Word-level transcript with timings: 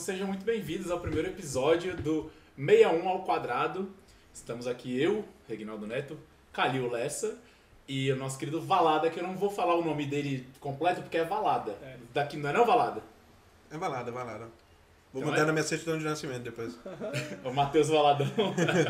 sejam 0.00 0.26
muito 0.26 0.46
bem-vindos 0.46 0.90
ao 0.90 0.98
primeiro 0.98 1.28
episódio 1.28 1.94
do 1.94 2.30
61 2.56 3.06
ao 3.06 3.22
quadrado. 3.22 3.90
Estamos 4.32 4.66
aqui 4.66 4.98
eu, 4.98 5.26
Reginaldo 5.46 5.86
Neto, 5.86 6.18
Calil 6.54 6.90
Lessa 6.90 7.36
e 7.86 8.10
o 8.10 8.16
nosso 8.16 8.38
querido 8.38 8.62
Valada, 8.62 9.10
que 9.10 9.20
eu 9.20 9.22
não 9.22 9.36
vou 9.36 9.50
falar 9.50 9.74
o 9.74 9.84
nome 9.84 10.06
dele 10.06 10.48
completo 10.58 11.02
porque 11.02 11.18
é 11.18 11.24
Valada. 11.24 11.72
É. 11.82 11.98
Daqui 12.14 12.38
não 12.38 12.48
é 12.48 12.52
não 12.54 12.64
Valada? 12.64 13.02
É 13.70 13.76
balada, 13.76 14.10
é 14.10 14.14
balada. 14.14 14.48
Vou 15.12 15.20
Então 15.20 15.32
mudar 15.32 15.42
é? 15.42 15.46
na 15.46 15.52
minha 15.52 15.64
certidão 15.64 15.98
de 15.98 16.04
nascimento 16.04 16.42
depois. 16.44 16.78
O 17.44 17.52
Matheus 17.52 17.88
Valadão. 17.88 18.26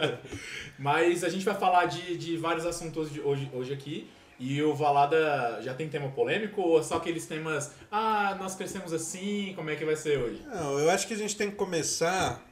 Mas 0.79 1.25
a 1.25 1.29
gente 1.29 1.45
vai 1.45 1.57
falar 1.57 1.87
de, 1.87 2.17
de 2.17 2.37
vários 2.37 2.65
assuntos 2.65 3.13
de 3.13 3.21
hoje, 3.21 3.51
hoje 3.53 3.73
aqui. 3.73 4.09
E 4.41 4.63
o 4.63 4.75
Valada 4.75 5.61
já 5.61 5.75
tem 5.75 5.87
tema 5.87 6.09
polêmico 6.09 6.63
ou 6.63 6.81
é 6.81 6.83
só 6.83 6.97
aqueles 6.97 7.27
temas, 7.27 7.73
ah, 7.93 8.35
nós 8.41 8.55
crescemos 8.55 8.91
assim, 8.91 9.53
como 9.55 9.69
é 9.69 9.77
que 9.77 9.85
vai 9.85 9.95
ser 9.95 10.19
hoje? 10.19 10.43
Não, 10.47 10.79
eu 10.79 10.89
acho 10.89 11.07
que 11.07 11.13
a 11.13 11.17
gente 11.17 11.37
tem 11.37 11.51
que 11.51 11.57
começar 11.57 12.43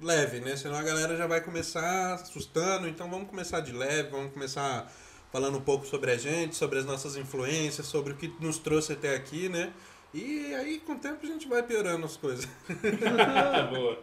leve, 0.00 0.38
né? 0.38 0.56
Senão 0.56 0.76
a 0.76 0.82
galera 0.82 1.16
já 1.16 1.26
vai 1.26 1.40
começar 1.40 2.14
assustando. 2.14 2.86
Então 2.86 3.10
vamos 3.10 3.28
começar 3.28 3.58
de 3.58 3.72
leve, 3.72 4.10
vamos 4.10 4.32
começar 4.32 4.88
falando 5.32 5.58
um 5.58 5.60
pouco 5.60 5.84
sobre 5.84 6.12
a 6.12 6.16
gente, 6.16 6.54
sobre 6.54 6.78
as 6.78 6.84
nossas 6.84 7.16
influências, 7.16 7.84
sobre 7.86 8.12
o 8.12 8.16
que 8.16 8.32
nos 8.38 8.58
trouxe 8.58 8.92
até 8.92 9.16
aqui, 9.16 9.48
né? 9.48 9.72
E 10.12 10.54
aí 10.54 10.78
com 10.78 10.92
o 10.92 10.98
tempo 10.98 11.18
a 11.20 11.26
gente 11.26 11.48
vai 11.48 11.64
piorando 11.64 12.06
as 12.06 12.16
coisas. 12.16 12.48
Boa. 13.74 13.98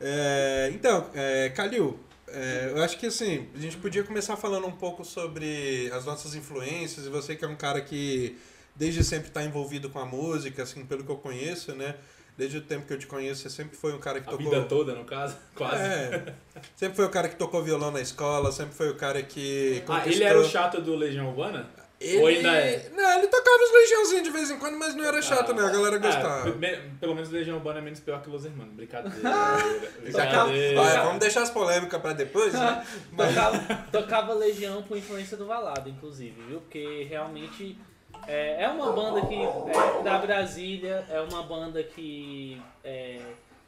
É, 0.00 0.72
então, 0.74 1.08
é, 1.14 1.50
Calil, 1.50 2.00
é, 2.32 2.70
eu 2.74 2.82
acho 2.82 2.98
que 2.98 3.06
assim, 3.06 3.48
a 3.54 3.58
gente 3.58 3.76
podia 3.76 4.02
começar 4.02 4.36
falando 4.36 4.66
um 4.66 4.72
pouco 4.72 5.04
sobre 5.04 5.90
as 5.92 6.04
nossas 6.04 6.34
influências, 6.34 7.06
e 7.06 7.08
você 7.08 7.36
que 7.36 7.44
é 7.44 7.48
um 7.48 7.56
cara 7.56 7.80
que 7.80 8.38
desde 8.74 9.04
sempre 9.04 9.28
está 9.28 9.44
envolvido 9.44 9.90
com 9.90 9.98
a 9.98 10.06
música, 10.06 10.62
assim, 10.62 10.84
pelo 10.84 11.04
que 11.04 11.10
eu 11.10 11.16
conheço, 11.16 11.74
né? 11.74 11.94
Desde 12.36 12.56
o 12.56 12.60
tempo 12.62 12.86
que 12.86 12.92
eu 12.94 12.98
te 12.98 13.06
conheço, 13.06 13.42
você 13.42 13.50
sempre 13.50 13.76
foi 13.76 13.92
um 13.92 13.98
cara 13.98 14.18
que 14.20 14.26
A 14.26 14.30
tocou. 14.32 14.50
vida 14.50 14.64
toda, 14.64 14.94
no 14.94 15.04
caso, 15.04 15.36
quase. 15.54 15.82
É, 15.82 16.34
sempre 16.74 16.96
foi 16.96 17.04
o 17.04 17.10
cara 17.10 17.28
que 17.28 17.36
tocou 17.36 17.62
violão 17.62 17.90
na 17.90 18.00
escola, 18.00 18.50
sempre 18.50 18.74
foi 18.74 18.88
o 18.88 18.94
cara 18.96 19.22
que. 19.22 19.82
Ah, 19.86 19.98
ele 19.98 20.02
conquistou- 20.04 20.26
era 20.26 20.40
o 20.40 20.44
chato 20.48 20.80
do 20.80 20.94
Legião 20.96 21.28
Urbana? 21.28 21.68
Ele... 22.02 22.20
Ou 22.20 22.26
ainda 22.26 22.48
é? 22.50 22.90
Não, 22.94 23.18
ele 23.18 23.26
tocava 23.28 23.62
os 23.62 23.72
legiãozinhos 23.72 24.22
de 24.24 24.30
vez 24.30 24.50
em 24.50 24.58
quando, 24.58 24.76
mas 24.78 24.94
não 24.94 25.04
era 25.04 25.20
chato, 25.22 25.52
né? 25.54 25.62
A 25.64 25.70
galera 25.70 25.96
Ah, 25.96 25.98
gostava. 25.98 26.52
pelo 27.00 27.14
menos 27.14 27.30
Legião 27.30 27.56
Urbana 27.56 27.78
é 27.78 27.82
menos 27.82 28.00
pior 28.00 28.20
que 28.22 28.28
Los 28.30 28.44
Hermanos. 28.44 28.74
Brincadeira. 28.74 29.16
Acaba- 29.18 30.00
Brincadeira. 30.00 30.80
Olha, 30.80 31.02
vamos 31.02 31.18
deixar 31.20 31.42
as 31.42 31.50
polêmicas 31.50 32.00
pra 32.00 32.12
depois, 32.12 32.52
né? 32.52 32.84
Tocava, 33.16 33.58
tocava 33.92 34.34
Legião 34.34 34.82
por 34.82 34.96
influência 34.96 35.36
do 35.36 35.46
Valado, 35.46 35.88
inclusive, 35.88 36.40
viu? 36.48 36.60
Porque 36.60 37.06
realmente 37.08 37.78
é, 38.26 38.64
é 38.64 38.68
uma 38.68 38.92
banda 38.92 39.24
que 39.26 39.34
é 39.34 40.02
da 40.02 40.18
Brasília, 40.18 41.04
é 41.08 41.20
uma 41.20 41.42
banda 41.42 41.82
que 41.82 42.60
é, 42.84 43.18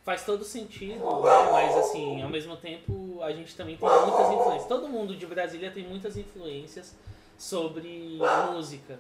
faz 0.05 0.25
todo 0.25 0.45
sentido, 0.45 0.99
né? 1.23 1.49
mas 1.51 1.77
assim, 1.77 2.23
ao 2.23 2.29
mesmo 2.29 2.57
tempo 2.57 3.21
a 3.23 3.33
gente 3.33 3.55
também 3.57 3.77
tem 3.77 3.89
muitas 3.89 4.33
influências. 4.33 4.67
Todo 4.69 4.89
mundo 4.89 5.17
de 5.17 5.27
Brasília 5.27 5.71
tem 5.71 5.85
muitas 5.85 6.17
influências 6.17 6.95
sobre 7.39 8.19
música. 8.53 8.99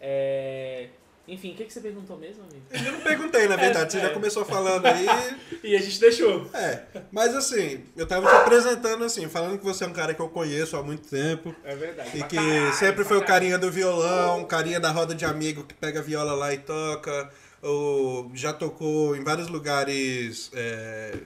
É, 0.00 0.88
enfim, 1.28 1.52
o 1.52 1.54
que, 1.54 1.64
que 1.64 1.72
você 1.72 1.80
perguntou 1.80 2.16
mesmo, 2.16 2.42
amigo? 2.42 2.62
Eu 2.72 2.92
não 2.92 3.00
perguntei, 3.00 3.46
na 3.46 3.54
verdade. 3.54 3.92
Você 3.92 3.98
É, 3.98 4.02
já 4.02 4.08
é. 4.08 4.12
começou 4.12 4.44
falando 4.44 4.86
aí. 4.86 5.06
E 5.62 5.76
a 5.76 5.80
gente 5.80 6.00
deixou. 6.00 6.48
É, 6.54 6.84
mas 7.12 7.34
assim, 7.36 7.84
eu 7.94 8.06
tava 8.06 8.26
te 8.26 8.34
apresentando 8.34 9.04
assim, 9.04 9.28
falando 9.28 9.58
que 9.58 9.64
você 9.64 9.84
é 9.84 9.86
um 9.86 9.92
cara 9.92 10.14
que 10.14 10.20
eu 10.20 10.28
conheço 10.30 10.74
há 10.76 10.82
muito 10.82 11.06
tempo. 11.08 11.54
É 11.62 11.76
verdade. 11.76 12.18
E 12.18 12.22
que 12.24 12.72
sempre 12.78 13.04
foi 13.04 13.18
o 13.18 13.24
carinha 13.24 13.58
do 13.58 13.70
violão, 13.70 14.44
carinha 14.46 14.80
da 14.80 14.90
roda 14.90 15.14
de 15.14 15.24
amigo 15.26 15.62
que 15.64 15.74
pega 15.74 16.00
a 16.00 16.02
viola 16.02 16.32
lá 16.32 16.52
e 16.54 16.58
toca. 16.58 17.30
Ou 17.62 18.30
já 18.34 18.54
tocou 18.54 19.14
em 19.14 19.22
vários 19.22 19.48
lugares 19.48 20.50
é, 20.54 21.18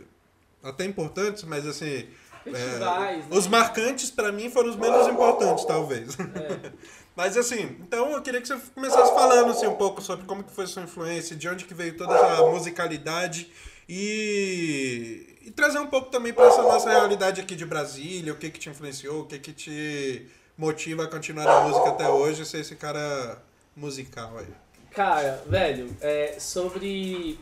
até 0.63 0.85
importantes, 0.85 1.45
mas 1.45 1.65
assim. 1.67 2.09
Festivais, 2.45 3.19
né? 3.27 3.37
Os 3.37 3.47
marcantes 3.47 4.11
pra 4.11 4.31
mim 4.31 4.51
foram 4.51 4.71
os 4.71 4.77
menos 4.77 5.09
importantes, 5.09 5.65
talvez. 5.65 6.17
É. 6.19 6.73
Mas 7.17 7.37
assim, 7.37 7.77
então 7.81 8.11
eu 8.11 8.23
queria 8.23 8.41
que 8.41 8.49
você 8.49 8.59
começasse 8.75 9.15
falando 9.15 9.53
assim, 9.53 9.67
um 9.67 9.77
pouco 9.77 10.03
sobre 10.03 10.27
como 10.27 10.43
que 10.43 10.53
foi 10.53 10.67
sua 10.67 10.83
influência, 10.83 11.37
de 11.37 11.49
onde 11.49 11.65
que 11.65 11.73
veio 11.73 11.97
toda 11.97 12.13
essa 12.13 12.47
musicalidade 12.47 13.51
e, 13.89 15.39
e 15.43 15.51
trazer 15.53 15.79
um 15.79 15.87
pouco 15.87 16.11
também 16.11 16.33
para 16.33 16.47
essa 16.47 16.63
nossa 16.63 16.91
realidade 16.91 17.41
aqui 17.41 17.55
de 17.55 17.65
Brasília, 17.65 18.33
o 18.33 18.37
que 18.37 18.51
que 18.51 18.59
te 18.59 18.69
influenciou, 18.69 19.21
o 19.21 19.27
que 19.27 19.39
que 19.39 19.53
te 19.53 20.27
motiva 20.59 21.05
a 21.05 21.07
continuar 21.07 21.45
na 21.45 21.61
música 21.61 21.91
até 21.91 22.09
hoje, 22.09 22.45
ser 22.45 22.61
esse 22.61 22.75
cara 22.75 23.41
musical 23.77 24.37
aí. 24.39 24.49
Cara, 24.91 25.43
velho, 25.47 25.97
é, 26.01 26.37
sobre 26.39 27.39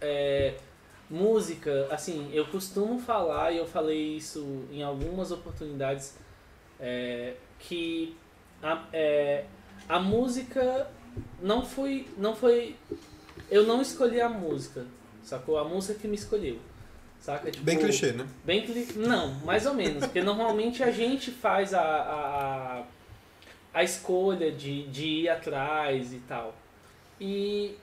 é, 0.00 0.54
música, 1.12 1.86
assim, 1.90 2.30
eu 2.32 2.46
costumo 2.46 2.98
falar, 2.98 3.52
e 3.52 3.58
eu 3.58 3.66
falei 3.66 4.16
isso 4.16 4.64
em 4.72 4.82
algumas 4.82 5.30
oportunidades, 5.30 6.16
é, 6.80 7.34
que 7.58 8.16
a, 8.62 8.82
é, 8.92 9.44
a 9.88 10.00
música 10.00 10.90
não 11.40 11.62
foi, 11.64 12.08
não 12.16 12.34
foi. 12.34 12.74
Eu 13.50 13.66
não 13.66 13.82
escolhi 13.82 14.20
a 14.20 14.28
música, 14.28 14.86
sacou? 15.22 15.58
A 15.58 15.64
música 15.64 15.98
que 16.00 16.08
me 16.08 16.14
escolheu. 16.16 16.58
Saca? 17.20 17.50
Tipo, 17.52 17.64
Bem 17.64 17.78
clichê, 17.78 18.12
né? 18.12 18.26
Bem 18.44 18.62
cli... 18.66 18.88
Não, 18.96 19.34
mais 19.44 19.64
ou 19.66 19.74
menos. 19.74 20.00
Porque 20.04 20.20
normalmente 20.22 20.82
a 20.82 20.90
gente 20.90 21.30
faz 21.30 21.72
a, 21.72 21.80
a, 21.80 22.82
a- 23.74 23.84
escolha 23.84 24.50
de, 24.50 24.88
de 24.88 25.06
ir 25.06 25.28
atrás 25.28 26.12
e 26.12 26.18
tal. 26.20 26.52
E 27.20 27.76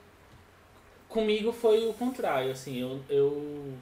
comigo 1.10 1.52
foi 1.52 1.86
o 1.86 1.92
contrário, 1.92 2.50
assim, 2.52 2.80
eu, 2.80 3.00
eu 3.10 3.74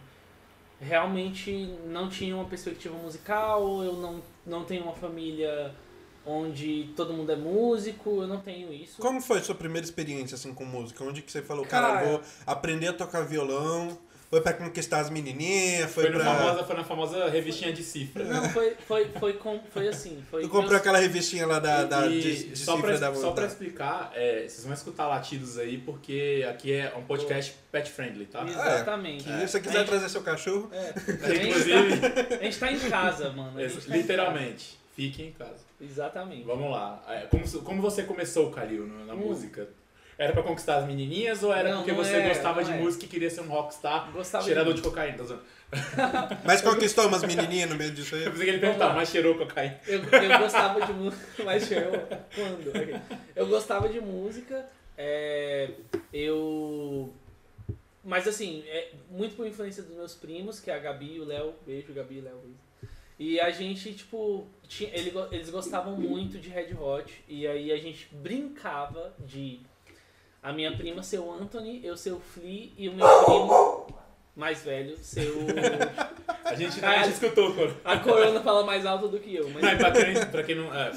realmente 0.81 1.73
não 1.87 2.09
tinha 2.09 2.35
uma 2.35 2.45
perspectiva 2.47 2.97
musical, 2.97 3.83
eu 3.83 3.93
não, 3.95 4.23
não 4.47 4.65
tenho 4.65 4.83
uma 4.85 4.95
família 4.95 5.73
onde 6.27 6.91
todo 6.97 7.13
mundo 7.15 7.31
é 7.33 7.37
músico, 7.37 8.23
eu 8.23 8.27
não 8.27 8.41
tenho 8.41 8.73
isso. 8.73 9.01
Como 9.01 9.21
foi 9.21 9.39
a 9.39 9.43
sua 9.43 9.55
primeira 9.55 9.85
experiência 9.85 10.35
assim 10.35 10.53
com 10.53 10.65
música? 10.65 11.03
Onde 11.05 11.23
que 11.23 11.31
você 11.33 11.41
falou, 11.43 11.65
cara, 11.65 11.89
Cara- 11.89 12.05
eu 12.05 12.11
vou 12.11 12.21
aprender 12.47 12.89
a 12.89 12.93
tocar 12.93 13.23
violão? 13.23 13.97
Foi 14.31 14.43
pra 14.43 14.53
conquistar 14.53 15.01
as 15.01 15.09
menininhas? 15.09 15.91
Foi, 15.91 16.05
Foi, 16.05 16.13
pra... 16.13 16.25
famosa, 16.25 16.65
foi 16.65 16.77
na 16.77 16.85
famosa 16.85 17.31
revistinha 17.31 17.73
de 17.73 17.83
cifra. 17.83 18.25
Não, 18.25 18.47
foi, 18.51 18.77
foi, 18.87 19.09
foi, 19.19 19.33
com, 19.35 19.59
foi 19.73 19.89
assim. 19.89 20.23
Foi 20.31 20.43
Tu 20.43 20.49
comprou 20.51 20.69
meus- 20.69 20.81
aquela 20.81 20.99
revistinha 20.99 21.47
lá 21.47 21.59
da, 21.59 21.85
da, 21.85 22.07
E 22.09 22.21
de, 22.21 22.49
de 22.51 22.57
só, 22.59 22.77
cifra 22.77 22.99
pra, 22.99 23.09
da 23.11 23.15
só 23.15 23.31
pra 23.31 23.47
explicar, 23.47 24.13
é, 24.15 24.41
vocês 24.47 24.65
vão 24.65 24.75
escutar 24.75 25.07
latidos 25.09 25.57
aí, 25.59 25.79
porque 25.79 26.47
aqui 26.51 26.73
é 26.75 26.93
um 26.95 27.03
podcast 27.05 27.55
pet 27.73 27.91
friendly, 27.91 28.27
tá? 28.27 28.45
Exatamente. 28.47 29.25
Que 29.25 29.31
se 29.31 29.49
você 29.49 29.61
quiser 29.61 29.87
trazer 29.87 30.09
seu 30.11 30.21
cachorro, 30.23 30.71
É, 30.73 30.93
Inclusive, 31.49 32.37
a 32.41 32.45
gente 32.45 32.59
tá 32.59 32.71
em 32.71 32.79
casa, 32.81 33.31
mano. 33.33 33.53
tá 33.59 33.63
em 33.63 33.91
literalmente, 33.99 34.79
fiquem 34.95 35.29
em 35.29 35.33
casa. 35.33 35.51
casa. 35.53 35.65
Exatamente. 35.81 36.43
Vamos 36.45 36.71
lá. 36.71 37.03
É, 37.09 37.21
Como, 37.31 37.49
como 37.63 37.81
você 37.81 38.03
começou, 38.03 38.51
Calil, 38.51 38.87
na 39.07 39.15
Hum. 39.15 39.17
música? 39.17 39.69
Era 40.19 40.33
pra 40.33 40.43
conquistar 40.43 40.79
as 40.79 40.87
menininhas 40.87 41.45
ou 41.45 41.53
era 41.53 41.71
Não, 41.71 41.77
porque 41.79 41.93
não 41.93 42.05
você 42.05 42.17
é, 42.17 42.29
gostava 42.29 42.65
de 42.65 42.73
é. 42.73 42.77
música 42.77 43.05
e 43.05 43.09
queria 43.09 43.31
ser 43.31 43.41
um 43.43 43.49
rockstar, 43.49 44.11
Gostava 44.11 44.45
cheirador 44.45 44.75
de 44.75 44.81
de 44.81 44.89
cocaína? 44.89 45.23
Zoando. 45.23 45.45
mas 46.45 46.61
conquistou 46.61 47.07
umas 47.07 47.23
menininhas 47.23 47.71
no 47.71 47.77
meio 47.77 47.93
disso 47.93 48.17
aí. 48.17 48.25
Eu 48.25 48.33
pensei 48.33 48.47
que 48.47 48.51
ele 48.53 48.59
perguntava, 48.59 48.95
mas 48.95 49.11
cheirou 49.11 49.37
cocaína. 49.37 49.79
Eu, 49.87 50.03
eu 50.03 50.39
gostava 50.41 50.85
de 50.85 50.93
música, 50.93 51.27
mas 51.45 51.71
eu. 51.71 51.93
Quando? 52.35 53.03
Eu 53.37 53.47
gostava 53.47 53.89
de 53.89 54.01
música, 54.01 54.67
é, 54.97 55.71
eu. 56.13 57.13
Mas 58.03 58.27
assim, 58.27 58.65
é 58.67 58.91
muito 59.11 59.37
por 59.37 59.47
influência 59.47 59.83
dos 59.83 59.95
meus 59.95 60.15
primos, 60.15 60.59
que 60.59 60.71
é 60.71 60.75
a 60.75 60.79
Gabi 60.79 61.17
e 61.17 61.21
o 61.21 61.25
Léo. 61.25 61.55
Beijo, 61.65 61.93
Gabi 61.93 62.17
e 62.17 62.21
Léo. 62.23 62.41
E 63.19 63.39
a 63.39 63.51
gente, 63.51 63.93
tipo, 63.93 64.47
tinha, 64.67 64.91
ele, 64.93 65.13
eles 65.31 65.51
gostavam 65.51 65.97
muito 65.97 66.39
de 66.39 66.49
Red 66.49 66.75
Hot. 66.75 67.23
E 67.29 67.47
aí 67.47 67.71
a 67.71 67.77
gente 67.77 68.09
brincava 68.13 69.13
de 69.19 69.61
a 70.49 70.53
minha 70.53 70.77
prima 70.77 71.03
ser 71.03 71.19
o 71.19 71.31
Anthony, 71.33 71.81
eu 71.85 71.97
ser 71.97 72.13
o 72.13 72.21
Flea 72.21 72.71
e 72.77 72.89
o 72.89 72.95
meu 72.95 73.07
primo 73.25 73.87
mais 74.35 74.63
velho 74.63 74.97
ser 75.03 75.29
o. 75.31 75.47
A 76.45 76.55
gente, 76.55 76.69
a 76.69 76.71
gente 76.71 76.81
Caralho. 76.81 77.11
escutou. 77.13 77.55
A 77.85 77.99
Corona 77.99 78.41
fala 78.41 78.65
mais 78.65 78.87
alto 78.87 79.07
do 79.09 79.21
que 79.21 79.35
eu, 79.35 79.51
mas. 79.51 79.63
Mas 79.63 79.77
pra 79.79 79.93
quem, 79.93 80.27
pra 80.31 80.43
quem 80.43 80.55
não. 80.55 80.75
É, 80.75 80.91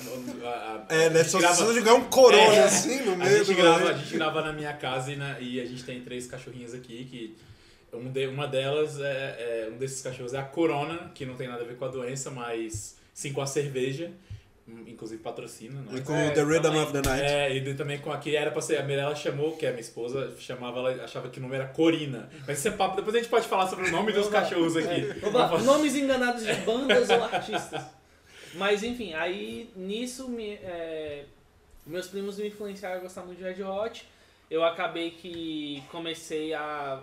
a, 0.46 0.86
a, 0.90 0.96
É, 0.96 1.06
a 1.08 1.10
né? 1.10 1.18
gente 1.20 1.30
Só 1.32 1.40
grava- 1.40 1.56
precisa 1.58 1.74
jogar 1.80 1.94
um 1.96 2.06
corona 2.06 2.54
É. 2.54 2.64
assim 2.64 3.02
no 3.04 3.14
A 3.14 3.16
meio 3.18 3.38
gente, 3.40 3.48
do 3.48 3.56
grava, 3.56 3.90
a 3.90 3.94
gente 3.94 4.14
grava 4.14 4.42
na 4.42 4.54
minha 4.54 4.72
casa 4.74 5.12
e, 5.12 5.18
na- 5.18 5.38
e 5.42 5.60
a 5.60 5.66
gente 5.66 5.84
tem 5.84 6.00
três 6.02 6.26
cachorrinhas 6.26 6.74
aqui 6.74 7.04
que 7.06 7.36
um 7.98 8.10
de- 8.10 8.28
uma 8.28 8.48
delas 8.48 8.98
é, 9.02 9.04
é- 9.04 9.70
um 9.74 9.78
desses 9.78 10.02
cachorros 10.02 10.34
é 10.34 10.38
a 10.38 10.44
Corona, 10.44 11.12
que 11.14 11.26
não 11.26 11.36
tem 11.36 11.50
nada 11.50 11.64
a 11.64 11.66
ver 11.68 11.76
com 11.76 11.84
a 11.84 11.90
doença, 11.90 12.32
mas 12.32 12.96
sim 13.14 13.34
com 13.34 13.42
a 13.42 13.46
cerveja, 13.48 14.10
inclusive 14.88 15.22
patrocina, 15.22 15.82
não 15.82 15.98
E 15.98 16.02
com 16.02 16.14
É, 16.16 16.32
The 16.32 16.44
Rhythm 16.44 16.62
também. 16.64 16.82
of 16.84 16.92
the 16.94 17.02
Night. 17.02 17.24
É, 17.24 17.56
e 17.56 17.60
de- 17.60 17.74
também 17.76 18.00
com 18.00 18.12
a 18.12 18.18
que 18.18 18.36
era 18.36 18.52
pra 18.52 18.62
ser, 18.62 18.78
a 18.78 18.84
Mirella 18.84 19.16
chamou, 19.16 19.56
que 19.58 19.66
é 19.66 19.70
a 19.70 19.72
minha 19.72 19.82
esposa, 19.82 20.34
chamava 20.40 20.80
ela, 20.80 21.04
achava 21.04 21.30
que 21.30 21.40
o 21.40 21.42
nome 21.42 21.56
era 21.56 21.68
Corina. 21.68 22.30
Mas 22.48 22.60
isso 22.60 22.68
é 22.68 22.72
papo, 22.72 22.96
depois 22.96 23.16
a 23.16 23.20
gente 23.20 23.30
pode 23.30 23.48
falar 23.48 23.68
sobre 23.68 23.88
o 23.88 23.92
nome 23.92 24.12
dos 24.12 24.28
cachorros 24.30 24.76
aqui. 24.78 25.02
É, 25.10 25.62
nomes 25.64 25.96
enganados 25.96 26.44
de 26.46 26.54
bandas 26.62 27.10
ou 27.10 27.24
artistas. 27.24 27.84
Mas 28.56 28.84
enfim, 28.84 29.14
aí 29.14 29.70
nisso 29.76 30.28
me, 30.28 30.54
é, 30.56 31.24
meus 31.86 32.08
primos 32.08 32.38
me 32.38 32.48
influenciaram 32.48 32.98
a 32.98 33.00
gostar 33.00 33.22
muito 33.24 33.38
de 33.38 33.44
Red 33.44 33.64
Hot. 33.64 34.06
Eu 34.50 34.64
acabei 34.66 35.12
que 35.12 35.82
comecei 35.90 36.54
a, 36.54 37.00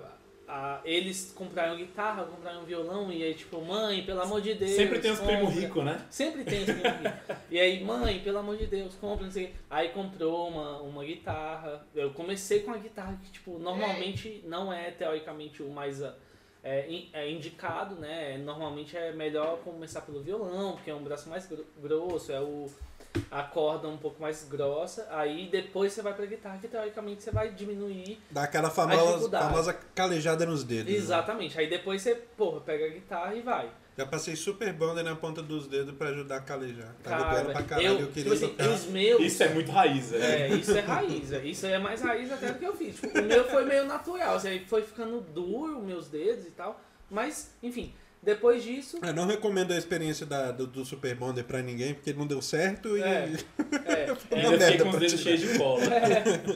a- 0.49 0.81
eles 0.85 1.33
compraram 1.37 1.77
guitarra, 1.77 2.25
compraram 2.25 2.65
violão, 2.65 3.13
e 3.13 3.23
aí, 3.23 3.35
tipo, 3.35 3.61
mãe, 3.61 4.03
pelo 4.05 4.23
amor 4.23 4.41
de 4.41 4.55
Deus. 4.55 4.71
Sempre 4.73 4.99
tem 4.99 5.11
os 5.13 5.19
compra. 5.21 5.45
ricos, 5.47 5.85
né? 5.85 6.07
Sempre 6.11 6.43
tem 6.45 6.61
os 6.61 6.65
primos 6.65 6.83
ricos. 6.99 7.37
E 7.51 7.61
aí, 7.61 7.85
mãe, 7.85 8.21
pelo 8.21 8.39
amor 8.39 8.57
de 8.57 8.67
Deus, 8.67 8.95
compra, 8.95 9.25
não 9.27 9.31
sei. 9.33 9.55
Aí 9.69 9.91
comprou 9.91 10.49
uma, 10.49 10.79
uma 10.81 11.05
guitarra. 11.05 11.87
Eu 11.95 12.11
comecei 12.13 12.61
com 12.61 12.73
a 12.73 12.79
guitarra 12.79 13.19
que, 13.23 13.31
tipo, 13.31 13.59
normalmente 13.59 14.43
não 14.47 14.73
é 14.73 14.91
teoricamente 14.91 15.63
o 15.63 15.69
mais 15.71 16.03
ah, 16.03 16.15
é, 16.65 17.03
é 17.13 17.31
indicado, 17.31 17.95
né? 17.97 18.37
Normalmente 18.39 18.97
é 18.97 19.13
melhor 19.13 19.59
começar 19.59 20.01
pelo 20.01 20.21
violão, 20.23 20.73
porque 20.73 20.91
é 20.91 20.95
um 20.95 21.03
braço 21.05 21.29
mais 21.29 21.47
gro- 21.47 21.67
grosso, 21.81 22.33
é 22.33 22.41
o 22.41 22.67
a 23.31 23.43
corda 23.43 23.89
um 23.89 23.97
pouco 23.97 24.21
mais 24.21 24.45
grossa. 24.49 25.07
Aí 25.11 25.49
depois 25.51 25.93
você 25.93 26.03
vai 26.03 26.15
pra 26.15 26.27
guitarra, 26.27 26.59
que 26.59 26.69
teoricamente 26.69 27.23
você 27.23 27.31
vai 27.31 27.51
diminuir 27.53 28.19
Dá 28.31 28.45
aquela 28.45 28.71
famosa, 28.71 29.29
famosa 29.31 29.73
calejada 29.95 30.45
nos 30.47 30.65
dedos. 30.65 30.93
né? 30.93 30.99
Exatamente. 30.99 31.59
Aí 31.59 31.69
depois 31.69 32.03
você, 32.03 32.15
porra, 32.15 32.61
pega 32.61 32.85
a 32.87 32.89
guitarra 32.89 33.35
e 33.35 33.43
vai. 33.43 33.71
Já 33.97 34.07
passei 34.07 34.37
super 34.37 34.73
bonder 34.73 35.03
na 35.03 35.17
ponta 35.17 35.43
dos 35.43 35.67
dedos 35.67 35.93
pra 35.97 36.11
ajudar 36.11 36.37
a 36.37 36.41
calejar. 36.41 36.95
Tava 37.03 37.25
Cara, 37.25 37.35
doendo 37.35 37.53
pra 37.53 37.63
caralho, 37.65 37.89
eu, 37.89 38.01
eu, 38.03 38.07
queria 38.07 38.33
tipo 38.33 38.35
assim, 38.35 38.49
tocar. 38.55 38.69
os 38.71 38.85
meus. 38.87 39.21
Isso 39.23 39.43
é 39.43 39.49
muito 39.49 39.73
raiz, 39.73 40.13
é. 40.13 40.43
É, 40.43 40.49
isso 40.55 40.71
é 40.71 40.81
raiz. 40.81 41.33
é- 41.33 41.45
Isso 41.45 41.67
é 41.67 41.79
mais 41.81 42.01
raiz 42.01 42.31
até 42.31 42.53
do 42.53 42.59
que 42.61 42.65
eu 42.65 42.77
fiz. 42.77 42.95
Tipo, 43.01 43.19
o 43.19 43.23
meu 43.25 43.45
foi 43.49 43.65
meio 43.65 43.87
natural. 43.87 44.37
Assim, 44.37 44.51
aí 44.51 44.65
foi 44.67 44.83
ficando 44.83 45.21
duro, 45.21 45.81
meus 45.81 46.07
dedos 46.09 46.47
e 46.47 46.51
tal. 46.53 46.81
Mas, 47.11 47.51
enfim, 47.61 47.93
depois 48.23 48.63
disso. 48.63 48.99
Eu 49.03 49.15
não 49.15 49.27
recomendo 49.27 49.73
a 49.73 49.77
experiência 49.77 50.27
da- 50.27 50.51
do, 50.53 50.67
do 50.67 50.85
Super 50.85 51.15
Bonder 51.15 51.45
pra 51.45 51.63
ninguém, 51.63 51.95
porque 51.95 52.13
não 52.13 52.27
deu 52.27 52.43
certo 52.43 52.97
e... 52.97 53.03
É. 53.03 53.33
É, 53.89 54.05
Uma 54.05 54.13
ainda 54.13 54.17
fiquei 54.17 54.59
merda 54.59 54.85
com 54.85 54.91
os 54.91 54.99
dedos 54.99 55.21
cheios 55.21 55.41
de 55.41 55.59
cola. 55.59 55.81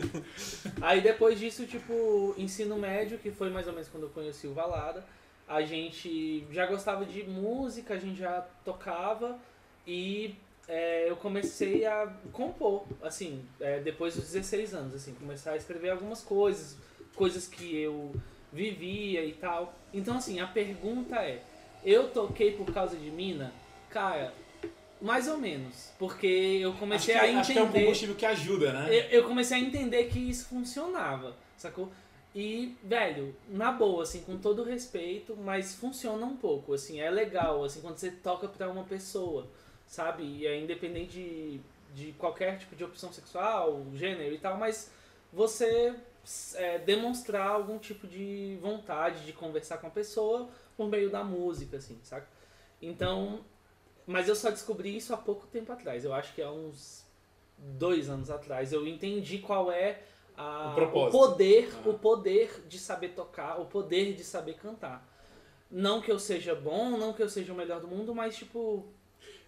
Aí 0.80 1.00
depois 1.00 1.38
disso, 1.38 1.66
tipo, 1.66 2.34
ensino 2.36 2.76
médio, 2.76 3.18
que 3.18 3.30
foi 3.30 3.50
mais 3.50 3.66
ou 3.66 3.72
menos 3.72 3.88
quando 3.88 4.04
eu 4.04 4.10
conheci 4.10 4.46
o 4.46 4.52
Valada, 4.52 5.04
a 5.48 5.62
gente 5.62 6.46
já 6.50 6.66
gostava 6.66 7.04
de 7.04 7.22
música, 7.24 7.94
a 7.94 7.98
gente 7.98 8.18
já 8.18 8.46
tocava 8.64 9.38
e 9.86 10.34
é, 10.68 11.10
eu 11.10 11.16
comecei 11.16 11.84
a 11.84 12.06
compor, 12.32 12.84
assim, 13.02 13.44
é, 13.60 13.80
depois 13.80 14.14
dos 14.14 14.24
16 14.30 14.74
anos, 14.74 14.94
assim, 14.94 15.12
começar 15.14 15.52
a 15.52 15.56
escrever 15.56 15.90
algumas 15.90 16.22
coisas, 16.22 16.76
coisas 17.14 17.46
que 17.46 17.76
eu 17.76 18.14
vivia 18.52 19.24
e 19.24 19.32
tal. 19.32 19.74
Então, 19.92 20.16
assim, 20.16 20.40
a 20.40 20.46
pergunta 20.46 21.16
é, 21.16 21.42
eu 21.84 22.08
toquei 22.08 22.52
por 22.52 22.72
causa 22.72 22.96
de 22.96 23.10
mina? 23.10 23.52
Cara, 23.90 24.32
mais 25.00 25.26
ou 25.28 25.36
menos, 25.36 25.90
porque 25.98 26.26
eu 26.26 26.70
Acho 26.70 26.74
que, 26.74 26.80
comecei 26.80 27.14
é- 27.14 27.18
a 27.20 27.24
entender... 27.26 27.38
acho 27.40 27.52
que 27.52 27.58
é 27.58 27.62
um 27.62 27.72
combustível 27.72 28.14
que 28.14 28.26
ajuda, 28.26 28.72
né? 28.72 28.86
Eu, 28.88 29.20
eu 29.20 29.24
comecei 29.28 29.56
a 29.56 29.60
entender 29.60 30.04
que 30.04 30.18
isso 30.18 30.46
funcionava, 30.46 31.34
sacou? 31.56 31.90
E, 32.34 32.74
velho, 32.82 33.34
na 33.48 33.70
boa, 33.72 34.04
assim, 34.04 34.22
com 34.22 34.38
todo 34.38 34.62
respeito, 34.62 35.36
mas 35.36 35.74
funciona 35.74 36.24
um 36.24 36.36
pouco, 36.36 36.72
assim, 36.72 37.00
é 37.00 37.10
legal, 37.10 37.62
assim, 37.64 37.80
quando 37.82 37.98
você 37.98 38.10
toca 38.10 38.48
pra 38.48 38.70
uma 38.70 38.84
pessoa, 38.84 39.46
sabe? 39.86 40.22
E 40.22 40.46
é 40.46 40.58
independente 40.58 41.10
de, 41.12 41.60
de 41.94 42.12
qualquer 42.12 42.58
tipo 42.58 42.74
de 42.74 42.84
opção 42.84 43.12
sexual, 43.12 43.82
gênero 43.94 44.32
e 44.34 44.38
tal, 44.38 44.56
mas 44.56 44.90
você 45.30 45.92
é, 46.54 46.78
demonstrar 46.78 47.48
algum 47.48 47.76
tipo 47.78 48.06
de 48.06 48.56
vontade 48.62 49.26
de 49.26 49.32
conversar 49.32 49.78
com 49.78 49.88
a 49.88 49.90
pessoa 49.90 50.48
por 50.76 50.88
meio 50.88 51.10
da 51.10 51.22
música, 51.24 51.76
assim, 51.76 51.98
saca? 52.02 52.26
Então, 52.80 53.44
mas 54.06 54.28
eu 54.28 54.34
só 54.34 54.50
descobri 54.50 54.96
isso 54.96 55.12
há 55.14 55.16
pouco 55.16 55.46
tempo 55.46 55.72
atrás, 55.72 56.04
eu 56.04 56.12
acho 56.12 56.34
que 56.34 56.42
há 56.42 56.50
uns 56.50 57.04
dois 57.58 58.08
anos 58.08 58.30
atrás, 58.30 58.72
eu 58.72 58.86
entendi 58.86 59.38
qual 59.38 59.70
é 59.70 60.00
a, 60.36 60.70
O 60.70 60.74
propósito. 60.74 61.12
poder, 61.18 61.70
Ah. 61.84 61.88
o 61.88 61.94
poder 61.98 62.62
de 62.66 62.78
saber 62.78 63.10
tocar, 63.10 63.60
o 63.60 63.66
poder 63.66 64.14
de 64.14 64.24
saber 64.24 64.54
cantar. 64.54 65.06
Não 65.70 66.00
que 66.02 66.10
eu 66.10 66.18
seja 66.18 66.54
bom, 66.54 66.96
não 66.98 67.12
que 67.12 67.22
eu 67.22 67.28
seja 67.28 67.52
o 67.52 67.56
melhor 67.56 67.80
do 67.80 67.86
mundo, 67.88 68.14
mas 68.14 68.36
tipo, 68.36 68.86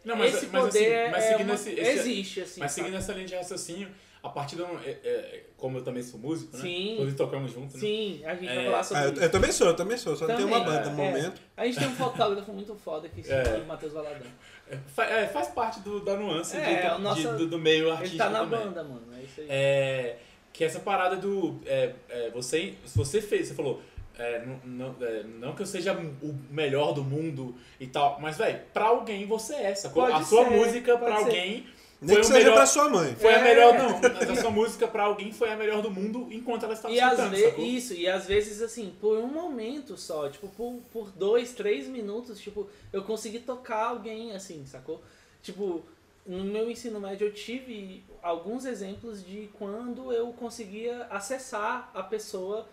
Não, 0.04 0.14
mas, 0.16 0.34
esse 0.34 0.46
mas, 0.46 0.64
poder 0.66 1.00
assim, 1.04 1.10
mas 1.10 1.24
é 1.24 1.36
uma- 1.36 1.54
esse, 1.54 1.70
esse- 1.70 1.90
existe, 1.98 2.40
assim. 2.42 2.60
mas 2.60 2.72
sabe? 2.72 2.84
seguindo 2.86 2.98
essa 2.98 3.12
linha 3.12 3.26
de 3.26 3.34
raciocínio, 3.34 3.88
a 4.24 4.28
partir 4.30 4.56
do. 4.56 4.64
é- 4.84 4.98
é- 5.04 5.44
como 5.56 5.78
eu 5.78 5.84
também 5.84 6.02
sou 6.02 6.18
músico, 6.18 6.56
né? 6.56 6.62
Sim. 6.62 6.92
Inclusive 6.94 7.16
tocamos 7.16 7.52
juntos, 7.52 7.74
né? 7.74 7.80
Sim, 7.80 8.22
a 8.24 8.34
gente 8.34 8.46
vai 8.46 8.58
É, 8.58 8.64
falar 8.70 8.82
sobre 8.82 9.02
Ah, 9.02 9.06
eu, 9.06 9.12
isso. 9.12 9.22
eu 9.22 9.30
também 9.30 9.52
sou, 9.52 9.66
eu 9.68 9.76
também 9.76 9.96
sou. 9.98 10.16
Só 10.16 10.26
não 10.26 10.34
tenho 10.36 10.48
uma 10.48 10.60
Também, 10.60 10.74
banda 10.78 10.90
no 10.90 11.02
é. 11.02 11.06
momento. 11.06 11.40
A 11.56 11.64
gente 11.66 11.78
tem 11.78 11.88
um 11.88 11.94
fotógrafo 11.94 12.52
muito 12.52 12.74
foda 12.74 13.08
que 13.08 13.22
se 13.22 13.32
É. 13.32 13.44
chama 13.44 13.64
Matheus 13.64 13.92
Valadão. 13.92 14.26
É, 14.70 14.76
fa- 14.88 15.04
é, 15.04 15.26
faz 15.28 15.48
parte 15.48 15.80
do, 15.80 16.00
da 16.00 16.16
nuance 16.16 16.56
É, 16.56 16.88
do, 16.90 16.96
o 16.96 16.98
nosso- 17.00 17.20
de- 17.20 17.36
do, 17.36 17.46
do 17.48 17.58
meio 17.58 17.84
Ele 17.84 17.90
artístico 17.92 18.18
tá 18.18 18.30
na 18.30 18.40
também. 18.40 18.58
banda, 18.60 18.82
mano. 18.82 19.02
É 19.18 19.22
isso 19.22 19.40
aí. 19.42 19.46
É, 19.48 20.16
que 20.52 20.64
essa 20.64 20.80
parada 20.80 21.16
do. 21.16 21.60
É, 21.66 21.92
é, 22.08 22.30
você, 22.30 22.74
se 22.84 22.96
você 22.96 23.20
fez, 23.20 23.48
você 23.48 23.54
falou. 23.54 23.80
é, 24.16 24.44
não, 24.46 24.60
não, 24.64 24.96
é, 25.06 25.22
não 25.24 25.54
que 25.56 25.62
eu 25.62 25.66
seja 25.66 25.92
o 25.92 26.32
melhor 26.48 26.92
do 26.92 27.02
mundo 27.02 27.56
e 27.80 27.86
tal, 27.88 28.20
mas, 28.20 28.36
velho, 28.38 28.60
pra 28.72 28.84
alguém 28.84 29.26
você 29.26 29.54
é, 29.54 29.74
sacou? 29.74 30.04
Pode 30.04 30.16
a 30.16 30.24
sua 30.24 30.44
ser, 30.44 30.50
música 30.50 30.96
pra 30.96 31.16
ser. 31.16 31.22
alguém 31.24 31.66
Nem 32.00 32.16
foi 32.16 32.16
que 32.16 32.20
o 32.22 32.24
seja 32.24 32.38
melhor. 32.40 32.54
pra 32.54 32.66
sua 32.66 32.88
mãe. 32.88 33.14
Foi 33.16 33.34
a 33.34 33.38
É. 33.38 33.42
melhor, 33.44 33.74
não. 33.78 34.00
Mas 34.00 34.30
a 34.30 34.36
sua 34.36 34.50
música 34.50 34.86
pra 34.88 35.04
alguém 35.04 35.32
foi 35.32 35.50
a 35.50 35.56
melhor 35.56 35.80
do 35.82 35.90
mundo 35.90 36.28
enquanto 36.30 36.64
ela 36.64 36.74
estava 36.74 36.92
E 36.92 36.98
escutando, 36.98 37.36
sacou? 37.36 37.64
isso, 37.64 37.94
e 37.94 38.08
às 38.08 38.26
vezes 38.26 38.60
assim, 38.62 38.94
por 39.00 39.16
um 39.18 39.26
momento 39.26 39.96
só, 39.96 40.28
tipo, 40.28 40.48
por, 40.48 40.80
por 40.92 41.10
dois, 41.10 41.52
três 41.52 41.86
minutos, 41.88 42.38
tipo, 42.40 42.68
eu 42.92 43.02
consegui 43.02 43.38
tocar 43.40 43.86
alguém 43.86 44.32
assim, 44.32 44.64
sacou? 44.66 45.02
Tipo, 45.42 45.82
no 46.26 46.44
meu 46.44 46.70
ensino 46.70 46.98
médio 47.00 47.26
eu 47.26 47.32
tive 47.34 48.02
alguns 48.22 48.64
exemplos 48.64 49.24
de 49.24 49.48
quando 49.58 50.10
eu 50.12 50.32
conseguia 50.32 51.06
acessar 51.10 51.90
a 51.94 52.02
pessoa 52.02 52.66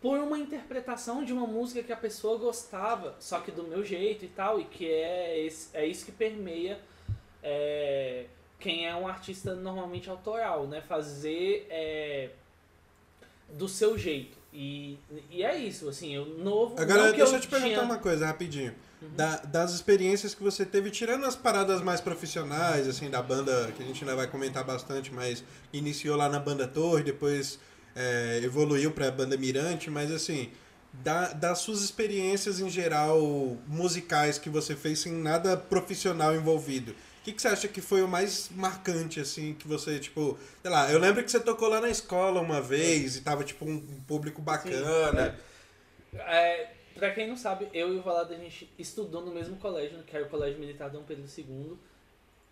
por 0.00 0.18
uma 0.18 0.38
interpretação 0.38 1.24
de 1.24 1.32
uma 1.32 1.46
música 1.46 1.82
que 1.82 1.92
a 1.92 1.96
pessoa 1.96 2.36
gostava, 2.38 3.14
só 3.20 3.38
que 3.40 3.50
do 3.52 3.62
meu 3.64 3.84
jeito 3.84 4.24
e 4.24 4.28
tal, 4.28 4.58
e 4.60 4.64
que 4.64 4.88
é, 4.90 5.38
esse, 5.46 5.68
é 5.76 5.86
isso 5.86 6.04
que 6.04 6.10
permeia 6.12 6.80
é, 7.42 8.26
quem 8.62 8.86
é 8.86 8.94
um 8.94 9.06
artista 9.08 9.54
normalmente 9.54 10.08
autoral, 10.08 10.66
né? 10.66 10.80
Fazer 10.80 11.66
é, 11.70 12.30
do 13.52 13.68
seu 13.68 13.98
jeito. 13.98 14.38
E, 14.54 14.98
e 15.30 15.42
é 15.42 15.56
isso, 15.56 15.88
assim, 15.88 16.14
eu 16.14 16.26
novo. 16.26 16.78
Agora, 16.80 17.08
não 17.08 17.16
deixa 17.16 17.36
eu 17.36 17.40
te 17.40 17.48
perguntar 17.48 17.68
tinha- 17.70 17.78
Uhum. 17.80 17.84
uma 17.86 17.98
coisa 17.98 18.26
rapidinho. 18.26 18.74
Da- 19.16 19.38
das 19.38 19.72
experiências 19.74 20.34
que 20.34 20.42
você 20.42 20.64
teve, 20.64 20.90
tirando 20.90 21.24
as 21.24 21.34
paradas 21.34 21.80
mais 21.82 22.00
profissionais, 22.00 22.86
assim, 22.86 23.10
da 23.10 23.20
banda, 23.20 23.72
que 23.76 23.82
a 23.82 23.86
gente 23.86 24.04
ainda 24.04 24.14
vai 24.14 24.26
comentar 24.28 24.62
bastante, 24.62 25.12
mas 25.12 25.42
iniciou 25.72 26.16
lá 26.16 26.28
na 26.28 26.38
banda 26.38 26.68
Torre, 26.68 27.02
depois 27.02 27.58
é, 27.96 28.40
evoluiu 28.42 28.90
pra 28.92 29.10
banda 29.10 29.36
Mirante, 29.36 29.90
mas 29.90 30.10
assim, 30.10 30.50
da- 30.94 31.32
das 31.34 31.58
suas 31.58 31.82
experiências 31.82 32.58
em 32.60 32.70
geral 32.70 33.20
musicais 33.66 34.38
que 34.38 34.48
você 34.48 34.74
fez 34.76 35.00
sem 35.00 35.12
nada 35.12 35.56
profissional 35.58 36.34
envolvido. 36.34 36.94
O 37.22 37.24
que, 37.24 37.32
que 37.32 37.40
você 37.40 37.46
acha 37.46 37.68
que 37.68 37.80
foi 37.80 38.02
o 38.02 38.08
mais 38.08 38.50
marcante, 38.50 39.20
assim, 39.20 39.54
que 39.54 39.68
você, 39.68 40.00
tipo, 40.00 40.36
sei 40.60 40.68
lá, 40.68 40.90
eu 40.90 40.98
lembro 40.98 41.22
que 41.22 41.30
você 41.30 41.38
tocou 41.38 41.68
lá 41.68 41.80
na 41.80 41.88
escola 41.88 42.40
uma 42.40 42.60
vez 42.60 43.14
e 43.14 43.20
tava, 43.20 43.44
tipo, 43.44 43.64
um 43.64 43.78
público 44.08 44.42
bacana. 44.42 45.38
É, 46.12 46.70
pra 46.96 47.12
quem 47.12 47.28
não 47.28 47.36
sabe, 47.36 47.68
eu 47.72 47.94
e 47.94 47.98
o 47.98 48.02
Valado 48.02 48.34
a 48.34 48.36
gente 48.36 48.68
estudou 48.76 49.24
no 49.24 49.32
mesmo 49.32 49.54
colégio, 49.58 50.02
que 50.02 50.16
era 50.16 50.26
o 50.26 50.28
Colégio 50.28 50.58
Militar 50.58 50.90
Dom 50.90 51.04
Pedro 51.04 51.24
II. 51.38 51.78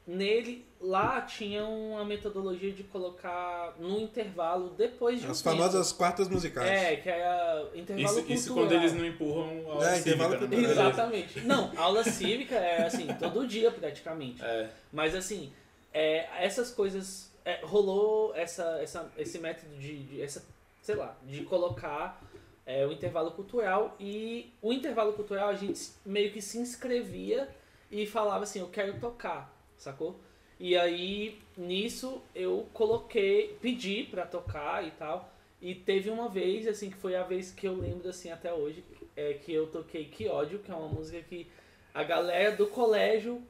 Nele, 0.07 0.67
lá 0.81 1.21
tinha 1.21 1.65
uma 1.65 2.05
metodologia 2.05 2.73
de 2.73 2.83
colocar 2.85 3.75
no 3.79 4.01
intervalo, 4.01 4.71
depois 4.71 5.21
de 5.21 5.27
um 5.27 5.31
As 5.31 5.41
tempo. 5.43 5.57
famosas 5.57 5.93
quartas 5.93 6.29
musicais. 6.29 6.69
É, 6.69 6.97
que 6.97 7.09
era 7.09 7.71
intervalo 7.75 8.19
Isso, 8.21 8.33
isso 8.33 8.55
quando 8.55 8.73
eles 8.73 8.93
não 8.93 9.07
empurram 9.07 9.71
a 9.71 9.73
aula 9.75 9.91
É, 9.95 9.99
intervalo 9.99 10.33
cívica, 10.39 10.57
né? 10.57 10.71
Exatamente. 10.71 11.41
Não, 11.43 11.73
aula 11.79 12.03
cívica 12.05 12.57
é 12.57 12.87
assim, 12.87 13.07
todo 13.21 13.47
dia 13.47 13.71
praticamente. 13.71 14.43
É, 14.43 14.69
Mas 14.91 15.15
assim, 15.15 15.53
é, 15.93 16.27
essas 16.45 16.73
coisas. 16.73 17.31
é, 17.45 17.61
rolou 17.63 18.35
essa, 18.35 18.81
essa, 18.83 19.13
esse 19.17 19.39
método 19.39 19.77
de, 19.77 20.03
de- 20.05 20.23
essa, 20.23 20.45
sei 20.83 20.97
lá, 20.97 21.17
de 21.25 21.45
colocar 21.45 22.21
é, 22.67 22.85
o 22.87 22.91
intervalo 22.91 23.31
cultural 23.33 23.95
e 24.01 24.53
o 24.61 24.73
intervalo 24.73 25.13
cultural 25.13 25.51
a 25.51 25.55
gente 25.55 25.93
meio 26.05 26.33
que 26.33 26.41
se 26.43 26.59
inscrevia 26.59 27.49
e 27.91 28.07
falava 28.07 28.43
assim, 28.45 28.61
eu 28.61 28.69
quero 28.69 28.99
tocar, 28.99 29.53
sacou? 29.83 30.19
E 30.59 30.77
aí, 30.77 31.39
nisso, 31.57 32.21
eu 32.35 32.67
coloquei, 32.75 33.57
pedi 33.63 34.05
pra 34.05 34.27
tocar 34.27 34.87
e 34.87 34.91
tal. 34.93 35.33
E 35.61 35.75
teve 35.75 36.11
uma 36.11 36.29
vez, 36.29 36.67
assim, 36.69 36.91
que 36.91 36.97
foi 36.97 37.17
a 37.17 37.23
vez 37.23 37.51
que 37.51 37.67
eu 37.67 37.75
lembro, 37.75 38.09
assim, 38.09 38.31
até 38.31 38.53
hoje, 38.53 38.85
é 39.17 39.35
que 39.35 39.53
eu 39.53 39.67
toquei 39.67 40.05
Que 40.07 40.29
Ódio, 40.29 40.59
que 40.59 40.71
é 40.71 40.75
uma 40.75 40.89
música 40.89 41.21
que 41.23 41.47
a 41.95 42.03
galera 42.03 42.55
do 42.57 42.67
colégio 42.67 43.43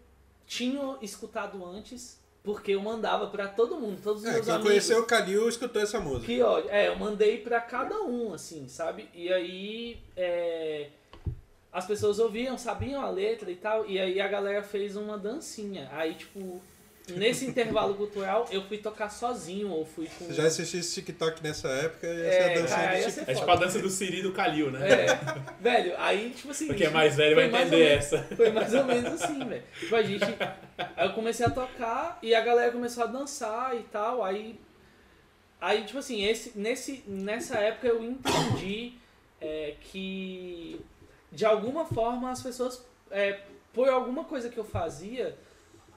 tinha 0.46 0.96
escutado 1.02 1.64
antes, 1.64 2.18
porque 2.42 2.72
eu 2.72 2.80
mandava 2.80 3.26
pra 3.28 3.46
todo 3.48 3.76
mundo, 3.76 4.00
todos 4.02 4.22
os 4.22 4.28
É, 4.28 4.32
meus 4.32 4.44
quem 4.46 4.54
amigos. 4.54 4.70
conheceu 4.70 5.00
o 5.00 5.06
Calil 5.06 5.48
escutou 5.48 5.82
essa 5.82 6.00
música. 6.00 6.26
Que 6.26 6.42
ódio. 6.42 6.70
É, 6.70 6.88
eu 6.88 6.96
mandei 6.96 7.38
pra 7.38 7.60
cada 7.60 8.00
um, 8.02 8.32
assim, 8.34 8.66
sabe? 8.68 9.08
E 9.14 9.32
aí 9.32 9.98
é, 10.16 10.88
as 11.72 11.86
pessoas 11.86 12.18
ouviam, 12.18 12.58
sabiam 12.58 13.00
a 13.02 13.10
letra 13.10 13.50
e 13.50 13.56
tal, 13.56 13.86
e 13.86 13.98
aí 13.98 14.20
a 14.20 14.26
galera 14.28 14.62
fez 14.62 14.96
uma 14.96 15.16
dancinha. 15.16 15.88
Aí, 15.92 16.14
tipo, 16.14 16.60
nesse 17.10 17.46
intervalo 17.46 17.94
cultural 17.94 18.48
eu 18.50 18.62
fui 18.62 18.78
tocar 18.78 19.08
sozinho 19.08 19.70
ou 19.70 19.84
fui 19.86 20.08
com. 20.18 20.26
Você 20.26 20.34
já 20.34 20.44
assistisse 20.44 20.94
TikTok 20.94 21.42
nessa 21.42 21.68
época 21.68 22.06
e 22.08 22.20
essa 22.26 22.36
É, 22.36 22.40
é, 22.40 22.44
a 22.44 22.60
dancinha 22.60 22.76
cara, 22.78 22.98
do 22.98 23.04
TikTok. 23.04 23.30
É 23.30 23.34
tipo 23.34 23.50
a 23.50 23.56
dança 23.56 23.78
do 23.78 23.90
Siri 23.90 24.18
e 24.18 24.22
do 24.22 24.32
Kalil, 24.32 24.70
né? 24.72 24.88
É, 24.90 25.06
velho, 25.62 25.94
aí, 25.98 26.30
tipo 26.30 26.50
assim. 26.50 26.66
Porque 26.66 26.84
é 26.84 26.90
mais 26.90 27.16
velho 27.16 27.36
vai 27.36 27.46
entender 27.46 27.76
menos- 27.76 28.12
essa. 28.12 28.22
Foi 28.34 28.50
mais 28.50 28.74
ou 28.74 28.84
menos 28.84 29.22
assim, 29.22 29.38
velho. 29.44 29.62
Tipo, 29.78 29.94
a 29.94 30.02
gente. 30.02 30.24
Aí 30.96 31.06
eu 31.06 31.12
comecei 31.12 31.46
a 31.46 31.50
tocar 31.50 32.18
e 32.20 32.34
a 32.34 32.40
galera 32.40 32.72
começou 32.72 33.04
a 33.04 33.06
dançar 33.06 33.76
e 33.76 33.82
tal. 33.84 34.24
Aí. 34.24 34.58
Aí, 35.60 35.84
tipo 35.84 35.98
assim, 35.98 36.24
esse, 36.24 36.58
nesse, 36.58 37.04
nessa 37.06 37.58
época 37.58 37.86
eu 37.86 38.02
entendi 38.02 38.94
é, 39.40 39.74
que 39.82 40.80
de 41.32 41.44
alguma 41.44 41.84
forma 41.84 42.30
as 42.30 42.42
pessoas. 42.42 42.84
É, 43.10 43.40
por 43.72 43.88
alguma 43.88 44.24
coisa 44.24 44.48
que 44.48 44.58
eu 44.58 44.64
fazia, 44.64 45.36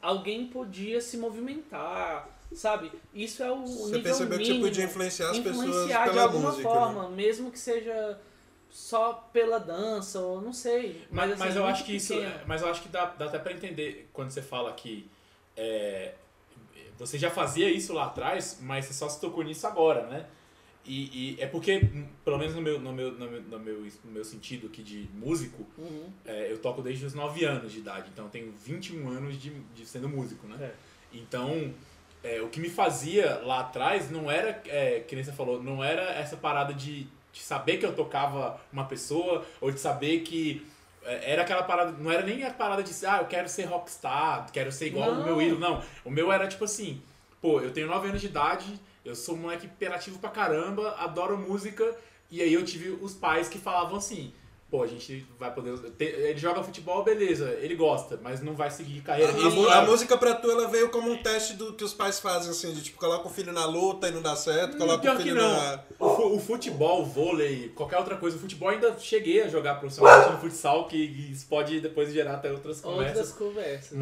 alguém 0.02 0.48
podia 0.48 1.02
se 1.02 1.18
movimentar. 1.18 2.30
Sabe? 2.54 2.92
Isso 3.13 3.42
é 3.42 3.52
o 3.52 3.66
Você 3.66 3.86
nível 3.86 4.04
percebeu 4.04 4.38
que 4.38 4.46
você 4.46 4.52
mínimo 4.52 4.66
podia 4.68 4.84
influenciar 4.86 5.32
as 5.32 5.40
pessoas 5.40 5.68
influenciar 5.68 6.04
de 6.04 6.10
pela 6.12 6.22
alguma 6.22 6.50
música, 6.52 6.70
forma, 6.70 7.10
né? 7.10 7.16
mesmo 7.16 7.52
que 7.52 7.58
seja 7.58 8.20
só 8.70 9.28
pela 9.34 9.60
dança 9.60 10.20
ou 10.20 10.40
não 10.40 10.54
sei. 10.54 11.04
Mas, 11.10 11.32
Mas, 11.32 11.40
mas 11.40 11.56
eu 11.56 11.66
acho 11.66 11.84
que 11.84 11.96
isso. 11.96 12.13
pequeno. 12.13 12.40
Mas 12.46 12.62
eu 12.62 12.70
acho 12.70 12.84
que 12.84 12.90
dá, 12.90 13.06
dá 13.06 13.25
até 13.25 13.40
pra 13.40 13.54
entender 13.54 14.08
quando 14.13 14.30
você 14.30 14.42
fala 14.42 14.72
que 14.74 15.10
é, 15.58 16.13
você 16.98 17.18
já 17.18 17.32
fazia 17.32 17.70
isso 17.70 17.94
lá 17.94 18.06
atrás, 18.06 18.60
mas 18.62 18.86
você 18.86 18.94
só 18.94 19.10
se 19.10 19.20
tocou 19.20 19.44
nisso 19.44 19.66
agora, 19.66 20.06
né? 20.08 20.28
E, 20.86 21.36
e 21.38 21.42
é 21.42 21.48
porque, 21.48 21.82
pelo 22.25 22.38
menos 22.38 22.54
no 22.56 22.62
meu, 22.62 22.80
no 22.80 22.92
meu, 22.92 23.12
no 23.13 23.30
meu, 23.30 23.42
no 23.42 23.60
meu, 23.60 23.88
no 24.04 24.12
meu 24.12 24.24
sentido 24.25 24.68
aqui 24.68 24.84
de 24.84 25.10
músico, 25.13 25.66
Uhum. 25.78 26.10
é, 26.25 26.52
eu 26.52 26.58
toco 26.58 26.82
desde 26.82 27.06
os 27.06 27.13
9 27.13 27.46
anos 27.46 27.72
de 27.72 27.80
idade, 27.80 28.10
então 28.12 28.25
eu 28.25 28.32
tenho 28.32 28.52
21 28.66 29.08
anos 29.10 29.42
de, 29.42 29.52
de 29.74 29.86
sendo 29.86 30.10
músico, 30.10 30.46
né? 30.46 30.58
É. 30.60 30.74
Então, 31.13 31.74
é, 32.22 32.42
o 32.42 32.50
que 32.50 32.60
me 32.60 32.70
fazia 32.70 33.40
lá 33.46 33.62
atrás 33.62 34.12
não 34.12 34.30
era, 34.30 34.62
é, 34.66 35.00
que 35.08 35.16
nem 35.16 35.24
você 35.24 35.32
falou, 35.32 35.63
não 35.63 35.82
era 35.84 36.02
essa 36.16 36.36
parada 36.36 36.74
de, 36.74 37.08
de 37.32 37.40
saber 37.40 37.78
que 37.78 37.86
eu 37.86 37.96
tocava 37.96 38.60
uma 38.72 38.86
pessoa, 38.86 39.46
ou 39.62 39.72
de 39.72 39.80
saber 39.80 40.20
que 40.22 40.66
é, 41.06 41.32
era 41.32 41.44
aquela 41.44 41.63
parada, 41.63 41.92
não 41.94 42.12
era 42.12 42.24
nem 42.25 42.44
a 42.44 42.52
parada 42.52 42.84
de 42.84 42.92
ah, 43.06 43.20
eu 43.20 43.28
quero 43.28 43.48
ser 43.48 43.63
rockstar, 43.63 44.52
quero 44.52 44.72
ser 44.72 44.88
igual 44.88 45.12
o 45.12 45.24
meu 45.24 45.42
ídolo, 45.42 45.60
não. 45.60 45.84
O 46.04 46.10
meu 46.10 46.32
era 46.32 46.48
tipo 46.48 46.66
assim, 46.66 47.02
pô, 47.42 47.62
eu 47.62 47.72
tenho 47.72 47.88
9 47.88 48.10
anos 48.10 48.22
de 48.22 48.28
idade, 48.28 48.80
eu 49.06 49.16
sou 49.16 49.36
um 49.36 49.40
moleque 49.40 49.66
hiperativo 49.66 50.20
pra 50.20 50.30
caramba, 50.30 50.96
adoro 50.98 51.38
música, 51.38 51.96
e 52.32 52.42
aí 52.42 52.54
eu 52.54 52.64
tive 52.64 52.90
os 53.02 53.14
pais 53.14 53.48
que 53.48 53.58
falavam 53.60 53.98
assim, 53.98 54.34
pô, 54.72 54.82
a 54.82 54.88
gente 54.88 55.24
vai 55.38 55.54
poder. 55.54 55.78
ele 56.00 56.40
joga 56.40 56.64
futebol, 56.64 57.04
beleza, 57.04 57.52
ele 57.62 57.76
gosta, 57.76 58.20
mas 58.24 58.42
não 58.42 58.56
vai 58.56 58.72
seguir 58.72 59.02
carreira. 59.02 59.32
A, 59.32 59.78
a 59.80 59.86
música 59.86 60.18
pra 60.18 60.34
tu, 60.34 60.50
ela 60.50 60.68
veio 60.68 60.90
como 60.90 61.12
um 61.12 61.22
teste 61.22 61.54
do 61.54 61.74
que 61.74 61.84
os 61.84 61.94
pais 61.94 62.20
fazem, 62.20 62.50
assim, 62.50 62.74
de 62.74 62.82
tipo, 62.82 62.98
coloca 62.98 63.28
o 63.28 63.32
filho 63.32 63.54
na 63.54 63.66
luta 63.66 64.08
e 64.08 64.12
não 64.12 64.22
dá 64.22 64.36
certo, 64.36 64.78
coloca 64.78 64.98
Hum, 64.98 65.02
Pior 65.02 65.14
o 65.14 65.18
que 65.18 65.24
filho 65.24 65.36
não. 65.36 65.54
na... 65.54 65.84
O, 66.00 66.36
o 66.38 66.40
futebol, 66.40 67.04
o 67.04 67.06
vôlei, 67.06 67.70
qualquer 67.76 68.00
outra 68.00 68.18
coisa, 68.18 68.38
o 68.38 68.40
futebol 68.40 68.70
ainda 68.70 68.98
cheguei 68.98 69.44
a 69.44 69.48
jogar 69.48 69.76
profissionalmente 69.76 70.32
no 70.32 70.38
futsal, 70.40 70.88
que 70.88 70.98
isso 70.98 71.46
pode 71.46 71.80
depois 71.80 72.12
gerar 72.12 72.36
até 72.36 72.52
outras 72.52 72.82
conversas. 72.82 73.18
Outras 73.18 73.32
conversas. 73.38 73.92
né? 73.92 74.00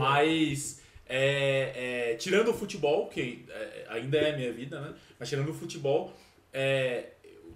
É, 1.14 2.12
é, 2.12 2.16
tirando 2.16 2.52
o 2.52 2.54
futebol, 2.54 3.08
que 3.08 3.46
é, 3.50 3.86
ainda 3.90 4.18
é 4.18 4.34
a 4.34 4.38
minha 4.38 4.54
vida, 4.54 4.80
né? 4.80 4.94
Mas 5.20 5.28
tirando 5.28 5.50
o 5.50 5.54
futebol, 5.54 6.14
é, 6.54 7.10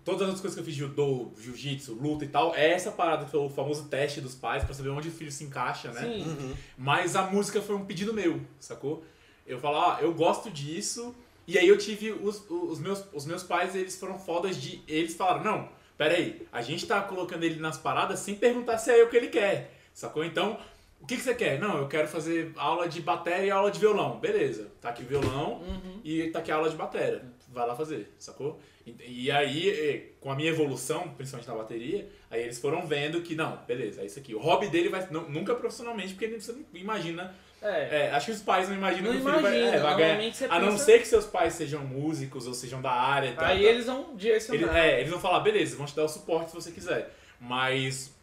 todas 0.04 0.22
as 0.24 0.28
outras 0.28 0.42
coisas 0.42 0.56
que 0.56 0.62
eu 0.62 0.66
fiz, 0.66 0.76
judô, 0.76 1.32
jiu-jitsu, 1.40 1.94
luta 1.94 2.26
e 2.26 2.28
tal, 2.28 2.54
é 2.54 2.72
essa 2.72 2.92
parada 2.92 3.24
que 3.24 3.32
foi 3.32 3.40
o 3.40 3.50
famoso 3.50 3.86
teste 3.88 4.20
dos 4.20 4.36
pais 4.36 4.64
pra 4.64 4.74
saber 4.74 4.90
onde 4.90 5.08
o 5.08 5.12
filho 5.12 5.32
se 5.32 5.46
encaixa, 5.46 5.92
né? 5.92 6.02
Sim. 6.02 6.24
Uhum. 6.24 6.54
Mas 6.78 7.16
a 7.16 7.24
música 7.24 7.62
foi 7.62 7.76
um 7.76 7.86
pedido 7.86 8.14
meu, 8.14 8.42
sacou? 8.60 9.04
Eu 9.48 9.60
falo, 9.60 9.78
ah, 9.78 10.00
eu 10.02 10.14
gosto 10.14 10.52
disso. 10.52 11.16
E 11.48 11.58
aí 11.58 11.68
eu 11.68 11.78
tive 11.78 12.12
os, 12.12 12.44
os, 12.50 12.80
meus, 12.80 13.04
os 13.14 13.26
meus 13.26 13.44
pais, 13.44 13.76
eles 13.76 13.96
foram 13.98 14.20
fodas 14.20 14.62
de. 14.62 14.82
Eles 14.88 15.16
falaram, 15.16 15.44
não, 15.44 15.70
peraí, 15.98 16.46
a 16.52 16.62
gente 16.62 16.86
tá 16.86 17.02
colocando 17.02 17.44
ele 17.44 17.60
nas 17.60 17.78
paradas 17.78 18.20
sem 18.20 18.36
perguntar 18.36 18.78
se 18.78 18.92
é 18.92 19.02
eu 19.02 19.10
que 19.10 19.16
ele 19.16 19.28
quer, 19.28 19.72
sacou? 19.94 20.26
Então, 20.26 20.60
o 21.02 21.06
que, 21.06 21.16
que 21.18 21.22
você 21.22 21.36
quer? 21.36 21.60
Não, 21.60 21.78
eu 21.80 21.88
quero 21.88 22.08
fazer 22.08 22.52
aula 22.56 22.88
de 22.90 23.00
bateria 23.02 23.46
e 23.46 23.52
aula 23.52 23.70
de 23.70 23.80
violão. 23.80 24.20
Beleza, 24.20 24.72
tá 24.82 24.90
aqui 24.90 25.04
o 25.04 25.06
violão 25.06 25.62
Uhum. 25.62 26.00
e 26.04 26.30
tá 26.32 26.40
aqui 26.40 26.52
a 26.52 26.56
aula 26.56 26.70
de 26.70 26.76
bateria. 26.76 27.24
Vai 27.50 27.66
lá 27.68 27.76
fazer, 27.76 28.12
sacou? 28.18 28.60
E, 28.86 28.96
e 29.26 29.32
aí, 29.32 30.14
com 30.20 30.32
a 30.32 30.36
minha 30.36 30.50
evolução, 30.50 31.10
principalmente 31.10 31.48
na 31.48 31.56
bateria, 31.56 32.10
aí 32.30 32.42
eles 32.44 32.60
foram 32.60 32.86
vendo 32.86 33.22
que, 33.22 33.36
não, 33.36 33.58
beleza, 33.68 34.02
é 34.02 34.06
isso 34.06 34.20
aqui. 34.20 34.34
O 34.36 34.40
hobby 34.40 34.68
dele 34.68 34.90
vai. 34.90 35.08
não- 35.12 35.30
nunca 35.30 35.54
profissionalmente, 35.56 36.14
porque 36.14 36.26
ele- 36.26 36.42
você 36.42 36.52
não 36.52 36.66
imagina. 36.74 37.34
É. 37.62 38.08
É, 38.08 38.12
acho 38.12 38.28
que 38.28 38.32
os 38.34 38.42
pais 38.42 38.68
não 38.70 38.76
imaginam 38.76 39.12
Não 39.14 39.22
que 39.22 39.28
o 39.28 39.30
filho 39.32 39.42
vai, 39.42 39.62
é, 39.62 39.80
vai 39.80 39.98
ganhar. 39.98 40.34
você 40.34 40.46
A 40.46 40.60
não 40.60 40.72
pensa- 40.72 40.84
ser 40.86 41.00
que 41.00 41.08
seus 41.08 41.26
pais 41.26 41.54
sejam 41.54 41.84
músicos 41.84 42.46
ou 42.46 42.54
sejam 42.54 42.80
da 42.82 42.92
área 42.92 43.30
e 43.30 43.34
tal. 43.34 43.46
Aí 43.46 43.62
tal. 43.62 43.72
eles 43.72 43.86
vão 43.88 44.16
direcionar. 44.16 44.62
Eles, 44.62 44.76
é, 44.76 45.00
eles 45.00 45.10
vão 45.12 45.20
falar, 45.20 45.40
beleza, 45.40 45.76
vão 45.78 45.86
te 45.86 45.96
dar 45.96 46.04
o 46.04 46.10
suporte 46.10 46.50
se 46.52 46.56
você 46.56 46.72
quiser. 46.72 47.12
Mas 47.40 48.14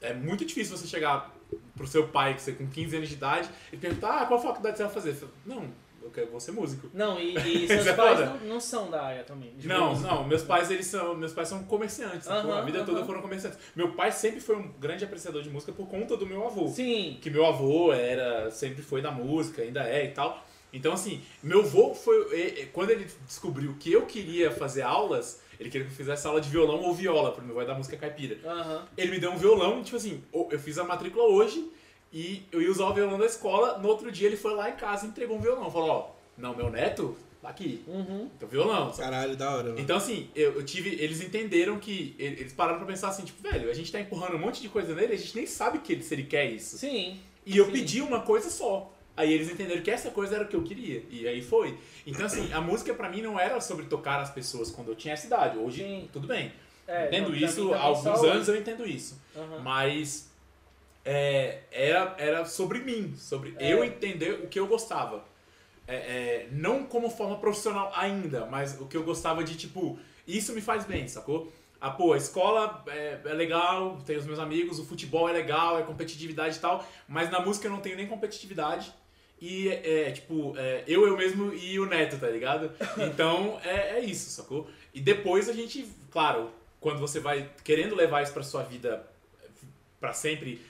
é 0.00 0.12
muito 0.12 0.44
difícil 0.44 0.76
você 0.76 0.86
chegar 0.86 1.31
pro 1.76 1.86
seu 1.86 2.08
pai, 2.08 2.34
que 2.34 2.42
você 2.42 2.52
com 2.52 2.66
15 2.66 2.96
anos 2.96 3.08
de 3.08 3.14
idade, 3.14 3.48
e 3.72 3.76
perguntar, 3.76 4.22
ah, 4.22 4.26
qual 4.26 4.40
faculdade 4.40 4.76
você 4.76 4.84
vai 4.84 4.92
fazer? 4.92 5.16
Não, 5.44 5.68
eu 6.02 6.10
quero 6.10 6.30
vou 6.30 6.40
ser 6.40 6.52
músico. 6.52 6.88
Não, 6.92 7.18
e, 7.18 7.36
e 7.36 7.66
seus 7.68 7.86
é 7.86 7.92
pais 7.92 8.20
não, 8.20 8.38
não 8.40 8.60
são 8.60 8.90
da 8.90 9.02
área 9.02 9.24
também. 9.24 9.54
Não, 9.64 9.90
música. 9.90 10.08
não, 10.08 10.24
meus 10.26 10.42
pais 10.42 10.70
eles 10.70 10.86
são, 10.86 11.14
meus 11.14 11.32
pais 11.32 11.48
são 11.48 11.62
comerciantes, 11.64 12.24
sacou? 12.24 12.50
Aham, 12.50 12.60
a 12.60 12.64
vida 12.64 12.84
toda 12.84 12.98
aham. 12.98 13.06
foram 13.06 13.22
comerciantes. 13.22 13.58
Meu 13.74 13.92
pai 13.92 14.12
sempre 14.12 14.40
foi 14.40 14.56
um 14.56 14.72
grande 14.80 15.04
apreciador 15.04 15.42
de 15.42 15.50
música 15.50 15.72
por 15.72 15.86
conta 15.88 16.16
do 16.16 16.26
meu 16.26 16.46
avô. 16.46 16.68
Sim. 16.68 17.18
Que 17.20 17.30
meu 17.30 17.46
avô 17.46 17.92
era, 17.92 18.50
sempre 18.50 18.82
foi 18.82 19.00
da 19.00 19.10
música, 19.10 19.62
ainda 19.62 19.88
é 19.88 20.04
e 20.04 20.10
tal. 20.10 20.44
Então 20.72 20.92
assim, 20.92 21.22
meu 21.42 21.60
avô 21.60 21.94
foi 21.94 22.68
quando 22.72 22.90
ele 22.90 23.06
descobriu 23.26 23.76
que 23.78 23.92
eu 23.92 24.06
queria 24.06 24.50
fazer 24.50 24.82
aulas, 24.82 25.41
ele 25.62 25.70
queria 25.70 25.86
que 25.86 25.92
eu 25.92 25.96
fizesse 25.96 26.26
aula 26.26 26.40
de 26.40 26.48
violão 26.48 26.82
ou 26.82 26.92
viola, 26.92 27.32
para 27.32 27.42
meu 27.42 27.52
avô 27.52 27.62
é 27.62 27.66
da 27.66 27.74
música 27.74 27.96
caipira. 27.96 28.38
Aham. 28.44 28.86
Ele 28.96 29.12
me 29.12 29.18
deu 29.18 29.30
um 29.30 29.36
violão, 29.36 29.80
e, 29.80 29.84
tipo 29.84 29.96
assim, 29.96 30.22
eu 30.32 30.58
fiz 30.58 30.76
a 30.76 30.84
matrícula 30.84 31.24
hoje 31.24 31.70
e 32.12 32.42
eu 32.52 32.60
ia 32.60 32.70
usar 32.70 32.86
o 32.86 32.92
violão 32.92 33.18
da 33.18 33.26
escola, 33.26 33.78
no 33.78 33.88
outro 33.88 34.10
dia 34.10 34.26
ele 34.26 34.36
foi 34.36 34.54
lá 34.54 34.68
em 34.68 34.76
casa 34.76 35.06
e 35.06 35.08
entregou 35.08 35.36
um 35.36 35.40
violão. 35.40 35.70
Falou, 35.70 35.88
ó, 35.88 36.10
não, 36.36 36.54
meu 36.54 36.68
neto, 36.68 37.16
tá 37.40 37.48
aqui. 37.48 37.84
Uhum. 37.86 38.28
Então 38.36 38.48
violão, 38.48 38.92
sabe? 38.92 39.10
Caralho, 39.10 39.36
da 39.36 39.50
hora, 39.50 39.68
mano. 39.70 39.80
Então, 39.80 39.96
assim, 39.96 40.28
eu, 40.34 40.52
eu 40.54 40.64
tive. 40.64 40.90
Eles 41.02 41.22
entenderam 41.22 41.78
que. 41.78 42.14
Eles 42.18 42.52
pararam 42.52 42.78
pra 42.78 42.86
pensar 42.86 43.08
assim, 43.08 43.24
tipo, 43.24 43.42
velho, 43.42 43.70
a 43.70 43.74
gente 43.74 43.90
tá 43.90 44.00
empurrando 44.00 44.34
um 44.34 44.40
monte 44.40 44.60
de 44.60 44.68
coisa 44.68 44.94
nele, 44.94 45.14
a 45.14 45.16
gente 45.16 45.34
nem 45.36 45.46
sabe 45.46 45.78
que 45.78 45.92
ele, 45.92 46.02
se 46.02 46.14
ele 46.14 46.24
quer 46.24 46.50
isso. 46.50 46.76
Sim. 46.76 47.20
E 47.46 47.56
eu 47.56 47.66
sim. 47.66 47.72
pedi 47.72 48.02
uma 48.02 48.20
coisa 48.20 48.50
só. 48.50 48.92
Aí 49.16 49.32
eles 49.32 49.50
entenderam 49.50 49.82
que 49.82 49.90
essa 49.90 50.10
coisa 50.10 50.36
era 50.36 50.44
o 50.44 50.48
que 50.48 50.56
eu 50.56 50.62
queria. 50.62 51.04
E 51.10 51.28
aí 51.28 51.42
foi. 51.42 51.78
Então, 52.06 52.24
assim, 52.24 52.52
a 52.52 52.60
música 52.60 52.94
pra 52.94 53.08
mim 53.08 53.20
não 53.20 53.38
era 53.38 53.60
sobre 53.60 53.86
tocar 53.86 54.20
as 54.20 54.30
pessoas 54.30 54.70
quando 54.70 54.88
eu 54.88 54.94
tinha 54.94 55.12
essa 55.14 55.26
idade. 55.26 55.58
Hoje, 55.58 55.82
Sim. 55.82 56.08
tudo 56.12 56.26
bem. 56.26 56.52
É, 56.88 57.06
entendo 57.08 57.28
não, 57.28 57.36
isso, 57.36 57.72
há 57.74 57.80
alguns 57.80 58.20
hoje. 58.20 58.30
anos 58.30 58.48
eu 58.48 58.56
entendo 58.56 58.86
isso. 58.86 59.20
Aham. 59.36 59.60
Mas 59.60 60.30
é, 61.04 61.60
era, 61.70 62.14
era 62.18 62.44
sobre 62.44 62.78
mim, 62.80 63.14
sobre 63.16 63.54
É. 63.58 63.72
eu 63.72 63.84
entender 63.84 64.32
o 64.44 64.48
que 64.48 64.58
eu 64.58 64.66
gostava. 64.66 65.24
É, 65.86 65.94
é, 65.96 66.48
não 66.52 66.84
como 66.84 67.10
forma 67.10 67.36
profissional 67.38 67.92
ainda, 67.94 68.46
mas 68.46 68.80
o 68.80 68.86
que 68.86 68.96
eu 68.96 69.02
gostava 69.02 69.42
de, 69.44 69.56
tipo, 69.56 69.98
isso 70.26 70.52
me 70.54 70.60
faz 70.60 70.84
bem, 70.84 71.06
sacou? 71.08 71.52
Ah, 71.80 71.90
pô, 71.90 72.12
a 72.12 72.16
escola 72.16 72.84
é, 72.86 73.18
é 73.24 73.32
legal, 73.32 73.98
tenho 74.06 74.20
os 74.20 74.24
meus 74.24 74.38
amigos, 74.38 74.78
o 74.78 74.84
futebol 74.86 75.28
é 75.28 75.32
legal, 75.32 75.78
é 75.80 75.82
competitividade 75.82 76.56
e 76.56 76.60
tal, 76.60 76.86
mas 77.08 77.28
na 77.30 77.40
música 77.40 77.66
eu 77.66 77.72
não 77.72 77.80
tenho 77.80 77.96
nem 77.96 78.06
competitividade. 78.06 78.94
E 79.44 79.68
é, 79.68 80.12
tipo, 80.12 80.54
é, 80.56 80.84
eu, 80.86 81.04
eu 81.04 81.16
mesmo 81.16 81.52
e 81.52 81.80
o 81.80 81.84
Neto, 81.84 82.16
tá 82.16 82.28
ligado? 82.28 82.70
Então 83.10 83.58
é, 83.64 83.98
é 83.98 84.00
isso, 84.00 84.30
sacou? 84.30 84.70
E 84.94 85.00
depois 85.00 85.48
a 85.48 85.52
gente, 85.52 85.84
claro, 86.12 86.48
quando 86.78 87.00
você 87.00 87.18
vai 87.18 87.50
querendo 87.64 87.96
levar 87.96 88.22
isso 88.22 88.32
pra 88.32 88.44
sua 88.44 88.62
vida 88.62 89.04
pra 89.98 90.12
sempre, 90.12 90.64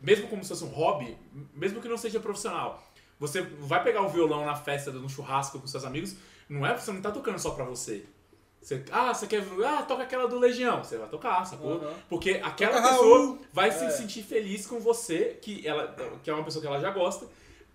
mesmo 0.00 0.26
como 0.28 0.42
se 0.42 0.48
fosse 0.48 0.64
um 0.64 0.68
hobby, 0.68 1.14
mesmo 1.52 1.82
que 1.82 1.88
não 1.88 1.98
seja 1.98 2.18
profissional, 2.18 2.82
você 3.20 3.42
vai 3.42 3.84
pegar 3.84 4.00
o 4.00 4.08
violão 4.08 4.42
na 4.46 4.56
festa, 4.56 4.90
no 4.90 5.08
churrasco 5.08 5.58
com 5.60 5.66
seus 5.66 5.84
amigos, 5.84 6.16
não 6.48 6.66
é 6.66 6.74
você 6.74 6.92
não 6.92 7.02
tá 7.02 7.10
tocando 7.10 7.38
só 7.38 7.50
pra 7.50 7.64
você. 7.66 8.06
Você, 8.62 8.82
ah, 8.90 9.12
você 9.12 9.26
quer. 9.26 9.44
Ah, 9.66 9.82
toca 9.82 10.02
aquela 10.04 10.26
do 10.26 10.38
Legião. 10.38 10.82
Você 10.82 10.96
vai 10.96 11.06
tocar, 11.10 11.44
sacou? 11.44 11.74
Aham. 11.74 11.92
Porque 12.08 12.40
aquela 12.42 12.76
Toca 12.80 12.88
pessoa 12.88 13.18
Raul. 13.18 13.38
vai 13.52 13.70
se 13.70 13.84
É. 13.84 13.90
sentir 13.90 14.22
feliz 14.22 14.66
com 14.66 14.80
você, 14.80 15.38
que, 15.42 15.66
ela, 15.68 15.94
que 16.22 16.30
é 16.30 16.32
uma 16.32 16.42
pessoa 16.42 16.62
que 16.62 16.66
ela 16.66 16.80
já 16.80 16.90
gosta, 16.90 17.26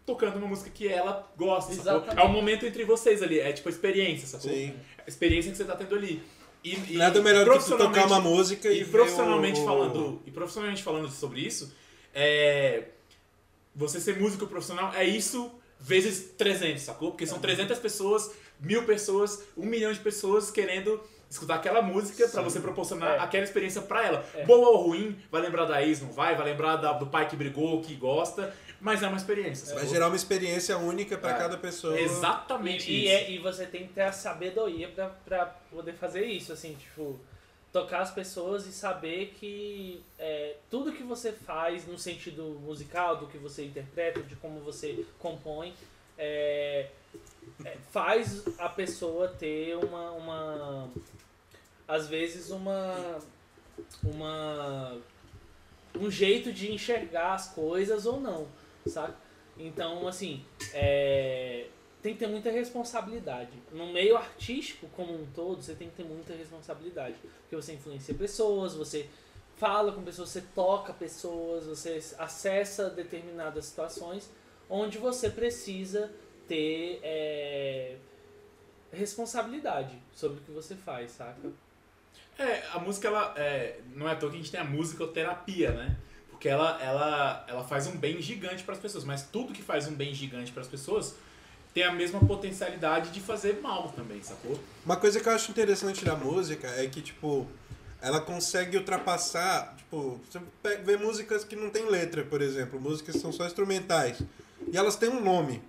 tocando 0.10 0.38
uma 0.38 0.48
música 0.48 0.70
que 0.70 0.88
ela 0.88 1.32
gosta. 1.38 1.74
É 2.18 2.24
um 2.24 2.30
momento 2.32 2.66
entre 2.66 2.84
vocês 2.84 3.22
ali, 3.22 3.40
é 3.40 3.52
tipo 3.54 3.70
a 3.70 3.72
experiência, 3.72 4.28
sacou? 4.28 4.50
Sim. 4.52 4.74
A 5.06 5.10
experiência 5.10 5.52
que 5.52 5.58
você 5.58 5.66
tá 5.66 5.76
tendo 5.76 5.96
ali. 5.96 6.22
E, 6.64 6.76
e 6.94 6.98
Nada 6.98 7.22
melhor 7.22 7.46
do 7.46 7.52
que 7.58 7.64
tu 7.66 7.78
tocar 7.78 8.06
uma 8.08 8.20
música 8.20 8.68
e, 8.70 8.82
e 8.82 8.86
profissionalmente 8.86 9.60
o- 9.62 9.66
falando, 9.66 10.22
e 10.26 10.32
profissionalmente 10.32 10.84
falando 10.84 11.10
sobre 11.10 11.42
isso, 11.42 11.74
é 12.14 12.84
você 13.76 14.00
ser 14.00 14.20
músico 14.20 14.46
profissional 14.48 14.92
é 14.94 15.04
isso 15.06 15.52
vezes 15.80 16.32
300, 16.38 16.82
sacou? 16.84 17.12
Porque 17.12 17.26
são 17.26 17.40
300 17.40 17.80
pessoas, 17.80 18.32
mil 18.60 18.84
pessoas, 18.84 19.44
um 19.56 19.66
milhão 19.66 19.94
de 19.94 20.00
pessoas 20.00 20.52
querendo 20.52 21.00
escutar 21.30 21.56
aquela 21.56 21.82
música 21.82 22.28
pra 22.28 22.42
você 22.42 22.60
proporcionar 22.60 23.16
É. 23.16 23.20
aquela 23.20 23.44
experiência 23.46 23.82
pra 23.82 24.06
ela. 24.06 24.26
É. 24.34 24.44
Boa 24.44 24.68
ou 24.70 24.88
ruim, 24.88 25.16
vai 25.32 25.42
lembrar 25.42 25.64
da 25.66 25.82
ex, 25.82 26.02
não 26.02 26.12
vai? 26.12 26.36
Vai 26.36 26.46
lembrar 26.48 26.76
da- 26.78 26.92
do 26.94 27.06
pai 27.08 27.30
que 27.30 27.36
brigou, 27.38 27.82
que 27.82 27.94
gosta, 27.96 28.54
mas 28.82 29.04
é 29.04 29.08
uma 29.08 29.18
experiência. 29.18 29.66
Vai 29.68 29.76
sacou? 29.80 29.90
gerar 29.94 30.08
uma 30.08 30.16
experiência 30.16 30.78
única 30.78 31.18
pra 31.18 31.32
É. 31.32 31.38
cada 31.38 31.58
pessoa. 31.58 32.00
Exatamente 32.00 32.92
E, 32.92 32.96
e, 32.96 33.06
isso. 33.06 33.14
é- 33.14 33.32
e 33.32 33.38
você 33.40 33.66
tem 33.66 33.88
que 33.88 33.94
ter 33.94 34.02
a 34.04 34.12
sabedoria 34.12 34.88
pra 35.26 35.46
poder 35.70 35.94
fazer 35.94 36.26
isso, 36.26 36.54
assim, 36.54 36.74
tipo, 36.76 37.20
tocar 37.72 38.02
as 38.02 38.12
pessoas 38.12 38.66
e 38.66 38.72
saber 38.72 39.36
que 39.40 40.02
é, 40.18 40.56
tudo 40.72 40.92
que 40.92 41.04
você 41.04 41.32
faz 41.32 41.86
no 41.88 41.98
sentido 42.00 42.60
musical, 42.64 43.18
do 43.18 43.28
que 43.28 43.38
você 43.38 43.64
interpreta, 43.66 44.22
de 44.24 44.36
como 44.38 44.60
você 44.62 45.06
compõe, 45.20 45.74
é, 46.18 46.88
é, 47.64 47.78
faz 47.92 48.44
a 48.58 48.68
pessoa 48.70 49.28
ter 49.28 49.76
uma, 49.78 50.12
uma 50.12 50.90
às 51.88 52.08
vezes 52.08 52.50
uma 52.50 53.20
uma 54.04 54.98
um 55.96 56.10
jeito 56.12 56.52
de 56.52 56.72
enxergar 56.72 57.34
as 57.34 57.50
coisas 57.54 58.06
ou 58.06 58.20
não, 58.20 58.48
sabe? 58.88 59.14
Então, 59.58 60.08
assim, 60.08 60.46
é, 60.74 61.68
tem 62.02 62.14
que 62.14 62.20
ter 62.20 62.28
muita 62.28 62.50
responsabilidade. 62.50 63.52
No 63.72 63.92
meio 63.92 64.16
artístico 64.16 64.88
como 64.96 65.14
um 65.14 65.26
todo, 65.34 65.62
você 65.62 65.76
tem 65.76 65.90
que 65.90 65.96
ter 65.96 66.06
muita 66.06 66.34
responsabilidade. 66.34 67.16
Porque 67.42 67.56
você 67.56 67.74
influencia 67.74 68.14
pessoas, 68.16 68.74
você 68.74 69.10
fala 69.58 69.92
com 69.92 70.02
pessoas, 70.02 70.30
você 70.30 70.42
toca 70.56 70.94
pessoas, 70.94 71.66
você 71.66 72.00
acessa 72.18 72.90
determinadas 72.90 73.66
situações 73.66 74.30
onde 74.70 74.98
você 74.98 75.30
precisa 75.30 76.12
ter 76.48 77.00
é, 77.04 77.98
responsabilidade 78.94 79.98
sobre 80.14 80.40
o 80.40 80.42
que 80.42 80.52
você 80.52 80.76
faz, 80.76 81.12
saca? 81.12 81.52
É, 82.38 82.64
a 82.72 82.80
música, 82.80 83.10
ela, 83.10 83.34
é, 83.36 83.82
não 83.94 84.08
é 84.08 84.14
à 84.14 84.16
toa 84.16 84.30
que 84.30 84.38
a 84.38 84.40
gente 84.40 84.52
tem 84.52 84.62
a 84.62 84.64
musicoterapia, 84.64 85.72
né? 85.72 85.98
Porque 86.40 86.48
ela, 86.48 86.82
ela, 86.82 87.46
ela 87.50 87.64
faz 87.66 87.86
um 87.86 87.98
bem 87.98 88.22
gigante 88.22 88.64
para 88.64 88.74
as 88.74 88.80
pessoas, 88.80 89.04
mas 89.04 89.24
tudo 89.24 89.52
que 89.52 89.62
faz 89.62 89.90
um 89.90 89.94
bem 89.94 90.14
gigante 90.14 90.54
para 90.54 90.62
as 90.62 90.70
pessoas 90.70 91.16
tem 91.74 91.84
a 91.84 91.92
mesma 91.92 92.22
potencialidade 92.22 93.12
de 93.12 93.20
fazer 93.20 93.60
mal 93.62 93.90
também, 93.90 94.24
sacou? 94.24 94.58
Uma 94.86 94.96
coisa 94.96 95.20
que 95.20 95.28
eu 95.28 95.34
acho 95.34 95.52
interessante 95.52 96.06
da 96.06 96.16
música 96.16 96.66
é 96.78 96.88
que, 96.88 97.02
tipo, 97.02 97.46
ela 98.02 98.22
consegue 98.22 98.78
ultrapassar. 98.78 99.76
Tipo, 99.76 100.18
você 100.32 100.78
vê 100.78 100.96
músicas 100.96 101.44
que 101.44 101.58
não 101.58 101.70
tem 101.70 101.90
letra, 101.90 102.24
por 102.24 102.42
exemplo, 102.42 102.80
músicas 102.80 103.16
que 103.16 103.22
são 103.22 103.34
só 103.34 103.46
instrumentais. 103.46 104.22
E 104.72 104.78
elas 104.78 104.96
têm 104.96 105.10
um 105.10 105.22
nome. 105.22 105.62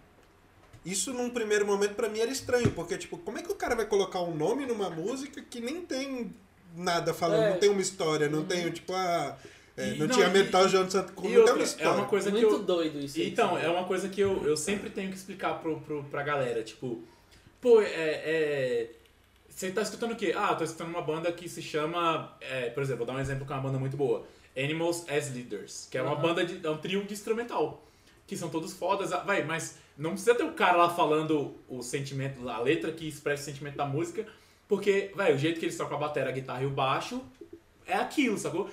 Isso, 0.86 1.12
num 1.12 1.30
primeiro 1.30 1.66
momento, 1.66 1.94
pra 1.96 2.08
mim 2.08 2.20
era 2.20 2.30
estranho, 2.30 2.70
porque, 2.70 2.96
tipo, 2.96 3.18
como 3.18 3.38
é 3.38 3.42
que 3.42 3.50
o 3.50 3.56
cara 3.56 3.74
vai 3.74 3.86
colocar 3.86 4.20
um 4.20 4.36
nome 4.36 4.66
numa 4.66 4.88
música 4.88 5.42
que 5.42 5.60
nem 5.60 5.82
tem 5.82 6.32
nada 6.76 7.12
falando, 7.12 7.42
É. 7.42 7.50
não 7.50 7.58
tem 7.58 7.68
uma 7.70 7.82
história, 7.82 8.28
não 8.28 8.44
tem, 8.44 8.70
tipo, 8.70 8.94
ah. 8.94 9.36
É, 9.80 9.88
E- 9.88 9.98
não, 9.98 10.06
não, 10.06 10.14
tinha 10.14 10.26
e- 10.26 10.30
Metal 10.30 10.68
João 10.68 10.90
Santo 10.90 11.12
Cruz, 11.12 11.32
E 11.32 11.38
outra, 11.38 11.62
é 11.78 11.88
uma 11.88 12.04
coisa 12.06 12.30
que 12.30 12.38
Muito 12.40 12.54
eu, 12.54 12.62
doido 12.62 12.98
isso. 12.98 13.18
aí, 13.18 13.28
Então, 13.28 13.50
sabe? 13.54 13.64
é 13.64 13.68
uma 13.68 13.84
coisa 13.84 14.08
que 14.08 14.20
eu, 14.20 14.44
eu 14.44 14.56
sempre 14.56 14.90
tenho 14.90 15.10
que 15.10 15.16
explicar 15.16 15.54
pro, 15.60 15.80
pro, 15.80 16.04
pra 16.04 16.22
galera. 16.22 16.62
Tipo, 16.62 17.02
pô, 17.60 17.80
é. 17.82 17.86
é 17.90 18.90
você 19.48 19.70
tá 19.72 19.82
escutando 19.82 20.12
o 20.12 20.16
quê? 20.16 20.32
Ah, 20.34 20.54
tô 20.54 20.64
escutando 20.64 20.88
uma 20.88 21.02
banda 21.02 21.30
que 21.32 21.46
se 21.48 21.60
chama. 21.60 22.34
é, 22.40 22.70
por 22.70 22.82
exemplo, 22.82 23.04
vou 23.04 23.06
dar 23.14 23.18
um 23.18 23.20
exemplo 23.20 23.44
que 23.44 23.52
é 23.52 23.56
uma 23.56 23.62
banda 23.62 23.78
muito 23.78 23.96
boa: 23.96 24.24
Animals 24.56 25.04
as 25.08 25.32
Leaders, 25.34 25.86
que 25.90 25.98
é 25.98 26.02
uma 26.02 26.12
Aham. 26.12 26.22
banda 26.22 26.44
de. 26.44 26.64
É 26.66 26.70
um 26.70 26.78
trio 26.78 27.04
de 27.04 27.12
instrumental. 27.12 27.84
Que 28.26 28.36
são 28.36 28.48
todos 28.48 28.72
fodas. 28.72 29.12
ah, 29.12 29.18
Vai, 29.18 29.42
mas 29.44 29.76
não 29.98 30.10
precisa 30.12 30.34
ter 30.34 30.44
o 30.44 30.52
cara 30.52 30.76
lá 30.78 30.88
falando 30.88 31.54
o 31.68 31.82
sentimento, 31.82 32.48
a 32.48 32.58
letra 32.60 32.90
que 32.92 33.06
expressa 33.06 33.42
o 33.42 33.44
sentimento 33.46 33.76
da 33.76 33.84
música. 33.84 34.24
Porque, 34.68 35.10
vai, 35.16 35.34
o 35.34 35.36
jeito 35.36 35.58
que 35.58 35.66
eles 35.66 35.76
tocam 35.76 35.96
a 35.96 36.00
bateria, 36.00 36.28
a 36.28 36.32
guitarra 36.32 36.62
e 36.62 36.66
o 36.66 36.70
baixo 36.70 37.20
é 37.84 37.94
aquilo, 37.94 38.38
sacou? 38.38 38.70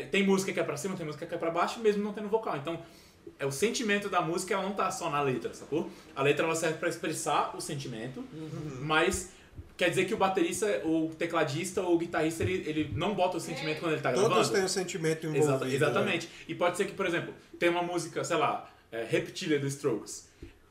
Tem- 0.00 0.08
Tem 0.08 0.26
música 0.26 0.52
que 0.52 0.60
é 0.60 0.62
pra 0.64 0.76
cima, 0.76 0.96
tem 0.96 1.06
música 1.06 1.26
que 1.26 1.34
é 1.34 1.38
pra 1.38 1.50
baixo, 1.50 1.80
mesmo 1.80 2.02
não 2.02 2.12
tendo 2.12 2.28
vocal. 2.28 2.56
Então, 2.56 2.80
é 3.38 3.46
o 3.46 3.52
sentimento 3.52 4.08
da 4.08 4.20
música, 4.20 4.54
ela 4.54 4.62
não 4.62 4.72
tá 4.74 4.90
só 4.90 5.08
na 5.10 5.20
letra, 5.20 5.52
sacou? 5.54 5.88
A 6.14 6.22
letra 6.22 6.44
ela 6.46 6.54
serve 6.54 6.78
pra 6.78 6.88
expressar 6.88 7.56
o 7.56 7.60
sentimento, 7.60 8.22
mas 8.80 9.32
quer 9.76 9.88
dizer 9.90 10.04
que 10.04 10.14
o 10.14 10.16
baterista, 10.16 10.66
o 10.84 11.10
tecladista 11.18 11.80
ou 11.82 11.94
o 11.94 11.98
guitarrista, 11.98 12.42
ele, 12.42 12.68
ele 12.68 12.92
não 12.94 13.14
bota 13.14 13.36
o 13.36 13.40
sentimento 13.40 13.80
quando 13.80 13.92
ele 13.92 14.02
tá 14.02 14.12
Todos 14.12 14.28
gravando. 14.28 14.52
têm 14.52 14.64
um 14.64 14.68
sentimento 14.68 15.26
Exata- 15.26 15.38
envolvido. 15.38 15.66
né? 15.68 15.74
exatamente. 15.74 16.28
E 16.46 16.54
pode 16.54 16.76
ser 16.76 16.84
que, 16.86 16.92
por 16.92 17.06
exemplo, 17.06 17.34
tem 17.58 17.68
uma 17.68 17.82
música, 17.82 18.22
sei 18.24 18.36
lá, 18.36 18.70
é, 18.92 19.04
Reptilia 19.04 19.58
do 19.58 19.66
Strokes. 19.66 20.28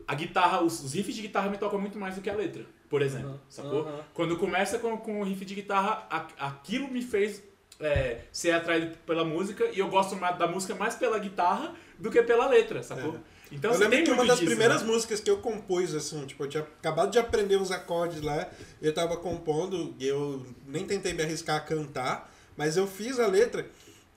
A 0.08 0.16
guitarra, 0.16 0.62
os, 0.62 0.84
os 0.84 0.94
riffs 0.94 1.16
de 1.16 1.22
guitarra 1.22 1.50
me 1.50 1.58
tocam 1.58 1.80
muito 1.80 1.98
mais 1.98 2.16
do 2.16 2.22
que 2.22 2.30
a 2.30 2.36
letra, 2.36 2.66
por 2.90 3.02
exemplo, 3.02 3.30
Aham, 3.30 3.40
sacou? 3.50 4.04
Quando 4.14 4.38
começa 4.38 4.78
com, 4.80 4.96
com 4.98 5.22
o 5.22 5.24
riff 5.24 5.44
de 5.46 5.56
guitarra, 5.56 6.06
a- 6.10 6.28
aquilo 6.48 6.88
me 6.90 7.02
fez 7.02 7.42
é, 7.84 8.22
ser 8.32 8.52
atraído 8.52 8.98
pela 9.06 9.24
música 9.24 9.66
e 9.72 9.80
eu 9.80 9.88
gosto 9.90 10.16
mais 10.16 10.38
da 10.38 10.48
música 10.48 10.74
mais 10.74 10.96
pela 10.96 11.20
guitarra 11.20 11.74
do 12.00 12.10
que 12.10 12.22
pela 12.24 12.48
letra, 12.48 12.82
sacou? 12.82 13.18
Então 13.52 13.72
eu 13.72 13.80
lembro 13.80 14.04
que 14.04 14.12
uma 14.12 14.26
das 14.26 14.40
disso, 14.40 14.50
primeiras 14.50 14.82
né? 14.82 14.88
músicas 14.88 15.20
que 15.20 15.30
eu 15.30 15.38
compus, 15.38 15.94
assim, 15.94 16.26
tipo, 16.26 16.44
eu 16.44 16.50
tinha 16.50 16.64
acabado 16.64 17.12
de 17.12 17.20
aprender 17.20 17.58
uns 17.58 17.72
acordes 17.72 18.22
lá, 18.22 18.50
eu 18.82 18.94
tava 18.94 19.16
compondo, 19.18 19.94
eu 20.00 20.44
nem 20.66 20.88
tentei 20.88 21.14
me 21.14 21.22
arriscar 21.22 21.58
a 21.58 21.60
cantar, 21.60 22.34
mas 22.58 22.78
eu 22.78 22.88
fiz 22.88 23.20
a 23.20 23.28
letra, 23.28 23.68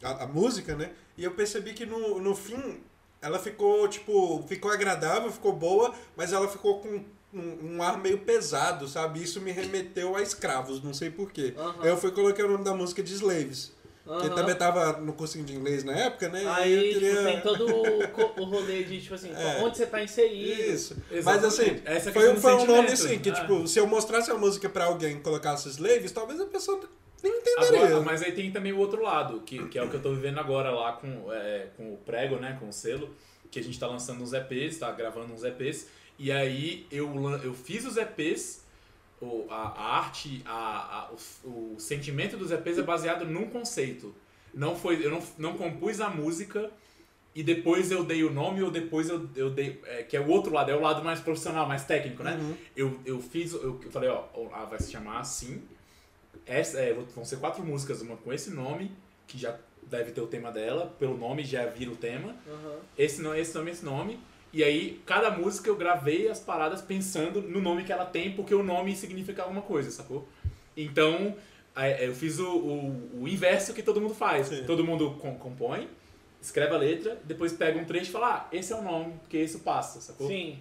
a, 0.03 0.25
a 0.25 0.27
música, 0.27 0.75
né? 0.75 0.93
E 1.19 1.25
eu 1.25 1.33
percebi 1.33 1.75
que 1.75 1.85
no, 1.85 2.19
no 2.19 2.35
fim 2.35 2.81
ela 3.21 3.39
ficou, 3.39 3.87
tipo, 3.89 4.43
ficou 4.49 4.71
agradável, 4.71 5.31
ficou 5.31 5.53
boa, 5.53 5.95
mas 6.17 6.33
ela 6.33 6.49
ficou 6.49 6.81
com 6.81 7.05
um, 7.33 7.77
um 7.77 7.83
ar 7.83 7.99
meio 7.99 8.19
pesado, 8.19 8.89
sabe? 8.89 9.23
Isso 9.23 9.41
me 9.41 9.51
remeteu 9.53 10.17
a 10.17 10.23
escravos, 10.23 10.83
não 10.83 10.95
sei 10.95 11.11
porquê. 11.11 11.55
Aham. 11.57 11.75
Aí 11.81 11.89
eu 11.89 11.97
fui 11.97 12.11
e 12.11 12.13
coloquei 12.13 12.45
o 12.45 12.51
nome 12.51 12.65
da 12.65 12.75
música 12.75 13.03
de 13.03 13.13
Slaves. 13.13 13.75
Porque 14.05 14.27
Aham. 14.29 14.35
também 14.37 14.55
tava 14.55 15.01
no 15.01 15.13
cursinho 15.15 15.45
de 15.45 15.53
inglês 15.53 15.83
na 15.83 15.93
época, 15.93 16.29
né? 16.29 16.45
Aí, 16.47 16.73
eu 16.73 16.83
tipo, 16.95 17.01
queria- 17.01 17.23
tem 17.25 17.41
todo 17.41 17.67
o, 17.67 18.41
o 18.41 18.45
rolê 18.45 18.85
de, 18.85 19.01
tipo 19.03 19.15
assim, 19.15 19.31
É. 19.35 19.61
onde 19.65 19.77
você 19.77 19.85
tá 19.87 20.01
inserido. 20.01 20.63
Isso. 20.63 20.97
Mas 21.11 21.19
Exatamente. 21.45 21.61
assim, 21.73 21.83
Essa 21.85 22.13
foi, 22.13 22.33
do 22.33 22.41
foi 22.41 22.55
um 22.55 22.67
nome 22.67 22.89
assim, 22.93 23.19
que 23.19 23.31
Ah. 23.31 23.33
tipo, 23.33 23.67
se 23.67 23.81
eu 23.81 23.87
mostrasse 23.89 24.31
a 24.31 24.35
música 24.37 24.69
pra 24.69 24.85
alguém 24.85 25.17
e 25.17 25.21
colocasse 25.21 25.69
Slaves, 25.71 26.13
talvez 26.13 26.41
a 26.41 26.47
pessoa 26.47 26.81
nem 27.21 27.33
entenderia. 27.37 27.85
Agora, 27.87 28.01
mas 28.03 28.23
aí 28.23 28.31
tem 28.31 28.53
também 28.53 28.73
o 28.73 28.79
outro 28.79 29.03
lado, 29.03 29.41
que, 29.41 29.67
que 29.67 29.77
é 29.77 29.83
o 29.83 29.89
que 29.91 29.97
eu 29.97 30.03
tô 30.03 30.15
vivendo 30.15 30.39
agora 30.39 30.71
lá 30.71 30.93
com, 30.93 31.33
é, 31.33 31.67
com 31.77 31.93
o 31.95 31.97
Prego, 31.97 32.37
né? 32.37 32.57
Com 32.61 32.69
o 32.69 32.73
selo, 32.73 33.11
que 33.51 33.59
a 33.59 33.63
gente 33.63 33.77
tá 33.77 33.89
lançando 33.89 34.23
uns 34.23 34.33
EPs, 34.33 34.79
tá 34.79 34.93
gravando 34.93 35.35
uns 35.35 35.43
EPs. 35.43 35.89
E 36.19 36.33
aí 36.33 36.87
eu, 36.91 37.09
eu 37.43 37.55
fiz 37.55 37.85
os 37.85 37.97
EPs, 37.97 38.65
o, 39.21 39.47
a, 39.51 39.55
a 39.69 39.97
arte, 39.99 40.43
a, 40.45 40.53
a- 40.53 41.11
o, 41.45 41.75
o 41.75 41.81
sentimento 41.81 42.37
dos 42.37 42.51
EPs 42.51 42.79
é 42.79 42.83
baseado 42.83 43.25
num 43.25 43.47
conceito. 43.51 44.15
Não 44.55 44.75
foi, 44.75 45.05
eu 45.05 45.11
não, 45.11 45.23
não 45.39 45.57
compus 45.57 46.01
a 46.01 46.09
música 46.09 46.71
e 47.35 47.43
depois 47.43 47.91
eu 47.91 48.03
dei 48.03 48.25
o 48.25 48.33
nome 48.33 48.63
ou 48.63 48.71
depois 48.71 49.11
eu, 49.11 49.29
eu 49.37 49.51
dei. 49.51 49.79
é, 49.85 50.03
que 50.03 50.17
é 50.17 50.21
o 50.21 50.29
outro 50.29 50.53
lado, 50.53 50.71
é 50.71 50.75
o 50.75 50.81
lado 50.81 51.05
mais 51.05 51.21
profissional, 51.21 51.67
mais 51.69 51.85
técnico, 51.85 52.23
né? 52.23 52.35
Uhum. 52.41 52.55
Eu, 52.75 53.01
eu 53.05 53.21
fiz, 53.21 53.53
eu 53.53 53.79
falei, 53.91 54.09
ó, 54.09 54.25
ah, 54.55 54.65
vai 54.65 54.81
se 54.81 54.91
chamar 54.91 55.21
assim. 55.21 55.63
Essa, 56.47 56.79
é, 56.81 56.95
vão 56.95 57.25
ser 57.25 57.37
quatro 57.39 57.63
músicas, 57.65 58.01
uma 58.01 58.17
com 58.17 58.33
esse 58.33 58.51
nome, 58.51 58.91
que 59.27 59.37
já 59.37 59.59
deve 59.83 60.13
ter 60.13 60.21
o 60.21 60.27
tema 60.27 60.51
dela, 60.51 60.95
pelo 60.99 61.17
nome 61.17 61.45
já 61.45 61.67
vira 61.67 61.91
o 61.91 61.97
tema. 61.97 62.35
Aham. 62.49 62.79
Esse 62.97 63.23
esse 63.37 63.55
nome, 63.55 63.71
esse 63.71 63.85
nome. 63.85 64.19
E 64.57 64.65
aí, 64.65 65.03
cada 65.05 65.31
música 65.31 65.69
eu 65.69 65.77
gravei 65.77 66.29
as 66.31 66.41
paradas 66.41 66.81
pensando 66.81 67.43
no 67.43 67.61
nome 67.61 67.85
que 67.85 67.93
ela 67.93 68.07
tem, 68.07 68.33
porque 68.33 68.55
o 68.55 68.63
nome 68.63 68.97
significa 68.97 69.43
alguma 69.43 69.61
coisa, 69.61 69.91
sacou? 69.91 70.27
Então, 70.75 71.37
aí, 71.75 72.07
eu 72.07 72.15
fiz 72.15 72.39
o, 72.39 72.49
o, 72.57 73.11
o 73.25 73.29
inverso 73.29 73.75
que 73.75 73.83
todo 73.83 74.01
mundo 74.01 74.15
faz. 74.15 74.47
Sim. 74.47 74.65
Todo 74.67 74.83
mundo 74.83 75.11
com- 75.21 75.37
compõe, 75.37 75.87
escreve 76.41 76.75
a 76.75 76.79
letra, 76.79 77.19
depois 77.25 77.53
pega 77.53 77.79
um 77.79 77.85
trecho 77.85 78.09
e 78.09 78.13
fala, 78.13 78.29
ah, 78.35 78.49
esse 78.51 78.73
é 78.73 78.77
o 78.77 78.81
nome, 78.83 79.13
porque 79.21 79.37
isso 79.39 79.59
passa, 79.59 80.01
sacou? 80.01 80.27
Sim. 80.27 80.59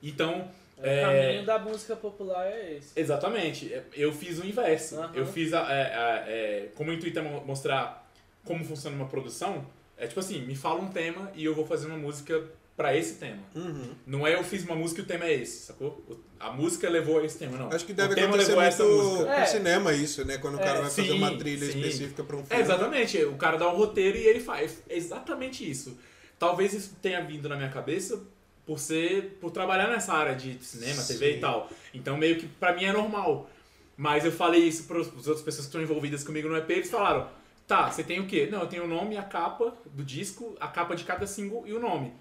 Então, 0.00 0.48
O 0.78 0.86
É. 0.86 1.00
caminho 1.02 1.44
da 1.44 1.58
música 1.58 1.96
popular 1.96 2.46
é 2.46 2.76
esse. 2.76 2.98
Exatamente. 2.98 3.76
Eu 3.92 4.12
fiz 4.12 4.38
o 4.38 4.46
inverso. 4.46 4.96
Aham. 5.00 5.10
Eu 5.14 5.26
fiz 5.26 5.52
a, 5.52 5.58
é, 5.70 5.94
a- 5.94 6.24
é, 6.28 6.68
como 6.76 6.90
o 6.90 6.94
intuito 6.94 7.18
é 7.18 7.22
mo- 7.22 7.44
mostrar 7.44 8.08
como 8.44 8.64
funciona 8.64 8.94
uma 8.96 9.06
produção, 9.08 9.66
é 9.98 10.06
tipo 10.06 10.20
assim, 10.20 10.40
me 10.40 10.54
fala 10.56 10.80
um 10.80 10.88
tema 10.88 11.30
e 11.34 11.44
eu 11.44 11.54
vou 11.56 11.66
fazer 11.66 11.86
uma 11.88 11.98
música 11.98 12.42
pra 12.80 12.96
esse 12.96 13.16
tema. 13.16 13.36
Uhum. 13.54 13.90
Não 14.06 14.26
é 14.26 14.34
eu 14.34 14.42
fiz 14.42 14.64
uma 14.64 14.74
música 14.74 15.02
e 15.02 15.04
o 15.04 15.06
tema 15.06 15.26
é 15.26 15.34
esse, 15.34 15.66
sacou? 15.66 16.02
A 16.38 16.50
música 16.50 16.88
levou 16.88 17.18
a 17.20 17.24
esse 17.26 17.36
tema, 17.36 17.58
não. 17.58 17.68
Acho 17.70 17.84
que 17.84 17.92
deve 17.92 18.12
o 18.12 18.14
tema 18.14 18.28
acontecer 18.28 18.48
levou 18.54 18.62
a 18.62 18.64
muito 18.64 18.74
essa 18.74 18.84
música. 19.18 19.34
É. 19.34 19.44
cinema 19.46 19.92
isso, 19.92 20.24
né? 20.24 20.38
Quando 20.38 20.54
o 20.56 20.60
É, 20.60 20.64
cara 20.64 20.80
vai 20.80 20.90
fazer 20.90 21.08
sim, 21.08 21.12
uma 21.18 21.36
trilha 21.36 21.66
sim. 21.70 21.78
específica 21.78 22.24
pra 22.24 22.36
um 22.36 22.40
É, 22.40 22.44
filme. 22.44 22.62
exatamente. 22.62 23.24
O 23.24 23.36
cara 23.36 23.58
dá 23.58 23.68
um 23.70 23.76
roteiro 23.76 24.16
e 24.16 24.22
ele 24.26 24.40
faz. 24.40 24.82
É 24.88 24.96
exatamente 24.96 25.70
isso. 25.70 25.98
Talvez 26.38 26.72
isso 26.72 26.96
tenha 27.02 27.20
vindo 27.22 27.46
na 27.50 27.56
minha 27.56 27.68
cabeça 27.68 28.18
por 28.64 28.78
ser. 28.78 29.36
por 29.42 29.50
trabalhar 29.50 29.88
nessa 29.90 30.14
área 30.14 30.34
de 30.34 30.56
cinema, 30.64 31.02
TV 31.02 31.32
Sim. 31.32 31.36
e 31.36 31.40
tal. 31.40 31.68
Então 31.92 32.16
meio 32.16 32.36
que 32.36 32.46
pra 32.46 32.74
mim 32.74 32.84
é 32.84 32.92
normal. 32.92 33.50
Mas 33.94 34.24
eu 34.24 34.32
falei 34.32 34.62
isso 34.62 34.84
para 34.84 34.98
as 34.98 35.06
outras 35.08 35.42
pessoas 35.42 35.66
que 35.66 35.68
estão 35.68 35.82
envolvidas 35.82 36.24
comigo 36.24 36.48
no 36.48 36.56
EP, 36.56 36.70
eles 36.70 36.90
falaram: 36.90 37.28
tá, 37.66 37.90
você 37.90 38.02
tem 38.02 38.18
o 38.18 38.26
quê? 38.26 38.48
Não, 38.50 38.60
eu 38.62 38.66
tenho 38.66 38.84
o 38.84 38.88
nome, 38.88 39.18
a 39.18 39.22
capa 39.22 39.74
do 39.92 40.02
disco, 40.02 40.56
a 40.58 40.66
capa 40.68 40.96
de 40.96 41.04
cada 41.04 41.26
single 41.26 41.64
e 41.66 41.74
o 41.74 41.78
nome. 41.78 42.14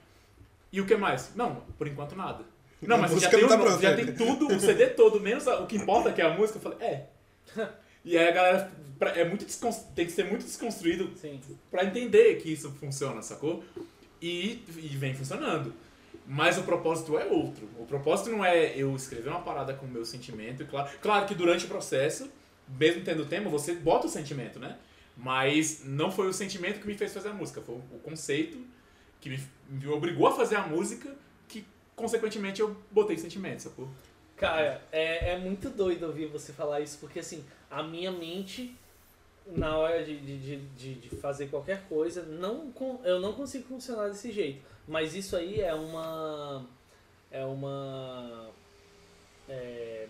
E 0.71 0.79
o 0.81 0.85
que 0.85 0.95
mais? 0.95 1.35
Não, 1.35 1.55
por 1.77 1.87
enquanto 1.87 2.15
nada. 2.15 2.43
Não, 2.81 2.95
A 2.95 2.99
mas 2.99 3.19
já 3.19 3.29
tem, 3.29 3.41
não 3.41 3.47
o 3.47 3.49
tá 3.65 3.77
já 3.81 3.95
tem 3.95 4.13
tudo, 4.13 4.47
o 4.47 4.59
CD 4.59 4.87
todo, 4.87 5.19
menos 5.19 5.47
a- 5.47 5.59
o 5.59 5.67
que 5.67 5.75
importa 5.75 6.13
que 6.13 6.21
é 6.21 6.25
a 6.25 6.33
música. 6.33 6.57
Eu 6.57 6.61
falei: 6.61 6.77
é. 6.79 7.05
E 8.05 8.17
aí 8.17 8.27
a 8.29 8.31
galera 8.31 8.71
pra- 8.97 9.11
é 9.11 9.25
muito 9.25 9.45
tem 9.93 10.05
que 10.05 10.11
ser 10.11 10.23
muito 10.25 10.45
desconstruído 10.45 11.11
Sim. 11.17 11.39
Pra 11.69 11.83
entender 11.83 12.35
que 12.37 12.51
isso 12.53 12.71
funciona, 12.79 13.21
sacou? 13.21 13.63
e, 14.21 14.63
e 14.77 14.87
vem 14.97 15.13
funcionando. 15.13 15.73
Mas 16.25 16.57
o 16.57 16.63
propósito 16.63 17.17
é 17.17 17.25
outro. 17.25 17.67
O 17.79 17.85
propósito 17.85 18.29
não 18.29 18.45
é 18.45 18.73
eu 18.77 18.95
escrever 18.95 19.29
uma 19.29 19.41
parada 19.41 19.73
com 19.73 19.85
o 19.85 19.89
meu 19.89 20.05
sentimento. 20.05 20.65
Claro, 20.65 20.89
claro 21.01 21.25
que 21.25 21.33
durante 21.33 21.65
o 21.65 21.67
processo, 21.67 22.29
mesmo 22.67 23.03
tendo 23.03 23.25
tema, 23.25 23.49
você 23.49 23.73
bota 23.73 24.07
o 24.07 24.09
sentimento, 24.09 24.59
né? 24.59 24.77
Mas 25.17 25.81
não 25.83 26.11
foi 26.11 26.27
o 26.27 26.33
sentimento 26.33 26.79
que 26.79 26.87
me 26.87 26.93
fez 26.95 27.13
fazer 27.13 27.29
a 27.29 27.33
música, 27.33 27.61
foi 27.61 27.75
o 27.75 27.99
conceito 27.99 28.57
que 29.19 29.29
me, 29.29 29.39
me 29.69 29.87
obrigou 29.87 30.27
a 30.27 30.35
fazer 30.35 30.55
a 30.55 30.67
música 30.67 31.15
que, 31.47 31.65
consequentemente, 31.95 32.61
eu 32.61 32.75
botei 32.91 33.17
sentimento, 33.17 33.63
sacou? 33.63 33.87
Cara, 34.37 34.81
é, 34.91 35.33
é 35.33 35.37
muito 35.37 35.69
doido 35.69 36.05
ouvir 36.05 36.27
você 36.27 36.53
falar 36.53 36.79
isso, 36.79 36.97
porque 36.99 37.19
assim, 37.19 37.43
a 37.69 37.83
minha 37.83 38.11
mente, 38.11 38.73
na 39.45 39.77
hora 39.77 40.03
de, 40.03 40.17
de, 40.17 40.57
de, 40.57 40.95
de 40.95 41.09
fazer 41.17 41.47
qualquer 41.47 41.83
coisa, 41.89 42.23
não, 42.23 42.73
eu 43.03 43.19
não 43.19 43.33
consigo 43.33 43.67
funcionar 43.67 44.07
desse 44.07 44.31
jeito. 44.31 44.61
Mas 44.87 45.13
isso 45.13 45.35
aí 45.35 45.61
é 45.61 45.73
uma. 45.73 46.65
É 47.29 47.45
uma. 47.45 48.49
é, 49.47 50.07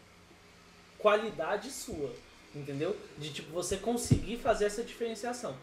qualidade 1.00 1.72
sua, 1.72 2.14
entendeu? 2.54 2.96
De 3.18 3.32
tipo, 3.32 3.52
você 3.52 3.78
conseguir 3.78 4.38
fazer 4.38 4.66
essa 4.66 4.84
diferenciação. 4.84 5.56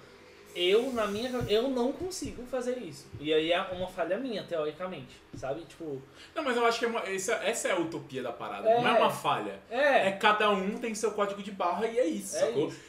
Eu, 0.57 0.93
na 0.93 1.07
minha. 1.07 1.29
Eu 1.49 1.69
não 1.69 1.93
consigo 1.93 2.43
fazer 2.47 2.79
isso. 2.79 3.07
E 3.21 3.33
aí 3.33 3.53
é 3.53 3.61
uma 3.61 3.87
falha 3.87 4.17
minha, 4.19 4.43
teoricamente. 4.43 5.21
Sabe? 5.35 5.61
Tipo. 5.63 6.01
Não, 6.35 6.43
mas 6.43 6.57
eu 6.57 6.65
acho 6.65 6.79
que 6.79 6.85
é 6.87 6.89
uma- 6.89 7.01
essa, 7.07 7.35
essa 7.35 7.69
é 7.69 7.73
a 7.73 7.79
utopia 7.79 8.23
da 8.23 8.33
parada, 8.33 8.69
É. 8.69 8.81
não 8.81 8.89
é 8.89 8.99
uma 8.99 9.11
falha. 9.11 9.61
É. 9.71 10.09
É 10.09 10.13
cada 10.13 10.51
um 10.51 10.79
tem 10.79 10.95
seu 10.95 11.11
código 11.13 11.43
de 11.43 11.51
barra 11.51 11.87
e 11.87 11.99
é 11.99 12.07
isso, 12.07 12.37
É 12.37 12.41
sacou? 12.41 12.69
isso. 12.69 12.81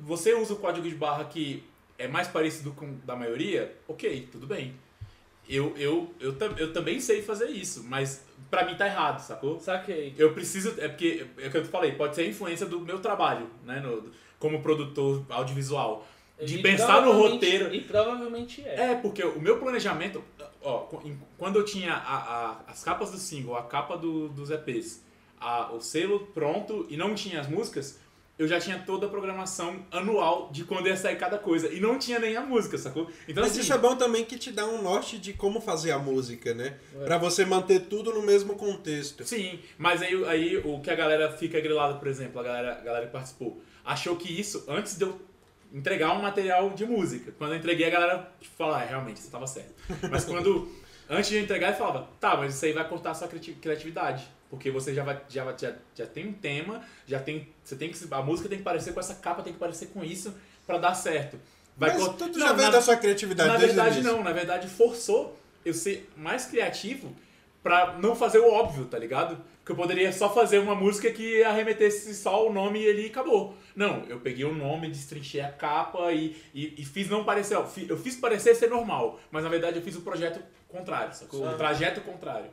Você 0.00 0.32
usa 0.34 0.54
o 0.54 0.56
código 0.56 0.88
de 0.88 0.94
barra 0.94 1.24
que 1.24 1.62
é 1.98 2.06
mais 2.08 2.28
parecido 2.28 2.70
com 2.72 2.86
o 2.86 2.94
da 3.04 3.14
maioria, 3.16 3.76
ok, 3.88 4.28
tudo 4.32 4.46
bem. 4.46 4.74
Eu, 5.48 5.74
eu, 5.78 6.14
eu, 6.20 6.36
eu 6.58 6.72
também 6.74 7.00
sei 7.00 7.22
fazer 7.22 7.46
isso, 7.48 7.82
mas 7.84 8.22
pra 8.50 8.64
mim 8.64 8.74
tá 8.76 8.86
errado, 8.86 9.18
sacou? 9.20 9.58
Saquei. 9.58 10.14
Eu 10.18 10.32
preciso, 10.34 10.74
é 10.78 10.88
porque, 10.88 11.26
é 11.38 11.48
o 11.48 11.50
que 11.50 11.56
eu 11.56 11.64
falei, 11.64 11.92
pode 11.92 12.14
ser 12.14 12.22
a 12.22 12.26
influência 12.26 12.66
do 12.66 12.78
meu 12.80 13.00
trabalho, 13.00 13.48
né, 13.64 13.80
no- 13.80 14.10
como 14.38 14.60
produtor 14.62 15.24
audiovisual. 15.30 16.06
De 16.44 16.58
E 16.58 16.62
pensar 16.62 17.02
no 17.02 17.12
roteiro. 17.12 17.74
E 17.74 17.80
provavelmente 17.80 18.62
é. 18.64 18.92
É, 18.92 18.94
porque 18.94 19.22
o 19.24 19.40
meu 19.40 19.58
planejamento, 19.58 20.22
ó, 20.62 20.86
quando 21.36 21.58
eu 21.58 21.64
tinha 21.64 21.92
a- 21.94 22.16
a- 22.16 22.60
as 22.68 22.82
capas 22.84 23.10
do 23.10 23.18
single, 23.18 23.56
a 23.56 23.62
capa 23.64 23.96
do- 23.96 24.28
dos 24.28 24.50
EPs, 24.50 25.02
a- 25.40 25.72
o 25.72 25.80
selo 25.80 26.20
pronto 26.32 26.86
e 26.88 26.96
não 26.96 27.14
tinha 27.14 27.40
as 27.40 27.48
músicas, 27.48 27.98
eu 28.38 28.46
já 28.46 28.60
tinha 28.60 28.78
toda 28.86 29.06
a 29.06 29.08
programação 29.08 29.84
anual 29.90 30.48
de 30.52 30.62
quando 30.62 30.86
ia 30.86 30.96
sair 30.96 31.16
cada 31.16 31.38
coisa. 31.38 31.72
E 31.74 31.80
não 31.80 31.98
tinha 31.98 32.20
nem 32.20 32.36
a 32.36 32.40
música, 32.42 32.78
sacou? 32.78 33.10
Então, 33.26 33.42
Mas 33.42 33.50
assim, 33.50 33.62
isso 33.62 33.72
é 33.72 33.78
bom 33.78 33.96
também 33.96 34.24
que 34.24 34.38
te 34.38 34.52
dá 34.52 34.64
um 34.64 34.80
norte 34.80 35.18
de 35.18 35.32
como 35.32 35.60
fazer 35.60 35.90
a 35.90 35.98
música, 35.98 36.54
né? 36.54 36.76
É. 37.00 37.04
Pra 37.04 37.18
você 37.18 37.44
manter 37.44 37.80
tudo 37.86 38.12
no 38.14 38.22
mesmo 38.22 38.54
contexto. 38.54 39.24
Sim, 39.24 39.58
mas 39.76 40.02
aí, 40.02 40.24
aí 40.26 40.56
o 40.58 40.78
que 40.78 40.88
a 40.88 40.94
galera 40.94 41.32
fica 41.32 41.60
grilada, 41.60 41.94
por 41.94 42.06
exemplo, 42.06 42.38
a 42.38 42.44
galera, 42.44 42.72
a 42.78 42.80
galera 42.80 43.06
que 43.06 43.12
participou, 43.12 43.60
achou 43.84 44.14
que 44.14 44.32
isso, 44.40 44.64
antes 44.68 44.96
de 44.96 45.02
eu 45.04 45.20
entregar 45.72 46.12
um 46.12 46.22
material 46.22 46.70
de 46.70 46.84
música, 46.86 47.32
quando 47.36 47.52
eu 47.52 47.58
entreguei 47.58 47.86
a 47.86 47.90
galera 47.90 48.32
fala, 48.56 48.78
ah, 48.80 48.84
realmente, 48.84 49.20
você 49.20 49.30
tava 49.30 49.46
certo. 49.46 49.74
Mas 50.10 50.24
quando, 50.24 50.70
antes 51.08 51.28
de 51.30 51.36
eu 51.36 51.42
entregar, 51.42 51.68
ele 51.68 51.76
falava, 51.76 52.08
tá, 52.18 52.36
mas 52.36 52.54
isso 52.54 52.64
aí 52.64 52.72
vai 52.72 52.88
cortar 52.88 53.10
a 53.10 53.14
sua 53.14 53.28
criati- 53.28 53.52
criatividade, 53.54 54.26
porque 54.48 54.70
você 54.70 54.94
já, 54.94 55.04
vai, 55.04 55.20
já, 55.28 55.44
já, 55.56 55.74
já 55.94 56.06
tem 56.06 56.26
um 56.28 56.32
tema, 56.32 56.80
já 57.06 57.20
tem, 57.20 57.48
você 57.62 57.76
tem 57.76 57.90
que, 57.90 57.98
a 58.10 58.22
música 58.22 58.48
tem 58.48 58.58
que 58.58 58.64
parecer 58.64 58.92
com 58.94 59.00
essa 59.00 59.14
capa, 59.14 59.42
tem 59.42 59.52
que 59.52 59.58
parecer 59.58 59.86
com 59.86 60.02
isso, 60.02 60.34
pra 60.66 60.78
dar 60.78 60.94
certo. 60.94 61.38
Vai 61.76 61.90
Mas 61.90 62.02
cort- 62.02 62.16
tudo 62.18 62.38
Não, 62.38 62.46
já 62.48 62.52
veio 62.54 62.66
na- 62.68 62.72
da 62.72 62.80
sua 62.82 62.96
criatividade 62.96 63.48
na 63.50 63.56
verdade, 63.58 64.02
não. 64.02 64.22
Na 64.24 64.32
verdade, 64.32 64.68
forçou 64.68 65.38
eu 65.64 65.72
ser 65.74 66.10
mais 66.16 66.46
criativo 66.46 67.14
pra 67.62 67.96
não 67.98 68.16
fazer 68.16 68.38
o 68.38 68.50
óbvio, 68.50 68.86
tá 68.86 68.98
ligado? 68.98 69.38
Que 69.68 69.72
eu 69.72 69.76
poderia 69.76 70.10
só 70.14 70.32
fazer 70.32 70.60
uma 70.60 70.74
música 70.74 71.10
que 71.10 71.44
arremetesse 71.44 72.14
só 72.14 72.48
o 72.48 72.50
nome 72.50 72.78
e 72.78 72.86
ele 72.86 73.06
acabou. 73.08 73.54
Não, 73.76 74.02
eu 74.08 74.18
peguei 74.18 74.46
o 74.46 74.54
nome, 74.54 74.88
destrinchei 74.88 75.42
a 75.42 75.52
capa 75.52 76.10
e, 76.10 76.34
e, 76.54 76.80
e 76.80 76.84
fiz 76.86 77.06
não 77.10 77.22
parecer. 77.22 77.54
Eu 77.54 77.98
fiz 77.98 78.16
parecer 78.16 78.54
ser 78.54 78.70
normal, 78.70 79.20
mas 79.30 79.44
na 79.44 79.50
verdade 79.50 79.76
eu 79.76 79.82
fiz 79.82 79.94
o 79.94 80.00
projeto 80.00 80.40
contrário, 80.68 81.14
sacou? 81.14 81.46
O 81.46 81.54
trajeto 81.54 82.00
contrário. 82.00 82.48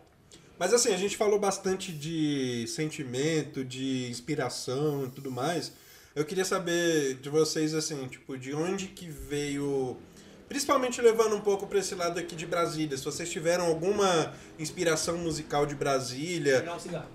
Mas 0.60 0.74
assim, 0.74 0.94
a 0.94 0.98
gente 0.98 1.16
falou 1.16 1.40
bastante 1.40 1.94
de 1.94 2.68
sentimento, 2.68 3.64
de 3.64 4.10
inspiração 4.10 5.06
e 5.06 5.10
tudo 5.10 5.32
mais. 5.32 5.72
Eu 6.14 6.26
queria 6.26 6.44
saber 6.44 7.14
de 7.22 7.30
vocês, 7.30 7.74
assim, 7.74 8.06
tipo, 8.10 8.38
de 8.38 8.54
onde 8.54 8.88
que 8.88 9.08
veio. 9.08 9.96
Principalmente 10.48 11.02
levando 11.02 11.36
um 11.36 11.42
pouco 11.42 11.66
pra 11.66 11.80
esse 11.80 11.96
lado 11.96 12.20
aqui 12.20 12.36
de 12.36 12.46
Brasília. 12.46 12.98
Se 12.98 13.04
vocês 13.04 13.30
tiveram 13.30 13.66
alguma 13.66 14.34
inspiração 14.60 15.18
musical 15.18 15.66
de 15.66 15.76
Brasília, 15.76 16.60
Pegar 16.60 16.76
um 16.76 16.80
cigarro. 16.80 17.08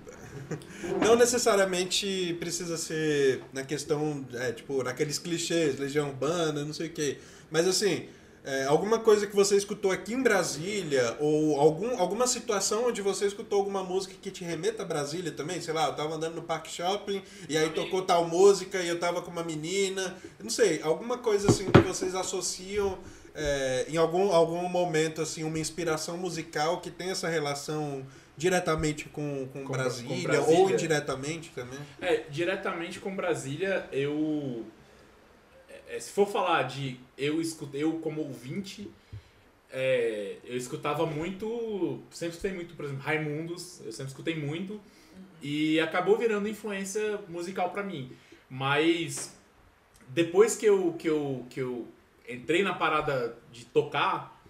não 1.03 1.15
necessariamente 1.15 2.35
precisa 2.39 2.77
ser 2.77 3.43
na 3.53 3.63
questão, 3.63 4.25
é, 4.33 4.51
tipo, 4.51 4.83
naqueles 4.83 5.17
clichês, 5.17 5.79
Legião 5.79 6.09
Urbana, 6.09 6.65
não 6.65 6.73
sei 6.73 6.87
o 6.87 6.91
quê. 6.91 7.19
Mas 7.49 7.67
assim, 7.67 8.07
é, 8.43 8.65
alguma 8.65 8.97
coisa 8.97 9.27
que 9.27 9.35
você 9.35 9.55
escutou 9.55 9.91
aqui 9.91 10.13
em 10.13 10.21
Brasília, 10.23 11.15
ou 11.19 11.59
algum, 11.59 11.99
alguma 11.99 12.25
situação 12.25 12.87
onde 12.87 13.01
você 13.01 13.27
escutou 13.27 13.59
alguma 13.59 13.83
música 13.83 14.15
que 14.19 14.31
te 14.31 14.43
remeta 14.43 14.81
a 14.81 14.85
Brasília 14.85 15.31
também, 15.31 15.61
sei 15.61 15.73
lá, 15.73 15.87
eu 15.87 15.93
tava 15.93 16.15
andando 16.15 16.35
no 16.35 16.41
Park 16.41 16.67
Shopping 16.67 17.21
e 17.47 17.55
aí 17.55 17.69
tocou 17.69 18.01
tal 18.01 18.27
música 18.27 18.79
e 18.79 18.87
eu 18.87 18.99
tava 18.99 19.21
com 19.21 19.29
uma 19.29 19.43
menina, 19.43 20.17
não 20.39 20.49
sei, 20.49 20.81
alguma 20.81 21.19
coisa 21.19 21.49
assim 21.49 21.69
que 21.69 21.79
vocês 21.81 22.15
associam 22.15 22.97
é, 23.35 23.85
em 23.89 23.97
algum, 23.97 24.31
algum 24.31 24.67
momento, 24.69 25.21
assim, 25.21 25.43
uma 25.43 25.59
inspiração 25.59 26.17
musical 26.17 26.81
que 26.81 26.91
tem 26.91 27.09
essa 27.11 27.27
relação 27.29 28.05
diretamente 28.37 29.05
com, 29.09 29.47
com, 29.53 29.63
Com- 29.63 29.71
Brasília, 29.73 30.15
com 30.15 30.21
Brasília. 30.23 30.59
ou 30.59 30.69
indiretamente 30.69 31.49
também. 31.51 31.79
É, 32.01 32.17
diretamente 32.29 32.99
com 32.99 33.15
Brasília, 33.15 33.87
eu. 33.91 34.65
é, 35.89 35.99
se 35.99 36.11
for 36.11 36.27
falar 36.27 36.63
de 36.63 36.99
eu 37.17 37.39
escutei, 37.41 37.83
eu 37.83 37.93
como 37.99 38.21
ouvinte, 38.21 38.89
é, 39.71 40.37
eu 40.43 40.57
escutava 40.57 41.05
muito. 41.05 42.01
Sempre 42.09 42.35
escutei 42.35 42.53
muito, 42.53 42.73
por 42.75 42.85
exemplo, 42.85 43.03
Raimundos, 43.03 43.81
eu 43.85 43.91
sempre 43.91 44.11
escutei 44.11 44.35
muito. 44.35 44.79
E 45.41 45.79
acabou 45.79 46.17
virando 46.17 46.47
influência 46.47 47.19
musical 47.27 47.69
pra 47.71 47.83
mim. 47.83 48.11
Mas 48.49 49.33
depois 50.09 50.55
que 50.55 50.65
eu, 50.65 50.93
que 50.99 51.07
eu, 51.09 51.45
que 51.49 51.59
eu 51.61 51.87
entrei 52.33 52.63
na 52.63 52.73
parada 52.73 53.35
de 53.51 53.65
tocar, 53.65 54.41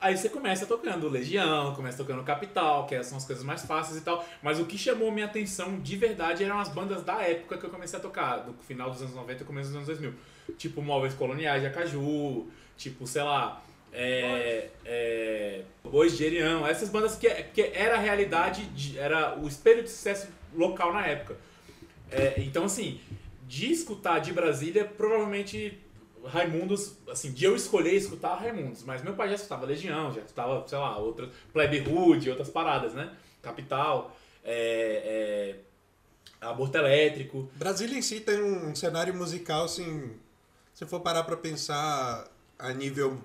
aí 0.00 0.16
você 0.16 0.28
começa 0.28 0.66
tocando 0.66 1.08
Legião, 1.08 1.74
começa 1.74 1.96
tocando 1.98 2.22
Capital, 2.22 2.86
que 2.86 3.02
são 3.02 3.18
as 3.18 3.24
coisas 3.24 3.42
mais 3.44 3.64
fáceis 3.64 3.98
e 3.98 4.04
tal. 4.04 4.24
Mas 4.42 4.60
o 4.60 4.64
que 4.66 4.76
chamou 4.78 5.10
minha 5.10 5.26
atenção 5.26 5.78
de 5.80 5.96
verdade 5.96 6.44
eram 6.44 6.58
as 6.58 6.68
bandas 6.68 7.02
da 7.02 7.20
época 7.22 7.58
que 7.58 7.64
eu 7.64 7.70
comecei 7.70 7.98
a 7.98 8.02
tocar, 8.02 8.38
do 8.38 8.52
final 8.64 8.90
dos 8.90 9.00
anos 9.02 9.14
90 9.14 9.42
e 9.42 9.46
começo 9.46 9.68
dos 9.68 9.76
anos 9.76 9.86
2000. 9.88 10.14
Tipo 10.58 10.80
Móveis 10.82 11.14
Coloniais 11.14 11.60
de 11.62 11.68
Acaju, 11.68 12.46
tipo, 12.76 13.06
sei 13.06 13.22
lá, 13.22 13.62
é, 13.92 14.68
é, 14.84 15.62
Bois 15.82 16.16
de 16.16 16.24
Erião, 16.24 16.66
essas 16.66 16.88
bandas 16.90 17.16
que, 17.16 17.28
que 17.28 17.62
era 17.62 17.96
a 17.96 17.98
realidade, 17.98 18.66
de- 18.66 18.98
era 18.98 19.36
o 19.38 19.48
espelho 19.48 19.82
de 19.82 19.88
sucesso 19.90 20.28
local 20.54 20.92
na 20.92 21.06
época. 21.06 21.36
É, 22.10 22.34
então, 22.38 22.64
assim, 22.64 23.00
de 23.48 23.72
escutar 23.72 24.18
de 24.20 24.32
Brasília, 24.32 24.84
provavelmente 24.84 25.78
Raimundos, 26.26 26.96
assim, 27.08 27.32
de 27.32 27.44
eu 27.44 27.56
escolher 27.56 27.94
escutar 27.94 28.34
Raimundos, 28.36 28.82
mas 28.82 29.02
meu 29.02 29.14
pai 29.14 29.28
já 29.28 29.34
escutava 29.34 29.66
Legião, 29.66 30.12
já 30.12 30.20
escutava, 30.20 30.66
sei 30.66 30.78
lá, 30.78 30.98
outras, 30.98 31.30
Plebe 31.52 31.80
Hood, 31.80 32.30
outras 32.30 32.50
paradas, 32.50 32.94
né? 32.94 33.14
Capital, 33.42 34.16
é, 34.44 35.56
é, 36.42 36.46
Aborto 36.46 36.76
Elétrico. 36.76 37.50
Brasília 37.54 37.98
em 37.98 38.02
si 38.02 38.20
tem 38.20 38.42
um 38.42 38.74
cenário 38.74 39.14
musical, 39.14 39.64
assim, 39.64 40.14
se 40.74 40.84
for 40.86 41.00
parar 41.00 41.24
pra 41.24 41.36
pensar 41.36 42.28
a 42.58 42.72
nível 42.72 43.18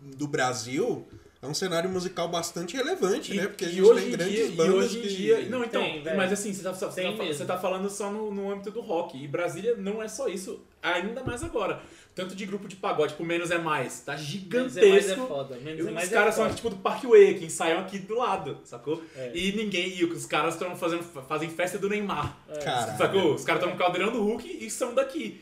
do 0.00 0.26
Brasil, 0.26 1.06
é 1.44 1.48
um 1.48 1.54
cenário 1.54 1.90
musical 1.90 2.28
bastante 2.28 2.76
relevante, 2.76 3.34
né? 3.34 3.46
Porque 3.46 3.64
a 3.64 3.68
e 3.68 3.72
gente 3.72 3.82
hoje 3.82 4.00
tem 4.00 4.08
em 4.08 4.16
grandes 4.16 4.36
dia, 4.46 4.56
bandas 4.56 4.74
e 4.74 4.76
hoje 4.78 4.98
em 4.98 5.02
que... 5.02 5.08
dia, 5.08 5.48
não, 5.48 5.64
então, 5.64 5.82
Tem, 5.82 6.16
mas 6.16 6.32
assim, 6.32 6.52
você 6.52 6.62
tá, 6.62 6.72
você, 6.72 6.86
tá, 7.02 7.24
você 7.24 7.44
tá 7.44 7.58
falando 7.58 7.88
só 7.90 8.10
no, 8.10 8.32
no 8.32 8.50
âmbito 8.50 8.70
do 8.70 8.80
rock, 8.80 9.22
e 9.22 9.28
Brasília 9.28 9.74
não 9.76 10.02
é 10.02 10.08
só 10.08 10.26
isso, 10.28 10.60
ainda 10.82 11.22
mais 11.22 11.44
agora. 11.44 11.80
Tanto 12.14 12.36
de 12.36 12.46
grupo 12.46 12.68
de 12.68 12.76
pagode, 12.76 13.12
tipo, 13.12 13.24
Menos 13.24 13.50
é 13.50 13.58
Mais, 13.58 14.00
tá 14.00 14.12
Menos 14.12 14.26
gigantesco. 14.28 14.84
é 14.86 14.90
mais 14.90 15.10
é 15.10 15.16
foda. 15.16 15.56
Menos 15.56 15.84
E 15.84 15.88
é 15.88 15.90
mais 15.90 16.06
os 16.06 16.12
é 16.12 16.16
caras 16.16 16.34
são 16.34 16.44
foda. 16.44 16.52
aqui, 16.54 16.56
tipo 16.62 16.70
do 16.70 16.76
Parkway, 16.80 17.34
que 17.34 17.44
ensaiam 17.44 17.80
aqui 17.80 17.98
do 17.98 18.14
lado, 18.14 18.58
sacou? 18.64 19.02
É. 19.16 19.32
E 19.34 19.52
ninguém, 19.52 19.88
e 19.98 20.04
os 20.04 20.24
caras 20.24 20.54
estão 20.54 20.76
fazendo, 20.76 21.02
fazem 21.02 21.50
festa 21.50 21.76
do 21.76 21.88
Neymar, 21.88 22.36
Caralho. 22.62 22.96
sacou? 22.96 23.34
Os 23.34 23.44
caras 23.44 23.60
estão 23.62 23.72
no 23.74 23.78
caldeirão 23.78 24.12
do 24.12 24.22
Hulk 24.22 24.64
e 24.64 24.70
são 24.70 24.94
daqui. 24.94 25.40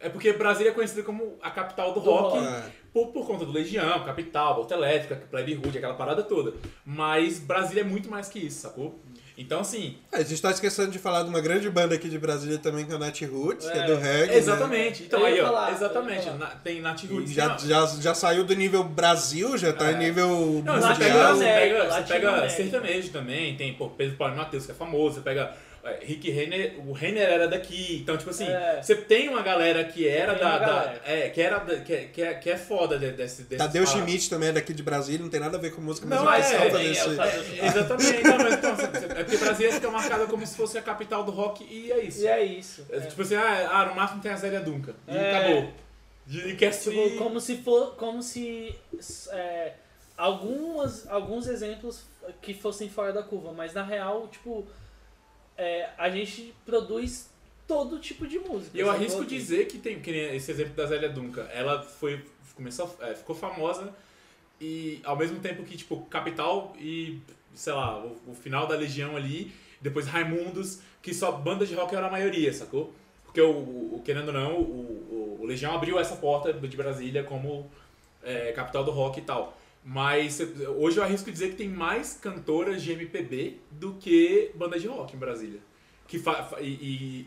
É 0.00 0.08
porque 0.08 0.32
Brasília 0.32 0.70
é 0.70 0.72
conhecida 0.74 1.02
como 1.02 1.36
a 1.42 1.50
capital 1.50 1.92
do, 1.92 2.00
Do 2.00 2.10
rock, 2.10 2.38
rock. 2.38 2.62
É. 2.90 2.92
Por, 2.92 3.08
por 3.12 3.26
conta 3.26 3.44
do 3.44 3.52
Legião, 3.52 4.04
Capital, 4.04 4.56
Volta 4.56 4.74
Elétrica, 4.74 5.16
Plebe 5.30 5.54
Hood, 5.54 5.78
aquela 5.78 5.94
parada 5.94 6.22
toda. 6.22 6.54
Mas 6.84 7.38
Brasília 7.38 7.82
é 7.82 7.84
muito 7.84 8.10
mais 8.10 8.28
que 8.28 8.38
isso, 8.38 8.60
sacou? 8.60 9.00
Então, 9.38 9.60
assim, 9.60 9.96
A 10.12 10.22
gente 10.22 10.42
tá 10.42 10.50
esquecendo 10.50 10.90
de 10.90 10.98
falar 10.98 11.22
de 11.22 11.30
uma 11.30 11.40
grande 11.40 11.70
banda 11.70 11.94
aqui 11.94 12.10
de 12.10 12.18
Brasília 12.18 12.58
também, 12.58 12.84
que 12.84 12.92
é 12.92 12.96
o 12.96 12.98
Nat 12.98 13.22
Roots, 13.22 13.70
que 13.70 13.78
é 13.78 13.80
É. 13.82 13.86
do 13.86 13.96
reggae. 13.96 14.26
né? 14.32 14.36
exatamente. 14.36 15.02
Então, 15.04 15.20
Eu 15.20 15.28
ia 15.28 15.34
aí, 15.34 15.40
ó, 15.40 15.44
falar, 15.46 15.72
exatamente. 15.72 16.24
falar. 16.24 16.36
na- 16.36 16.46
tem 16.48 16.80
Nat 16.82 17.04
Roots. 17.04 17.30
já, 17.32 17.56
já, 17.56 17.86
já 17.86 18.14
saiu 18.14 18.44
do 18.44 18.54
nível 18.54 18.84
Brasil, 18.84 19.56
já 19.56 19.72
tá 19.72 19.88
É. 19.88 19.92
em 19.94 19.98
nível 19.98 20.28
Não, 20.62 20.74
você 20.74 20.80
Latino 20.80 20.98
pega, 21.06 21.14
mundial. 21.14 21.36
você 21.36 21.44
pega, 21.44 21.84
você 21.90 22.02
pega 22.12 22.48
sertanejo 22.50 23.10
também, 23.12 23.56
tem 23.56 23.72
pô, 23.72 23.88
Pedro 23.88 24.16
Paulo 24.18 24.36
Matheus, 24.36 24.66
que 24.66 24.72
é 24.72 24.74
famoso, 24.74 25.14
você 25.14 25.20
pega 25.22 25.40
é, 25.42 25.52
Rick 26.02 26.30
Renner, 26.30 26.74
o 26.86 26.92
Renner 26.92 27.22
era 27.26 27.48
daqui, 27.48 27.98
então, 28.02 28.16
tipo 28.18 28.28
assim, 28.30 28.46
É. 28.46 28.80
você 28.82 28.94
tem 28.94 29.28
uma 29.30 29.40
galera 29.42 29.82
que 29.84 30.06
era 30.06 30.34
da. 30.34 30.46
uma 30.50 30.58
da- 30.58 30.66
galera. 30.66 31.00
é, 31.06 31.28
que 31.30 31.40
era 31.40 31.58
da- 31.58 31.76
que, 31.80 31.92
é- 31.92 32.04
que, 32.04 32.22
é, 32.22 32.34
que 32.34 32.50
é 32.50 32.56
foda 32.58 32.98
de- 32.98 33.12
desse. 33.12 33.44
desse 33.44 33.56
Tadeu 33.56 33.84
parada. 33.84 34.02
Schmidt 34.06 34.28
também 34.28 34.50
é 34.50 34.52
daqui 34.52 34.74
de 34.74 34.82
Brasília, 34.82 35.20
não 35.22 35.30
tem 35.30 35.40
nada 35.40 35.56
a 35.56 35.60
ver 35.60 35.70
com 35.74 35.80
música, 35.80 36.06
mas 36.06 36.20
Não, 36.20 36.30
é, 36.32 36.36
é, 36.38 36.40
é, 36.40 36.84
esse- 36.90 37.08
o 37.08 37.16
Tadeu 37.16 37.42
É, 37.62 37.66
exatamente, 37.66 38.22
não, 38.22 38.38
mas 38.38 38.54
então, 38.54 38.70
é 39.16 39.24
porque 39.24 39.36
Brasília 39.38 39.72
fica 39.72 39.90
marcada 39.90 40.26
como 40.26 40.46
se 40.46 40.54
fosse 40.56 40.76
a 40.76 40.82
capital 40.82 41.24
do 41.24 41.30
rock 41.32 41.64
e 41.64 41.90
é 41.90 42.00
isso. 42.04 42.20
E 42.22 42.26
é 42.26 42.44
isso. 42.44 42.86
É, 42.90 42.96
é. 42.98 43.00
Tipo 43.00 43.22
assim, 43.22 43.36
ah, 43.36 43.68
ah, 43.72 43.86
no 43.86 43.94
máximo 43.94 44.20
tem 44.20 44.32
a 44.32 44.36
Zélia 44.36 44.60
Duncan. 44.60 44.94
E 45.08 45.16
É. 45.16 45.36
acabou. 45.38 45.72
E 46.28 46.54
quer 46.56 46.70
Tipo, 46.70 47.16
como 47.16 47.40
se 47.40 47.56
for, 47.56 47.96
como 47.96 48.22
se 48.22 48.74
é, 49.32 49.72
algumas, 50.16 51.08
alguns 51.08 51.46
exemplos 51.48 52.02
que 52.42 52.52
fossem 52.54 52.88
fora 52.88 53.12
da 53.12 53.22
curva, 53.22 53.52
mas 53.52 53.72
na 53.74 53.82
real, 53.82 54.28
tipo, 54.28 54.66
é, 55.60 55.90
a 55.98 56.08
gente 56.08 56.54
produz 56.64 57.28
todo 57.68 57.98
tipo 57.98 58.26
de 58.26 58.38
música. 58.38 58.76
E 58.76 58.80
eu 58.80 58.90
arrisco 58.90 59.24
dizer 59.24 59.66
que 59.66 59.78
tem, 59.78 60.00
que 60.00 60.10
nem 60.10 60.34
esse 60.34 60.50
exemplo 60.50 60.74
da 60.74 60.86
Zélia 60.86 61.08
Duncan, 61.08 61.46
ela 61.52 61.82
foi, 61.82 62.24
começou, 62.56 62.96
é, 63.00 63.14
ficou 63.14 63.36
famosa 63.36 63.92
e 64.60 65.00
ao 65.04 65.16
mesmo 65.16 65.38
tempo 65.40 65.62
que, 65.62 65.76
tipo, 65.76 65.98
Capital 66.06 66.74
e, 66.78 67.18
sei 67.54 67.72
lá, 67.72 67.98
o, 67.98 68.16
o 68.28 68.34
final 68.34 68.66
da 68.66 68.74
Legião 68.76 69.16
ali, 69.16 69.52
depois 69.80 70.06
Raimundos, 70.06 70.80
que 71.02 71.14
só 71.14 71.30
bandas 71.32 71.68
de 71.68 71.74
rock 71.74 71.94
era 71.94 72.06
a 72.06 72.10
maioria, 72.10 72.52
sacou? 72.52 72.92
Porque, 73.24 73.40
o, 73.40 73.50
o- 73.50 74.02
querendo 74.04 74.28
ou 74.28 74.34
não, 74.34 74.56
o, 74.56 74.62
o- 74.62 75.38
o 75.42 75.46
Legião 75.46 75.74
abriu 75.74 75.98
essa 75.98 76.16
porta 76.16 76.52
de 76.52 76.76
Brasília 76.76 77.22
como 77.24 77.70
é, 78.22 78.52
capital 78.52 78.84
do 78.84 78.90
rock 78.90 79.20
e 79.20 79.22
tal. 79.22 79.56
Mas 79.82 80.38
hoje 80.76 80.98
eu 80.98 81.02
arrisco 81.04 81.30
dizer 81.32 81.50
que 81.50 81.56
tem 81.56 81.68
mais 81.68 82.12
cantoras 82.14 82.82
de 82.82 82.92
MPB 82.92 83.60
do 83.70 83.94
que 83.94 84.52
bandas 84.54 84.82
de 84.82 84.88
rock 84.88 85.16
em 85.16 85.18
Brasília. 85.18 85.60
Que 86.06 86.18
fa- 86.18 86.42
fa- 86.42 86.60
e, 86.60 86.66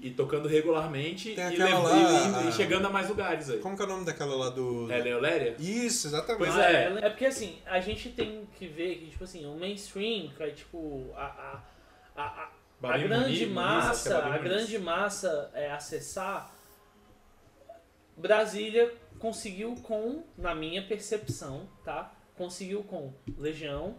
e- 0.04 0.08
e 0.08 0.12
tocando 0.12 0.46
regularmente 0.48 1.32
e, 1.32 1.36
lá, 1.36 2.42
e- 2.44 2.46
e- 2.46 2.50
e 2.50 2.52
chegando 2.52 2.86
a 2.86 2.90
mais 2.90 3.08
lugares 3.10 3.50
aí. 3.50 3.60
Como 3.60 3.76
que 3.78 3.82
é 3.82 3.86
o 3.86 3.88
nome 3.88 4.06
daquela 4.06 4.36
lá 4.36 4.50
do... 4.50 4.92
É 4.92 5.00
Leoléria? 5.00 5.56
Isso, 5.58 6.08
exatamente. 6.08 6.38
Pois 6.40 6.56
Ah, 6.58 6.70
é. 6.72 7.00
É 7.02 7.10
porque 7.10 7.26
assim, 7.26 7.58
a 7.66 7.80
gente 7.80 8.10
tem 8.10 8.46
que 8.58 8.68
ver 8.68 8.98
que, 8.98 9.08
tipo 9.12 9.24
assim, 9.24 9.46
o 9.46 9.56
mainstream, 9.56 10.30
que 10.36 10.44
é 10.44 10.50
tipo, 10.52 11.10
a, 11.16 11.24
a, 12.16 12.22
a, 12.22 12.24
a- 12.26 12.98
grande 12.98 13.08
Muniz, 13.26 13.42
é 13.42 13.46
massa, 13.46 14.14
Babinho 14.20 14.34
a 14.34 14.38
grande 14.40 14.78
massa 14.80 15.52
é 15.54 15.72
acessar, 15.72 16.54
Brasília 18.18 18.94
conseguiu 19.18 19.76
com, 19.82 20.24
na 20.38 20.54
minha 20.54 20.86
percepção, 20.86 21.68
tá? 21.86 22.14
Conseguiu 22.38 22.84
com 22.84 23.14
Legião, 23.38 23.96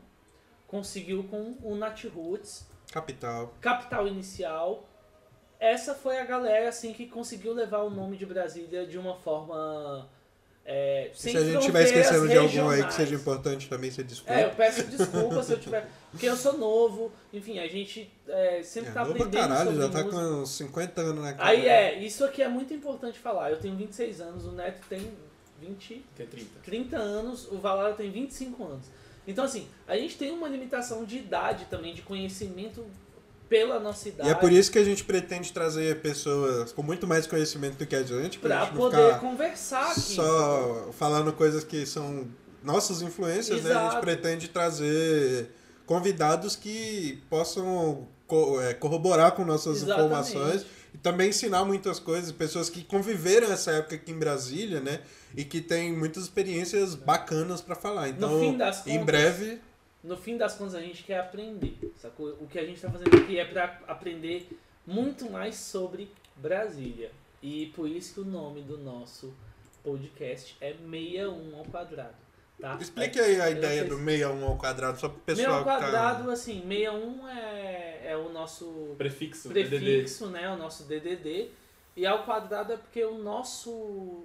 conseguiu 0.67 1.25
com 1.25 1.57
o 1.63 1.75
Nat 1.75 2.05
Roots, 2.05 2.67
Capital. 2.93 3.55
Capital 3.61 4.07
Inicial. 4.07 4.89
Essa 5.59 5.95
foi 5.95 6.19
a 6.19 6.25
galera 6.25 6.69
assim 6.69 6.93
que 6.93 7.07
conseguiu 7.07 7.53
levar 7.55 7.83
o 7.83 7.91
nome 7.91 8.17
de 8.17 8.27
Brasília 8.27 8.87
de 8.87 8.99
uma 8.99 9.17
forma 9.17 10.09
é, 10.67 11.11
se 11.13 11.37
a 11.37 11.45
gente 11.45 11.59
estiver 11.59 11.85
esquecendo 11.85 12.27
de 12.27 12.39
algum 12.39 12.71
aí 12.71 12.83
que 12.85 12.95
seja 12.95 13.15
importante 13.15 13.69
também, 13.69 13.91
você 13.91 14.03
desculpa. 14.03 14.33
É, 14.33 14.45
eu 14.47 14.51
peço 14.51 14.83
desculpa 14.85 15.43
se 15.43 15.53
eu 15.53 15.61
tiver. 15.61 15.87
Porque 16.11 16.27
eu 16.27 16.37
sou 16.37 16.57
novo, 16.57 17.13
enfim, 17.33 17.59
a 17.59 17.69
gente 17.69 18.11
é, 18.27 18.63
sempre 18.63 18.89
É, 18.89 18.93
tá 18.95 19.03
aprendendo. 19.03 19.31
caralho, 19.31 19.77
já 19.77 19.89
tá 19.91 20.03
música. 20.03 20.11
com 20.11 20.43
uns 20.43 20.51
50 20.57 21.01
anos 21.03 21.23
na 21.23 21.33
cara. 21.35 21.49
Aí 21.51 21.69
é, 21.69 21.99
isso 21.99 22.25
aqui 22.25 22.43
é 22.43 22.49
muito 22.49 22.73
importante 22.73 23.19
falar. 23.19 23.51
Eu 23.51 23.59
tenho 23.61 23.77
26 23.77 24.23
anos, 24.23 24.47
o 24.47 24.53
Neto 24.53 24.81
tem 24.89 25.13
20, 25.65 26.05
Tem 26.17 26.27
30. 26.27 26.47
30 26.65 26.97
anos, 26.97 27.49
o 27.51 27.59
Valara 27.59 27.95
tem 27.95 28.11
25 28.11 28.65
anos. 28.65 28.87
Então, 29.27 29.45
assim, 29.45 29.67
a 29.89 29.97
gente 29.97 30.17
tem 30.17 30.31
uma 30.31 30.49
limitação 30.49 31.05
de 31.05 31.17
idade 31.17 31.67
também, 31.71 31.95
de 31.95 32.03
conhecimento 32.03 32.85
pela 33.49 33.79
nossa 33.79 34.09
idade. 34.09 34.29
E 34.29 34.33
é 34.33 34.35
por 34.35 34.53
isso 34.53 34.71
que 34.71 34.79
a 34.79 34.85
gente 34.85 35.05
pretende 35.05 35.53
trazer 35.53 36.01
pessoas 36.01 36.73
com 36.73 36.83
muito 36.83 37.07
mais 37.07 37.27
conhecimento 37.27 37.77
do 37.79 37.87
que 37.87 37.95
a 37.97 38.03
gente, 38.03 38.39
pra, 38.39 38.57
Pra 38.57 38.65
gente 38.67 38.77
poder 38.77 39.05
ficar 39.07 39.19
conversar 39.21 39.91
aqui. 39.93 40.01
só 40.01 40.91
falando 40.93 41.33
coisas 41.33 41.65
que 41.65 41.87
são 41.87 42.27
nossas 42.63 43.01
influências, 43.03 43.63
né? 43.63 43.71
A 43.71 43.75
gente 43.75 43.87
Exato. 43.89 44.01
pretende 44.01 44.49
trazer 44.49 45.51
convidados 45.87 46.57
que 46.57 47.23
possam 47.29 48.09
é, 48.63 48.75
corroborar 48.75 49.33
com 49.33 49.45
nossas 49.45 49.83
Exatamente. 49.83 50.07
informações 50.07 50.67
e 50.95 50.99
também 50.99 51.31
ensinar 51.31 51.65
muitas 51.65 51.99
coisas, 51.99 52.31
pessoas 52.31 52.71
que 52.71 52.85
conviveram 52.85 53.53
essa 53.53 53.73
época 53.73 53.97
aqui 53.97 54.13
em 54.13 54.19
Brasília, 54.19 54.81
né? 54.81 55.03
E 55.37 55.45
que 55.45 55.61
têm 55.61 55.93
muitas 55.93 56.23
experiências 56.23 56.95
bacanas 56.95 57.61
pra 57.61 57.75
falar. 57.75 58.09
Então, 58.09 58.57
das 58.57 58.87
em 58.87 58.93
contas, 58.93 59.05
breve, 59.05 59.61
No 60.05 60.17
fim 60.17 60.37
das 60.37 60.55
contas, 60.55 60.77
a 60.77 60.81
gente 60.81 61.03
quer 61.03 61.19
aprender, 61.19 61.77
sacou? 62.01 62.29
O 62.41 62.47
que 62.47 62.59
a 62.59 62.65
gente 62.65 62.81
tá 62.81 62.89
fazendo 62.89 63.17
aqui 63.17 63.39
é 63.39 63.45
pra 63.45 63.81
aprender 63.89 64.49
muito 64.87 65.29
mais 65.31 65.57
sobre 65.57 66.09
Brasília. 66.37 67.11
E 67.43 67.73
por 67.75 67.89
isso 67.89 68.15
que 68.15 68.21
o 68.21 68.25
nome 68.25 68.63
do 68.63 68.79
nosso 68.79 69.35
podcast 69.83 70.57
é 70.61 70.75
61 70.75 71.57
ao 71.59 71.65
quadrado, 71.65 72.15
tá? 72.61 72.77
explique 72.81 73.19
aí 73.21 73.41
a 73.41 73.51
Eu 73.51 73.57
ideia 73.57 73.85
do 73.85 73.97
se- 73.97 74.05
61 74.05 74.45
ao 74.45 74.57
quadrado, 74.57 74.99
só 75.01 75.09
pro 75.09 75.21
Meio 75.27 75.37
pessoal 75.39 75.59
ao 75.59 75.65
que 75.65 75.71
tá... 75.71 75.79
quadrado, 75.79 76.31
assim, 76.31 76.61
61 76.67 77.29
é, 77.29 78.01
é 78.11 78.17
o 78.17 78.29
nosso 78.31 78.95
Prefixo, 78.99 79.49
DDD. 79.49 79.69
prefixo, 79.79 80.27
né? 80.29 80.51
O 80.53 80.57
nosso 80.57 80.85
DDD. 80.85 81.51
E 81.97 82.07
ao 82.07 82.25
quadrado 82.25 82.73
é 82.73 82.77
porque 82.77 83.05
o 83.05 83.19
nosso. 83.19 84.25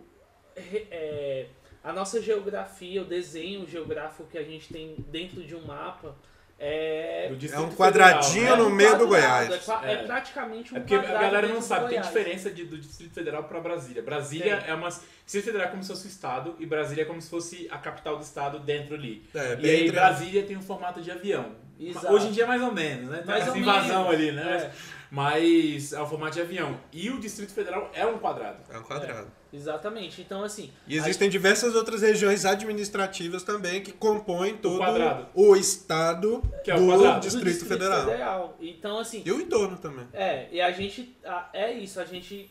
é, 0.55 1.47
a 1.83 1.93
nossa 1.93 2.21
geografia, 2.21 3.01
o 3.01 3.05
desenho 3.05 3.65
geográfico 3.67 4.25
que 4.29 4.37
a 4.37 4.43
gente 4.43 4.71
tem 4.71 4.95
dentro 5.07 5.43
de 5.43 5.55
um 5.55 5.61
mapa 5.65 6.15
é. 6.59 7.31
É 7.51 7.59
um 7.59 7.69
quadradinho 7.71 8.33
Federal, 8.33 8.57
né? 8.57 8.63
no 8.63 8.69
meio 8.69 8.97
do 8.97 9.07
Goiás. 9.07 9.49
É, 9.49 9.87
é 9.87 9.93
É. 9.93 10.03
praticamente 10.03 10.73
um 10.73 10.77
É 10.77 10.79
porque 10.81 10.95
a 10.95 11.01
galera 11.01 11.47
não 11.47 11.61
sabe, 11.61 11.81
tem 11.89 11.99
Goiás. 11.99 12.07
diferença 12.07 12.49
de- 12.51 12.65
do 12.65 12.77
Distrito 12.77 13.13
Federal 13.13 13.43
pra 13.45 13.59
Brasília. 13.59 14.01
Brasília 14.01 14.57
Tem. 14.57 14.69
é 14.69 14.73
uma. 14.73 14.89
Distrito 14.89 15.45
Federal 15.45 15.67
é 15.67 15.69
como 15.71 15.83
se 15.83 15.89
fosse 15.89 16.05
o 16.07 16.09
estado 16.09 16.55
e 16.59 16.65
Brasília 16.65 17.03
é 17.03 17.05
como 17.05 17.21
se 17.21 17.29
fosse 17.29 17.67
a 17.71 17.77
capital 17.77 18.17
do 18.17 18.23
estado 18.23 18.59
dentro 18.59 18.95
ali. 18.95 19.27
É, 19.33 19.53
e 19.53 19.55
bem 19.57 19.71
aí 19.71 19.81
entre- 19.83 19.91
Brasília 19.93 20.43
tem 20.43 20.57
um 20.57 20.61
formato 20.61 21.01
de 21.01 21.11
avião. 21.11 21.55
Exato. 21.79 22.11
Hoje 22.13 22.27
em 22.27 22.31
dia 22.31 22.45
mais 22.45 22.61
ou 22.61 22.73
menos, 22.73 23.09
né? 23.09 23.17
Tem 23.19 23.25
Mais 23.27 23.43
essa 23.43 23.51
ou 23.51 23.57
invasão 23.57 24.03
menos. 24.09 24.13
ali, 24.15 24.31
né? 24.33 24.57
É, 24.65 24.71
Mas 25.11 25.91
é 25.93 25.99
o 25.99 26.05
formato 26.05 26.33
de 26.35 26.41
avião. 26.41 26.79
E 26.93 27.09
o 27.09 27.19
Distrito 27.19 27.51
Federal 27.51 27.89
é 27.95 28.05
um 28.05 28.19
quadrado. 28.19 28.59
É 28.71 28.77
um 28.77 28.83
quadrado. 28.83 29.27
Exatamente. 29.51 30.21
Então, 30.21 30.43
assim. 30.43 30.71
E 30.87 30.97
existem 30.97 31.29
diversas 31.29 31.75
outras 31.75 32.01
regiões 32.01 32.45
administrativas 32.45 33.43
também 33.43 33.81
que 33.81 33.91
compõem 33.91 34.57
todo 34.57 34.77
quadrado. 34.77 35.27
o 35.33 35.55
estado 35.55 36.41
Que 36.63 36.71
é 36.71 36.75
o 36.75 36.79
do 36.79 36.85
quadrado. 36.87 37.19
do 37.19 37.23
Distrito, 37.23 37.65
Federal. 37.65 38.05
Federal. 38.05 38.57
Então, 38.59 38.99
assim. 38.99 39.21
E 39.25 39.31
o 39.31 39.41
entorno 39.41 39.77
também. 39.77 40.07
É, 40.13 40.47
e 40.51 40.61
a 40.61 40.71
gente. 40.71 41.15
é 41.53 41.71
isso, 41.71 41.99
a 41.99 42.05
gente. 42.05 42.49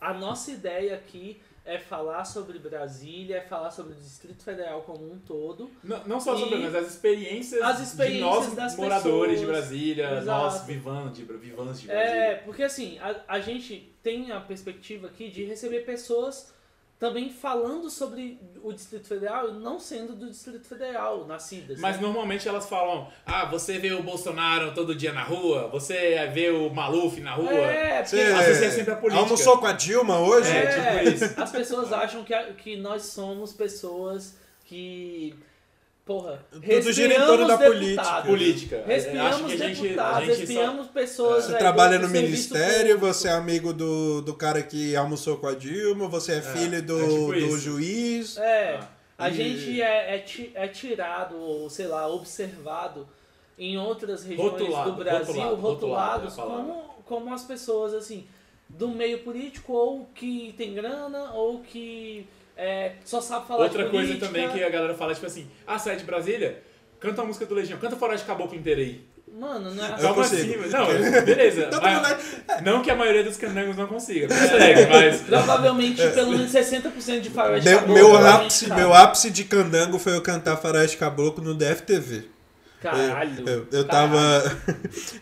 A 0.00 0.12
nossa 0.12 0.50
ideia 0.50 0.94
aqui 0.94 1.40
é 1.64 1.78
falar 1.78 2.24
sobre 2.24 2.58
Brasília, 2.58 3.38
é 3.38 3.40
falar 3.40 3.70
sobre 3.70 3.94
o 3.94 3.96
Distrito 3.96 4.42
Federal 4.44 4.82
como 4.82 5.10
um 5.10 5.18
todo. 5.18 5.70
Não, 5.82 6.06
não 6.06 6.20
só 6.20 6.36
sobre, 6.36 6.58
mas 6.58 6.74
as 6.74 6.88
experiências, 6.88 7.62
as 7.62 7.80
experiências 7.80 8.50
de 8.50 8.56
nós 8.56 8.76
moradores 8.76 9.40
de 9.40 9.46
pessoas. 9.46 9.66
Brasília, 9.68 10.18
Exato. 10.18 10.26
nós 10.26 10.66
vivans 10.66 11.16
de, 11.16 11.24
de 11.24 11.52
Brasília. 11.52 11.92
É, 11.92 12.34
porque 12.36 12.62
assim, 12.62 12.98
a, 12.98 13.16
a 13.28 13.40
gente 13.40 13.94
tem 14.02 14.30
a 14.30 14.40
perspectiva 14.40 15.06
aqui 15.06 15.30
de 15.30 15.44
receber 15.44 15.80
pessoas 15.80 16.53
também 16.98 17.28
falando 17.30 17.90
sobre 17.90 18.38
o 18.62 18.72
Distrito 18.72 19.06
Federal 19.08 19.48
e 19.50 19.52
não 19.54 19.78
sendo 19.78 20.14
do 20.14 20.30
Distrito 20.30 20.66
Federal, 20.66 21.26
nascidas. 21.26 21.78
Mas 21.78 21.96
né? 21.96 22.02
normalmente 22.02 22.48
elas 22.48 22.68
falam: 22.68 23.08
ah, 23.26 23.44
você 23.46 23.78
vê 23.78 23.92
o 23.92 24.02
Bolsonaro 24.02 24.72
todo 24.74 24.94
dia 24.94 25.12
na 25.12 25.22
rua, 25.22 25.68
você 25.68 26.26
vê 26.32 26.50
o 26.50 26.70
Maluf 26.70 27.20
na 27.20 27.34
rua. 27.34 27.50
É, 27.52 28.02
porque 28.02 28.16
Às 28.20 28.46
vezes 28.46 28.62
é 28.62 28.70
sempre 28.70 28.92
a 28.92 28.96
política. 28.96 29.22
almoçou 29.22 29.58
com 29.58 29.66
a 29.66 29.72
Dilma 29.72 30.18
hoje? 30.20 30.50
É, 30.50 30.62
É, 30.64 30.98
tipo 31.04 31.24
isso. 31.24 31.40
As 31.40 31.50
pessoas 31.52 31.92
acham 31.92 32.22
que, 32.24 32.32
a- 32.32 32.52
que 32.54 32.76
nós 32.76 33.02
somos 33.06 33.52
pessoas 33.52 34.36
que. 34.64 35.34
Porra, 36.04 36.44
Tudo 36.52 36.60
torno 36.62 37.46
da 37.46 37.56
respiramos 37.56 37.64
política. 37.64 38.02
deputados, 38.02 38.26
Política. 38.30 38.84
Respiramos 38.86 39.40
que 39.40 39.62
a 39.62 39.68
gente, 39.68 39.82
deputados, 39.82 40.16
a 40.16 40.20
gente 40.20 40.34
só... 40.34 40.40
respiramos 40.40 40.86
pessoas. 40.88 41.44
Você 41.44 41.52
aí 41.52 41.58
trabalha 41.58 41.98
no 41.98 42.08
ministério, 42.10 42.94
público. 42.96 43.06
você 43.14 43.28
é 43.28 43.32
amigo 43.32 43.72
do, 43.72 44.20
do 44.20 44.34
cara 44.34 44.62
que 44.62 44.94
almoçou 44.94 45.38
com 45.38 45.46
a 45.46 45.54
Dilma, 45.54 46.06
você 46.06 46.32
é 46.34 46.42
filho 46.42 46.82
do, 46.82 46.98
é 47.00 47.08
tipo 47.08 47.26
do 47.26 47.34
isso. 47.36 47.58
juiz. 47.58 48.36
É, 48.36 48.80
Ah. 49.16 49.24
a 49.26 49.30
E- 49.30 49.34
gente 49.34 49.80
é, 49.80 50.16
é, 50.16 50.24
é 50.54 50.68
tirado, 50.68 51.36
ou 51.36 51.70
sei 51.70 51.86
lá, 51.86 52.06
observado 52.06 53.08
em 53.58 53.78
outras 53.78 54.24
regiões 54.24 54.50
Rotulado, 54.52 54.90
do 54.90 54.96
Brasil, 54.98 55.26
rotulado, 55.26 55.54
rotulado 55.56 56.26
rotulados 56.26 56.38
é 56.38 56.40
a 56.40 56.44
palavra. 56.44 56.64
como, 56.64 56.94
como 57.06 57.32
as 57.34 57.44
pessoas, 57.44 57.94
assim, 57.94 58.26
do 58.68 58.88
meio 58.88 59.20
político, 59.20 59.72
ou 59.72 60.06
que 60.14 60.54
tem 60.58 60.74
grana, 60.74 61.32
ou 61.32 61.60
que 61.60 62.26
é, 62.56 62.92
só 63.04 63.20
sabe 63.20 63.46
falar 63.46 63.64
Outra 63.64 63.84
de 63.84 63.90
coisa 63.90 64.06
política. 64.06 64.26
também 64.26 64.48
que 64.50 64.62
a 64.62 64.68
galera 64.70 64.94
fala, 64.94 65.14
tipo 65.14 65.26
assim, 65.26 65.46
ah, 65.66 65.78
sai 65.78 65.96
de 65.96 66.04
Brasília, 66.04 66.62
canta 67.00 67.22
a 67.22 67.24
música 67.24 67.44
do 67.46 67.54
Legião, 67.54 67.78
canta 67.78 67.96
Fora 67.96 68.16
de 68.16 68.24
Caboclo 68.24 68.56
inteira 68.56 68.80
aí. 68.80 69.04
Mano, 69.36 69.74
não 69.74 69.84
é 69.84 69.88
Como 70.00 70.14
consigo. 70.14 70.60
assim? 70.62 70.70
Não, 70.70 71.22
beleza. 71.24 71.68
Mas- 71.82 72.22
mundo 72.22 72.62
não 72.62 72.82
que 72.82 72.90
a 72.90 72.94
maioria 72.94 73.24
dos 73.24 73.36
candangos 73.36 73.76
não 73.76 73.88
consiga. 73.88 74.28
Consegue, 74.28 74.86
mas. 74.86 75.22
Provavelmente 75.22 76.00
pelo 76.10 76.30
menos 76.30 76.52
60% 76.52 77.20
de 77.20 77.30
faroeste 77.30 77.68
caboclo, 77.68 77.94
meu, 77.94 78.16
ápice, 78.26 78.68
meu 78.72 78.94
ápice 78.94 79.30
de 79.30 79.42
candango 79.44 79.98
foi 79.98 80.14
eu 80.14 80.22
cantar 80.22 80.56
Faroeste 80.56 80.96
Caboclo 80.98 81.42
no 81.42 81.52
DFTV. 81.54 82.26
Caralho. 82.90 83.48
Eu, 83.48 83.66
eu 83.72 83.84
caralho. 83.86 83.86
tava. 83.86 84.56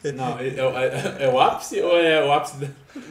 Não, 0.14 0.38
é, 0.38 0.48
é- 0.48 1.24
é 1.24 1.28
o 1.28 1.40
ápice 1.40 1.80
ou 1.80 1.96
é 1.98 2.24
o 2.24 2.32
ápice 2.32 2.56
da. 2.58 2.66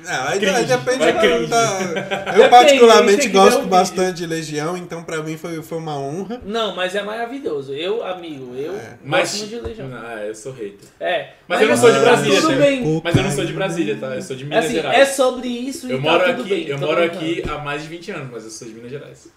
Ah, 0.08 0.30
aí 0.30 0.40
Cringe. 0.40 0.66
depende 0.66 1.48
da, 1.48 2.38
Eu 2.38 2.50
particularmente 2.52 3.28
o 3.28 3.32
gosto 3.32 3.62
bastante 3.64 4.18
de 4.18 4.28
Legião, 4.28 4.78
então 4.78 5.04
pra 5.04 5.24
mim 5.24 5.38
foi, 5.38 5.62
foi 5.64 5.78
uma 5.80 5.98
honra. 5.98 6.40
Não, 6.46 6.76
mas 6.76 6.94
é 6.94 7.02
maravilhoso. 7.02 7.74
Eu, 7.74 8.06
amigo, 8.06 8.54
eu 8.56 8.76
É. 8.76 8.98
Mas. 9.04 9.32
gosto 9.32 9.38
muito 9.40 9.50
de 9.50 9.60
Legião. 9.70 9.88
Não, 9.88 10.18
eu 10.20 10.36
sou 10.36 10.52
hater. 10.54 10.88
É. 11.00 11.30
Mas 11.48 11.62
eu 11.62 11.68
não 11.70 11.78
sou 11.78 11.90
de 11.92 11.98
tá 11.98 12.04
Brasília, 12.04 12.42
Tudo 12.42 12.54
tá? 12.54 12.60
bem. 12.60 13.02
Mas 13.04 13.16
eu 13.16 13.24
não 13.24 13.32
sou 13.32 13.46
de 13.46 13.54
Brasília, 13.54 13.98
tá? 14.00 14.08
Eu 14.16 14.22
sou 14.22 14.36
de 14.36 14.44
É 14.44 14.46
Minas 14.48 14.66
assim, 14.66 14.74
Gerais. 14.76 14.98
é 15.00 15.06
sobre 15.06 15.48
isso 15.48 15.88
e 15.88 15.92
Eu 15.92 15.98
tá 15.98 16.04
moro 16.04 16.24
tudo 16.26 16.42
aqui, 16.42 16.50
bem. 16.50 16.68
eu 16.68 16.78
moro 16.78 17.04
aqui 17.04 17.44
há 17.50 17.58
mais 17.58 17.82
de 17.82 17.88
20 17.88 18.12
anos, 18.12 18.30
mas 18.32 18.44
eu 18.44 18.50
sou 18.52 18.68
de 18.68 18.74
Minas 18.76 18.92
Gerais. 18.92 19.28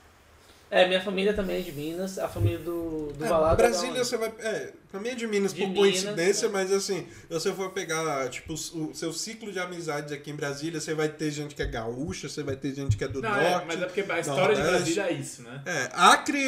É, 0.70 0.86
minha 0.88 1.00
família 1.00 1.32
também 1.32 1.58
é 1.58 1.60
de 1.60 1.72
Minas, 1.72 2.18
a 2.18 2.26
família 2.28 2.58
do, 2.58 3.12
do 3.16 3.24
É, 3.24 3.28
Valado. 3.28 3.56
Brasília 3.56 3.94
é 3.94 3.98
da 3.98 4.04
você 4.04 4.16
vai. 4.18 4.30
É, 4.40 4.72
também 4.94 5.12
é 5.12 5.14
de 5.16 5.26
Minas 5.26 5.52
De 5.52 5.60
por 5.62 5.68
Minas, 5.70 5.78
coincidência, 5.80 6.46
né? 6.48 6.52
mas 6.54 6.72
assim, 6.72 7.06
se 7.28 7.28
você 7.28 7.52
for 7.52 7.70
pegar 7.70 8.28
tipo, 8.30 8.52
o 8.54 8.94
seu 8.94 9.12
ciclo 9.12 9.50
de 9.50 9.58
amizades 9.58 10.12
aqui 10.12 10.30
em 10.30 10.36
Brasília, 10.36 10.80
você 10.80 10.94
vai 10.94 11.08
ter 11.08 11.30
gente 11.32 11.54
que 11.54 11.62
é 11.62 11.66
gaúcha, 11.66 12.28
você 12.28 12.42
vai 12.44 12.54
ter 12.54 12.72
gente 12.74 12.96
que 12.96 13.02
é 13.02 13.08
do 13.08 13.20
Não, 13.20 13.28
norte. 13.28 13.44
é, 13.44 13.64
mas 13.66 13.82
é 13.82 13.86
porque 13.86 14.04
a 14.08 14.20
história 14.20 14.54
de 14.54 14.62
Nordeste. 14.62 14.94
Brasília 14.94 15.02
é 15.04 15.12
isso, 15.12 15.42
né? 15.42 15.62
É, 15.66 15.88
Acre 15.92 16.38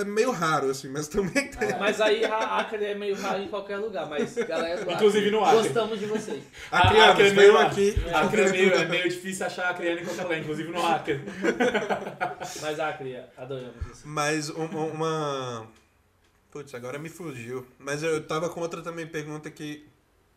é 0.00 0.04
meio 0.04 0.30
raro, 0.30 0.68
assim, 0.70 0.88
mas 0.90 1.08
também 1.08 1.48
tem. 1.48 1.68
onde. 1.68 1.78
Mas 1.78 2.00
aí 2.00 2.24
a 2.24 2.58
Acre 2.58 2.84
é 2.84 2.94
meio 2.94 3.16
raro 3.16 3.42
em 3.42 3.48
qualquer 3.48 3.78
lugar, 3.78 4.06
mas 4.08 4.34
galera 4.34 4.82
Inclusive 4.82 5.26
Acre, 5.26 5.30
no 5.30 5.44
Acre. 5.44 5.56
Gostamos 5.62 5.98
de 5.98 6.06
vocês. 6.06 6.42
Acreanos, 6.70 7.10
Acre 7.10 7.26
é 7.28 7.32
meio- 7.32 7.58
aqui. 7.58 7.94
Acre 8.12 8.40
é 8.42 8.48
meio, 8.50 8.74
é 8.74 8.84
meio 8.86 9.08
difícil 9.08 9.46
achar 9.46 9.70
acreano 9.70 10.00
em 10.00 10.04
qualquer 10.04 10.22
lugar, 10.24 10.38
inclusive 10.40 10.70
no 10.70 10.84
Acre. 10.86 11.20
Mas 12.60 12.78
Acre, 12.80 13.18
adoramos 13.36 13.86
isso. 13.92 14.02
Mas 14.04 14.50
um- 14.50 14.64
um- 14.64 14.90
uma. 14.92 15.66
Putz, 16.54 16.72
agora 16.72 17.00
me 17.00 17.08
fugiu. 17.08 17.66
Mas 17.80 18.00
eu 18.04 18.24
tava 18.24 18.48
com 18.48 18.60
outra 18.60 18.80
também 18.80 19.04
pergunta 19.08 19.50
que. 19.50 19.84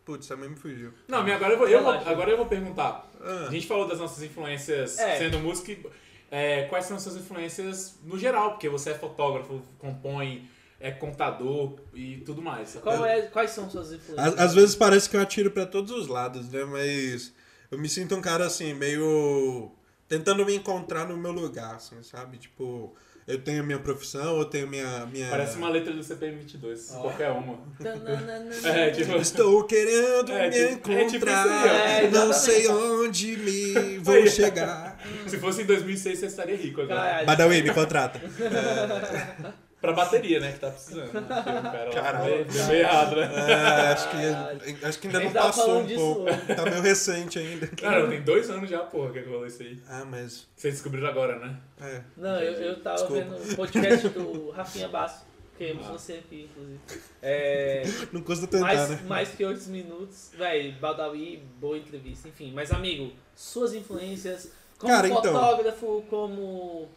Putz, 0.04 0.26
também 0.26 0.48
me 0.50 0.56
fugiu. 0.56 0.92
Não, 1.06 1.22
mas 1.22 1.32
agora 1.34 1.52
eu 1.54 1.58
vou, 1.58 1.68
eu 1.68 1.80
vou- 1.80 1.92
agora 1.92 2.28
eu 2.32 2.36
vou 2.36 2.46
perguntar. 2.46 3.08
Ah, 3.20 3.46
A 3.48 3.50
gente 3.52 3.68
falou 3.68 3.86
das 3.86 4.00
nossas 4.00 4.20
influências 4.24 4.98
É. 4.98 5.16
sendo 5.18 5.38
música. 5.38 5.70
e- 5.70 5.86
é, 6.28 6.64
quais 6.64 6.86
são 6.86 6.96
as 6.96 7.04
suas 7.04 7.16
influências 7.16 7.94
no 8.02 8.18
geral? 8.18 8.50
Porque 8.50 8.68
você 8.68 8.90
é 8.90 8.94
fotógrafo, 8.94 9.62
compõe, 9.78 10.50
é 10.80 10.90
contador 10.90 11.78
e 11.94 12.16
tudo 12.26 12.42
mais. 12.42 12.74
Qual 12.82 13.06
é, 13.06 13.22
quais 13.22 13.52
são 13.52 13.70
suas 13.70 13.92
influências? 13.92 14.34
às, 14.34 14.40
às 14.40 14.54
vezes 14.54 14.74
parece 14.74 15.08
que 15.08 15.16
eu 15.16 15.20
atiro 15.20 15.52
pra 15.52 15.66
todos 15.66 15.92
os 15.92 16.08
lados, 16.08 16.50
né? 16.50 16.64
Mas 16.64 17.32
eu 17.70 17.78
me 17.78 17.88
sinto 17.88 18.16
um 18.16 18.20
cara 18.20 18.44
assim, 18.44 18.74
meio. 18.74 19.70
tentando 20.08 20.44
me 20.44 20.54
encontrar 20.56 21.06
no 21.06 21.16
meu 21.16 21.30
lugar, 21.32 21.76
assim, 21.76 22.02
sabe? 22.02 22.38
Tipo, 22.38 22.94
eu 23.28 23.38
tenho 23.38 23.62
a 23.62 23.66
minha 23.66 23.78
profissão, 23.78 24.38
eu 24.38 24.44
tenho 24.46 24.66
minha. 24.66 25.06
minha... 25.06 25.28
Parece 25.28 25.56
uma 25.58 25.68
letra 25.68 25.92
do 25.92 26.00
CPM22, 26.00 26.94
Ó. 26.94 27.00
qualquer 27.02 27.30
uma. 27.30 27.58
É, 28.64 28.90
tipo. 28.90 29.14
Estou 29.16 29.64
querendo 29.64 30.32
É, 30.32 30.48
me 30.48 30.76
tipo- 30.76 30.90
é 30.90 31.04
tipo 31.04 31.16
encontrar. 31.16 31.66
É, 31.66 32.10
não 32.10 32.32
sei 32.32 32.66
onde 32.68 33.36
me 33.36 33.98
vou 34.02 34.26
chegar. 34.26 34.98
Se 35.26 35.36
fosse 35.38 35.62
em 35.62 35.66
2006, 35.66 36.18
você 36.18 36.26
estaria 36.26 36.56
rico 36.56 36.80
agora. 36.80 37.24
Badawi, 37.24 37.62
me 37.62 37.72
contrata. 37.74 38.18
Pra 39.80 39.92
bateria, 39.92 40.40
né? 40.40 40.52
Que 40.52 40.58
tá 40.58 40.70
precisando. 40.70 41.12
né? 41.14 41.90
Caralho. 41.94 42.44
deu 42.44 42.64
meio 42.66 42.80
errado, 42.80 43.16
né? 43.16 43.30
É, 43.48 43.92
acho, 43.92 44.08
que, 44.10 44.84
acho 44.86 44.98
que 44.98 45.06
ainda 45.06 45.20
não 45.20 45.30
tava 45.32 45.46
passou 45.46 45.78
um 45.80 45.86
pouco. 45.86 46.22
hoje. 46.22 46.54
Tá 46.56 46.62
meio 46.64 46.82
recente 46.82 47.38
ainda. 47.38 47.66
Cara, 47.68 48.08
tem 48.08 48.20
dois 48.22 48.50
anos 48.50 48.68
já, 48.68 48.80
porra, 48.80 49.12
que 49.12 49.20
rolou 49.20 49.46
isso 49.46 49.62
aí. 49.62 49.80
Ah, 49.88 50.04
mas. 50.04 50.48
Vocês 50.56 50.74
descobriram 50.74 51.06
agora, 51.08 51.38
né? 51.38 51.56
É. 51.80 52.00
Não, 52.16 52.40
eu, 52.40 52.52
eu 52.54 52.80
tava 52.80 52.96
Desculpa. 52.96 53.22
vendo 53.22 53.52
o 53.52 53.56
podcast 53.56 54.08
do 54.08 54.50
Rafinha 54.50 54.88
Basso. 54.88 55.28
Queremos 55.56 55.86
Ah. 55.86 55.92
você 55.92 56.12
aqui, 56.14 56.48
inclusive. 56.50 56.78
É, 57.22 57.82
Não 58.12 58.20
custa 58.22 58.46
tentar, 58.46 58.66
mais, 58.66 58.90
né? 58.90 59.00
mais 59.08 59.28
que 59.30 59.44
8 59.44 59.68
minutos. 59.70 60.30
Véi, 60.36 60.72
Baldawi, 60.72 61.42
boa 61.60 61.76
entrevista, 61.76 62.28
enfim. 62.28 62.52
Mas, 62.54 62.70
amigo, 62.70 63.12
suas 63.34 63.74
influências 63.74 64.52
como 64.78 64.92
Cara, 64.92 65.08
então. 65.08 65.20
fotógrafo, 65.22 66.04
como 66.08 66.88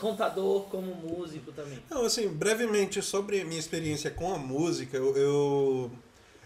contador, 0.00 0.62
como 0.64 0.94
músico 0.94 1.52
também. 1.52 1.78
Não, 1.90 2.04
assim, 2.04 2.26
brevemente 2.28 3.00
sobre 3.02 3.40
a 3.40 3.44
minha 3.44 3.60
experiência 3.60 4.10
com 4.10 4.34
a 4.34 4.38
música, 4.38 4.96
eu, 4.96 5.16
eu, 5.16 5.90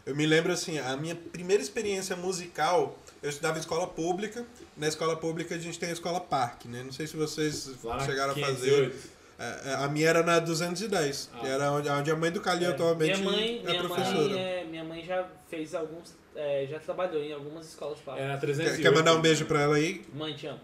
eu 0.07 0.14
me 0.17 0.27
lembro 0.27 0.53
assim, 0.53 0.79
a 0.79 0.97
minha 0.97 1.14
primeira 1.14 1.62
experiência 1.62 2.14
musical, 2.17 2.99
eu 3.23 3.31
estudava 3.31 3.57
em 3.57 3.61
escola 3.61 3.87
pública. 3.87 4.45
Na 4.77 4.88
escola 4.88 5.17
pública 5.17 5.55
a 5.55 5.59
gente 5.59 5.79
tem 5.79 5.88
a 5.88 5.93
escola 5.93 6.21
Parque, 6.21 6.69
né? 6.69 6.83
Não 6.85 6.93
sei 6.93 7.07
se 7.07 7.17
vocês 7.17 7.71
na 7.83 8.01
chegaram 8.01 8.33
a 8.33 8.35
508. 8.35 8.90
fazer. 8.93 9.14
É, 9.37 9.75
A 9.75 9.88
minha 9.88 10.09
era 10.09 10.23
na 10.23 10.38
210, 10.38 11.31
que 11.40 11.47
Ah. 11.47 11.51
era 11.51 11.73
onde, 11.73 11.88
onde 11.88 12.11
a 12.11 12.14
mãe 12.17 12.31
do 12.31 12.40
Calil 12.40 12.71
atualmente 12.71 13.19
minha 13.21 13.31
mãe, 13.33 13.59
é 13.64 13.69
minha 13.71 13.83
professora. 13.83 14.29
mãe, 14.29 14.38
é, 14.38 14.64
minha 14.64 14.85
mãe 14.85 15.05
já 15.05 15.27
fez 15.51 15.75
alguns, 15.75 16.14
é, 16.37 16.67
já 16.71 16.79
trabalhou 16.79 17.21
em 17.21 17.33
algumas 17.33 17.67
escolas 17.67 17.99
É 17.99 18.03
pagas. 18.03 18.23
na 18.29 18.35
Quer, 18.35 18.40
308. 18.40 18.83
quer 18.83 18.93
mandar 18.93 19.14
um 19.14 19.21
beijo 19.21 19.45
pra 19.47 19.62
ela 19.62 19.75
aí? 19.75 20.05
Mãe, 20.14 20.35
te 20.37 20.47
amo. 20.47 20.61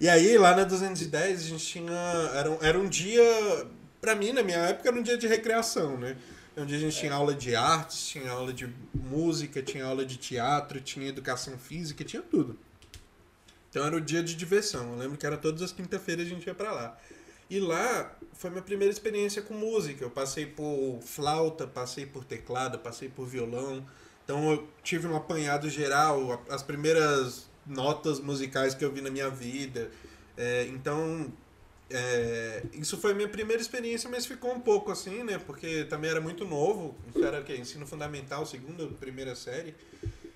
E 0.00 0.08
aí, 0.08 0.38
lá 0.38 0.54
na 0.54 0.64
210, 0.64 1.40
a 1.40 1.42
gente 1.42 1.66
tinha. 1.66 1.92
Era 2.34 2.50
um, 2.50 2.58
era 2.62 2.78
um 2.78 2.88
dia. 2.88 3.22
Pra 4.00 4.14
mim, 4.14 4.32
na 4.32 4.42
minha 4.42 4.58
época, 4.58 4.88
era 4.88 4.98
um 4.98 5.02
dia 5.02 5.16
de 5.16 5.26
recreação, 5.26 5.96
né? 5.96 6.16
Onde 6.56 6.74
a 6.74 6.78
gente 6.78 6.96
tinha 6.96 7.12
aula 7.12 7.34
de 7.34 7.56
artes, 7.56 8.06
tinha 8.06 8.30
aula 8.30 8.52
de 8.52 8.72
música, 8.94 9.62
tinha 9.62 9.84
aula 9.84 10.04
de 10.04 10.16
teatro, 10.16 10.80
tinha 10.80 11.08
educação 11.08 11.58
física, 11.58 12.04
tinha 12.04 12.22
tudo. 12.22 12.56
Então 13.70 13.84
era 13.84 13.96
o 13.96 14.00
dia 14.00 14.22
de 14.22 14.36
diversão. 14.36 14.92
Eu 14.92 14.96
lembro 14.96 15.18
que 15.18 15.26
era 15.26 15.36
todas 15.36 15.62
as 15.62 15.72
quinta-feiras 15.72 16.26
a 16.26 16.28
gente 16.28 16.46
ia 16.46 16.54
pra 16.54 16.70
lá. 16.70 16.96
E 17.50 17.58
lá 17.58 18.16
foi 18.32 18.50
minha 18.50 18.62
primeira 18.62 18.92
experiência 18.92 19.42
com 19.42 19.52
música. 19.54 20.04
Eu 20.04 20.10
passei 20.10 20.46
por 20.46 21.00
flauta, 21.02 21.66
passei 21.66 22.06
por 22.06 22.24
teclado, 22.24 22.78
passei 22.78 23.08
por 23.08 23.26
violão. 23.26 23.84
Então 24.24 24.52
eu 24.52 24.68
tive 24.82 25.08
um 25.08 25.16
apanhado 25.16 25.68
geral, 25.68 26.44
as 26.48 26.62
primeiras 26.62 27.48
notas 27.66 28.20
musicais 28.20 28.74
que 28.74 28.84
eu 28.84 28.92
vi 28.92 29.00
na 29.00 29.10
minha 29.10 29.30
vida. 29.30 29.90
É, 30.36 30.66
então, 30.68 31.32
é, 31.90 32.62
isso 32.72 32.96
foi 32.96 33.12
a 33.12 33.14
minha 33.14 33.28
primeira 33.28 33.60
experiência, 33.60 34.08
mas 34.10 34.26
ficou 34.26 34.52
um 34.52 34.60
pouco 34.60 34.90
assim, 34.90 35.22
né? 35.22 35.38
Porque 35.38 35.84
também 35.84 36.10
era 36.10 36.20
muito 36.20 36.44
novo. 36.44 36.94
Isso 37.14 37.24
era 37.24 37.40
o 37.40 37.44
quê? 37.44 37.56
Ensino 37.56 37.86
fundamental, 37.86 38.44
segunda, 38.46 38.86
primeira 38.86 39.34
série. 39.34 39.74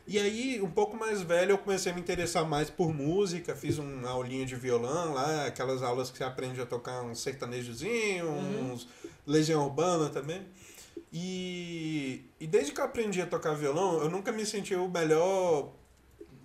E 0.06 0.18
aí, 0.18 0.58
um 0.62 0.70
pouco 0.70 0.96
mais 0.96 1.20
velho, 1.20 1.50
eu 1.50 1.58
comecei 1.58 1.92
a 1.92 1.94
me 1.94 2.00
interessar 2.00 2.42
mais 2.48 2.70
por 2.70 2.94
música. 2.94 3.54
Fiz 3.54 3.76
uma 3.76 4.08
aulinha 4.08 4.46
de 4.46 4.56
violão 4.56 5.12
lá, 5.12 5.46
aquelas 5.46 5.82
aulas 5.82 6.10
que 6.10 6.16
você 6.16 6.24
aprende 6.24 6.60
a 6.60 6.66
tocar 6.66 7.02
um 7.02 7.14
sertanejozinho, 7.14 8.26
Uhum. 8.26 8.72
uns 8.72 8.88
legião 9.26 9.64
urbana 9.64 10.08
também. 10.08 10.46
E, 11.12 12.22
e 12.40 12.46
desde 12.46 12.72
que 12.72 12.80
eu 12.80 12.84
aprendi 12.84 13.20
a 13.20 13.26
tocar 13.26 13.52
violão, 13.54 14.02
eu 14.02 14.08
nunca 14.08 14.32
me 14.32 14.46
senti 14.46 14.74
o 14.74 14.88
melhor 14.88 15.72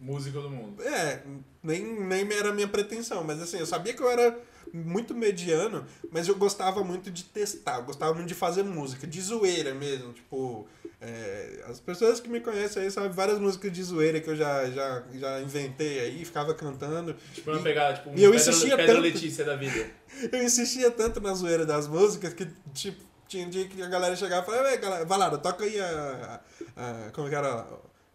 Músico 0.04 0.42
do 0.42 0.50
mundo. 0.50 0.84
é, 0.84 1.22
nem, 1.63 1.82
nem 2.04 2.32
era 2.34 2.50
a 2.50 2.54
minha 2.54 2.68
pretensão, 2.68 3.24
mas 3.24 3.42
assim, 3.42 3.58
eu 3.58 3.66
sabia 3.66 3.94
que 3.94 4.02
eu 4.02 4.10
era 4.10 4.38
muito 4.74 5.13
mediano, 5.16 5.86
mas 6.12 6.28
eu 6.28 6.36
gostava 6.36 6.84
muito 6.84 7.10
de 7.12 7.24
testar, 7.24 7.78
eu 7.78 7.84
gostava 7.84 8.13
muito 8.13 8.28
de 8.28 8.34
fazer 8.34 8.63
música, 8.63 9.06
de 9.08 9.22
zoeira 9.22 9.74
mesmo, 9.74 10.12
tipo, 10.13 10.68
é, 11.00 11.63
as 11.70 11.80
pessoas 11.80 12.20
que 12.20 12.28
me 12.30 12.39
conhecem 12.39 12.84
aí 12.84 12.89
sabem 12.92 13.12
várias 13.12 13.38
músicas 13.39 13.72
de 13.72 13.84
zoeira 13.84 14.20
que 14.20 14.30
eu 14.30 14.36
já, 14.36 14.70
já, 14.72 15.04
já 15.13 15.42
inventei 15.42 16.00
aí, 16.00 16.26
ficava 16.26 16.54
cantando. 16.54 17.16
Tipo, 17.34 17.52
E- 17.56 17.60
pegar, 17.62 17.94
tipo, 17.94 18.10
um 18.10 18.16
e 18.18 18.24
eu 18.24 18.34
insistia 18.34 18.76
Pedro 18.76 18.96
tanto. 18.96 19.04
Letícia 19.04 19.46
da 19.46 19.56
vida. 19.56 19.86
Eu 20.32 20.44
insistia 20.44 20.92
tanto 20.92 21.20
na 21.22 21.34
zoeira 21.34 21.66
das 21.66 21.88
músicas 21.88 22.34
que, 22.34 22.48
tipo, 22.74 23.02
tinha 23.28 23.46
um 23.48 23.50
dia 23.50 23.68
que 23.68 23.82
a 23.82 23.88
galera 23.88 24.16
chegava 24.16 24.44
e 24.44 24.46
falava, 24.46 24.76
galera, 24.78 25.06
Valada, 25.06 25.38
toca 25.39 25.63
aí 25.66 25.80
a, 25.80 26.39
a, 26.76 26.82
a- 27.08 27.12
Como 27.12 27.28
que 27.30 27.36
era? 27.36 27.66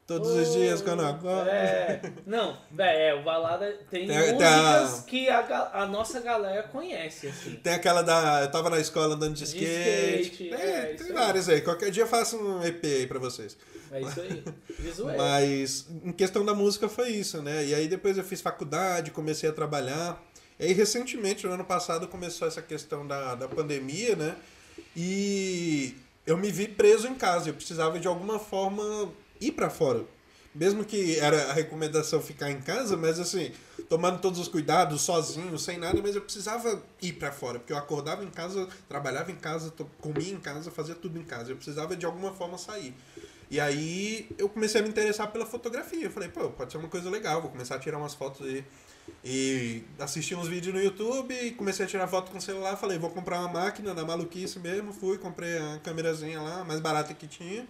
Todos 0.09 0.31
os 0.31 0.53
dias 0.55 0.81
quando 0.81 1.03
eu 1.03 1.09
acordo. 1.09 1.51
É, 1.51 2.01
não, 2.27 2.57
é, 2.79 3.13
o 3.15 3.23
Balada 3.23 3.67
tem, 3.91 4.07
Tem- 4.09 4.17
tem 4.17 4.33
músicas 4.33 4.99
a- 5.01 5.03
que 5.07 5.29
a, 5.29 5.71
a 5.83 5.87
nossa 5.87 6.19
galera 6.21 6.63
conhece, 6.63 7.27
assim. 7.29 7.57
Tem 7.57 7.75
aquela 7.75 8.01
da. 8.01 8.41
Eu 8.43 8.51
tava 8.51 8.71
na 8.71 8.81
escola 8.81 9.15
andando 9.15 9.35
de 9.35 9.41
De 9.41 9.45
skate. 9.45 10.23
skate, 10.23 10.51
tem 10.51 10.55
é, 10.55 10.83
tem 10.87 10.95
isso 10.95 11.05
aí. 11.05 11.13
várias 11.13 11.49
aí. 11.51 11.61
Qualquer 11.61 11.91
dia 11.91 12.05
eu 12.05 12.07
faço 12.09 12.39
um 12.39 12.65
EP 12.65 12.83
aí 12.85 13.07
pra 13.07 13.19
vocês. 13.19 13.55
É 13.93 14.01
isso 14.01 14.21
aí. 14.21 14.43
Mas 15.17 15.87
em 16.03 16.13
questão 16.13 16.43
da 16.45 16.55
música 16.55 16.89
foi 16.89 17.11
isso, 17.11 17.43
né? 17.43 17.67
E 17.67 17.75
aí 17.75 17.87
depois 17.87 18.17
eu 18.17 18.25
fiz 18.25 18.41
faculdade, 18.41 19.11
comecei 19.11 19.49
a 19.49 19.53
trabalhar. 19.53 20.19
E 20.59 20.65
aí 20.65 20.73
recentemente, 20.73 21.47
no 21.47 21.53
ano 21.53 21.65
passado, 21.67 22.09
começou 22.09 22.49
essa 22.49 22.63
questão 22.63 23.07
da, 23.07 23.35
da 23.35 23.47
pandemia, 23.47 24.17
né? 24.17 24.35
E 24.97 25.95
eu 26.27 26.37
me 26.37 26.51
vi 26.51 26.67
preso 26.67 27.07
em 27.07 27.15
casa. 27.15 27.51
Eu 27.51 27.55
precisava 27.55 27.99
de 28.01 28.09
alguma 28.09 28.39
forma 28.39 29.13
ir 29.41 29.53
pra 29.53 29.71
fora. 29.71 30.05
Mesmo 30.55 30.85
que 30.85 31.17
era 31.19 31.51
a 31.51 31.53
recomendação 31.53 32.21
ficar 32.21 32.51
em 32.51 32.61
casa, 32.61 32.97
mas 32.97 33.21
assim, 33.21 33.53
tomando 33.89 34.19
todos 34.19 34.41
os 34.41 34.49
cuidados, 34.49 35.03
sozinho, 35.03 35.59
sem 35.59 35.79
nada, 35.79 36.01
mas 36.03 36.17
eu 36.17 36.23
precisava 36.23 36.83
ir 37.01 37.13
pra 37.13 37.31
fora, 37.31 37.59
porque 37.59 37.73
eu 37.73 37.77
acordava 37.77 38.25
em 38.25 38.31
casa, 38.31 38.67
trabalhava 38.89 39.31
em 39.31 39.37
casa, 39.37 39.73
comia 40.01 40.33
em 40.33 40.41
casa, 40.41 40.71
fazia 40.71 40.95
tudo 40.95 41.19
em 41.19 41.23
casa. 41.23 41.53
Eu 41.53 41.57
precisava 41.57 41.95
de 41.95 42.07
alguma 42.07 42.33
forma 42.33 42.59
sair. 42.59 42.95
E 43.51 43.59
aí 43.61 44.29
eu 44.37 44.49
comecei 44.49 44.81
a 44.81 44.85
me 44.85 44.91
interessar 44.91 45.31
pela 45.31 45.47
fotografia. 45.47 46.05
Eu 46.05 46.11
falei, 46.11 46.29
pô, 46.29 46.51
pode 46.51 46.73
ser 46.73 46.79
uma 46.79 46.89
coisa 46.89 47.09
legal, 47.09 47.41
vou 47.41 47.51
começar 47.51 47.77
a 47.77 47.79
tirar 47.79 47.99
umas 47.99 48.15
fotos 48.15 48.47
aí. 48.47 48.65
E 49.25 49.85
assisti 49.99 50.35
uns 50.35 50.49
vídeos 50.49 50.75
no 50.75 50.83
YouTube 50.83 51.35
comecei 51.53 51.85
a 51.85 51.89
tirar 51.89 52.07
foto 52.09 52.31
com 52.31 52.39
o 52.39 52.43
celular. 52.43 52.77
Falei, 52.77 52.99
vou 52.99 53.11
comprar 53.11 53.41
uma 53.41 53.49
máquina 53.49 53.95
da 53.95 54.05
maluquice 54.05 54.59
mesmo. 54.59 54.93
Fui, 54.93 55.17
comprei 55.17 55.57
a 55.57 55.79
câmerazinha 55.83 56.41
lá, 56.41 56.65
mais 56.65 56.81
barata 56.81 57.15
que 57.15 57.27
tinha. 57.27 57.67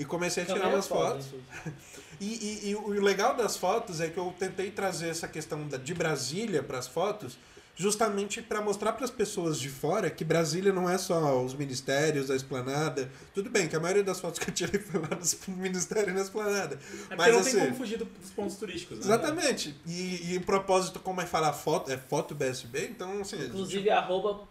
E 0.00 0.04
comecei 0.04 0.42
a 0.42 0.46
tirar 0.46 0.58
Câmera 0.58 0.76
umas 0.76 0.88
fotos. 0.88 1.26
inclusive. 1.26 1.76
E, 2.22 2.26
e- 2.66 2.70
e 2.70 2.74
o 2.74 2.90
legal 3.00 3.34
das 3.34 3.56
fotos 3.56 3.98
é 3.98 4.08
que 4.10 4.18
eu 4.18 4.30
tentei 4.38 4.70
trazer 4.70 5.08
essa 5.08 5.26
questão 5.26 5.66
da- 5.66 5.78
de 5.78 5.94
Brasília 5.94 6.62
para 6.62 6.76
as 6.78 6.86
fotos, 6.86 7.38
justamente 7.74 8.42
para 8.42 8.60
mostrar 8.60 8.92
para 8.92 9.06
as 9.06 9.10
pessoas 9.10 9.58
de 9.58 9.70
fora 9.70 10.10
que 10.10 10.22
Brasília 10.22 10.70
não 10.70 10.86
é 10.86 10.98
só 10.98 11.42
os 11.42 11.54
ministérios, 11.54 12.30
a 12.30 12.36
esplanada. 12.36 13.10
Tudo 13.32 13.48
bem 13.48 13.66
que 13.68 13.74
a 13.74 13.80
maioria 13.80 14.04
das 14.04 14.20
fotos 14.20 14.38
que 14.38 14.50
eu 14.50 14.54
tirei 14.54 14.78
foi 14.84 15.00
lá 15.00 15.08
no 15.48 15.56
ministério 15.56 16.10
e 16.10 16.12
na 16.12 16.20
esplanada. 16.20 16.78
É 17.08 17.16
Mas 17.16 17.32
não 17.32 17.40
assim, 17.40 17.52
tem 17.52 17.60
como 17.60 17.76
fugir 17.76 17.96
do- 17.96 18.04
dos 18.04 18.30
pontos 18.32 18.56
turísticos, 18.56 18.98
né? 18.98 19.04
exatamente. 19.06 19.74
E, 19.86 20.32
e 20.34 20.36
o 20.36 20.42
propósito, 20.42 21.00
como 21.00 21.22
é 21.22 21.26
falar 21.26 21.54
foto, 21.54 21.90
é 21.90 21.96
foto 21.96 22.34
BSB, 22.34 22.88
então 22.88 23.22
assim. 23.22 23.36
a 23.36 23.38
gente- 23.38 23.48
Inclusive, 23.52 23.88
arroba 23.88 24.46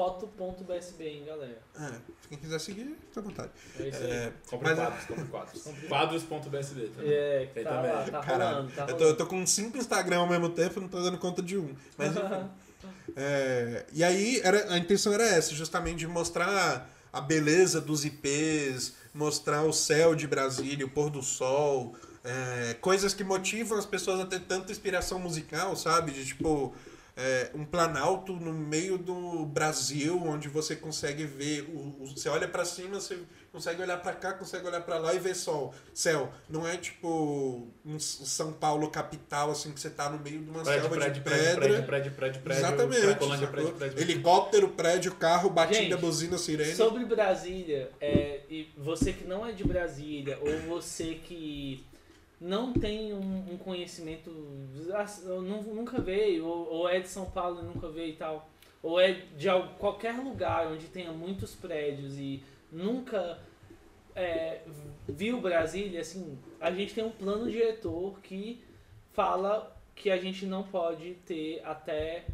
foto.bsb, 0.00 1.04
hein, 1.06 1.24
galera. 1.26 1.58
é, 1.78 1.92
quem 2.28 2.38
quiser 2.38 2.58
seguir, 2.58 2.96
fica 3.08 3.20
à 3.20 3.22
vontade. 3.22 3.50
É 3.78 3.88
isso 3.88 4.02
aí. 4.02 4.10
É, 4.10 4.32
Compre 4.48 4.68
mas- 4.68 4.78
quadros, 4.78 5.04
compre 5.04 5.24
quadros. 5.24 5.62
Quadros.bsb 5.88 6.86
também. 6.88 7.12
É, 7.12 7.50
tá 7.62 7.70
também. 7.70 7.92
lá, 7.92 8.04
tá 8.04 8.20
Caralho, 8.20 8.56
rolando, 8.56 8.72
tá 8.72 8.86
eu, 8.88 8.96
tô, 8.96 9.04
eu 9.04 9.16
tô 9.16 9.26
com 9.26 9.46
cinco 9.46 9.76
Instagram 9.76 10.18
ao 10.20 10.26
mesmo 10.28 10.48
tempo, 10.48 10.80
não 10.80 10.88
tô 10.88 11.02
dando 11.02 11.18
conta 11.18 11.42
de 11.42 11.58
um. 11.58 11.74
Mas 11.98 12.16
enfim. 12.16 12.48
É, 13.16 13.84
e 13.92 14.04
aí 14.04 14.40
era, 14.44 14.72
a 14.72 14.78
intenção 14.78 15.12
era 15.12 15.24
essa, 15.24 15.52
justamente 15.52 15.98
de 15.98 16.06
mostrar 16.06 16.88
a 17.12 17.20
beleza 17.20 17.80
dos 17.80 18.04
IPs, 18.04 18.94
mostrar 19.12 19.64
o 19.64 19.72
céu 19.72 20.14
de 20.14 20.28
Brasília, 20.28 20.86
o 20.86 20.88
pôr 20.88 21.10
do 21.10 21.20
sol, 21.20 21.94
é, 22.22 22.74
coisas 22.80 23.12
que 23.12 23.24
motivam 23.24 23.76
as 23.76 23.84
pessoas 23.84 24.20
a 24.20 24.26
ter 24.26 24.40
tanta 24.40 24.70
inspiração 24.70 25.18
musical, 25.18 25.74
sabe? 25.74 26.12
De 26.12 26.24
tipo 26.24 26.72
é, 27.20 27.50
um 27.54 27.64
planalto 27.64 28.32
no 28.34 28.52
meio 28.52 28.96
do 28.96 29.44
Brasil, 29.46 30.20
onde 30.24 30.48
você 30.48 30.74
consegue 30.74 31.24
ver, 31.24 31.62
o, 31.72 32.02
o- 32.02 32.06
você 32.16 32.28
olha 32.28 32.48
pra 32.48 32.64
cima, 32.64 32.98
você 33.00 33.18
consegue 33.52 33.82
olhar 33.82 33.98
pra 33.98 34.12
cá, 34.12 34.32
consegue 34.32 34.66
olhar 34.66 34.80
pra 34.80 34.96
lá 34.98 35.12
e 35.12 35.18
ver 35.18 35.34
sol, 35.34 35.74
céu. 35.92 36.32
Não 36.48 36.66
é 36.66 36.76
tipo 36.76 37.68
um 37.84 37.98
São 37.98 38.52
Paulo 38.52 38.88
capital, 38.90 39.50
assim, 39.50 39.72
que 39.72 39.80
você 39.80 39.90
tá 39.90 40.08
no 40.08 40.18
meio 40.18 40.40
de 40.42 40.50
uma 40.50 40.62
Prédio, 40.62 40.80
selva 40.82 40.96
prédio, 40.96 41.14
de 41.14 41.20
prédio, 41.20 41.44
pedra. 41.44 41.60
prédio, 41.60 41.84
prédio, 41.86 42.12
prédio, 42.12 42.40
prédio. 42.42 42.64
Exatamente. 42.64 43.06
Sacou? 43.06 43.28
prédio, 43.48 43.72
prédio. 43.74 44.00
Helicóptero, 44.00 44.68
prédio, 44.68 45.14
carro, 45.16 45.50
batida, 45.50 45.80
Gente, 45.82 45.96
buzina, 45.96 46.38
sirene. 46.38 46.74
Sobre 46.74 47.04
Brasília, 47.04 47.90
é, 48.00 48.40
e 48.48 48.68
você 48.78 49.12
que 49.12 49.24
não 49.24 49.44
é 49.44 49.52
de 49.52 49.64
Brasília, 49.64 50.38
ou 50.40 50.58
você 50.78 51.14
que 51.14 51.84
não 52.40 52.72
tem 52.72 53.12
um, 53.12 53.52
um 53.52 53.58
conhecimento, 53.58 54.30
nu- 54.30 55.74
nunca 55.74 56.00
veio, 56.00 56.46
ou, 56.46 56.68
ou 56.72 56.88
é 56.88 56.98
de 57.00 57.08
São 57.08 57.26
Paulo 57.30 57.60
e 57.60 57.64
nunca 57.64 57.88
veio 57.88 58.10
e 58.10 58.16
tal, 58.16 58.48
ou 58.82 58.98
é 58.98 59.12
de 59.36 59.48
al- 59.48 59.74
qualquer 59.78 60.14
lugar 60.16 60.66
onde 60.68 60.86
tenha 60.86 61.12
muitos 61.12 61.54
prédios 61.54 62.16
e 62.16 62.42
nunca 62.72 63.38
é, 64.16 64.62
viu 65.08 65.40
Brasília, 65.40 66.00
assim, 66.00 66.38
a 66.60 66.70
gente 66.70 66.94
tem 66.94 67.04
um 67.04 67.10
plano 67.10 67.50
diretor 67.50 68.18
que 68.20 68.62
fala 69.12 69.76
que 69.94 70.10
a 70.10 70.16
gente 70.16 70.46
não 70.46 70.62
pode 70.62 71.14
ter 71.26 71.60
até 71.64 72.24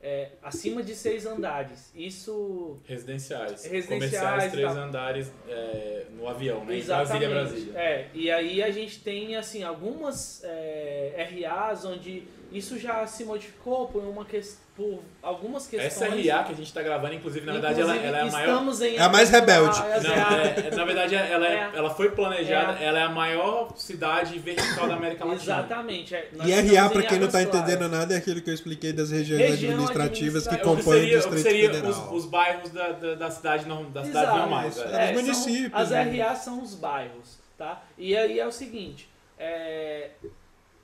é, 0.00 0.30
acima 0.42 0.82
de 0.82 0.94
seis 0.94 1.26
andares. 1.26 1.92
Isso 1.94 2.78
Residenciais. 2.84 3.64
Residenciais 3.64 3.88
Comerciais, 3.88 4.52
três 4.52 4.72
tal. 4.72 4.82
andares 4.82 5.32
é, 5.46 6.06
no 6.16 6.26
avião, 6.26 6.64
né? 6.64 6.74
Em 6.74 6.78
Exatamente. 6.78 7.28
Brasília, 7.28 7.74
Brasília. 7.74 7.78
É, 7.78 8.08
e 8.14 8.30
aí 8.30 8.62
a 8.62 8.70
gente 8.70 9.00
tem 9.00 9.36
assim 9.36 9.62
algumas 9.62 10.42
é, 10.42 11.28
RAs 11.44 11.84
onde 11.84 12.26
isso 12.52 12.78
já 12.78 13.06
se 13.06 13.24
modificou 13.24 13.86
por 13.88 14.02
uma 14.02 14.24
que, 14.24 14.40
por 14.76 15.00
algumas 15.22 15.66
questões. 15.66 15.92
Essa 15.92 16.06
RA 16.36 16.44
que 16.44 16.52
a 16.52 16.56
gente 16.56 16.72
tá 16.72 16.82
gravando, 16.82 17.14
inclusive, 17.14 17.44
na 17.46 17.52
verdade, 17.52 17.80
ela, 17.80 17.96
Inclusive, 17.96 18.08
ela 18.08 18.18
é 18.18 18.28
a 18.28 18.32
maior. 18.32 18.48
estamos 18.48 18.80
em 18.82 18.96
É 18.96 19.00
a 19.00 19.08
mais 19.08 19.30
rebelde. 19.30 19.78
Ah, 19.80 19.86
é, 19.88 20.00
Não, 20.00 20.10
é, 20.14 20.68
é- 20.68 20.76
na 20.76 20.84
verdade, 20.84 21.14
ela, 21.14 21.46
é- 21.46 21.54
É. 21.54 21.70
ela 21.74 21.90
foi 21.90 22.10
planejada, 22.10 22.78
É. 22.78 22.84
ela 22.86 22.98
é 22.98 23.02
a 23.02 23.08
maior 23.08 23.72
cidade 23.76 24.38
vertical 24.38 24.88
da 24.88 24.94
América 24.94 25.24
Latina. 25.24 25.54
Exatamente. 25.58 26.14
é. 26.14 26.28
E 26.44 26.52
RA, 26.52 26.86
em 26.86 27.02
quem 27.06 27.18
não 27.18 27.28
tá 27.28 27.44
Claras. 27.44 27.46
entendendo 27.68 27.88
nada, 27.88 28.14
é 28.14 28.16
aquilo 28.16 28.40
que 28.40 28.50
eu 28.50 28.54
expliquei 28.54 28.92
das 28.92 29.10
regiões 29.10 29.40
Região 29.42 29.72
administrativas 29.72 30.42
que 30.48 30.54
administrativa. 30.54 30.56
É, 30.56 30.72
o 30.72 30.76
que 30.76 30.82
compõem 30.82 30.96
o 30.96 31.00
seria, 31.00 31.18
o 31.18 31.22
que 31.22 31.28
Distrito 31.28 31.42
seria 31.42 31.72
Federal. 31.74 31.90
os, 32.14 32.24
os 32.24 32.30
bairros 32.30 32.70
da, 32.70 32.88
da, 32.92 33.14
da 33.14 33.30
cidade, 33.30 33.66
norm- 33.68 33.90
da 33.90 34.04
cidade 34.04 34.38
normais. 34.38 34.78
É. 34.78 34.82
É. 34.82 35.14
Os 35.14 35.22
municípios, 35.22 35.70
São, 35.70 35.80
as 35.80 35.90
né? 35.90 36.22
RAs 36.22 36.38
são 36.38 36.62
os 36.62 36.74
bairros, 36.74 37.38
tá? 37.56 37.82
E 37.96 38.16
aí 38.16 38.38
é 38.40 38.46
o 38.46 38.50
seguinte, 38.52 39.08
é, 39.38 40.10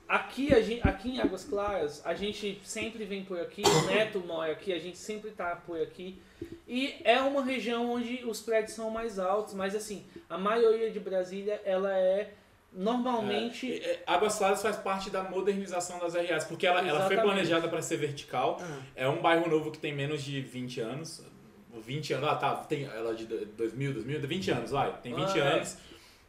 aqui, 0.07 0.53
a 0.53 0.61
gente, 0.61 0.87
aqui 0.87 1.09
em 1.09 1.19
Águas 1.19 1.43
Claras, 1.43 2.01
a 2.05 2.13
gente 2.13 2.59
sempre 2.63 3.05
vem 3.05 3.23
por 3.23 3.39
aqui, 3.39 3.61
o 3.65 3.85
Neto 3.87 4.19
mora 4.19 4.51
aqui, 4.51 4.71
a 4.73 4.79
gente 4.79 4.97
sempre 4.97 5.31
tá 5.31 5.55
por 5.55 5.79
aqui. 5.81 6.19
E 6.67 6.95
é 7.03 7.19
uma 7.21 7.43
região 7.43 7.91
onde 7.91 8.23
os 8.25 8.41
prédios 8.41 8.73
são 8.73 8.89
mais 8.89 9.19
altos, 9.19 9.53
mas 9.53 9.75
assim, 9.75 10.05
a 10.29 10.37
maioria 10.37 10.91
de 10.91 10.99
Brasília, 10.99 11.61
ela 11.65 11.95
é 11.97 12.33
normalmente... 12.71 13.71
É, 13.73 13.91
é, 13.91 14.03
Águas 14.05 14.37
Claras 14.37 14.61
faz 14.61 14.77
parte 14.77 15.09
da 15.09 15.23
modernização 15.23 15.99
das 15.99 16.13
RAs, 16.13 16.45
porque 16.45 16.67
ela, 16.67 16.85
ela 16.87 17.07
foi 17.07 17.17
planejada 17.17 17.67
para 17.67 17.81
ser 17.81 17.97
vertical. 17.97 18.61
É 18.95 19.07
um 19.07 19.21
bairro 19.21 19.49
novo 19.49 19.71
que 19.71 19.79
tem 19.79 19.93
menos 19.93 20.23
de 20.23 20.41
20 20.41 20.79
anos. 20.81 21.23
20 21.79 22.13
anos, 22.13 22.29
ah 22.29 22.35
tá, 22.35 22.55
tem 22.55 22.85
ela 22.85 23.13
de 23.13 23.25
2000, 23.25 23.93
2000, 23.93 24.19
20 24.21 24.51
anos, 24.51 24.71
vai, 24.71 24.91
tem 25.01 25.13
20 25.13 25.39
Ah, 25.39 25.45
é. 25.45 25.77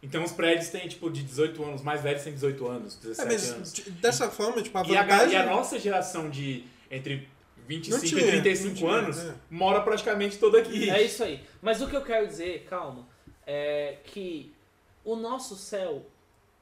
Então 0.03 0.23
os 0.23 0.33
prédios 0.33 0.69
têm 0.69 0.87
tipo 0.89 1.11
de 1.11 1.23
18 1.25 1.63
anos, 1.63 1.77
os 1.81 1.83
mais 1.85 2.01
velhos 2.03 2.23
têm 2.23 2.33
18 2.33 2.69
anos, 2.69 2.95
17 2.97 3.21
É, 3.21 3.33
mas 3.33 3.51
anos. 3.51 3.73
de- 3.73 3.91
dessa 3.91 4.31
forma, 4.31 4.63
tipo, 4.63 4.79
a 4.79 4.83
E 4.87 4.97
a, 4.97 5.03
vantagem... 5.03 5.33
e 5.33 5.37
a 5.37 5.47
nossa 5.47 5.79
geração 5.79 6.31
de 6.31 6.65
entre 6.91 7.29
25 7.67 7.97
Não 7.99 8.05
e 8.05 8.09
tinha, 8.09 8.27
35 8.27 8.69
não 8.69 8.75
tinha, 8.77 8.91
anos 8.93 9.19
é. 9.19 9.35
mora 9.51 9.81
praticamente 9.81 10.39
toda 10.39 10.59
aqui. 10.61 10.89
É 10.89 11.03
isso 11.03 11.23
aí. 11.25 11.43
Mas 11.61 11.83
o 11.83 11.89
que 11.89 11.97
eu 11.97 12.03
quero 12.05 12.27
dizer, 12.27 12.65
calma, 12.71 13.07
é 13.47 13.97
que 14.05 14.53
o 15.05 15.17
nosso 15.17 15.57
céu, 15.57 16.07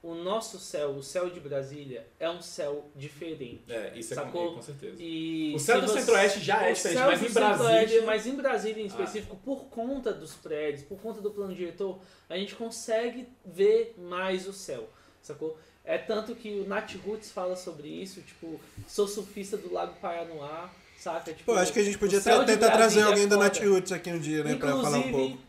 o 0.09 0.15
nosso 0.15 0.59
céu, 0.59 0.91
o 0.91 1.03
céu 1.03 1.29
de 1.29 1.41
Brasília, 1.41 2.07
é 2.21 2.31
um 2.31 2.41
céu 2.41 2.89
diferente. 2.95 3.65
É, 3.69 3.93
isso 3.97 4.13
é 4.13 4.17
com, 4.17 4.23
Sacou? 4.23 4.55
com 4.55 4.63
certeza. 4.63 4.97
E 5.01 5.53
O 5.55 5.59
céu 5.59 5.81
do 5.81 5.89
você- 5.89 5.99
Centro-Oeste 6.01 6.41
já 6.41 6.63
é 6.67 6.71
o 6.71 6.75
diferente, 6.75 6.99
céu 6.99 7.07
mas 7.11 7.21
do 7.21 7.27
em 7.27 7.29
Centro-Oeste, 7.29 7.63
Brasília. 7.65 8.03
mas 8.07 8.27
em 8.27 8.35
Brasília 8.37 8.81
em 8.83 8.85
Ah. 8.85 8.87
específico, 8.89 9.37
por 9.45 9.65
conta 9.67 10.13
dos 10.13 10.35
prédios, 10.35 10.83
por 10.85 10.99
conta 11.01 11.21
do 11.21 11.31
plano 11.31 11.55
diretor, 11.55 11.99
a 12.29 12.37
gente 12.37 12.55
consegue 12.55 13.27
ver 13.45 13.95
mais 13.99 14.47
o 14.47 14.53
céu, 14.53 14.89
sacou? 15.21 15.59
É 15.85 15.99
tanto 15.99 16.35
que 16.35 16.51
o 16.61 16.67
Nat 16.69 16.95
Roots 17.05 17.31
fala 17.31 17.57
sobre 17.57 17.89
isso, 17.89 18.21
tipo, 18.21 18.61
sou 18.89 19.07
surfista 19.09 19.57
do 19.57 19.73
Lago 19.73 19.95
Paranoá, 20.01 20.69
saca? 20.99 21.33
Tipo, 21.33 21.53
Pô, 21.53 21.59
acho 21.59 21.73
que 21.73 21.79
a 21.81 21.85
gente 21.85 21.99
podia 21.99 22.21
tentar 22.21 22.45
trazer 22.45 22.77
Brasília 22.77 23.07
alguém 23.07 23.25
é 23.25 23.27
do 23.27 23.35
foda. 23.37 23.45
Nat 23.49 23.59
Roots 23.61 23.93
aqui 23.93 24.11
um 24.11 24.19
dia, 24.19 24.43
né? 24.45 24.55
Pra 24.57 24.69
falar 24.71 24.83
um 24.83 24.97
Inclusive, 24.99 25.13
pouco. 25.13 25.46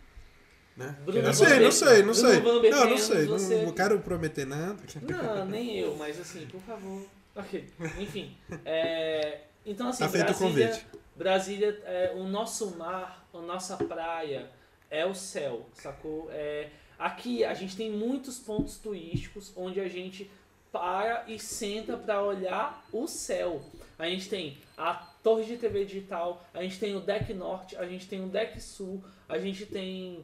Né? 0.77 0.95
Bruno 1.03 1.23
Não 1.23 1.33
sei, 1.33 1.59
não 1.59 1.71
sei, 1.71 2.03
não 2.03 2.13
sei. 2.13 2.39
Bruno 2.39 2.53
Vanderten, 2.61 2.79
Não, 2.79 2.89
não 2.91 2.97
sei. 2.99 3.25
Não, 3.25 3.39
você- 3.39 3.65
não 3.65 3.71
quero 3.73 3.99
prometer 3.99 4.45
nada. 4.45 4.77
Não, 5.01 5.45
nem 5.45 5.79
eu, 5.79 5.95
mas 5.95 6.19
assim, 6.19 6.45
por 6.45 6.61
favor. 6.61 7.03
Ok, 7.35 7.67
enfim. 7.99 8.35
é, 8.65 9.41
então 9.65 9.89
assim, 9.89 10.03
Tá 10.03 10.09
feito 10.09 10.23
o 10.31 10.35
Brasília, 10.37 10.67
convite. 10.67 10.85
Brasília, 11.15 11.81
é, 11.85 12.11
o 12.15 12.23
nosso 12.25 12.75
mar, 12.77 13.27
a 13.33 13.39
nossa 13.41 13.75
praia 13.77 14.49
é 14.89 15.05
o 15.05 15.13
céu, 15.15 15.65
sacou? 15.73 16.29
É, 16.31 16.69
aqui 16.97 17.43
a 17.43 17.53
gente 17.55 17.75
tem 17.75 17.91
muitos 17.91 18.37
pontos 18.39 18.77
turísticos 18.77 19.51
onde 19.55 19.79
a 19.79 19.87
gente 19.87 20.29
para 20.71 21.23
e 21.27 21.39
senta 21.39 21.97
para 21.97 22.21
olhar 22.23 22.85
o 22.91 23.07
céu. 23.07 23.61
A 23.97 24.07
gente 24.07 24.29
tem 24.29 24.57
a 24.77 24.93
torre 25.23 25.43
de 25.45 25.57
TV 25.57 25.85
digital, 25.85 26.45
a 26.53 26.61
gente 26.61 26.79
tem 26.79 26.95
o 26.95 26.99
deck 26.99 27.33
norte, 27.33 27.75
a 27.77 27.85
gente 27.87 28.07
tem 28.07 28.23
o 28.23 28.27
deck 28.27 28.59
sul, 28.61 29.03
a 29.27 29.37
gente 29.39 29.65
tem 29.65 30.23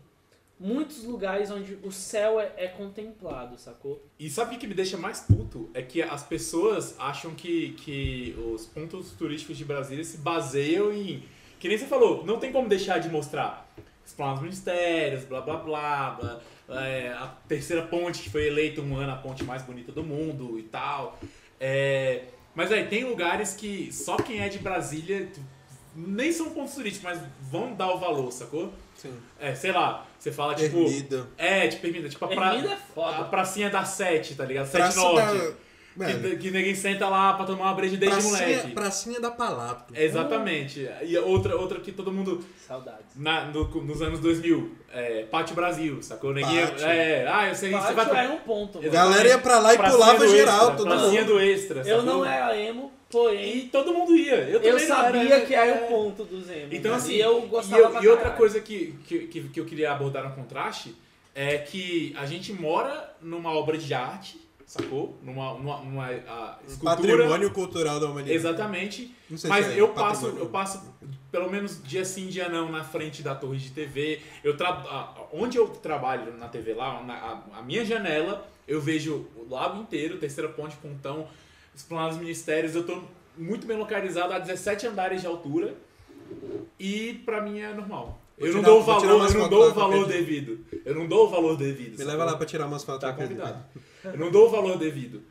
muitos 0.64 1.04
lugares 1.04 1.52
onde 1.52 1.78
o 1.84 1.92
céu 1.92 2.40
é, 2.40 2.54
é 2.56 2.68
contemplado, 2.70 3.60
sacou? 3.60 4.02
E 4.18 4.30
sabe 4.30 4.56
o 4.56 4.60
que 4.60 4.66
me 4.66 4.74
deixa 4.74 4.98
mais 4.98 5.20
puto? 5.20 5.70
É 5.74 5.82
que 5.82 6.02
as 6.02 6.24
pessoas 6.24 6.96
acham 6.98 7.36
que, 7.36 7.74
que 7.74 8.34
os 8.54 8.66
pontos 8.66 9.12
turísticos 9.12 9.58
de 9.58 9.66
Brasília 9.66 10.04
se 10.04 10.18
baseiam 10.18 10.94
em. 10.94 11.22
Que 11.60 11.68
nem 11.68 11.78
você 11.78 11.86
falou, 11.86 12.26
não 12.26 12.40
tem 12.40 12.52
como 12.52 12.70
deixar 12.70 13.00
de 13.00 13.10
mostrar 13.10 13.70
os 14.06 14.14
planos 14.14 14.42
ministérios, 14.42 15.26
blá 15.26 15.42
blá 15.42 15.58
blá, 15.58 16.12
blá 16.12 16.42
é, 16.70 17.10
a 17.10 17.28
terceira 17.48 17.84
ponte 17.84 18.22
que 18.22 18.30
foi 18.30 18.48
eleita 18.48 18.82
um 18.82 18.96
ano 18.96 19.12
a 19.12 19.16
ponte 19.18 19.44
mais 19.44 19.64
bonita 19.64 19.92
do 19.92 20.04
mundo 20.04 20.58
e 20.58 20.64
tal. 20.64 21.20
É, 21.60 22.24
mas 22.56 22.72
aí, 22.72 22.88
tem 22.88 23.04
lugares 23.04 23.54
que 23.54 23.92
só 23.92 24.16
quem 24.16 24.40
é 24.40 24.48
de 24.48 24.60
Brasília 24.60 25.30
nem 25.96 26.32
são 26.32 26.52
pontos 26.52 26.74
turísticos, 26.74 27.04
mas 27.04 27.22
vão 27.42 27.74
dar 27.74 27.94
o 27.94 28.00
valor, 28.00 28.32
sacou? 28.32 28.74
Sim. 28.96 29.14
É, 29.40 29.54
sei 29.56 29.72
lá, 29.72 30.06
você 30.18 30.32
fala 30.32 30.56
tipo. 30.56 30.78
Ermida. 30.78 31.28
É, 31.38 31.68
tipo, 31.68 31.86
Ermida, 31.88 32.08
tipo 32.10 32.24
a, 32.26 32.28
pra, 32.30 32.56
Ermida 32.56 32.74
é 32.74 32.78
foda. 32.94 33.18
a 33.18 33.24
pracinha 33.26 33.70
da 33.70 33.84
Sete, 33.84 34.36
tá 34.36 34.46
ligado? 34.46 34.66
Sete 34.66 34.82
Praça 34.82 35.00
Norte. 35.02 35.38
da... 35.38 35.64
Velho. 35.96 36.40
que 36.40 36.50
ninguém 36.50 36.74
senta 36.74 37.08
lá 37.08 37.34
pra 37.36 37.46
tomar 37.46 37.66
uma 37.66 37.74
breja 37.76 37.96
desde 37.96 38.18
Pracinha, 38.18 38.48
moleque. 38.48 38.72
pracinha 38.72 39.20
da 39.22 39.30
Palato. 39.30 39.94
Exatamente. 39.96 40.90
E 41.04 41.16
outra, 41.20 41.56
outra 41.56 41.80
que 41.80 41.92
todo 41.92 42.12
mundo 42.12 42.44
Saudades. 42.68 43.16
na- 43.16 43.46
no- 43.46 43.68
nos 43.84 44.02
anos 44.02 44.20
2000, 44.20 44.76
é, 44.92 45.26
Pátio 45.26 45.54
Brasil, 45.56 46.02
sacou? 46.02 46.34
Ninguém, 46.34 46.58
é, 46.82 47.28
ah, 47.32 47.48
eu 47.48 47.54
sei, 47.54 47.70
você 47.70 47.94
Pátio 47.94 48.12
vai 48.12 48.24
era 48.26 48.34
um 48.34 48.40
ponto. 48.40 48.80
mano. 48.80 48.90
Galera 48.92 49.28
ia 49.28 49.38
pra 49.38 49.60
lá 49.60 49.76
e 49.76 49.78
Pracinha 49.78 50.00
pulava 50.00 50.18
do 50.26 50.32
geral, 50.32 50.60
extra, 50.62 50.76
todo 50.78 50.88
pracinha 50.88 51.22
mundo. 51.22 51.34
do 51.34 51.40
extra, 51.40 51.80
Eu 51.82 51.86
sacou? 52.00 52.04
não 52.04 52.26
era 52.26 52.58
emo, 52.60 52.92
porém, 53.14 53.58
E 53.58 53.62
todo 53.70 53.94
mundo 53.94 54.16
ia. 54.16 54.36
Eu, 54.50 54.60
eu 54.62 54.80
sabia 54.80 55.36
era, 55.36 55.46
que 55.46 55.54
era 55.56 55.72
é. 55.72 55.86
o 55.86 55.88
ponto 55.88 56.24
dos 56.26 56.50
emos. 56.50 56.74
Então, 56.74 56.94
assim, 56.94 57.14
e 57.14 57.20
eu 57.22 57.44
E, 57.44 57.48
gostava 57.48 57.82
eu- 57.82 57.90
pra 57.92 58.04
e 58.04 58.08
outra 58.08 58.32
coisa 58.32 58.60
que, 58.60 58.94
que, 59.06 59.28
que, 59.28 59.60
eu 59.60 59.66
queria 59.66 59.92
abordar 59.92 60.28
no 60.28 60.36
contraste 60.36 60.96
é 61.34 61.58
que 61.58 62.14
a 62.18 62.26
gente 62.26 62.52
mora 62.52 63.16
numa 63.22 63.52
obra 63.52 63.78
de 63.78 63.94
arte, 63.94 64.40
sacou? 64.66 65.18
Numa, 65.24 65.54
numa, 65.54 65.78
numa 65.82 66.06
a, 66.08 66.60
escultura. 66.68 66.96
Patrimônio 66.96 67.52
cultural 67.52 68.00
da 68.00 68.08
humanidade. 68.08 68.36
Exatamente. 68.36 69.16
Não 69.30 69.38
sei 69.38 69.50
Mas 69.50 69.66
se 69.68 69.72
é 69.74 69.82
eu 69.82 69.90
passo, 69.90 70.28
eu 70.28 70.48
passo 70.48 70.84
pelo 71.32 71.50
menos 71.50 71.82
dia 71.84 72.06
sim, 72.06 72.28
dia 72.28 72.48
não, 72.50 72.72
na 72.72 72.84
frente 72.84 73.24
da 73.24 73.34
torre 73.34 73.58
de 73.58 73.72
TV. 73.72 74.20
Eu 74.44 74.56
tra... 74.56 74.70
a- 74.70 75.28
Onde 75.32 75.58
eu 75.58 75.68
trabalho 75.68 76.38
na 76.38 76.48
TV 76.48 76.74
lá, 76.76 77.02
na, 77.04 77.14
a, 77.16 77.60
a 77.60 77.62
minha 77.64 77.84
janela, 77.84 78.48
eu 78.68 78.80
vejo 78.80 79.26
o 79.36 79.48
lago 79.50 79.82
inteiro, 79.82 80.18
terceira 80.20 80.48
ponte, 80.50 80.76
pontão, 80.76 81.28
explanados 81.76 82.18
ministérios. 82.18 82.76
Eu 82.76 82.86
tô 82.86 83.02
muito 83.38 83.66
bem 83.68 83.78
localizado 83.78 84.34
a 84.34 84.40
17 84.40 84.88
andares 84.88 85.22
de 85.22 85.28
altura. 85.28 85.74
E 86.80 87.22
pra 87.26 87.42
mim 87.42 87.60
é 87.60 87.74
normal. 87.74 88.20
Vou 88.38 88.48
eu 88.48 88.54
não 88.56 88.62
tirar- 88.62 88.72
dou 88.74 88.80
o 88.80 88.84
valor, 88.84 89.04
eu 89.34 89.40
não 89.40 89.50
dou 89.50 89.70
o 89.70 89.74
valor 89.74 90.08
devido. 90.08 90.66
Eu 90.86 90.96
não 90.96 91.08
dou 91.08 91.26
o 91.28 91.30
valor 91.30 91.56
devido. 91.58 91.98
Me 91.98 92.04
leva 92.04 92.26
lá 92.26 92.36
pra 92.36 92.46
tirar 92.46 92.66
umas 92.66 92.84
fotos. 92.84 93.02
Tá 93.02 93.14
convidado. 93.14 93.64
Eu 94.04 94.18
não 94.18 94.32
dou 94.32 94.48
o 94.48 94.50
valor 94.50 94.78
devido. 94.78 95.22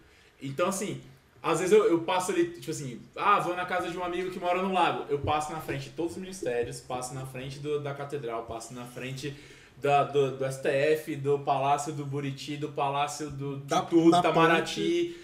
Então, 0.40 0.68
assim, 0.68 1.00
às 1.42 1.58
vezes 1.58 1.72
eu, 1.76 1.84
eu 1.86 2.00
passo 2.02 2.30
ali, 2.30 2.46
tipo 2.50 2.70
assim, 2.70 3.00
ah, 3.16 3.40
vou 3.40 3.56
na 3.56 3.64
casa 3.66 3.90
de 3.90 3.98
um 3.98 4.04
amigo 4.04 4.30
que 4.30 4.38
mora 4.38 4.62
no 4.62 4.72
lago. 4.72 5.04
Eu 5.08 5.18
passo 5.18 5.52
na 5.52 5.60
frente 5.60 5.84
de 5.84 5.90
todos 5.90 6.12
os 6.12 6.18
ministérios, 6.18 6.80
passo 6.80 7.14
na 7.14 7.26
frente 7.26 7.58
do- 7.58 7.80
da 7.80 7.92
catedral, 7.92 8.44
passo 8.44 8.72
na 8.72 8.84
frente 8.84 9.34
da- 9.80 10.04
do, 10.04 10.36
do 10.36 10.44
STF, 10.44 11.16
do 11.16 11.40
Palácio 11.40 11.92
do 11.92 12.06
Buriti, 12.06 12.56
do 12.56 12.68
Palácio 12.68 13.30
do 13.30 13.56
de 13.58 13.64
Da- 13.66 13.82
tudo, 13.82 14.10
da 14.12 14.20
Itamaraty. 14.20 15.16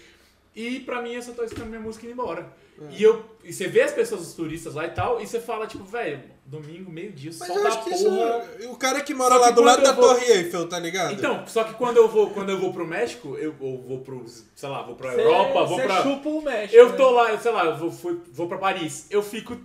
E 0.61 0.79
pra 0.81 1.01
mim 1.01 1.13
eu 1.13 1.21
só 1.21 1.31
tô 1.31 1.43
escutando 1.43 1.69
minha 1.69 1.79
música 1.79 2.05
e 2.05 2.09
indo 2.09 2.19
embora. 2.21 2.51
É. 2.81 2.95
E, 2.97 3.03
eu, 3.03 3.23
e 3.43 3.53
você 3.53 3.67
vê 3.67 3.81
as 3.81 3.91
pessoas, 3.93 4.21
os 4.21 4.33
turistas 4.33 4.73
lá 4.75 4.85
e 4.85 4.91
tal, 4.91 5.21
e 5.21 5.27
você 5.27 5.39
fala, 5.39 5.65
tipo, 5.67 5.83
velho, 5.85 6.21
domingo, 6.45 6.91
meio-dia, 6.91 7.31
sol 7.31 7.47
eu 7.47 7.63
da 7.63 7.75
porra. 7.77 7.95
isso. 7.95 8.69
O 8.71 8.75
cara 8.75 9.01
que 9.01 9.13
mora 9.13 9.35
Só 9.35 9.41
lá 9.41 9.47
que 9.49 9.53
do 9.53 9.61
lado 9.61 9.83
da 9.83 9.91
vou- 9.93 10.03
Torre 10.05 10.25
Eiffel, 10.31 10.67
tá 10.67 10.79
ligado? 10.79 11.13
Então, 11.13 11.45
só 11.47 11.63
que 11.63 11.73
quando 11.75 11.97
eu 11.97 12.07
vou, 12.09 12.29
quando 12.31 12.49
eu 12.49 12.59
vou 12.59 12.73
pro 12.73 12.85
México, 12.87 13.35
eu, 13.37 13.55
eu 13.61 13.83
vou 13.87 13.99
pro, 14.01 14.25
sei 14.55 14.69
lá, 14.69 14.81
vou 14.81 14.95
pra 14.95 15.13
Cê- 15.13 15.21
Europa, 15.21 15.63
vou 15.65 15.77
cê 15.79 15.83
pra. 15.85 16.03
chupa 16.03 16.29
o 16.29 16.41
México. 16.41 16.75
Eu 16.75 16.89
né? 16.89 16.97
tô 16.97 17.09
lá, 17.11 17.37
sei 17.37 17.51
lá, 17.51 17.65
eu 17.65 17.77
vou, 17.77 17.91
fui- 17.91 18.21
vou 18.33 18.47
pra 18.47 18.57
Paris. 18.57 19.07
Eu 19.09 19.21
fico 19.23 19.55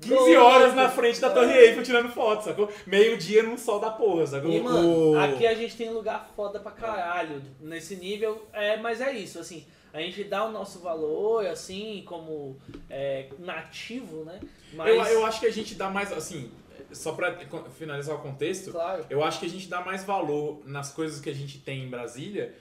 15 0.00 0.14
Doido. 0.14 0.40
horas 0.42 0.74
na 0.74 0.88
frente 0.88 1.20
da 1.20 1.28
Torre 1.30 1.52
Eiffel 1.52 1.82
tirando 1.82 2.08
foto, 2.10 2.44
sacou? 2.44 2.70
Meio-dia 2.86 3.42
num 3.42 3.56
sol 3.58 3.80
da 3.80 3.90
porra, 3.90 4.26
sacou? 4.26 4.50
E, 4.50 4.60
mano, 4.60 5.12
O- 5.12 5.18
aqui 5.18 5.46
a 5.46 5.54
gente 5.54 5.76
tem 5.76 5.90
lugar 5.90 6.30
foda 6.36 6.60
pra 6.60 6.70
caralho. 6.70 7.42
Nesse 7.60 7.96
nível, 7.96 8.46
é, 8.52 8.76
mas 8.76 9.00
é 9.00 9.10
isso, 9.12 9.38
assim. 9.40 9.66
A 9.98 10.02
gente 10.02 10.24
dá 10.24 10.44
o 10.44 10.52
nosso 10.52 10.78
valor, 10.80 11.46
assim, 11.46 12.02
como 12.06 12.56
é, 12.88 13.28
nativo, 13.38 14.24
né? 14.24 14.40
Mas, 14.72 14.88
Eu, 14.88 15.02
eu 15.20 15.26
acho 15.26 15.40
que 15.40 15.46
a 15.46 15.52
gente 15.52 15.74
dá 15.74 15.90
mais, 15.90 16.12
assim, 16.12 16.50
só 16.92 17.12
pra 17.12 17.32
co- 17.46 17.64
finalizar 17.70 18.14
o 18.16 18.20
contexto, 18.20 18.70
claro. 18.70 19.04
eu 19.10 19.22
acho 19.24 19.40
que 19.40 19.46
a 19.46 19.48
gente 19.48 19.68
dá 19.68 19.80
mais 19.80 20.04
valor 20.04 20.60
nas 20.64 20.90
coisas 20.92 21.20
que 21.20 21.28
a 21.28 21.34
gente 21.34 21.58
tem 21.58 21.84
em 21.84 21.88
Brasília, 21.88 22.54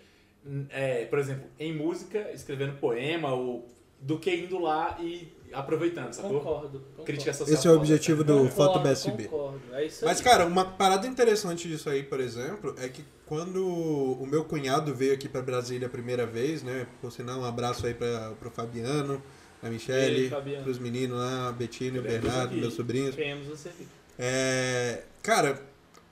é, 0.70 1.06
por 1.06 1.20
exemplo, 1.20 1.50
em 1.60 1.74
música, 1.74 2.32
escrevendo 2.32 2.78
poema, 2.80 3.34
ou, 3.34 3.68
do 4.00 4.18
que 4.20 4.34
indo 4.34 4.60
lá 4.60 4.98
e 5.00 5.32
aproveitando, 5.54 6.14
sacou? 6.14 6.40
Concordo. 6.40 6.80
concordo. 6.80 7.04
Crítica 7.04 7.34
social. 7.34 7.58
Esse 7.58 7.68
é 7.68 7.72
o 7.72 7.76
objetivo 7.76 8.24
do 8.24 8.34
Concordo, 8.34 8.56
Foto 8.56 8.80
BSB. 8.80 9.24
Concordo. 9.26 9.62
É 9.74 9.86
isso 9.86 10.06
Mas, 10.06 10.18
aí. 10.20 10.24
cara, 10.24 10.46
uma 10.46 10.66
parada 10.66 11.08
interessante 11.08 11.68
disso 11.68 11.90
aí, 11.90 12.04
por 12.04 12.20
exemplo, 12.20 12.76
é 12.80 12.88
que 12.90 13.04
quando 13.26 13.66
o 13.66 14.26
meu 14.26 14.44
cunhado 14.46 14.94
veio 14.96 15.14
aqui 15.14 15.28
pra 15.28 15.42
Brasília 15.42 15.88
a 15.88 15.90
primeira 15.90 16.26
vez, 16.26 16.64
né? 16.64 16.88
Por 17.02 17.12
sinal, 17.12 17.40
um 17.40 17.46
abraço 17.46 17.86
aí 17.86 17.94
pra, 17.94 18.32
pro 18.40 18.50
Fabiano, 18.50 19.22
a 19.62 19.70
Michele, 19.70 20.30
Fabiano. 20.30 20.64
pros 20.64 20.80
meninos 20.80 21.18
lá, 21.18 21.50
a 21.50 21.52
Betina 21.52 21.98
e 21.98 22.00
o 22.00 22.04
Bernardo, 22.04 22.52
aqui. 22.52 22.56
meus 22.62 22.74
sobrinhos. 22.74 23.16
Queremos 23.16 23.48
você 23.48 23.70
aqui. 23.70 23.88
É, 24.20 25.04
cara, 25.22 25.62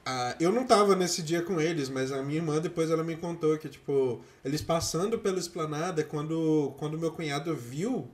a- 0.06 0.36
eu 0.40 0.52
não 0.52 0.66
tava 0.66 0.96
nesse 0.96 1.22
dia 1.22 1.42
com 1.42 1.60
eles, 1.60 1.90
mas 1.90 2.12
a 2.12 2.22
minha 2.22 2.38
irmã 2.40 2.60
depois 2.60 2.90
ela 2.92 3.04
me 3.04 3.16
contou 3.16 3.58
que, 3.58 3.68
tipo, 3.70 4.22
eles 4.44 4.62
passando 4.62 5.18
pela 5.20 5.40
esplanada, 5.40 6.04
quando, 6.04 6.74
quando 6.78 6.98
meu 7.00 7.12
cunhado 7.12 7.56
viu, 7.56 8.08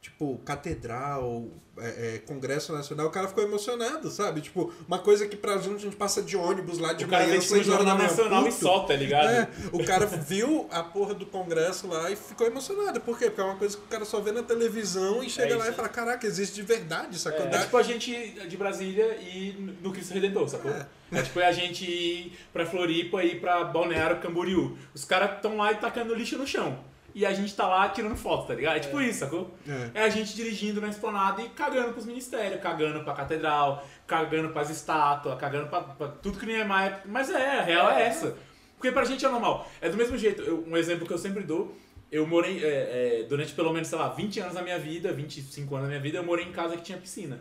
tipo, 0.00 0.38
catedral, 0.46 1.46
é, 1.76 2.14
é, 2.14 2.18
Congresso 2.20 2.72
Nacional, 2.72 3.06
o 3.06 3.10
cara 3.10 3.28
ficou 3.28 3.44
emocionado, 3.44 4.10
sabe? 4.10 4.40
Tipo, 4.40 4.72
uma 4.88 4.98
coisa 4.98 5.26
que 5.26 5.36
pra 5.36 5.58
gente 5.58 5.76
a 5.76 5.78
gente 5.78 5.96
passa 5.96 6.22
de 6.22 6.36
ônibus 6.36 6.78
lá 6.78 6.92
de 6.94 7.04
O 7.04 7.08
cara 7.08 7.24
manhã, 7.24 7.36
no 7.36 7.42
seis 7.42 7.68
horas 7.68 7.84
da 7.84 7.94
manhã, 7.94 8.08
Nacional 8.08 8.46
e 8.48 8.52
só, 8.52 8.80
tá 8.80 8.94
ligado? 8.94 9.28
É, 9.28 9.48
o 9.72 9.84
cara 9.84 10.06
viu 10.06 10.66
a 10.70 10.82
porra 10.82 11.12
do 11.14 11.26
Congresso 11.26 11.86
lá 11.86 12.10
e 12.10 12.16
ficou 12.16 12.46
emocionado. 12.46 13.00
Por 13.00 13.18
quê? 13.18 13.26
Porque 13.26 13.40
é 13.40 13.44
uma 13.44 13.56
coisa 13.56 13.76
que 13.76 13.84
o 13.84 13.88
cara 13.88 14.04
só 14.06 14.20
vê 14.20 14.32
na 14.32 14.42
televisão 14.42 15.22
e 15.22 15.28
chega 15.28 15.54
É 15.54 15.56
lá 15.56 15.64
isso. 15.64 15.72
e 15.72 15.76
fala, 15.76 15.88
caraca, 15.88 16.26
existe 16.26 16.54
de 16.54 16.62
verdade, 16.62 17.18
sacou? 17.18 17.44
É 17.46 17.48
Dá- 17.48 17.58
tipo 17.60 17.76
a 17.76 17.82
gente 17.82 18.10
de 18.48 18.56
Brasília 18.56 19.16
e 19.20 19.52
no 19.82 19.92
Cristo 19.92 20.14
Redentor, 20.14 20.48
sacou? 20.48 20.70
É, 21.12 21.22
tipo 21.22 21.40
a 21.40 21.52
gente 21.52 21.84
ir 21.84 22.38
pra 22.52 22.64
Floripa 22.64 23.22
e 23.22 23.32
ir 23.32 23.40
pra 23.40 23.64
Balneário 23.64 24.18
Camboriú. 24.20 24.76
Os 24.94 25.04
caras 25.04 25.36
estão 25.36 25.56
lá 25.56 25.72
e 25.72 25.76
tacando 25.76 26.14
lixo 26.14 26.38
no 26.38 26.46
chão. 26.46 26.88
E 27.14 27.26
a 27.26 27.32
gente 27.32 27.54
tá 27.54 27.66
lá 27.66 27.88
tirando 27.88 28.14
foto, 28.16 28.46
tá 28.48 28.54
ligado? 28.54 28.76
É, 28.76 28.80
tipo 28.80 29.00
isso, 29.00 29.20
sacou? 29.20 29.50
É. 29.68 30.00
É 30.00 30.02
a 30.04 30.08
gente 30.08 30.34
dirigindo 30.34 30.80
na 30.80 30.88
esplanada 30.88 31.42
e 31.42 31.48
cagando 31.48 31.92
pros 31.92 32.06
ministérios, 32.06 32.60
cagando 32.60 33.02
pra 33.04 33.12
catedral, 33.14 33.84
cagando 34.06 34.50
pras 34.50 34.70
estátuas, 34.70 35.38
cagando 35.38 35.68
pra, 35.68 35.80
pra 35.82 36.08
tudo 36.08 36.38
que 36.38 36.46
nem 36.46 36.56
é 36.60 36.64
mais. 36.64 36.94
Mas 37.06 37.28
é, 37.30 37.58
a 37.58 37.62
real 37.62 37.90
é 37.90 38.02
essa. 38.06 38.36
Porque 38.76 38.92
pra 38.92 39.04
gente 39.04 39.24
é 39.24 39.28
normal. 39.28 39.68
É 39.80 39.88
do 39.88 39.96
mesmo 39.96 40.16
jeito, 40.16 40.40
eu- 40.42 40.64
um 40.66 40.76
exemplo 40.76 41.06
que 41.06 41.12
eu 41.12 41.18
sempre 41.18 41.42
dou. 41.42 41.74
Eu 42.12 42.26
morei, 42.26 42.64
é, 42.64 43.20
é, 43.20 43.26
durante 43.28 43.52
pelo 43.54 43.72
menos, 43.72 43.88
sei 43.88 43.98
lá, 43.98 44.08
20 44.08 44.40
anos 44.40 44.54
da 44.54 44.62
minha 44.62 44.78
vida, 44.78 45.12
25 45.12 45.74
anos 45.76 45.86
da 45.86 45.90
minha 45.90 46.00
vida, 46.00 46.18
eu 46.18 46.24
morei 46.24 46.44
em 46.46 46.52
casa 46.52 46.76
que 46.76 46.82
tinha 46.82 46.98
piscina. 46.98 47.40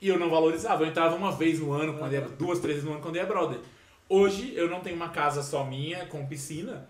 E 0.00 0.08
eu 0.08 0.18
não 0.18 0.30
valorizava. 0.30 0.82
Eu 0.84 0.88
entrava 0.88 1.14
uma 1.16 1.32
vez 1.32 1.58
no 1.60 1.72
ano, 1.72 1.94
quando 1.98 2.12
ia, 2.14 2.20
duas, 2.22 2.58
três 2.60 2.76
vezes 2.76 2.84
no 2.88 2.92
ano, 2.94 3.02
quando 3.02 3.16
ia 3.16 3.26
brother. 3.26 3.58
Hoje, 4.08 4.52
eu 4.56 4.68
não 4.68 4.80
tenho 4.80 4.96
uma 4.96 5.10
casa 5.10 5.42
só 5.42 5.62
minha, 5.64 6.06
com 6.06 6.26
piscina, 6.26 6.88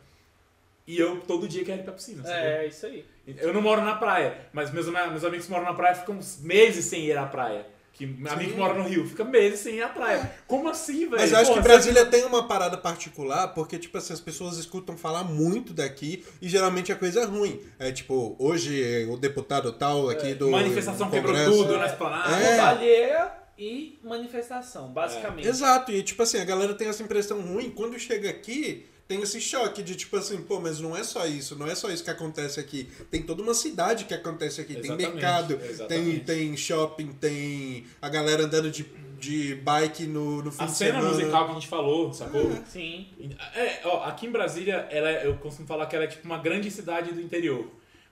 e 0.86 0.98
eu 0.98 1.20
todo 1.20 1.46
dia 1.48 1.64
quero 1.64 1.80
ir 1.80 1.84
pra 1.84 1.92
piscina. 1.92 2.22
sacou? 2.22 2.36
É, 2.36 2.64
é 2.64 2.68
isso 2.68 2.86
aí. 2.86 3.04
Eu 3.38 3.52
não 3.52 3.62
moro 3.62 3.82
na 3.82 3.94
praia, 3.94 4.48
mas 4.52 4.72
meus, 4.72 4.86
meus 4.86 5.24
amigos 5.24 5.46
que 5.46 5.52
moram 5.52 5.64
na 5.64 5.74
praia 5.74 5.94
ficam 5.94 6.18
meses 6.40 6.84
sem 6.84 7.06
ir 7.06 7.16
à 7.16 7.26
praia. 7.26 7.66
Que 7.92 8.06
meu 8.06 8.32
amigo 8.32 8.52
que 8.52 8.56
mora 8.56 8.72
no 8.72 8.88
Rio 8.88 9.06
fica 9.06 9.22
meses 9.24 9.60
sem 9.60 9.74
ir 9.74 9.82
à 9.82 9.88
praia. 9.88 10.32
Como 10.46 10.68
assim, 10.70 11.00
velho? 11.00 11.20
Mas 11.20 11.32
eu 11.32 11.38
acho 11.38 11.50
Porra, 11.50 11.62
que 11.62 11.68
Brasília 11.68 12.06
tem 12.06 12.24
uma 12.24 12.48
parada 12.48 12.78
particular, 12.78 13.48
porque, 13.48 13.78
tipo 13.78 13.98
assim, 13.98 14.14
as 14.14 14.20
pessoas 14.20 14.56
escutam 14.56 14.96
falar 14.96 15.24
muito 15.24 15.74
daqui 15.74 16.24
e 16.40 16.48
geralmente 16.48 16.90
a 16.90 16.96
coisa 16.96 17.20
é 17.20 17.24
ruim. 17.24 17.60
É 17.78 17.92
tipo, 17.92 18.34
hoje 18.38 19.06
o 19.10 19.18
deputado 19.18 19.70
tal 19.72 20.08
aqui 20.08 20.32
do. 20.32 20.50
Manifestação 20.50 21.08
do 21.08 21.12
quebrou 21.12 21.34
tudo 21.44 21.76
na 21.76 21.86
esplanada. 21.86 22.84
É. 22.84 23.40
E 23.58 23.98
manifestação, 24.02 24.88
basicamente. 24.88 25.46
Exato, 25.46 25.92
e 25.92 26.02
tipo 26.02 26.22
assim, 26.22 26.38
a 26.40 26.44
galera 26.46 26.72
tem 26.72 26.88
essa 26.88 27.02
impressão 27.02 27.42
ruim. 27.42 27.68
Quando 27.68 27.98
chega 27.98 28.30
aqui, 28.30 28.86
tem 29.10 29.20
esse 29.22 29.40
choque 29.40 29.82
de 29.82 29.96
tipo 29.96 30.16
assim, 30.16 30.40
pô, 30.40 30.60
mas 30.60 30.78
não 30.78 30.96
é 30.96 31.02
só 31.02 31.26
isso, 31.26 31.58
não 31.58 31.66
é 31.66 31.74
só 31.74 31.90
isso 31.90 32.04
que 32.04 32.10
acontece 32.10 32.60
aqui. 32.60 32.88
Tem 33.10 33.20
toda 33.24 33.42
uma 33.42 33.54
cidade 33.54 34.04
que 34.04 34.14
acontece 34.14 34.60
aqui. 34.60 34.74
Tem 34.74 34.84
Exatamente, 34.84 35.12
mercado, 35.14 35.56
tem, 35.56 35.68
exatamente. 35.68 36.20
tem 36.20 36.56
shopping, 36.56 37.08
tem 37.14 37.86
a 38.00 38.08
galera 38.08 38.44
andando 38.44 38.70
de, 38.70 38.84
de 39.18 39.56
bike 39.56 40.04
no, 40.06 40.42
no 40.44 40.52
fim 40.52 40.62
A 40.62 40.66
de 40.66 40.72
cena 40.76 40.92
semana. 41.00 41.08
musical 41.10 41.44
que 41.46 41.50
a 41.50 41.54
gente 41.54 41.66
falou, 41.66 42.12
sacou? 42.12 42.52
Sim. 42.68 43.08
É, 43.56 43.80
ó, 43.84 44.04
aqui 44.04 44.26
em 44.26 44.30
Brasília, 44.30 44.86
ela 44.92 45.10
é- 45.10 45.26
eu 45.26 45.34
costumo 45.38 45.66
falar 45.66 45.86
que 45.86 45.96
ela 45.96 46.04
é 46.04 46.08
tipo 46.08 46.24
uma 46.24 46.38
grande 46.38 46.70
cidade 46.70 47.12
do 47.12 47.20
interior. 47.20 47.66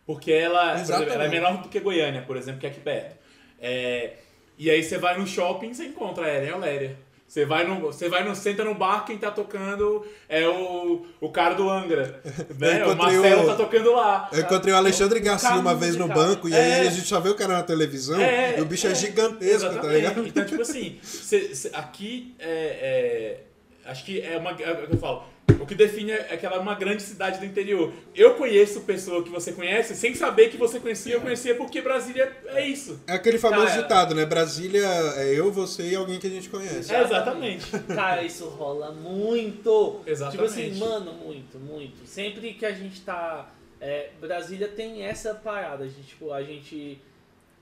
Porque 0.04 0.32
ela, 0.32 0.80
exemplo, 0.80 1.04
ela 1.04 1.26
é 1.26 1.28
menor 1.28 1.62
do 1.62 1.68
que 1.68 1.78
Goiânia, 1.78 2.22
por 2.22 2.36
exemplo, 2.36 2.58
que 2.58 2.66
é 2.66 2.70
aqui 2.70 2.80
perto. 2.80 3.16
É, 3.60 4.14
e 4.58 4.68
aí 4.68 4.82
você 4.82 4.98
vai 4.98 5.16
no 5.16 5.28
shopping, 5.28 5.72
você 5.72 5.84
encontra 5.84 6.26
ela 6.26 6.44
em 6.44 6.52
Oléria. 6.52 6.98
Você 7.28 7.44
vai 7.44 7.62
no, 7.66 7.80
você 7.82 8.08
vai 8.08 8.24
no, 8.26 8.34
senta 8.34 8.64
no 8.64 8.74
bar, 8.74 9.04
quem 9.04 9.18
tá 9.18 9.30
tocando 9.30 10.02
é 10.30 10.48
o, 10.48 11.04
o 11.20 11.28
cara 11.30 11.54
do 11.54 11.68
Angra. 11.68 12.22
Né? 12.58 12.82
O 12.86 12.96
Marcelo 12.96 13.42
o- 13.42 13.46
tá 13.46 13.54
tocando 13.54 13.92
lá. 13.92 14.30
Eu 14.32 14.40
encontrei 14.40 14.72
o 14.72 14.76
Alexandre 14.78 15.20
Garcia 15.20 15.50
uma 15.56 15.74
vez 15.74 15.94
no 15.94 16.08
banco 16.08 16.48
e 16.48 16.54
É. 16.54 16.56
aí 16.80 16.88
a 16.88 16.90
gente 16.90 17.06
só 17.06 17.20
vê 17.20 17.28
o 17.28 17.34
cara 17.34 17.52
na 17.52 17.62
televisão 17.62 18.18
É, 18.18 18.58
e 18.58 18.62
o 18.62 18.64
bicho 18.64 18.86
é, 18.86 18.92
é, 18.92 18.94
gigantesco, 18.94 19.60
tá 19.60 19.72
Exatamente. 19.72 19.94
ligado? 19.96 20.26
Então, 20.26 20.44
tipo 20.46 20.62
assim, 20.62 20.98
cê- 21.02 21.54
cê- 21.54 21.70
aqui 21.74 22.34
é, 22.38 22.48
é- 22.50 23.90
Acho 23.90 24.04
que 24.04 24.20
é 24.20 24.36
uma. 24.36 24.50
É 24.50 24.72
o 24.72 24.86
que 24.86 24.94
eu 24.94 24.98
falo. 24.98 25.22
O 25.60 25.66
que 25.66 25.74
define 25.74 26.12
é 26.12 26.36
que 26.36 26.46
ela 26.46 26.56
é 26.56 26.58
uma 26.58 26.74
grande 26.74 27.02
cidade 27.02 27.38
do 27.38 27.46
interior. 27.46 27.92
Eu 28.14 28.34
conheço 28.34 28.82
pessoa 28.82 29.22
que 29.22 29.30
você 29.30 29.52
conhece 29.52 29.94
sem 29.94 30.14
saber 30.14 30.48
que 30.48 30.56
você 30.56 30.80
conhecia, 30.80 31.14
eu 31.14 31.20
conhecia 31.20 31.54
porque 31.54 31.80
Brasília 31.80 32.36
é 32.46 32.66
isso. 32.66 33.00
É 33.06 33.12
aquele 33.12 33.38
famoso 33.38 33.66
Cara. 33.66 33.82
ditado, 33.82 34.14
né? 34.14 34.24
Brasília 34.24 34.86
é 35.16 35.38
eu, 35.38 35.50
você 35.52 35.90
e 35.90 35.94
alguém 35.94 36.18
que 36.18 36.26
a 36.26 36.30
gente 36.30 36.48
conhece. 36.48 36.94
É, 36.94 37.02
exatamente. 37.02 37.70
Cara, 37.94 38.22
isso 38.22 38.46
rola 38.46 38.92
muito. 38.92 40.00
Exatamente. 40.06 40.36
Tipo 40.36 40.44
assim, 40.44 40.78
mano, 40.78 41.12
muito, 41.12 41.58
muito. 41.58 42.06
Sempre 42.06 42.54
que 42.54 42.64
a 42.64 42.72
gente 42.72 43.00
tá 43.02 43.48
é, 43.80 44.10
Brasília 44.20 44.68
tem 44.68 45.04
essa 45.04 45.34
parada, 45.34 45.84
a 45.84 45.88
gente, 45.88 46.08
tipo, 46.08 46.32
a 46.32 46.42
gente 46.42 47.00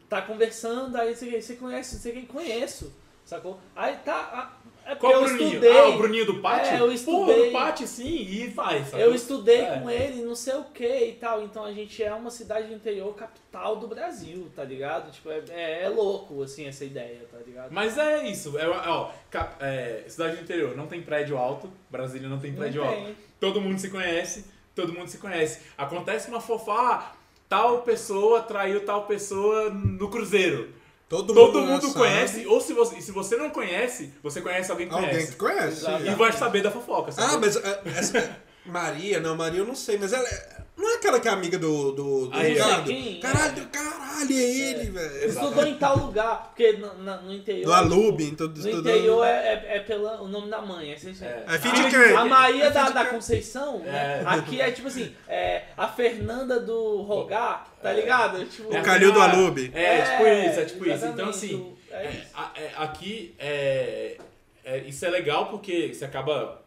tá 0.09 0.23
conversando, 0.23 0.97
aí 0.97 1.15
você, 1.15 1.41
você 1.41 1.57
conhece, 1.57 1.99
você 1.99 2.13
quem 2.13 2.25
conheço, 2.25 2.93
sacou? 3.25 3.61
Aí 3.75 3.97
tá. 4.05 4.57
É 4.89 4.95
Qual 4.95 5.13
eu 5.13 5.21
o 5.21 5.25
Bruninho? 5.25 5.49
estudei. 5.49 5.79
Ah, 5.79 5.89
o 5.89 5.99
Bruninho 5.99 6.27
do 6.27 6.35
Pátio? 6.41 6.73
É, 6.77 6.81
eu 6.81 6.93
estudei. 6.93 7.47
do 7.47 7.53
Pátio, 7.53 7.87
sim, 7.89 8.07
e 8.31 8.51
faz. 8.53 8.87
sabe? 8.89 9.03
Eu 9.03 9.13
estudei 9.15 9.61
É. 9.63 9.79
com 9.81 9.91
ele, 9.91 10.23
não 10.23 10.35
sei 10.37 10.55
o 10.55 10.65
que 10.65 10.87
e 11.09 11.13
tal. 11.15 11.43
Então 11.43 11.65
a 11.65 11.73
gente 11.73 12.03
é 12.03 12.15
uma 12.15 12.31
cidade 12.31 12.69
do 12.69 12.75
interior 12.75 13.13
capital 13.15 13.77
do 13.77 13.89
Brasil, 13.89 14.49
tá 14.55 14.63
ligado? 14.63 15.11
Tipo, 15.11 15.31
é, 15.31 15.43
é, 15.51 15.83
é 15.85 15.89
louco, 15.89 16.41
assim, 16.43 16.67
essa 16.69 16.85
ideia, 16.85 17.21
tá 17.31 17.39
ligado? 17.45 17.73
Mas 17.73 17.99
é 17.99 18.29
isso, 18.29 18.57
é, 18.57 18.69
ó, 18.69 19.11
cap- 19.31 19.57
é, 19.61 20.05
cidade 20.07 20.37
do 20.37 20.43
interior, 20.43 20.77
não 20.77 20.87
tem 20.87 21.03
prédio 21.03 21.37
alto, 21.37 21.69
Brasília 21.91 22.29
não 22.29 22.39
tem 22.39 22.53
Não 22.53 22.59
prédio 22.59 22.85
alto. 22.85 22.95
tem. 22.95 23.17
Todo 23.41 23.61
mundo 23.61 23.79
se 23.81 23.91
conhece, 23.91 24.45
todo 24.75 24.93
mundo 24.93 25.09
se 25.09 25.19
conhece. 25.19 25.63
Acontece 25.77 26.29
uma 26.29 26.41
fofa, 26.41 26.73
ah, 26.73 27.13
tal 27.49 27.83
pessoa 27.83 28.41
traiu 28.43 28.85
tal 28.85 29.05
pessoa 29.07 29.69
no 29.71 30.09
cruzeiro. 30.09 30.73
Todo, 31.09 31.33
Todo 31.33 31.61
mundo 31.63 31.83
sabe. 31.83 31.95
conhece, 31.95 32.47
ou 32.47 32.61
se 32.61 32.73
você, 32.73 33.01
se 33.01 33.13
você 33.13 33.37
não 33.37 33.51
conhece, 33.51 34.13
você 34.23 34.41
conhece 34.41 34.71
alguém 34.73 34.89
que 34.89 34.95
Alguém 34.95 35.11
conhece. 35.11 35.33
que 35.33 35.39
conhece. 35.39 35.85
E 36.05 36.15
vai 36.17 36.33
saber 36.33 36.63
da 36.63 36.71
fofoca, 36.71 37.13
sabe? 37.13 37.33
Ah, 37.35 37.39
mas 37.39 37.57
é, 37.57 37.83
essa- 37.97 38.37
Maria, 38.65 39.21
não, 39.21 39.37
Maria 39.37 39.61
eu 39.61 39.67
não 39.67 39.77
sei, 39.77 39.97
mas 39.99 40.13
ela 40.13 40.29
é- 40.29 40.66
não 40.77 40.91
é 40.93 40.97
aquela 40.97 41.19
que 41.21 41.27
é 41.29 41.31
amiga 41.31 41.59
do, 41.59 41.93
do, 41.93 42.27
do 42.27 42.37
Aí, 42.37 42.53
Ricardo? 42.55 42.85
quem? 42.87 43.19
Caralho, 43.21 43.67
caralho, 43.69 44.31
é 44.33 44.35
ele, 44.35 44.91
velho. 44.91 45.29
Estudou 45.29 45.67
em 45.67 45.75
tal 45.79 45.97
lugar, 45.99 46.49
porque 46.49 46.73
no, 46.73 46.95
na- 47.03 47.17
no 47.23 47.33
interior. 47.35 47.67
No 47.67 47.73
Alube, 47.73 48.25
então 48.25 48.47
No 48.49 48.55
estudou- 48.55 48.81
interior 48.81 49.25
é, 49.25 49.31
é, 49.71 49.77
é 49.77 49.81
pelo 49.81 50.07
o 50.23 50.29
nome 50.29 50.51
da 50.51 50.61
mãe, 50.61 50.91
é, 50.91 50.95
assim, 50.95 51.15
É. 51.23 51.45
É 51.47 51.59
filho 51.59 51.75
de 51.75 51.91
quem? 51.91 52.15
A 52.17 52.25
Maria 52.25 52.65
É 52.65 52.71
da, 52.71 52.91
da? 52.91 53.05
Conceição, 53.07 53.79
né? 53.81 54.23
É. 54.23 54.29
Aqui 54.29 54.61
é 54.61 54.71
tipo 54.71 54.89
assim, 54.89 55.15
é, 55.29 55.65
a 55.77 55.89
Fernanda 55.89 56.61
do 56.61 57.03
Rogar, 57.03 57.67
tá 57.83 57.93
ligado? 57.93 58.45
Tipo, 58.45 58.77
O 58.77 58.83
Calil 58.83 59.13
do 59.13 59.21
Ah, 59.21 59.31
Alube. 59.31 59.71
É, 59.75 60.03
tipo 60.03 60.27
isso, 60.27 60.61
é 60.61 60.65
tipo 60.65 60.89
isso. 60.89 61.07
Então, 61.07 61.29
assim, 61.31 61.75
é 61.91 61.97
É, 61.97 62.27
é, 62.57 62.73
aqui 62.77 63.35
é, 63.39 64.17
é- 64.65 64.79
isso 64.81 65.05
é 65.07 65.09
legal 65.09 65.47
porque 65.47 65.95
você 65.95 66.05
acaba 66.05 66.63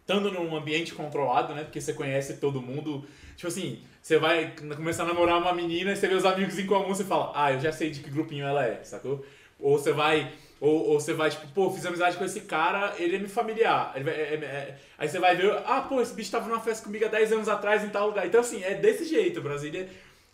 estando 0.00 0.30
num 0.32 0.54
ambiente 0.56 0.92
controlado, 0.94 1.54
né? 1.54 1.62
Porque 1.64 1.80
você 1.80 1.92
conhece 1.92 2.34
todo 2.38 2.60
mundo. 2.60 3.04
Tipo 3.36 3.48
assim, 3.48 3.82
você 4.00 4.18
vai 4.18 4.54
começar 4.76 5.02
a 5.04 5.06
namorar 5.06 5.38
uma 5.38 5.52
menina 5.52 5.92
e 5.92 5.96
você 5.96 6.06
vê 6.08 6.14
os 6.14 6.24
amigos 6.24 6.58
em 6.58 6.66
comum, 6.66 6.88
você 6.88 7.04
fala, 7.04 7.32
ah, 7.34 7.52
eu 7.52 7.60
já 7.60 7.72
sei 7.72 7.90
de 7.90 8.00
que 8.00 8.10
grupinho 8.10 8.44
ela 8.46 8.64
é, 8.64 8.82
sacou? 8.84 9.24
Ou 9.58 9.78
você 9.78 9.92
vai. 9.92 10.32
Ou, 10.60 10.90
ou 10.90 11.00
você 11.00 11.12
vai, 11.12 11.30
tipo, 11.30 11.46
pô, 11.48 11.70
fiz 11.70 11.84
amizade 11.84 12.16
com 12.16 12.24
esse 12.24 12.42
cara, 12.42 12.94
ele 12.98 13.16
é 13.16 13.18
me 13.18 13.28
familiar. 13.28 13.92
Ele 13.94 14.04
vai- 14.04 14.14
é- 14.14 14.34
é- 14.34 14.44
é- 14.44 14.78
aí 14.96 15.08
você 15.08 15.18
vai 15.18 15.36
ver, 15.36 15.52
ah, 15.66 15.82
pô, 15.82 16.00
esse 16.00 16.14
bicho 16.14 16.30
tava 16.30 16.48
numa 16.48 16.60
festa 16.60 16.84
comigo 16.84 17.04
há 17.04 17.08
10 17.08 17.32
anos 17.32 17.48
atrás 17.48 17.84
em 17.84 17.88
tal 17.88 18.06
lugar. 18.08 18.26
Então, 18.26 18.40
assim, 18.40 18.62
é 18.62 18.74
desse 18.74 19.04
jeito. 19.04 19.42
Brasília 19.42 19.88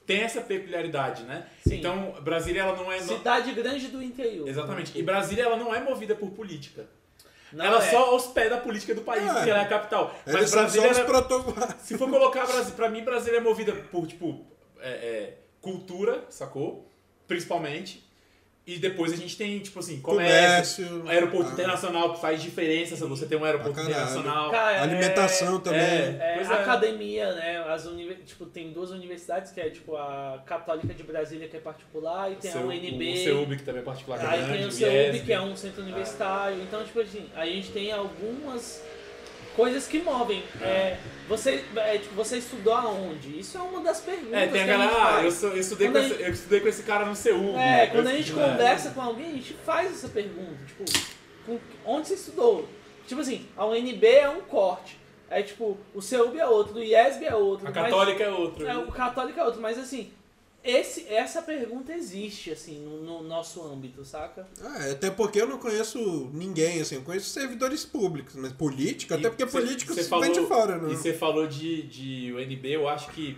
tem 0.06 0.20
essa 0.20 0.40
peculiaridade, 0.40 1.24
né? 1.24 1.46
Sim. 1.66 1.78
Então, 1.78 2.14
Brasília, 2.22 2.62
ela 2.62 2.76
não 2.76 2.92
é. 2.92 3.00
Cidade 3.00 3.52
grande 3.52 3.88
do 3.88 4.02
interior. 4.02 4.46
Exatamente. 4.48 4.96
E 4.96 5.02
Brasília 5.02 5.44
ela 5.44 5.56
não 5.56 5.74
é 5.74 5.80
movida 5.80 6.14
por 6.14 6.30
política. 6.30 6.86
Não 7.52 7.64
ela 7.64 7.82
é. 7.84 7.90
só 7.90 8.14
hospeda 8.14 8.56
a 8.56 8.60
política 8.60 8.94
do 8.94 9.02
país, 9.02 9.28
É. 9.28 9.32
porque 9.34 9.50
ela 9.50 9.60
é 9.60 9.64
a 9.64 9.68
capital. 9.68 10.14
Eles 10.26 10.40
Mas 10.40 10.50
são 10.50 10.60
Brasília, 10.60 10.86
ela- 10.88 11.04
protocolos. 11.04 11.74
se 11.82 11.98
for 11.98 12.08
colocar 12.10 12.46
Brasília, 12.46 12.72
pra 12.76 12.88
mim 12.88 13.02
Brasília 13.04 13.38
é 13.38 13.40
movida 13.40 13.72
por 13.72 14.06
tipo 14.06 14.46
é, 14.80 14.88
é, 14.90 15.38
cultura, 15.60 16.24
sacou? 16.30 16.88
Principalmente. 17.26 18.08
E 18.70 18.78
depois 18.78 19.12
a 19.12 19.16
gente 19.16 19.36
tem, 19.36 19.58
tipo 19.58 19.80
assim, 19.80 20.00
comércio, 20.00 20.86
Comércio. 20.86 21.08
aeroporto 21.10 21.50
ah, 21.50 21.52
internacional 21.54 22.14
que 22.14 22.20
faz 22.20 22.40
diferença 22.40 22.94
se 22.94 23.02
você 23.04 23.26
tem 23.26 23.36
um 23.36 23.44
aeroporto 23.44 23.80
internacional. 23.80 24.50
Cara, 24.50 24.76
é- 24.76 24.80
Alimentação 24.80 25.58
também. 25.58 25.80
É, 25.80 26.32
Pois 26.36 26.48
é. 26.50 26.54
academia, 26.54 27.32
né? 27.34 27.58
As 27.68 27.86
univer... 27.86 28.18
tipo, 28.24 28.46
tem 28.46 28.72
duas 28.72 28.90
universidades, 28.90 29.50
que 29.50 29.60
é 29.60 29.70
tipo 29.70 29.96
a 29.96 30.40
Católica 30.46 30.94
de 30.94 31.02
Brasília, 31.02 31.48
que 31.48 31.56
é 31.56 31.60
particular, 31.60 32.30
e 32.30 32.36
tem 32.36 32.50
Seu- 32.52 32.60
a 32.62 32.64
UNB. 32.64 33.12
O 33.12 33.16
CEUB, 33.16 33.56
que 33.56 33.62
também 33.64 33.82
é 33.82 33.84
particular 33.84 34.20
Aí 34.20 34.38
grande, 34.38 34.52
tem 34.58 34.66
o 34.66 34.70
CEUB, 34.70 35.20
que 35.24 35.32
é 35.32 35.40
um 35.40 35.56
centro 35.56 35.82
universitário. 35.82 36.60
Então, 36.62 36.84
tipo 36.84 37.00
assim, 37.00 37.26
a 37.34 37.44
gente 37.46 37.70
tem 37.72 37.90
algumas 37.90 38.82
coisas 39.56 39.86
que 39.86 40.00
movem. 40.00 40.42
É, 40.60 40.96
você, 41.28 41.64
é, 41.76 41.98
tipo, 41.98 42.14
você 42.14 42.38
estudou 42.38 42.72
aonde? 42.74 43.38
Isso 43.38 43.56
é 43.58 43.60
uma 43.60 43.80
das 43.80 44.00
perguntas 44.00 44.32
É, 44.34 44.46
tem 44.46 44.62
a 44.62 44.66
gente 44.66 44.76
galera, 44.78 45.16
ah, 45.18 45.24
eu, 45.24 45.30
sou- 45.30 45.50
eu 45.50 45.58
estudei 45.60 45.90
com 45.90 45.98
a 45.98 46.00
esse, 46.00 46.22
eu 46.22 46.32
estudei 46.32 46.60
com 46.60 46.68
esse 46.68 46.82
cara 46.82 47.04
no 47.04 47.14
CEUB. 47.16 47.56
É, 47.56 47.86
quando 47.86 48.08
a 48.08 48.12
gente 48.12 48.32
conversa 48.32 48.90
com 48.90 49.00
alguém, 49.00 49.30
a 49.30 49.34
gente 49.34 49.54
faz 49.64 49.92
essa 49.92 50.08
pergunta, 50.08 50.58
tipo, 50.66 50.84
com- 51.46 51.58
onde 51.84 52.08
você 52.08 52.14
estudou? 52.14 52.68
Tipo 53.06 53.20
assim, 53.20 53.46
a 53.56 53.64
UNB 53.66 54.06
é 54.06 54.28
um 54.28 54.40
corte. 54.42 54.98
É 55.28 55.42
tipo, 55.42 55.78
o 55.94 56.02
CEUB 56.02 56.36
é 56.38 56.46
outro, 56.46 56.74
o 56.76 56.82
IESB 56.82 57.24
é 57.24 57.34
outro. 57.34 57.66
A 57.68 57.70
mas- 57.70 57.84
católica 57.84 58.24
é 58.24 58.30
outro. 58.30 58.66
é, 58.66 58.76
o 58.76 58.90
católico 58.90 59.38
é 59.38 59.44
outro, 59.44 59.60
mas 59.60 59.78
assim, 59.78 60.10
esse, 60.62 61.06
essa 61.08 61.40
pergunta 61.42 61.92
existe, 61.92 62.50
assim, 62.50 62.80
no, 62.80 63.02
no 63.02 63.22
nosso 63.22 63.62
âmbito, 63.62 64.04
saca? 64.04 64.46
Ah, 64.62 64.90
até 64.92 65.10
porque 65.10 65.40
eu 65.40 65.46
não 65.46 65.58
conheço 65.58 66.30
ninguém, 66.34 66.80
assim, 66.80 66.96
eu 66.96 67.02
conheço 67.02 67.30
servidores 67.30 67.84
públicos, 67.84 68.34
mas 68.36 68.52
política, 68.52 69.14
até 69.16 69.28
porque 69.30 69.44
E 69.44 69.46
cê- 69.48 69.52
político 69.60 69.94
cê 69.94 70.02
se 70.02 70.08
falou- 70.08 70.24
vem 70.24 70.32
de 70.32 70.46
fora, 70.46 70.76
né? 70.78 70.92
E 70.92 70.96
você 70.96 71.12
falou 71.14 71.46
de, 71.46 71.82
de 71.84 72.32
UNB, 72.34 72.66
eu 72.72 72.88
acho 72.88 73.10
que 73.12 73.36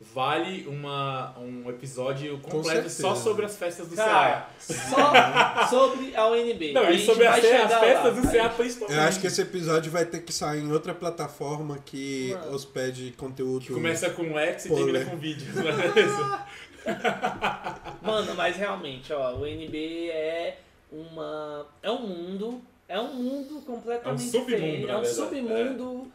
vale 0.00 0.66
uma, 0.68 1.34
um 1.38 1.68
episódio 1.70 2.38
completo 2.38 2.88
só 2.90 3.14
sobre 3.14 3.46
as 3.46 3.56
festas 3.56 3.88
do 3.88 3.96
Cara, 3.96 4.48
CA. 4.58 5.66
só 5.66 5.66
sobre 5.88 6.14
a 6.14 6.26
UNB. 6.28 6.72
Não, 6.72 6.82
A 6.82 6.90
e 6.90 6.98
gente 6.98 7.06
sobre 7.06 7.24
vai 7.26 7.40
as, 7.40 7.46
festas 7.46 8.02
lá. 8.02 8.10
do 8.10 8.22
CA 8.22 8.42
gente- 8.42 8.54
principalmente. 8.56 8.98
Eu 8.98 9.04
acho 9.04 9.20
que 9.20 9.26
esse 9.26 9.40
episódio 9.42 9.90
vai 9.90 10.04
ter 10.04 10.20
que 10.22 10.32
sair 10.32 10.60
em 10.60 10.70
outra 10.70 10.94
plataforma 10.94 11.78
que 11.84 12.34
Mano. 12.34 12.54
hospede 12.54 13.14
conteúdo. 13.16 13.64
Que 13.66 13.72
começa 13.72 14.10
com 14.10 14.38
X 14.38 14.66
e 14.66 14.68
termina 14.74 15.04
com 15.06 15.16
vídeo. 15.16 15.46
não 15.54 15.68
é 15.68 16.00
isso? 16.04 16.38
Mano, 18.02 18.34
mas 18.36 18.56
realmente, 18.56 19.12
ó, 19.12 19.34
o 19.36 19.46
NB 19.46 20.10
é 20.10 20.58
uma. 20.92 21.66
É 21.82 21.90
um 21.90 22.06
mundo. 22.06 22.62
É 22.88 23.00
um 23.00 23.12
mundo 23.14 23.60
completamente 23.66 24.22
É 24.22 24.26
um 24.26 24.30
submundo, 24.30 24.50
diferente. 24.56 24.86
na 24.86 24.92
É 24.92 24.96
um 24.96 25.00
verdade, 25.02 25.14
submundo 25.14 26.12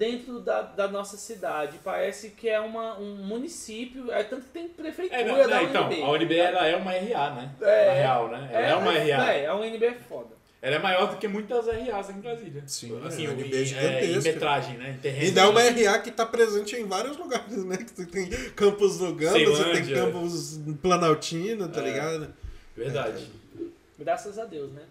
dentro 0.00 0.40
da, 0.40 0.62
da 0.62 0.88
nossa 0.88 1.18
cidade. 1.18 1.78
Parece 1.84 2.30
que 2.30 2.48
é 2.48 2.58
uma, 2.58 2.98
um 2.98 3.16
município. 3.16 4.10
É 4.10 4.22
tanto 4.24 4.44
que 4.46 4.48
tem 4.48 4.66
prefeitura 4.66 5.20
É, 5.20 5.24
não, 5.26 5.36
da 5.36 5.46
não, 5.46 5.62
então, 5.62 5.84
UNB. 5.88 6.02
a 6.02 6.10
UNB 6.10 6.36
ela 6.38 6.66
é 6.66 6.74
uma 6.76 6.90
RA, 6.92 7.30
né? 7.34 7.50
É. 7.60 7.86
Na 7.86 7.92
real, 7.92 8.28
né? 8.30 8.50
Ela 8.50 8.66
é, 8.66 8.74
uma 8.74 8.92
RA. 8.92 9.32
É, 9.34 9.46
a 9.46 9.54
UNB 9.54 9.84
é 9.84 9.94
foda. 10.08 10.40
Ela 10.62 10.76
é 10.76 10.78
maior 10.78 11.10
do 11.10 11.16
que 11.16 11.28
muitas 11.28 11.66
RAs 11.66 12.10
em 12.10 12.20
Brasília. 12.20 12.62
Sim, 12.66 12.98
assim, 13.06 13.26
a 13.26 13.30
em- 13.30 13.34
UNB 13.34 13.60
é 13.60 13.64
gigantesca. 13.64 14.06
em 14.06 14.32
metragem, 14.32 14.78
né? 14.78 14.90
Em 14.90 14.98
terreno. 15.00 15.24
E 15.26 15.30
dá 15.32 15.48
uma 15.50 15.60
RA 15.62 15.98
que 15.98 16.10
tá 16.10 16.24
presente 16.24 16.76
em 16.76 16.86
vários 16.86 17.16
lugares, 17.18 17.64
né? 17.64 17.76
Que 17.76 17.90
você 17.94 18.06
tem 18.06 18.28
campus 18.56 19.00
no 19.00 19.14
Gamba, 19.14 19.38
você 19.38 19.64
tem 19.72 19.94
campus 19.94 20.56
no 20.58 20.74
Planaltino, 20.76 21.68
tá 21.68 21.80
É. 21.80 21.84
ligado? 21.84 22.34
Verdade. 22.74 23.28
Graças 23.98 24.38
a 24.38 24.44
Deus, 24.46 24.72
né? 24.72 24.82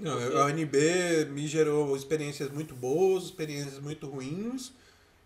Não, 0.00 0.12
a 0.40 0.46
UNB 0.46 1.26
me 1.30 1.46
gerou 1.46 1.94
experiências 1.96 2.50
muito 2.50 2.74
boas, 2.74 3.24
experiências 3.24 3.78
muito 3.80 4.06
ruins. 4.06 4.72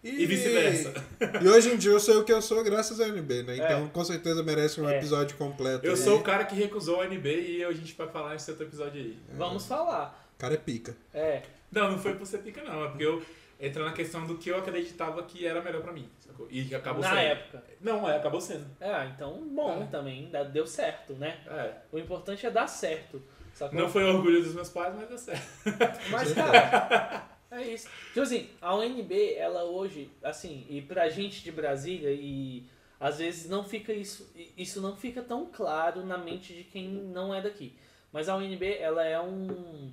E 0.04 0.26
vice-versa. 0.26 0.92
E 1.40 1.48
hoje 1.48 1.70
em 1.72 1.76
dia 1.76 1.92
eu 1.92 2.00
sou 2.00 2.20
o 2.20 2.24
que 2.24 2.32
eu 2.32 2.42
sou 2.42 2.64
graças 2.64 3.00
à 3.00 3.04
UNB, 3.04 3.44
né? 3.44 3.54
Então 3.56 3.84
É. 3.84 3.88
com 3.88 4.04
certeza 4.04 4.42
merece 4.42 4.80
um 4.80 4.88
É. 4.88 4.96
episódio 4.98 5.36
completo. 5.36 5.86
Eu 5.86 5.92
aí. 5.92 5.96
sou 5.96 6.18
o 6.18 6.22
cara 6.24 6.44
que 6.44 6.56
recusou 6.56 7.00
a 7.00 7.04
UNB 7.06 7.28
e 7.58 7.62
a 7.64 7.70
gente 7.72 7.94
vai 7.94 8.08
falar 8.08 8.30
nesse 8.30 8.50
outro 8.50 8.66
episódio 8.66 9.00
aí. 9.00 9.16
Vamos 9.34 9.64
falar. 9.64 10.28
O 10.36 10.38
cara 10.40 10.54
é 10.54 10.56
pica. 10.56 10.96
É. 11.14 11.42
Não, 11.70 11.92
não 11.92 11.98
foi 12.00 12.14
por 12.14 12.26
ser 12.26 12.38
pica, 12.38 12.62
não. 12.64 12.84
É 12.84 12.88
porque 12.88 13.04
eu 13.04 13.22
entra 13.60 13.84
na 13.84 13.92
questão 13.92 14.26
do 14.26 14.36
que 14.38 14.48
eu 14.50 14.56
acreditava 14.58 15.22
que 15.22 15.46
era 15.46 15.62
melhor 15.62 15.82
pra 15.82 15.92
mim. 15.92 16.08
Sacou? 16.18 16.48
E 16.50 16.74
acabou 16.74 17.00
Na 17.00 17.10
sendo. 17.10 17.18
época. 17.20 17.64
Não, 17.80 18.10
é, 18.10 18.16
acabou 18.16 18.40
sendo. 18.40 18.66
É, 18.80 19.06
então 19.14 19.40
bom 19.54 19.84
É. 19.84 19.86
também. 19.86 20.28
Deu 20.52 20.66
certo, 20.66 21.12
né? 21.12 21.38
É. 21.46 21.74
O 21.92 21.98
importante 21.98 22.44
é 22.44 22.50
dar 22.50 22.66
certo. 22.66 23.22
Sacou? 23.54 23.78
Não 23.78 23.88
foi 23.88 24.04
orgulho 24.04 24.42
dos 24.42 24.54
meus 24.54 24.68
pais, 24.70 24.94
mas 24.94 25.08
deu 25.08 25.18
certo. 25.18 25.46
Mas, 26.10 26.32
cara, 26.32 27.28
é 27.50 27.62
isso. 27.62 27.88
Tipo 28.08 28.22
assim, 28.22 28.48
a 28.60 28.74
UNB, 28.74 29.34
ela 29.34 29.64
hoje, 29.64 30.10
assim, 30.22 30.66
e 30.68 30.80
pra 30.80 31.08
gente 31.08 31.42
de 31.42 31.52
Brasília, 31.52 32.10
e 32.10 32.64
às 32.98 33.18
vezes 33.18 33.48
não 33.48 33.64
fica 33.64 33.92
isso, 33.92 34.32
isso 34.56 34.80
não 34.80 34.96
fica 34.96 35.22
tão 35.22 35.46
claro 35.46 36.04
na 36.04 36.16
mente 36.16 36.54
de 36.54 36.64
quem 36.64 36.88
não 36.88 37.34
é 37.34 37.40
daqui. 37.40 37.76
Mas 38.12 38.28
a 38.28 38.36
UNB, 38.36 38.76
ela 38.78 39.04
é 39.04 39.20
um, 39.20 39.92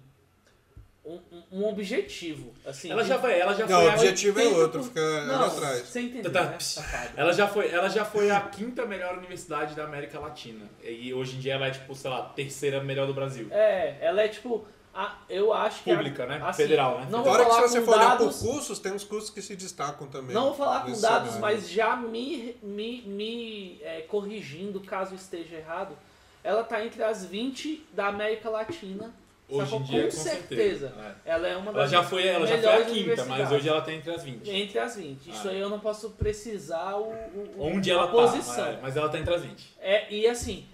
um, 1.06 1.20
um 1.52 1.68
objetivo, 1.68 2.54
assim. 2.66 2.92
Ela 2.92 3.04
já 3.04 3.18
vai, 3.18 3.40
ela 3.40 3.54
já 3.54 3.66
Não, 3.66 3.78
foi 3.80 3.86
o 3.88 3.92
a- 3.92 3.94
objetivo 3.96 4.40
é 4.40 4.44
80%. 4.46 4.56
outro, 4.58 4.84
ficar 4.84 5.02
Não, 5.26 5.40
lá 5.40 5.48
atrás. 5.48 5.88
você 5.88 6.02
entendeu, 6.02 6.32
Tá, 6.32 6.44
né, 6.46 6.52
pss. 6.58 6.74
safado? 6.82 7.10
Ela 7.18 7.34
já, 7.34 7.48
foi, 7.48 7.70
ela 7.72 7.90
já 7.90 8.06
foi 8.06 8.30
a 8.32 8.42
quinta 8.42 8.86
melhor 8.86 9.18
universidade 9.18 9.76
da 9.76 9.86
América 9.86 10.20
Latina. 10.20 10.66
E 10.84 11.14
hoje 11.14 11.38
em 11.38 11.40
dia 11.40 11.54
ela 11.56 11.68
é, 11.68 11.72
tipo, 11.72 11.96
sei 11.96 12.10
lá, 12.12 12.24
terceira 12.36 12.84
melhor 12.84 13.08
do 13.08 13.14
Brasil. 13.14 13.48
É, 13.52 13.98
ela 14.02 14.22
é 14.22 14.28
tipo, 14.28 14.68
a, 14.94 15.18
eu 15.30 15.54
acho 15.54 15.84
que... 15.84 15.92
a- 15.92 15.96
Pública, 15.96 16.26
né? 16.28 16.40
assim, 16.44 16.62
Federal, 16.64 17.00
né? 17.00 17.08
Não 17.10 17.24
vou 17.24 17.32
Fora 17.32 17.46
que 17.46 17.50
falar 17.52 17.68
se 17.68 17.74
você 17.74 17.80
com 17.80 17.86
for 17.86 17.96
olhar 17.96 18.18
por 18.18 18.26
dados... 18.26 18.40
cursos, 18.42 18.80
tem 18.80 18.92
uns 18.92 19.04
cursos 19.04 19.30
que 19.30 19.42
se 19.42 19.56
destacam 19.56 20.08
também. 20.08 20.36
Não 20.36 20.46
vou 20.46 20.54
falar 20.56 20.82
com 20.82 20.88
dados, 21.00 21.32
cenário. 21.34 21.40
mas 21.42 21.70
já 21.70 21.96
me, 21.96 22.56
me, 22.62 23.02
me 23.04 23.80
é, 23.82 24.02
corrigindo 24.02 24.80
caso 24.82 25.16
esteja 25.16 25.56
errado. 25.56 25.98
Ela 26.44 26.64
tá 26.64 26.86
entre 26.86 27.04
as 27.04 27.26
20 27.26 27.86
da 27.94 28.08
América 28.08 28.50
Latina 28.50 29.12
Hoje 29.50 29.76
em 29.76 29.82
dia, 29.82 30.02
com 30.04 30.06
com 30.10 30.12
certeza. 30.12 30.90
certeza. 30.90 31.16
Ela 31.26 31.48
é 31.48 31.58
uma 31.58 31.72
Ela 31.72 31.82
das 31.82 31.92
já 31.92 32.04
foi, 32.04 32.28
ela 32.28 32.46
já 32.46 32.58
foi 32.60 32.74
a 32.82 32.86
quinta, 32.86 33.26
mas 33.26 33.52
hoje 33.52 33.68
ela 33.68 33.82
tá 33.82 33.92
entre 33.92 34.12
as 34.12 34.24
20. 34.24 34.50
Entre 34.50 34.78
as 34.80 34.96
20. 34.96 35.30
Isso 35.30 35.48
Ah. 35.48 35.52
aí 35.52 35.60
eu 35.60 35.70
não 35.70 35.80
posso 35.80 36.12
precisar 36.12 36.96
o, 36.98 37.10
o- 37.12 37.56
Onde 37.58 37.90
ela 37.90 38.08
posição. 38.10 38.56
tá, 38.64 38.70
é, 38.72 38.80
mas 38.82 38.96
ela 38.96 39.10
tá 39.10 39.18
entre 39.18 39.34
as 39.34 39.42
20. 39.44 39.76
É, 39.80 40.14
e 40.14 40.28
assim, 40.28 40.68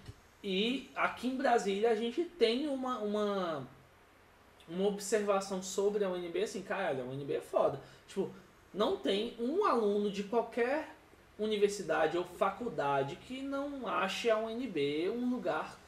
e 0.43 0.89
aqui 0.95 1.28
em 1.28 1.38
Brasília 1.38 1.89
a 1.89 1.95
gente 1.95 2.23
tem 2.23 2.67
uma, 2.67 2.99
uma, 2.99 3.67
uma 4.67 4.88
observação 4.88 5.61
sobre 5.63 6.03
a 6.03 6.09
UNB, 6.09 6.43
assim, 6.43 6.61
caralho, 6.61 7.01
a 7.03 7.05
UNB 7.05 7.34
é 7.36 7.41
foda. 7.41 7.80
Tipo, 8.07 8.30
não 8.73 8.97
tem 8.97 9.36
um 9.39 9.63
aluno 9.65 10.11
de 10.11 10.23
qualquer 10.23 10.89
universidade 11.39 12.17
ou 12.17 12.23
faculdade 12.23 13.15
que 13.17 13.41
não 13.41 13.88
ache 13.88 14.30
a 14.30 14.38
UNB 14.38 15.09
um 15.09 15.30
lugar 15.30 15.80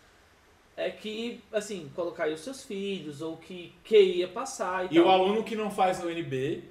é 0.77 0.89
que, 0.91 1.41
assim, 1.51 1.89
colocaria 1.95 2.35
os 2.35 2.41
seus 2.41 2.63
filhos 2.63 3.21
ou 3.21 3.35
que 3.35 3.73
queria 3.83 4.27
passar 4.27 4.85
e, 4.91 4.95
E 4.95 4.99
o 4.99 5.03
tal. 5.05 5.11
aluno 5.13 5.43
que 5.43 5.55
não 5.55 5.71
faz 5.71 6.01
o 6.03 6.07
UNB 6.07 6.63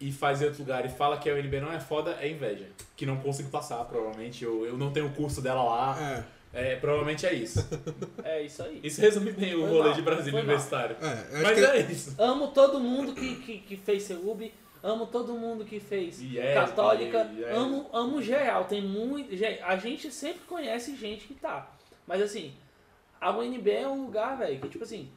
e 0.00 0.12
faz 0.12 0.40
em 0.40 0.44
outro 0.44 0.60
lugar 0.60 0.86
e 0.86 0.88
fala 0.88 1.18
que 1.18 1.28
a 1.28 1.34
UNB 1.34 1.60
não 1.60 1.72
é 1.72 1.80
foda, 1.80 2.16
é 2.20 2.28
inveja. 2.30 2.66
Que 2.96 3.04
não 3.04 3.16
consigo 3.16 3.50
passar, 3.50 3.84
provavelmente. 3.84 4.44
Eu, 4.44 4.64
eu 4.64 4.78
não 4.78 4.92
tenho 4.92 5.06
o 5.06 5.10
curso 5.12 5.42
dela 5.42 5.62
lá. 5.64 6.24
É, 6.54 6.72
É, 6.72 6.76
provavelmente 6.76 7.26
é 7.26 7.34
isso. 7.34 7.58
É 8.24 8.42
isso 8.42 8.62
aí. 8.62 8.80
Isso 8.82 9.00
resume 9.00 9.32
bem 9.32 9.54
o 9.56 9.60
Foi 9.62 9.70
rolê 9.70 9.88
mal, 9.88 9.92
de 9.94 10.02
Brasília. 10.02 10.38
Universitário. 10.38 10.96
é, 11.00 11.42
Mas 11.42 11.58
que 11.58 11.64
é 11.64 11.78
isso. 11.80 12.14
Amo 12.16 12.48
todo 12.48 12.78
mundo 12.78 13.12
que, 13.12 13.34
que, 13.36 13.58
que 13.58 13.76
fez 13.76 14.04
CEUB, 14.04 14.52
amo 14.82 15.06
todo 15.06 15.34
mundo 15.34 15.64
que 15.64 15.80
fez 15.80 16.22
é, 16.36 16.54
católica, 16.54 17.18
é. 17.40 17.52
amo, 17.56 17.88
amo 17.92 18.22
geral. 18.22 18.64
Tem 18.66 18.80
muito. 18.80 19.36
gente, 19.36 19.60
A 19.62 19.76
gente 19.76 20.12
sempre 20.12 20.42
conhece 20.46 20.94
gente 20.96 21.26
que 21.26 21.34
tá. 21.34 21.68
Mas 22.06 22.22
assim, 22.22 22.52
a 23.20 23.36
UNB 23.36 23.70
é 23.70 23.88
um 23.88 24.04
lugar, 24.04 24.38
velho, 24.38 24.60
que 24.60 24.68
tipo 24.68 24.84
assim. 24.84 25.10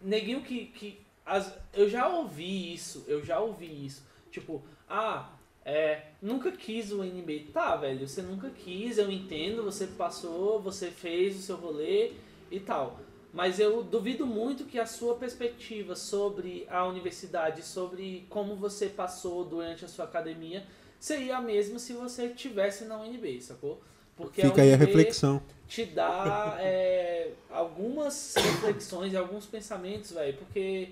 Neguinho 0.00 0.42
que. 0.42 0.66
que 0.66 1.00
as, 1.24 1.52
eu 1.72 1.88
já 1.88 2.08
ouvi 2.08 2.74
isso, 2.74 3.04
eu 3.06 3.24
já 3.24 3.38
ouvi 3.38 3.86
isso. 3.86 4.04
Tipo, 4.30 4.62
ah, 4.88 5.30
é, 5.64 6.02
nunca 6.20 6.50
quis 6.50 6.90
o 6.90 7.00
UNB. 7.00 7.50
Tá, 7.52 7.76
velho, 7.76 8.08
você 8.08 8.22
nunca 8.22 8.50
quis, 8.50 8.98
eu 8.98 9.10
entendo, 9.10 9.62
você 9.62 9.86
passou, 9.86 10.60
você 10.60 10.90
fez 10.90 11.36
o 11.36 11.42
seu 11.42 11.56
rolê 11.56 12.12
e 12.50 12.58
tal. 12.58 13.00
Mas 13.32 13.60
eu 13.60 13.82
duvido 13.82 14.26
muito 14.26 14.64
que 14.64 14.78
a 14.78 14.86
sua 14.86 15.14
perspectiva 15.14 15.94
sobre 15.94 16.66
a 16.68 16.84
universidade, 16.86 17.64
sobre 17.64 18.26
como 18.28 18.56
você 18.56 18.86
passou 18.86 19.44
durante 19.44 19.84
a 19.84 19.88
sua 19.88 20.04
academia, 20.04 20.66
seria 20.98 21.36
a 21.36 21.40
mesma 21.40 21.78
se 21.78 21.92
você 21.92 22.28
tivesse 22.30 22.84
na 22.86 23.00
UNB, 23.00 23.40
sacou? 23.40 23.80
Porque 24.16 24.42
Fica 24.42 24.62
aí 24.62 24.72
a 24.72 24.74
UNB 24.74 24.84
reflexão. 24.84 25.40
Te 25.70 25.84
dá 25.84 26.56
é, 26.60 27.28
algumas 27.48 28.34
reflexões 28.36 29.12
e 29.12 29.16
alguns 29.16 29.46
pensamentos, 29.46 30.10
velho, 30.10 30.36
porque 30.36 30.88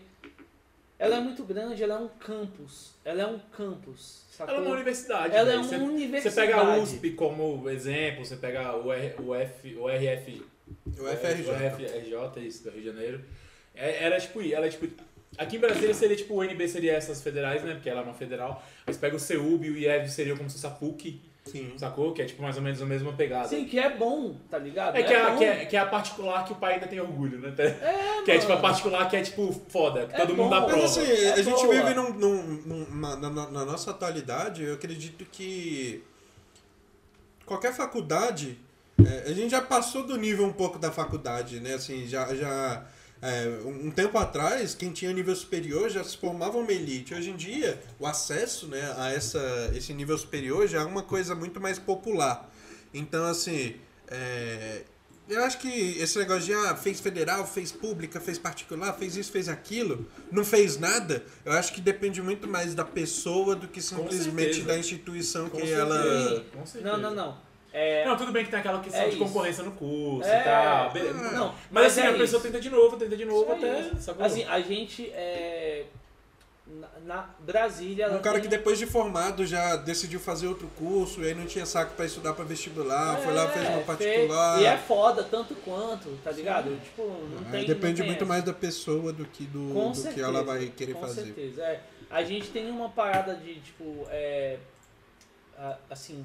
ela 0.96 1.16
é 1.16 1.20
muito 1.20 1.42
grande, 1.42 1.82
ela 1.82 1.94
é 1.94 1.98
um 1.98 2.06
campus. 2.08 2.92
Ela 3.04 3.22
é 3.22 3.26
um 3.26 3.40
campus, 3.56 4.22
sacou? 4.30 4.54
Ela 4.54 4.64
é 4.64 4.66
uma 4.68 4.74
universidade. 4.76 5.34
Ela 5.34 5.48
é 5.48 5.56
velho. 5.56 5.58
uma 5.62 5.68
Você- 5.68 5.76
universidade. 5.76 6.34
Você 6.34 6.40
pega 6.40 6.56
a 6.60 6.78
USP 6.78 7.10
como 7.10 7.68
exemplo, 7.68 8.24
você 8.24 8.36
pega 8.36 8.76
o, 8.76 8.92
R, 8.92 9.14
o, 9.20 9.34
F, 9.34 9.74
o 9.76 9.88
RF. 9.88 10.46
O 10.86 11.08
FRJ. 11.08 11.50
O 11.50 11.54
FRJ, 11.54 12.46
isso, 12.46 12.62
do 12.62 12.70
Rio 12.70 12.80
de 12.82 12.86
Janeiro. 12.86 13.24
É- 13.74 14.04
Era 14.04 14.20
tipo, 14.20 14.40
ela 14.40 14.66
é 14.66 14.68
tipo. 14.68 14.86
Aqui 15.36 15.56
em 15.56 15.60
Brasília 15.60 15.92
seria 15.92 16.16
tipo, 16.16 16.34
o 16.34 16.38
UNB 16.38 16.68
seria 16.68 16.92
essas 16.92 17.20
federais, 17.20 17.64
né? 17.64 17.74
Porque 17.74 17.90
ela 17.90 18.00
é 18.00 18.04
uma 18.04 18.14
federal. 18.14 18.62
Aí 18.86 18.94
você 18.94 19.00
pega 19.00 19.16
o 19.16 19.20
CEUB 19.20 19.66
e 19.66 19.70
o 19.70 19.76
IEV 19.76 20.08
seria 20.08 20.36
como 20.36 20.48
se 20.48 20.54
fosse 20.56 20.66
a 20.66 20.70
PUC, 20.70 21.20
Sim. 21.48 21.72
sacou? 21.76 22.12
Que 22.12 22.22
é 22.22 22.24
tipo 22.24 22.42
mais 22.42 22.56
ou 22.56 22.62
menos 22.62 22.80
a 22.80 22.86
mesma 22.86 23.12
pegada. 23.12 23.48
Sim, 23.48 23.64
que 23.64 23.78
é 23.78 23.90
bom, 23.96 24.36
tá 24.50 24.58
ligado? 24.58 24.96
É 24.96 25.02
que 25.02 25.12
é, 25.12 25.30
bom. 25.30 25.38
que, 25.38 25.44
é, 25.44 25.64
que 25.64 25.76
é 25.76 25.80
a 25.80 25.86
particular 25.86 26.44
que 26.44 26.52
o 26.52 26.56
pai 26.56 26.74
ainda 26.74 26.86
tem 26.86 27.00
orgulho, 27.00 27.38
né? 27.38 27.52
É, 27.58 28.22
que 28.24 28.30
é 28.30 28.38
tipo 28.38 28.52
a 28.52 28.56
particular 28.58 29.08
que 29.08 29.16
é 29.16 29.22
tipo 29.22 29.52
foda, 29.68 30.06
que 30.06 30.14
É 30.14 30.18
todo 30.18 30.28
mundo 30.36 30.44
bom. 30.44 30.50
dá 30.50 30.60
Mas 30.60 30.66
prova. 30.70 30.82
Mas 30.82 30.98
assim, 30.98 31.10
É 31.24 31.32
a 31.32 31.42
gente 31.42 31.62
boa. 31.62 31.74
vive 31.74 31.94
num, 31.94 32.12
num- 32.14 32.62
num- 32.66 32.86
na, 33.00 33.16
na- 33.16 33.50
na 33.50 33.64
nossa 33.64 33.90
atualidade, 33.90 34.62
eu 34.62 34.74
acredito 34.74 35.24
que 35.32 36.02
qualquer 37.46 37.72
faculdade, 37.74 38.58
é, 39.04 39.30
a 39.30 39.32
gente 39.32 39.50
já 39.50 39.60
passou 39.62 40.04
do 40.06 40.16
nível 40.16 40.44
um 40.44 40.52
pouco 40.52 40.78
da 40.78 40.90
faculdade, 40.92 41.60
né? 41.60 41.74
Assim, 41.74 42.06
já, 42.06 42.34
já 42.34 42.84
é, 43.20 43.60
um 43.64 43.90
tempo 43.90 44.16
atrás, 44.16 44.74
quem 44.74 44.92
tinha 44.92 45.12
nível 45.12 45.34
superior 45.34 45.90
já 45.90 46.04
se 46.04 46.16
formava 46.16 46.56
uma 46.56 46.72
elite. 46.72 47.14
Hoje 47.14 47.30
em 47.30 47.36
dia, 47.36 47.82
o 47.98 48.06
acesso 48.06 48.68
né, 48.68 48.94
a 48.96 49.12
essa, 49.12 49.70
esse 49.74 49.92
nível 49.92 50.16
superior 50.16 50.68
já 50.68 50.80
é 50.80 50.84
uma 50.84 51.02
coisa 51.02 51.34
muito 51.34 51.60
mais 51.60 51.78
popular. 51.78 52.48
Então, 52.94 53.24
assim, 53.24 53.74
é, 54.06 54.82
eu 55.28 55.42
acho 55.42 55.58
que 55.58 55.68
esse 55.98 56.16
negócio 56.18 56.44
de 56.44 56.54
ah, 56.54 56.76
fez 56.76 57.00
federal, 57.00 57.46
fez 57.46 57.72
pública, 57.72 58.20
fez 58.20 58.38
particular, 58.38 58.92
fez 58.94 59.16
isso, 59.16 59.32
fez 59.32 59.48
aquilo, 59.48 60.06
não 60.30 60.44
fez 60.44 60.78
nada, 60.78 61.24
eu 61.44 61.52
acho 61.52 61.72
que 61.74 61.80
depende 61.80 62.22
muito 62.22 62.48
mais 62.48 62.72
da 62.74 62.84
pessoa 62.84 63.54
do 63.54 63.66
que 63.66 63.82
simplesmente 63.82 64.62
da 64.62 64.78
instituição 64.78 65.50
Com 65.50 65.58
que 65.58 65.66
certeza. 65.66 65.82
ela. 65.82 66.44
Não, 66.82 66.96
não, 66.98 67.14
não. 67.14 67.47
É, 67.72 68.04
Não, 68.06 68.16
tudo 68.16 68.32
bem 68.32 68.44
que 68.44 68.50
tem 68.50 68.60
aquela 68.60 68.80
questão 68.80 69.02
É 69.02 69.04
de 69.08 69.16
isso. 69.16 69.24
concorrência 69.24 69.62
no 69.62 69.72
curso 69.72 70.28
É, 70.28 70.40
e 70.40 70.44
tal. 70.44 70.90
beleza. 70.90 71.32
não, 71.32 71.54
Mas, 71.70 71.86
assim, 71.86 72.00
é 72.00 72.06
a 72.06 72.12
pessoa 72.12 72.24
isso. 72.24 72.40
tenta 72.40 72.60
de 72.60 72.70
novo, 72.70 72.96
tenta 72.96 73.16
de 73.16 73.24
novo 73.26 73.54
Isso 73.54 73.66
aí. 73.66 74.14
até. 74.16 74.24
Assim, 74.24 74.44
a 74.44 74.60
gente 74.60 75.10
é. 75.10 75.84
Na, 76.66 76.88
na 77.06 77.30
Brasília. 77.40 78.10
Um 78.10 78.18
cara 78.20 78.34
tem- 78.34 78.42
que 78.42 78.48
depois 78.48 78.78
de 78.78 78.84
formado 78.84 79.46
já 79.46 79.74
decidiu 79.76 80.20
fazer 80.20 80.46
outro 80.46 80.68
curso, 80.76 81.22
e 81.22 81.26
aí 81.28 81.34
não 81.34 81.46
tinha 81.46 81.64
saco 81.64 81.94
pra 81.94 82.04
estudar 82.04 82.34
pra 82.34 82.44
vestibular, 82.44 83.16
foi 83.18 83.32
lá, 83.32 83.48
fez 83.48 83.64
É, 83.64 83.68
uma 83.70 83.78
fe- 83.78 83.84
particular. 83.84 84.60
E 84.60 84.66
é 84.66 84.76
foda 84.76 85.22
tanto 85.24 85.54
quanto, 85.56 86.10
tá 86.22 86.30
ligado? 86.30 86.78
Tipo, 86.82 87.02
não 87.04 87.38
Aí 87.46 87.64
tem. 87.64 87.66
depende 87.68 87.92
não 87.92 87.96
tem 87.96 88.06
muito 88.06 88.16
essa. 88.18 88.24
mais 88.26 88.44
da 88.44 88.52
pessoa 88.52 89.12
do 89.14 89.24
que 89.24 89.44
do, 89.44 89.72
Com 89.72 89.84
do 89.86 89.90
que 89.92 89.96
certeza, 89.98 90.26
ela 90.26 90.42
vai 90.44 90.66
querer 90.76 90.92
com 90.92 91.00
fazer. 91.00 91.22
certeza, 91.22 91.62
é. 91.62 91.80
A 92.10 92.22
gente 92.22 92.48
tem 92.50 92.70
uma 92.70 92.90
parada 92.90 93.34
de, 93.34 93.54
tipo, 93.60 94.06
é, 94.10 94.58
assim, 95.90 96.24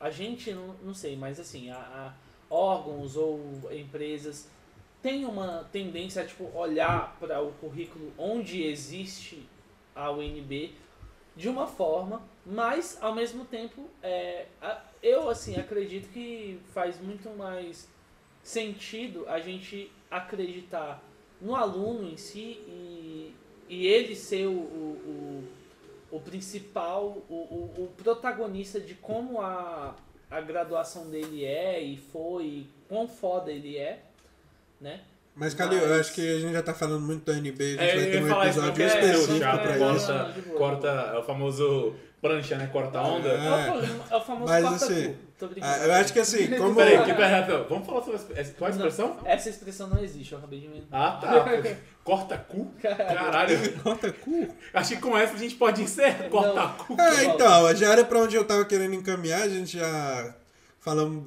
a 0.00 0.10
gente, 0.10 0.52
não, 0.52 0.74
não 0.82 0.94
sei, 0.94 1.14
mas 1.14 1.38
assim, 1.38 1.70
a, 1.70 1.76
a 1.76 2.14
órgãos 2.48 3.16
ou 3.16 3.40
empresas 3.70 4.48
têm 5.02 5.24
uma 5.24 5.68
tendência 5.70 6.22
a, 6.22 6.26
tipo, 6.26 6.50
olhar 6.56 7.16
para 7.20 7.40
o 7.42 7.52
currículo 7.52 8.12
onde 8.18 8.64
existe 8.64 9.46
a 9.94 10.10
UNB 10.10 10.74
de 11.36 11.48
uma 11.48 11.66
forma, 11.66 12.22
mas, 12.44 12.98
ao 13.00 13.14
mesmo 13.14 13.44
tempo, 13.44 13.88
é, 14.02 14.46
eu, 15.02 15.28
assim, 15.30 15.56
acredito 15.56 16.08
que 16.12 16.58
faz 16.72 17.00
muito 17.00 17.30
mais 17.30 17.88
sentido 18.42 19.28
a 19.28 19.38
gente 19.38 19.90
acreditar 20.10 21.02
no 21.40 21.54
aluno 21.54 22.08
em 22.10 22.16
si 22.16 22.58
e, 22.66 23.34
e 23.68 23.86
ele 23.86 24.16
ser 24.16 24.46
o, 24.46 24.50
o, 24.50 24.54
o, 24.54 25.48
o 26.10 26.20
principal, 26.20 27.22
o, 27.28 27.34
o, 27.34 27.84
o 27.84 27.88
protagonista 28.02 28.80
de 28.80 28.94
como 28.94 29.40
a, 29.40 29.94
a 30.30 30.40
graduação 30.40 31.08
dele 31.10 31.44
é 31.44 31.80
e 31.80 31.96
foi, 31.96 32.44
e 32.44 32.66
quão 32.88 33.06
foda 33.08 33.50
ele 33.50 33.76
é, 33.76 34.00
né? 34.80 35.00
Mas, 35.34 35.54
Calil, 35.54 35.78
eu 35.78 35.88
Mas- 35.88 36.00
acho 36.00 36.14
que 36.14 36.20
a 36.36 36.38
gente 36.40 36.52
já 36.52 36.62
tá 36.62 36.74
falando 36.74 37.00
muito 37.06 37.24
da 37.24 37.38
NB, 37.38 37.62
a 37.64 37.68
gente 37.68 37.80
É, 37.82 37.94
vai 37.96 38.06
eu 38.06 38.10
ter 38.10 38.22
um 38.22 38.42
episódio 38.42 38.86
específico 38.86 39.38
chato, 39.38 39.62
pra 39.62 39.76
é, 39.76 39.96
isso. 39.96 40.50
Corta, 40.56 40.88
é 40.88 41.18
o 41.18 41.22
famoso 41.22 41.94
prancha, 42.20 42.56
né? 42.56 42.68
Corta 42.72 42.98
a 42.98 43.02
onda. 43.02 43.28
É. 43.28 43.32
É, 43.32 43.38
o, 43.38 43.80
fa- 44.04 44.16
é 44.16 44.20
famoso 44.20 44.52
Mas, 44.52 44.64
corta-cu. 44.64 44.92
assim. 44.92 45.16
Ah, 45.62 45.78
eu 45.86 45.92
acho 45.94 46.12
que 46.12 46.18
assim, 46.20 46.48
como. 46.58 46.74
Peraí, 46.74 46.98
que 47.02 47.14
peraí. 47.14 47.64
Vamos 47.68 47.86
falar 47.86 48.02
sobre 48.02 48.20
essa- 48.34 48.52
qual 48.54 48.70
a 48.70 48.74
Não, 48.74 48.86
expressão? 48.86 49.16
essa 49.24 49.48
expressão 49.48 49.88
não 49.88 50.02
existe, 50.02 50.32
eu 50.32 50.38
acabei 50.38 50.60
de 50.60 50.66
inventar. 50.66 51.00
Ah, 51.00 51.12
tá. 51.12 51.44
Corta 52.04 52.36
cu? 52.36 52.72
Caralho. 52.80 53.80
Corta 53.82 54.12
cu? 54.12 54.48
Acho 54.74 54.90
que 54.90 55.00
com 55.00 55.16
essa 55.16 55.34
a 55.34 55.38
gente 55.38 55.54
pode 55.54 55.82
encerrar. 55.82 56.28
Corta 56.28 56.68
cu. 56.84 56.96
É, 57.00 57.24
então, 57.24 57.74
já 57.74 57.92
era 57.92 58.04
pra 58.04 58.18
onde 58.20 58.36
eu 58.36 58.44
tava 58.44 58.64
querendo 58.64 58.94
encaminhar, 58.94 59.42
a 59.42 59.48
gente 59.48 59.78
já 59.78 60.34
falamos. 60.80 61.24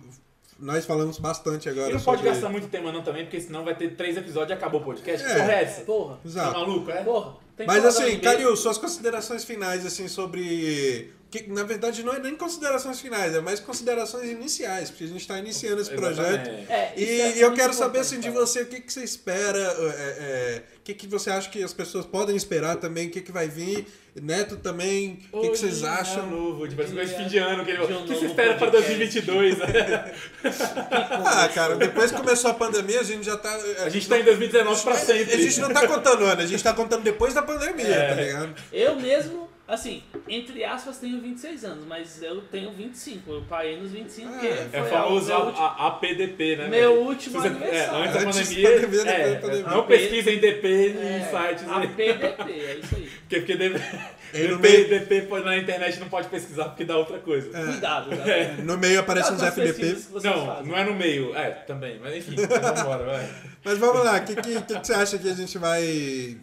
Nós 0.60 0.86
falamos 0.86 1.18
bastante 1.20 1.68
agora. 1.68 1.89
E 1.89 1.94
não 1.94 2.00
pode 2.02 2.24
gastar 2.24 2.48
muito 2.50 2.68
tema 2.68 2.91
não 2.91 3.02
também, 3.02 3.24
porque 3.26 3.41
senão 3.41 3.66
vai 3.66 3.76
ter 3.76 3.96
três 3.96 4.16
episódios 4.16 4.52
e 4.52 4.54
acabou 4.54 4.80
o 4.80 4.84
podcast. 4.84 5.26
É. 5.26 5.34
Porra, 5.36 5.52
é 5.52 5.64
essa? 5.64 5.82
Porra, 5.82 6.14
Tá 6.16 6.20
Exato. 6.26 6.60
maluco, 6.60 6.91
é? 6.91 7.04
porra. 7.04 7.34
Mas 7.66 7.86
assim. 7.86 8.20
Calil, 8.20 8.56
suas 8.56 8.78
considerações 8.78 9.43
finais, 9.43 9.86
assim, 9.86 10.08
sobre. 10.08 11.14
Que, 11.34 11.50
na 11.50 11.64
verdade, 11.64 12.04
não 12.04 12.14
é 12.14 12.20
nem 12.20 12.36
considerações 12.36 13.02
finais, 13.02 13.34
é 13.34 13.42
mais 13.42 13.60
considerações 13.60 14.30
iniciais, 14.30 14.92
porque 14.92 15.06
a 15.06 15.08
gente 15.08 15.22
está 15.22 15.40
iniciando 15.40 15.82
esse 15.82 15.90
projeto. 15.90 16.48
É, 16.70 16.94
E, 16.96 17.04
é 17.22 17.38
e 17.38 17.42
eu 17.42 17.52
quero 17.56 17.74
saber 17.74 18.02
assim, 18.02 18.20
de 18.20 18.28
cara. 18.32 18.40
você 18.46 18.62
o 18.62 18.66
que, 18.68 18.80
que 18.80 18.94
você 18.94 19.04
espera, 19.04 19.58
é, 19.58 19.96
é, 20.20 20.62
o 20.78 20.82
que, 20.84 20.94
que 20.94 21.08
você 21.08 21.32
acha 21.32 21.50
que 21.50 21.64
as 21.64 21.74
pessoas 21.74 22.06
podem 22.06 22.36
esperar 22.36 22.76
também, 22.76 23.08
o 23.08 23.10
que, 23.10 23.20
que 23.20 23.32
vai 23.32 23.48
vir, 23.48 23.88
Neto 24.22 24.58
também, 24.58 25.22
o 25.32 25.42
que, 25.42 25.50
que 25.50 25.58
vocês 25.58 25.82
é 25.82 25.88
acham? 25.88 26.30
novo, 26.30 26.68
tipo, 26.68 26.80
esse 26.84 26.94
Dia 26.94 27.08
fim 27.08 27.28
de 27.28 27.40
ano 27.40 27.66
que 27.66 27.72
ele 27.72 27.88
de 27.88 27.94
um 27.94 28.04
O 28.04 28.06
que 28.06 28.14
você 28.14 28.26
espera 28.28 28.54
para 28.54 28.70
podcast. 28.70 29.22
2022? 29.22 29.58
né? 29.58 30.14
Ah, 31.26 31.50
cara, 31.50 31.76
depois 31.78 32.12
que 32.12 32.18
começou 32.18 32.52
a 32.52 32.54
pandemia, 32.54 33.00
a 33.00 33.04
gente 33.04 33.26
já 33.26 33.36
tá. 33.38 33.52
A 33.84 33.90
gente 33.90 34.08
tá 34.08 34.20
em 34.20 34.24
2019 34.24 34.84
pra 34.84 34.96
sempre. 34.96 35.34
A 35.34 35.38
gente 35.38 35.60
não 35.60 35.70
tá 35.70 35.88
contando 35.88 36.26
ano, 36.26 36.42
a 36.42 36.46
gente 36.46 36.64
tá 36.64 36.74
contando 36.74 37.02
depois 37.04 37.34
da 37.34 37.42
pandemia, 37.42 37.88
É. 37.88 38.10
tá 38.10 38.22
ligado? 38.22 38.56
Eu 38.72 38.96
mesmo 38.98 39.43
Assim, 39.66 40.03
entre 40.28 40.61
aspas, 40.66 40.97
tenho 40.97 41.22
26 41.22 41.64
anos, 41.64 41.86
mas 41.88 42.22
eu 42.22 42.41
tenho 42.51 42.70
25. 42.72 43.32
Eu 43.32 43.43
parei 43.47 43.80
nos 43.80 43.91
25 43.91 44.30
porque 44.30 44.47
É, 44.47 44.55
foi 44.70 44.80
É 44.82 44.84
famoso 44.84 45.26
meu 45.28 45.36
a, 45.38 45.45
último, 45.45 45.64
a, 45.66 45.88
APDP, 45.88 46.55
né? 46.57 46.68
meu 46.68 46.93
velho? 46.95 47.05
último 47.07 47.39
você- 47.41 47.47
é, 47.47 47.51
aniversário. 47.51 47.97
antes 48.01 48.14
da 48.14 48.20
pandemia, 48.26 48.82
pandemia, 48.82 49.01
é, 49.14 49.34
da 49.36 49.39
pandemia. 49.39 49.68
não 49.70 49.88
pesquisem 49.88 50.39
DP 50.39 50.68
em 50.68 50.97
É, 50.97 51.20
sites 51.32 51.70
a 51.70 51.78
aí. 51.80 51.88
PDP, 51.88 52.51
é 52.51 52.76
isso 52.84 52.95
aí. 52.95 53.09
Porque, 53.24 53.39
porque 53.39 53.55
DP, 53.55 53.80
DP, 54.34 54.57
meio- 54.57 54.89
DP 55.07 55.39
na 55.45 55.57
internet 55.57 55.99
não 55.99 56.09
pode 56.09 56.28
pesquisar 56.28 56.66
porque 56.66 56.84
dá 56.84 56.97
outra 56.97 57.18
coisa. 57.20 57.49
Cuidado, 57.49 58.14
É. 58.14 58.18
galera. 58.18 58.53
No 58.64 58.78
meio 58.78 58.99
aparece 58.99 59.32
uns 59.32 59.41
FDP. 59.41 59.95
Não, 60.24 60.45
fazem. 60.45 60.66
não 60.72 60.78
é 60.78 60.84
no 60.84 60.93
meio. 60.93 61.34
É, 61.36 61.49
também. 61.51 61.97
Mas 61.99 62.18
enfim, 62.18 62.36
vamos 62.36 62.82
embora, 62.82 63.03
vai. 63.05 63.30
Mas 63.64 63.78
vamos 63.78 64.03
lá, 64.03 64.18
o 64.18 64.26
que, 64.26 64.36
que, 64.36 64.61
que, 64.61 64.80
que 64.80 64.86
você 64.88 64.93
acha 64.93 65.18
que 65.18 65.30
a 65.30 65.34
gente 65.34 65.57
vai. 65.57 66.38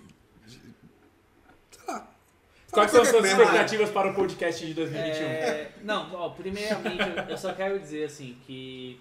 Quais 2.73 2.91
são 2.91 3.03
as 3.03 3.09
suas 3.09 3.23
merda. 3.23 3.43
expectativas 3.43 3.91
para 3.91 4.11
o 4.11 4.15
podcast 4.15 4.67
de 4.67 4.75
2021? 4.75 5.25
É, 5.27 5.73
não, 5.83 6.13
ó, 6.15 6.29
primeiramente 6.31 7.01
eu- 7.01 7.25
eu 7.31 7.39
só 7.39 7.53
quero 7.53 7.79
dizer 7.79 8.05
assim 8.05 8.37
que 8.47 9.01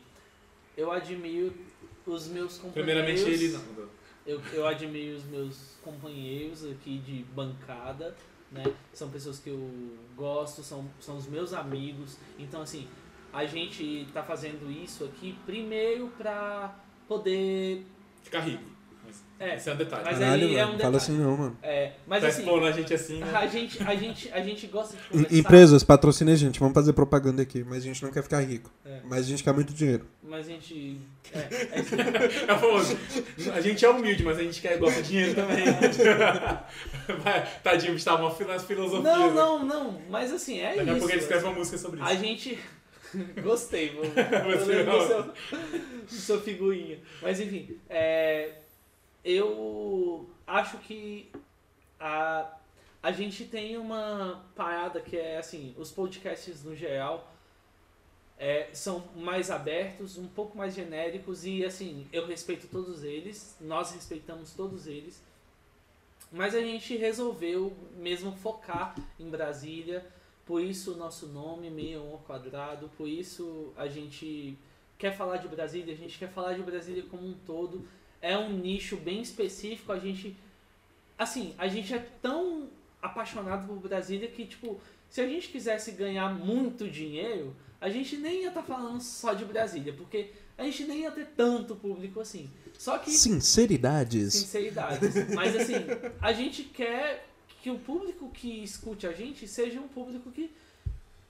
eu 0.77 0.91
admiro 0.91 1.53
os 2.05 2.27
meus 2.27 2.57
companheiros. 2.57 2.73
Primeiramente 2.73 3.21
ele 3.29 3.49
não. 3.53 3.89
Eu, 4.25 4.41
eu 4.53 4.67
admiro 4.67 5.17
os 5.17 5.23
meus 5.25 5.77
companheiros 5.83 6.63
aqui 6.65 6.99
de 6.99 7.23
bancada, 7.35 8.15
né? 8.51 8.63
São 8.93 9.09
pessoas 9.09 9.39
que 9.39 9.49
eu 9.49 9.69
gosto, 10.15 10.61
são, 10.63 10.89
são 10.99 11.17
os 11.17 11.27
meus 11.27 11.53
amigos. 11.53 12.17
Então, 12.37 12.61
assim, 12.61 12.87
a 13.33 13.45
gente 13.45 14.07
tá 14.13 14.21
fazendo 14.23 14.71
isso 14.71 15.03
aqui 15.05 15.37
primeiro 15.45 16.07
pra 16.17 16.75
poder. 17.07 17.85
Ficar 18.23 18.41
rico. 18.41 18.63
Mas 19.39 19.49
É, 19.49 19.55
Esse 19.55 19.69
é 19.69 19.73
um 19.73 19.77
detalhe. 19.77 20.03
mas 20.05 20.19
Caralho, 20.19 20.47
aí 20.47 20.55
é 20.55 20.61
mano. 20.65 20.75
um 20.75 20.79
Fala 20.79 20.91
detalhe. 20.91 20.97
assim 20.97 21.17
não, 21.23 21.37
mano. 21.37 21.57
É, 21.63 21.91
mas 22.05 22.21
tá 22.21 22.27
assim, 22.27 22.39
expondo 22.41 22.65
a 22.65 22.71
gente 22.73 22.93
assim, 22.93 23.19
né? 23.19 23.31
a 23.33 23.47
gente, 23.47 23.83
a, 23.83 23.95
gente, 23.95 24.31
a 24.33 24.41
gente 24.41 24.67
gosta 24.67 24.97
de 24.97 25.03
conversar. 25.03 25.35
Empresas, 25.35 25.83
patrocina 25.83 26.31
a 26.33 26.35
gente. 26.35 26.59
Vamos 26.59 26.73
fazer 26.73 26.91
propaganda 26.91 27.41
aqui. 27.41 27.63
Mas 27.63 27.77
a 27.77 27.81
gente 27.87 28.03
não 28.03 28.11
quer 28.11 28.21
ficar 28.21 28.41
rico. 28.41 28.69
É. 28.85 28.99
Mas 29.05 29.19
a 29.19 29.29
gente 29.29 29.41
quer 29.43 29.53
muito 29.53 29.73
dinheiro. 29.73 30.05
Mas 30.21 30.45
a 30.45 30.49
gente. 30.49 30.99
É, 31.33 31.37
é. 31.39 32.51
É 32.51 32.57
famoso. 32.57 32.97
A 33.53 33.61
gente 33.61 33.85
é 33.85 33.89
humilde, 33.89 34.23
mas 34.23 34.37
a 34.37 34.43
gente 34.43 34.59
quer, 34.61 34.77
gosta 34.77 35.01
de 35.01 35.07
dinheiro 35.07 35.35
também. 35.35 35.63
Vai, 37.23 37.47
tadinho, 37.63 37.95
está 37.95 38.15
uma 38.15 38.31
fil- 38.31 38.47
nas 38.47 38.63
filosofias. 38.65 39.03
Não, 39.03 39.29
né? 39.29 39.33
não, 39.35 39.65
não. 39.65 40.01
Mas 40.09 40.31
assim, 40.33 40.59
é 40.59 40.75
Daqui 40.75 40.79
a 40.81 40.83
isso. 40.83 40.99
pouco 40.99 41.13
ele 41.13 41.21
escreve 41.21 41.43
uma 41.45 41.53
música 41.53 41.77
sobre 41.77 41.99
isso. 42.01 42.09
A 42.09 42.15
gente. 42.15 42.59
Gostei, 43.41 43.89
vou, 43.89 44.03
Você 44.05 44.83
do 44.83 45.07
seu, 45.07 45.23
do 45.23 46.11
seu 46.11 46.41
figurinha. 46.41 46.99
Mas 47.23 47.39
enfim, 47.39 47.75
é, 47.89 48.51
eu 49.23 50.29
acho 50.47 50.77
que 50.79 51.31
a, 51.99 52.57
a 53.01 53.11
gente 53.11 53.45
tem 53.45 53.77
uma 53.77 54.45
parada 54.55 55.01
que 55.01 55.17
é 55.17 55.37
assim, 55.37 55.75
os 55.77 55.91
podcasts 55.91 56.63
no 56.63 56.75
geral 56.75 57.31
é, 58.37 58.69
são 58.73 59.03
mais 59.15 59.51
abertos, 59.51 60.17
um 60.17 60.27
pouco 60.27 60.57
mais 60.57 60.73
genéricos 60.73 61.45
e 61.45 61.65
assim, 61.65 62.07
eu 62.13 62.25
respeito 62.25 62.67
todos 62.67 63.03
eles, 63.03 63.57
nós 63.59 63.91
respeitamos 63.91 64.53
todos 64.53 64.87
eles. 64.87 65.21
Mas 66.31 66.55
a 66.55 66.61
gente 66.61 66.95
resolveu 66.95 67.75
mesmo 67.97 68.31
focar 68.31 68.95
em 69.19 69.29
Brasília, 69.29 70.05
por 70.45 70.61
isso 70.61 70.93
o 70.93 70.97
nosso 70.97 71.27
nome, 71.27 71.69
61 71.69 72.11
ao 72.11 72.17
quadrado, 72.19 72.89
por 72.97 73.07
isso 73.07 73.73
a 73.75 73.87
gente 73.87 74.57
quer 74.97 75.15
falar 75.15 75.37
de 75.37 75.47
Brasília, 75.47 75.93
a 75.93 75.97
gente 75.97 76.17
quer 76.17 76.29
falar 76.29 76.53
de 76.53 76.61
Brasília 76.61 77.03
como 77.09 77.27
um 77.27 77.33
todo. 77.45 77.85
É 78.21 78.37
um 78.37 78.51
nicho 78.51 78.97
bem 78.97 79.21
específico, 79.21 79.91
a 79.91 79.99
gente. 79.99 80.35
Assim, 81.17 81.53
a 81.57 81.67
gente 81.67 81.93
é 81.93 81.99
tão 82.21 82.69
apaixonado 83.01 83.67
por 83.67 83.77
Brasília 83.77 84.27
que, 84.27 84.45
tipo, 84.45 84.79
se 85.09 85.21
a 85.21 85.27
gente 85.27 85.49
quisesse 85.49 85.91
ganhar 85.91 86.33
muito 86.33 86.89
dinheiro, 86.89 87.55
a 87.79 87.89
gente 87.89 88.17
nem 88.17 88.41
ia 88.41 88.49
estar 88.49 88.63
falando 88.63 89.01
só 89.01 89.33
de 89.33 89.45
Brasília, 89.45 89.93
porque 89.93 90.31
a 90.57 90.63
gente 90.63 90.83
nem 90.83 91.01
ia 91.01 91.11
ter 91.11 91.27
tanto 91.27 91.75
público 91.75 92.19
assim. 92.19 92.49
Só 92.77 92.97
que 92.97 93.11
Sinceridades. 93.11 94.33
sinceridade. 94.33 94.99
Mas 95.33 95.55
assim, 95.55 95.75
a 96.21 96.33
gente 96.33 96.63
quer 96.63 97.25
que 97.61 97.69
o 97.69 97.79
público 97.79 98.29
que 98.29 98.63
escute 98.63 99.07
a 99.07 99.11
gente 99.11 99.47
seja 99.47 99.79
um 99.79 99.87
público 99.87 100.31
que 100.31 100.51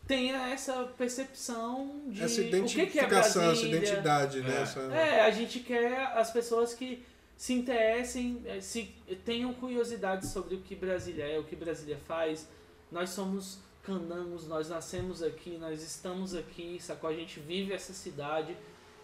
tenha 0.10 0.50
essa 0.50 0.74
percepção 0.98 2.02
de 2.08 2.24
Essa 2.24 2.42
o 2.42 2.44
que, 2.44 2.50
que 2.50 2.56
é 2.56 2.58
identificação, 2.58 3.20
essa 3.20 3.40
Brasília. 3.42 3.78
identidade, 3.78 4.42
né? 4.42 4.58
É. 4.58 4.62
Essa... 4.64 4.80
É, 4.82 5.22
a 5.22 5.30
gente 5.30 5.60
quer 5.60 6.02
as 6.18 6.32
pessoas 6.32 6.74
que 6.74 7.06
se 7.38 7.54
interessem, 7.54 8.42
eh, 8.44 8.60
se 8.60 8.90
tenham 9.24 9.54
curiosidade 9.54 10.26
sobre 10.26 10.56
o 10.56 10.62
que 10.62 10.74
Brasília 10.74 11.26
é, 11.26 11.38
o 11.38 11.44
que 11.44 11.56
Brasília 11.56 11.96
faz. 12.08 12.48
Nós 12.92 13.12
somos 13.12 13.60
candangos, 13.84 14.48
nós 14.48 14.68
nascemos 14.68 15.22
aqui, 15.22 15.60
nós 15.62 15.84
estamos 15.84 16.34
aqui, 16.34 16.80
sacou? 16.82 17.08
A 17.08 17.14
gente 17.14 17.40
vive 17.40 17.72
essa 17.72 17.94
cidade. 17.94 18.58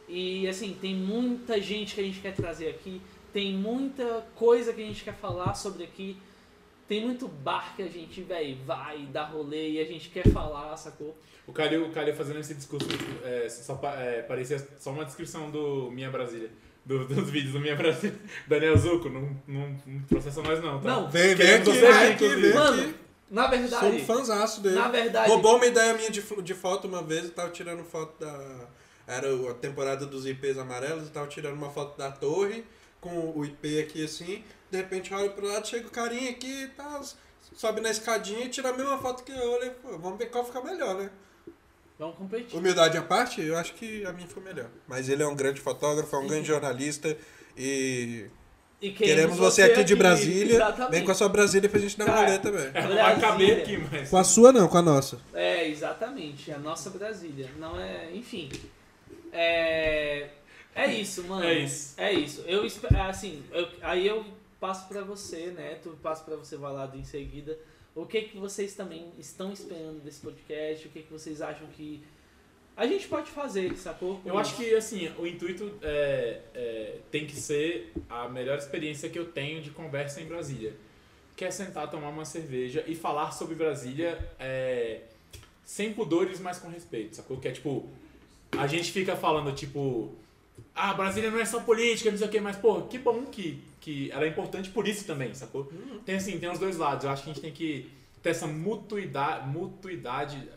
E 0.09 0.47
assim, 0.47 0.75
tem 0.81 0.95
muita 0.95 1.61
gente 1.61 1.93
que 1.93 2.01
a 2.01 2.03
gente 2.03 2.19
quer 2.19 2.33
trazer 2.33 2.67
aqui, 2.69 2.99
tem 3.31 3.53
muita 3.53 4.25
coisa 4.33 4.73
que 4.73 4.81
a 4.81 4.85
gente 4.85 5.03
quer 5.03 5.15
falar 5.15 5.53
sobre 5.53 5.83
aqui. 5.83 6.17
Tem 6.87 7.03
muito 7.03 7.27
bar 7.27 7.75
que 7.75 7.81
a 7.81 7.87
gente, 7.87 8.21
velho, 8.21 8.57
vai 8.65 9.07
dar 9.11 9.25
rolê 9.25 9.71
e 9.71 9.79
a 9.79 9.85
gente 9.85 10.09
quer 10.09 10.27
falar, 10.29 10.75
sacou? 10.77 11.17
O 11.47 11.51
Calil, 11.53 11.85
o 11.87 11.91
Calil 11.91 12.13
fazendo 12.15 12.39
esse 12.39 12.53
discurso 12.53 12.87
é, 13.23 13.47
só 13.49 13.79
é, 13.97 14.21
parecia 14.21 14.59
só 14.79 14.91
uma 14.91 15.03
descrição 15.05 15.49
do 15.49 15.89
Minha 15.91 16.09
Brasília. 16.11 16.49
do- 16.85 17.05
dos 17.09 17.29
vídeos 17.29 17.53
do 17.53 17.59
Minha 17.59 17.75
Brasília. 17.75 18.15
Daniel 18.47 18.77
Zuco, 18.77 19.09
não, 19.09 19.35
não, 19.47 19.75
não 19.85 20.01
processa 20.03 20.41
nós 20.43 20.61
não, 20.63 20.79
tá? 20.79 20.87
Não, 20.89 21.09
Vem, 21.09 21.33
vem 21.33 21.53
aqui, 21.55 21.65
você 21.65 21.81
vem 21.81 22.13
aqui, 22.13 22.27
vem 22.35 22.53
Mano, 22.53 22.81
aqui. 22.83 22.95
Na 23.31 23.49
Sou 23.49 23.57
verdade, 23.59 23.85
um 23.87 24.05
fãzaço 24.05 24.61
dele. 24.61 24.75
na 24.75 24.87
verdade, 24.87 25.27
Roubou 25.29 25.55
uma 25.55 25.65
ideia 25.65 25.93
minha 25.95 26.11
de, 26.11 26.21
de 26.21 26.53
foto 26.53 26.87
uma 26.87 27.01
vez, 27.01 27.23
eu 27.25 27.31
tava 27.31 27.49
tirando 27.49 27.83
foto 27.83 28.23
da. 28.23 28.67
Era 29.07 29.27
a 29.49 29.53
temporada 29.55 30.05
dos 30.05 30.25
IPs 30.27 30.57
amarelos, 30.59 31.05
eu 31.05 31.09
tava 31.09 31.27
tirando 31.27 31.55
uma 31.55 31.69
foto 31.71 31.97
da 31.97 32.11
torre, 32.11 32.63
com 33.01 33.31
o 33.35 33.43
IP 33.43 33.79
aqui 33.79 34.03
assim, 34.03 34.43
de 34.75 34.81
repente 34.81 35.11
eu 35.11 35.17
olho 35.17 35.31
pro 35.31 35.47
lado, 35.47 35.67
chega 35.67 35.87
o 35.87 35.91
carinha 35.91 36.29
aqui 36.29 36.63
e 36.63 36.67
tal, 36.67 37.01
sobe 37.55 37.79
na 37.81 37.89
escadinha 37.89 38.45
e 38.45 38.49
tira 38.49 38.69
a 38.69 38.73
mesma 38.73 38.97
foto 38.97 39.23
que 39.23 39.31
eu, 39.31 39.51
olhei, 39.53 39.69
pô, 39.69 39.97
vamos 39.97 40.17
ver 40.19 40.25
qual 40.27 40.45
fica 40.45 40.61
melhor, 40.61 40.95
né? 40.95 41.09
vamos 41.97 42.17
competir. 42.17 42.57
Humildade 42.57 42.97
à 42.97 43.01
parte, 43.01 43.41
eu 43.41 43.55
acho 43.57 43.73
que 43.75 44.05
a 44.05 44.11
minha 44.11 44.27
foi 44.27 44.43
melhor. 44.43 44.67
Mas 44.85 45.07
ele 45.07 45.23
é 45.23 45.27
um 45.27 45.35
grande 45.35 45.61
fotógrafo, 45.61 46.13
é 46.13 46.19
um 46.19 46.27
grande 46.27 46.45
jornalista 46.45 47.17
e 47.57 48.25
E 48.81 48.91
queremos 48.91 49.37
você 49.37 49.63
aqui 49.63 49.81
de 49.85 49.95
Brasília. 49.95 50.55
Exatamente. 50.55 50.91
Vem 50.91 51.05
com 51.05 51.11
a 51.11 51.15
sua 51.15 51.29
Brasília 51.29 51.69
pra 51.69 51.79
gente 51.79 51.97
dar 51.97 52.09
um 52.09 52.15
rolê 52.15 52.37
também. 52.39 52.69
É, 52.73 52.81
não 52.81 52.95
vai 52.97 53.19
caber 53.19 53.61
aqui, 53.61 53.77
mas. 53.77 54.09
Com 54.09 54.17
a 54.17 54.23
sua 54.25 54.51
não, 54.51 54.67
com 54.67 54.77
a 54.77 54.81
nossa. 54.81 55.21
É, 55.33 55.69
exatamente. 55.69 56.51
A 56.51 56.57
nossa 56.59 56.89
Brasília. 56.89 57.49
Não 57.57 57.79
é. 57.79 58.13
Enfim. 58.13 58.49
É. 59.31 60.27
É 60.75 60.87
isso, 60.87 61.23
mano. 61.23 61.45
É 61.45 61.53
isso. 61.53 61.93
É 61.97 62.11
isso. 62.11 62.43
Eu 62.45 62.67
assim, 63.07 63.41
eu- 63.53 63.69
aí 63.81 64.05
eu 64.05 64.25
passo 64.59 64.87
pra 64.87 65.01
você, 65.01 65.47
né? 65.47 65.75
Tu 65.81 65.89
passo 66.01 66.23
pra 66.23 66.35
você 66.35 66.57
Valado 66.57 66.97
em 66.97 67.03
seguida. 67.03 67.57
O 67.93 68.05
que 68.05 68.23
que 68.23 68.37
vocês 68.37 68.75
também 68.75 69.11
estão 69.17 69.53
esperando 69.53 70.03
desse 70.03 70.19
podcast? 70.19 70.87
O 70.87 70.91
que 70.91 71.03
que 71.03 71.11
vocês 71.11 71.41
acham 71.41 71.67
que 71.67 72.03
a 72.75 72.85
gente 72.85 73.07
pode 73.07 73.31
fazer, 73.31 73.73
sacou? 73.77 74.19
Eu 74.25 74.37
acho 74.37 74.57
que, 74.57 74.75
assim, 74.75 75.09
o 75.17 75.25
intuito 75.25 75.79
é, 75.81 76.41
é, 76.53 76.97
tem 77.09 77.25
que 77.25 77.35
ser 77.35 77.93
a 78.09 78.27
melhor 78.27 78.57
experiência 78.57 79.09
que 79.09 79.17
eu 79.17 79.31
tenho 79.31 79.61
de 79.61 79.69
conversa 79.69 80.19
em 80.19 80.25
Brasília. 80.25 80.73
Que 81.37 81.45
é 81.45 81.51
sentar, 81.51 81.89
tomar 81.89 82.09
uma 82.09 82.25
cerveja 82.25 82.83
e 82.85 82.93
falar 82.93 83.31
sobre 83.31 83.55
Brasília 83.55 84.19
é, 84.37 85.03
sem 85.63 85.93
pudores, 85.93 86.39
mas 86.39 86.59
com 86.59 86.67
respeito, 86.67 87.15
sacou? 87.15 87.37
Que 87.37 87.47
é 87.47 87.51
tipo, 87.51 87.87
a 88.51 88.67
gente 88.67 88.91
fica 88.91 89.15
falando, 89.15 89.53
tipo, 89.53 90.13
ah, 90.73 90.93
Brasília 90.93 91.31
não 91.31 91.39
é 91.39 91.45
só 91.45 91.59
política, 91.61 92.11
não 92.11 92.17
sei 92.17 92.27
o 92.27 92.29
quê, 92.31 92.39
mas, 92.41 92.55
pô, 92.57 92.81
que 92.83 92.97
bom 92.97 93.25
que, 93.25 93.63
que 93.79 94.11
ela 94.11 94.25
é 94.25 94.27
importante 94.27 94.69
por 94.69 94.87
isso 94.87 95.05
também, 95.05 95.33
sacou? 95.33 95.71
Tem 96.05 96.15
assim, 96.15 96.37
tem 96.39 96.49
os 96.49 96.59
dois 96.59 96.77
lados. 96.77 97.05
Eu 97.05 97.11
acho 97.11 97.23
que 97.23 97.29
a 97.29 97.33
gente 97.33 97.41
tem 97.41 97.51
que 97.51 97.89
ter 98.21 98.29
essa 98.31 98.47
mutuidade, 98.47 99.47
mutuidade 99.47 100.49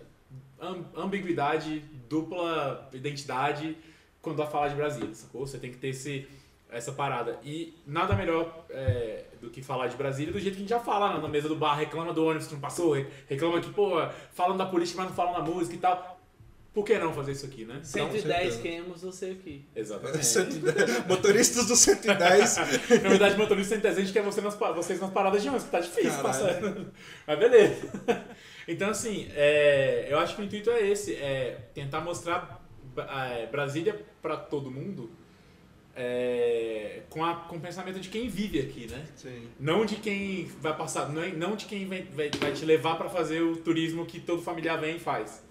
am- 0.60 0.84
ambiguidade, 0.96 1.80
dupla 2.08 2.88
identidade 2.92 3.76
quando 4.20 4.36
vai 4.36 4.46
falar 4.50 4.68
de 4.68 4.74
Brasília, 4.74 5.14
sacou? 5.14 5.46
Você 5.46 5.58
tem 5.58 5.70
que 5.70 5.78
ter 5.78 5.88
esse, 5.88 6.26
essa 6.70 6.90
parada. 6.92 7.38
E 7.44 7.74
nada 7.86 8.14
melhor 8.16 8.64
é, 8.70 9.24
do 9.40 9.48
que 9.50 9.62
falar 9.62 9.86
de 9.86 9.96
Brasília 9.96 10.32
do 10.32 10.40
jeito 10.40 10.54
que 10.54 10.60
a 10.60 10.62
gente 10.62 10.70
já 10.70 10.80
fala 10.80 11.12
na- 11.14 11.20
na 11.20 11.28
mesa 11.28 11.48
do 11.48 11.54
bar, 11.56 11.76
reclama 11.76 12.12
do 12.12 12.24
ônibus 12.24 12.48
que 12.48 12.54
não 12.54 12.60
passou, 12.60 12.92
re- 12.94 13.06
reclama 13.28 13.60
que, 13.60 13.70
pô, 13.72 13.92
falam 14.32 14.56
da 14.56 14.66
política, 14.66 14.98
mas 15.00 15.10
não 15.10 15.16
falam 15.16 15.34
da 15.34 15.40
música 15.42 15.74
e 15.76 15.78
tal. 15.78 16.17
Por 16.72 16.84
que 16.84 16.98
não 16.98 17.12
fazer 17.12 17.32
isso 17.32 17.46
aqui, 17.46 17.64
né? 17.64 17.74
Então, 17.76 18.10
110 18.10 18.22
certeza. 18.24 18.58
queremos 18.62 19.02
você 19.02 19.26
aqui. 19.26 19.64
exatamente. 19.74 20.24
110. 20.24 21.06
Motoristas 21.06 21.66
do 21.66 21.74
110. 21.74 22.56
Na 23.02 23.08
verdade, 23.08 23.36
motorista 23.36 23.80
sem 23.80 23.90
a 23.90 23.94
gente 23.94 24.12
quer 24.12 24.22
você 24.22 24.40
nas, 24.40 24.54
vocês 24.54 25.00
nas 25.00 25.10
paradas 25.10 25.42
de 25.42 25.48
ônibus, 25.48 25.64
que 25.64 25.72
tá 25.72 25.80
difícil 25.80 26.10
Caralho. 26.10 26.22
passar. 26.22 26.60
Mas 27.26 27.38
beleza. 27.38 27.88
Então, 28.70 28.90
assim, 28.90 29.26
é, 29.34 30.08
eu 30.10 30.18
acho 30.18 30.36
que 30.36 30.42
o 30.42 30.44
intuito 30.44 30.68
é 30.68 30.86
esse, 30.86 31.14
é 31.14 31.70
tentar 31.72 32.02
mostrar 32.02 32.62
é, 32.98 33.46
Brasília 33.46 33.98
para 34.20 34.36
todo 34.36 34.70
mundo 34.70 35.10
é, 35.96 37.00
com, 37.10 37.24
a, 37.24 37.34
com 37.34 37.56
o 37.56 37.60
pensamento 37.60 37.98
de 37.98 38.08
quem 38.08 38.28
vive 38.28 38.60
aqui, 38.60 38.86
né? 38.88 39.04
Sim. 39.16 39.48
Não 39.58 39.84
de 39.84 39.96
quem 39.96 40.44
vai 40.60 40.76
passar, 40.76 41.08
não, 41.08 41.22
é- 41.22 41.32
não 41.32 41.56
de 41.56 41.66
quem 41.66 41.86
vai, 41.86 42.02
vai, 42.02 42.30
vai 42.30 42.52
te 42.52 42.64
levar 42.64 42.96
pra 42.96 43.08
fazer 43.08 43.40
o 43.40 43.56
turismo 43.56 44.06
que 44.06 44.20
todo 44.20 44.40
familiar 44.40 44.78
vem 44.78 44.96
e 44.96 45.00
faz. 45.00 45.42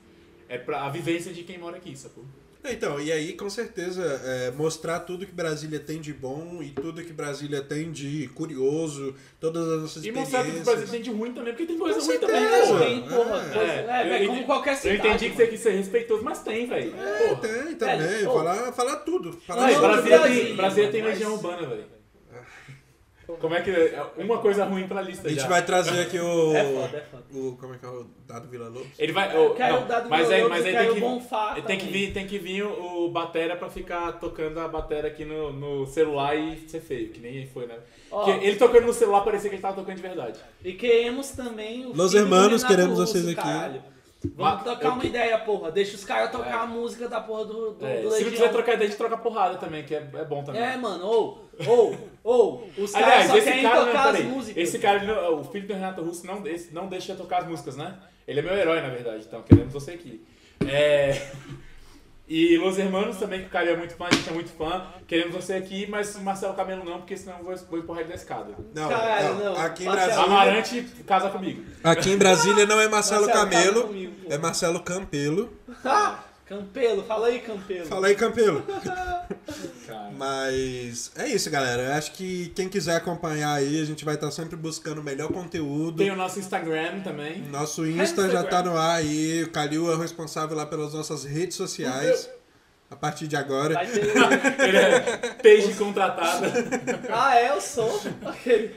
É 0.50 0.58
pra, 0.58 0.86
a 0.86 0.90
vivência 0.90 1.34
de 1.34 1.44
quem 1.44 1.58
mora 1.58 1.78
aqui, 1.78 1.96
sacou? 1.98 2.24
Então, 2.70 3.00
e 3.00 3.12
aí, 3.14 3.32
com 3.34 3.50
certeza, 3.50 4.04
é, 4.26 4.52
mostrar 4.52 5.00
tudo 5.02 5.26
que 5.26 5.32
Brasília 5.32 5.80
tem 5.80 6.02
de 6.02 6.12
bom 6.12 6.60
e 6.62 6.72
tudo 6.72 7.02
que 7.02 7.14
Brasília 7.14 7.62
tem 7.62 7.92
de 7.94 8.28
curioso, 8.36 9.16
todas 9.40 9.66
as 9.70 9.82
nossas 9.84 10.06
E 10.06 10.12
mostrar 10.12 10.44
tudo 10.44 10.54
que 10.56 10.60
o 10.60 10.64
Brasil 10.66 10.84
experiências. 10.84 10.90
tem 10.92 11.02
de 11.02 11.10
ruim 11.18 11.34
também, 11.34 11.54
porque 11.54 11.66
tem 11.66 11.78
coisa 11.78 11.98
Com 12.00 12.06
ruim 12.06 12.18
também, 12.18 12.36
certeza. 12.42 12.74
né? 12.80 12.86
Tem, 12.86 13.02
porra, 13.04 13.38
É. 13.38 13.54
coisa, 13.54 13.72
é, 13.72 14.02
eu 14.02 14.10
como 14.20 14.32
entendi- 14.32 14.46
qualquer 14.46 14.72
Eu 14.74 14.76
cidade. 14.76 14.98
entendi 15.00 15.18
que 15.18 15.26
mano. 15.30 15.38
você 15.38 15.48
quis 15.48 15.60
ser 15.62 15.72
respeitoso, 15.72 16.24
mas 16.24 16.40
tem, 16.44 16.68
velho. 16.68 16.94
É, 16.98 17.28
Porra. 17.28 17.42
tem 17.42 17.76
também. 17.76 18.28
Ô. 18.28 18.34
falar, 18.34 18.74
falar 18.74 18.96
tudo. 18.98 19.32
Falar 19.48 19.62
Não, 19.62 19.70
e 19.72 19.80
Brasília, 19.80 20.20
tem, 20.24 20.56
Brasília 20.56 20.92
tem 20.92 21.02
mas- 21.04 21.12
legião 21.14 21.34
urbana, 21.36 21.68
velho. 21.68 21.97
Como 23.36 23.54
é 23.54 23.62
que. 23.62 23.70
é 23.72 24.06
Uma 24.18 24.38
coisa 24.38 24.64
ruim 24.64 24.88
pra 24.88 25.02
lista 25.02 25.28
A 25.28 25.30
gente 25.30 25.42
já. 25.42 25.48
vai 25.48 25.66
trazer 25.66 26.00
aqui 26.02 26.18
o. 26.18 26.56
É 26.56 26.64
foda, 26.64 26.98
é 26.98 27.02
foda. 27.02 27.24
o 27.32 27.58
como 27.58 27.74
é 27.74 27.78
que 27.78 27.86
é 27.86 27.90
o 27.90 28.06
Dado 28.26 28.48
Vila 28.48 28.70
Lobos? 28.70 28.88
Ele 28.98 29.12
vai. 29.12 29.38
Oh, 29.38 29.50
quero 29.54 29.74
não, 29.76 29.84
o 29.84 29.86
dado 29.86 30.10
mas 30.10 30.32
aí, 30.32 30.42
Lobos 30.44 30.58
mas 30.58 30.66
aí 30.66 30.78
tem 30.78 30.90
o 30.90 30.94
que, 30.94 31.00
Bonfá 31.02 31.62
tem 31.62 31.78
que 31.78 31.86
vir, 31.88 32.14
tem 32.14 32.26
que 32.28 32.40
vir 32.40 32.64
o, 32.64 33.06
o 33.06 33.12
batera 33.12 33.56
pra 33.58 33.70
ficar 33.70 34.14
tocando 34.14 34.60
a 34.60 34.68
batera 34.68 35.10
aqui 35.10 35.26
no, 35.26 35.52
no 35.52 35.86
celular 35.88 36.36
e 36.36 36.58
ser 36.70 36.80
feio, 36.80 37.10
que 37.10 37.20
nem 37.20 37.46
foi, 37.48 37.68
né? 37.68 37.76
Porque 38.10 38.32
ele 38.32 38.56
tocando 38.56 38.86
no 38.88 38.94
celular 38.94 39.22
parecia 39.22 39.50
que 39.50 39.56
ele 39.56 39.62
tava 39.62 39.76
tocando 39.76 39.96
de 39.98 40.02
verdade. 40.02 40.40
E 40.64 40.74
queremos 40.74 41.32
também 41.32 41.86
o 41.86 41.94
Los 41.94 42.14
hermanos, 42.14 42.64
queremos 42.64 42.98
Russo, 42.98 43.12
vocês 43.12 43.26
aqui. 43.28 43.36
caralho. 43.36 43.97
Vamos 44.24 44.54
Mas 44.56 44.64
trocar 44.64 44.86
eu 44.88 44.94
uma 44.94 45.06
ideia, 45.06 45.38
porra. 45.40 45.72
Deixa 45.72 45.96
os 45.96 46.04
caras 46.04 46.32
tocar 46.32 46.50
É. 46.50 46.54
a 46.54 46.66
música 46.66 47.08
da 47.08 47.22
porra 47.22 47.46
do, 47.46 47.72
do, 47.74 47.86
É, 47.86 48.02
do 48.02 48.12
se 48.12 48.24
não 48.24 48.32
quiser 48.32 48.52
trocar 48.52 48.74
ideia, 48.74 48.88
a 48.88 48.90
gente 48.90 48.98
troca 48.98 49.18
porrada 49.18 49.58
também, 49.58 49.84
que 49.84 49.94
é, 49.94 50.10
é 50.14 50.26
bom 50.26 50.44
também. 50.44 50.62
É, 50.62 50.76
mano, 50.76 51.06
ou, 51.06 51.46
ou, 51.68 51.98
ou, 52.24 52.70
os 52.78 52.92
caras 52.92 53.28
só 53.28 53.38
esse 53.38 53.48
querem 53.48 53.64
cara, 53.64 53.86
tocar 53.86 54.14
não, 54.14 54.20
as 54.20 54.26
músicas. 54.26 54.64
esse 54.64 54.80
cara, 54.80 55.32
o 55.32 55.44
filho 55.44 55.68
do 55.68 55.74
Renato 55.74 56.02
Russo 56.02 56.26
não, 56.26 56.46
esse 56.48 56.74
não 56.74 56.88
deixa 56.88 57.16
tocar 57.16 57.44
as 57.44 57.48
músicas, 57.48 57.78
né? 57.78 57.96
Ele 58.28 58.40
é 58.40 58.44
meu 58.44 58.56
herói, 58.56 58.82
na 58.82 58.90
verdade, 58.90 59.24
então 59.28 59.42
queremos 59.44 59.72
você 59.72 59.92
aqui. 59.92 60.26
É... 60.68 61.12
E 62.30 62.58
Los 62.58 62.78
Hermanos 62.78 63.16
também, 63.18 63.40
que 63.40 63.48
o 63.48 63.50
cara 63.50 63.70
é 63.70 63.78
muito 63.78 63.96
fã, 63.96 64.06
a 64.08 64.14
gente 64.14 64.30
é 64.30 64.34
muito 64.34 64.52
fã. 64.52 64.86
Queremos 65.08 65.34
você 65.34 65.54
aqui, 65.54 65.88
mas 65.90 66.14
o 66.16 66.22
Marcelo 66.22 66.54
Camelo 66.56 66.84
não, 66.84 66.98
porque 66.98 67.16
senão 67.16 67.38
eu 67.38 67.44
vou, 67.46 67.56
vou 67.70 67.80
empurrar 67.80 68.02
ele 68.02 68.10
da 68.10 68.16
escada. 68.16 68.54
Não, 68.76 68.90
Caralho, 68.90 69.36
não, 69.36 69.46
não. 69.46 69.62
Aqui 69.62 69.86
em. 69.86 69.90
Brasília. 69.90 70.24
Amarante, 70.24 70.82
casa 71.06 71.30
comigo. 71.30 71.64
Aqui 71.82 72.10
em 72.10 72.18
Brasília 72.18 72.66
não 72.66 72.82
é 72.82 72.88
Marcelo, 72.90 73.28
Marcelo, 73.28 73.50
Camelo, 73.50 74.14
é 74.30 74.38
Marcelo 74.38 74.80
Campelo. 74.82 75.50
Campelo, 76.48 77.04
fala 77.04 77.28
aí, 77.28 77.40
Campelo. 77.40 77.86
Fala 77.86 78.08
aí, 78.08 78.16
Campelo. 78.16 78.64
Mas 80.16 81.12
é 81.18 81.28
isso, 81.28 81.50
galera. 81.50 81.84
Eu 81.84 81.94
acho 81.94 82.14
que 82.14 82.48
quem 82.56 82.70
quiser 82.70 82.96
acompanhar 82.96 83.54
aí, 83.54 83.82
a 83.82 83.86
gente 83.86 84.06
vai 84.06 84.16
estar 84.16 84.32
sempre 84.32 84.56
buscando 84.56 85.02
o 85.02 85.04
melhor 85.04 85.30
conteúdo. 85.32 85.98
Tem 85.98 86.10
o 86.10 86.16
nosso 86.16 86.40
Instagram 86.40 87.02
também. 87.02 87.42
Nosso 87.50 87.86
Insta 87.86 88.30
já 88.30 88.46
tá 88.46 88.64
no 88.64 88.78
ar 88.78 88.96
aí. 88.96 89.44
O 89.44 89.52
Calil 89.52 89.92
é 89.92 89.96
o 89.96 90.00
responsável 90.00 90.56
lá 90.56 90.66
pelas 90.66 90.94
nossas 90.94 91.26
redes 91.26 91.58
sociais. 91.58 92.30
A 92.90 92.96
partir 92.96 93.28
de 93.28 93.36
agora. 93.36 93.74
Vai 93.74 93.88
ter... 93.88 94.06
Ele 94.64 94.78
é 94.78 95.00
peixe 95.42 95.74
contratada. 95.74 96.48
Ah, 97.12 97.36
é, 97.36 97.50
eu 97.50 97.60
sou. 97.60 98.02
Aquele. 98.26 98.74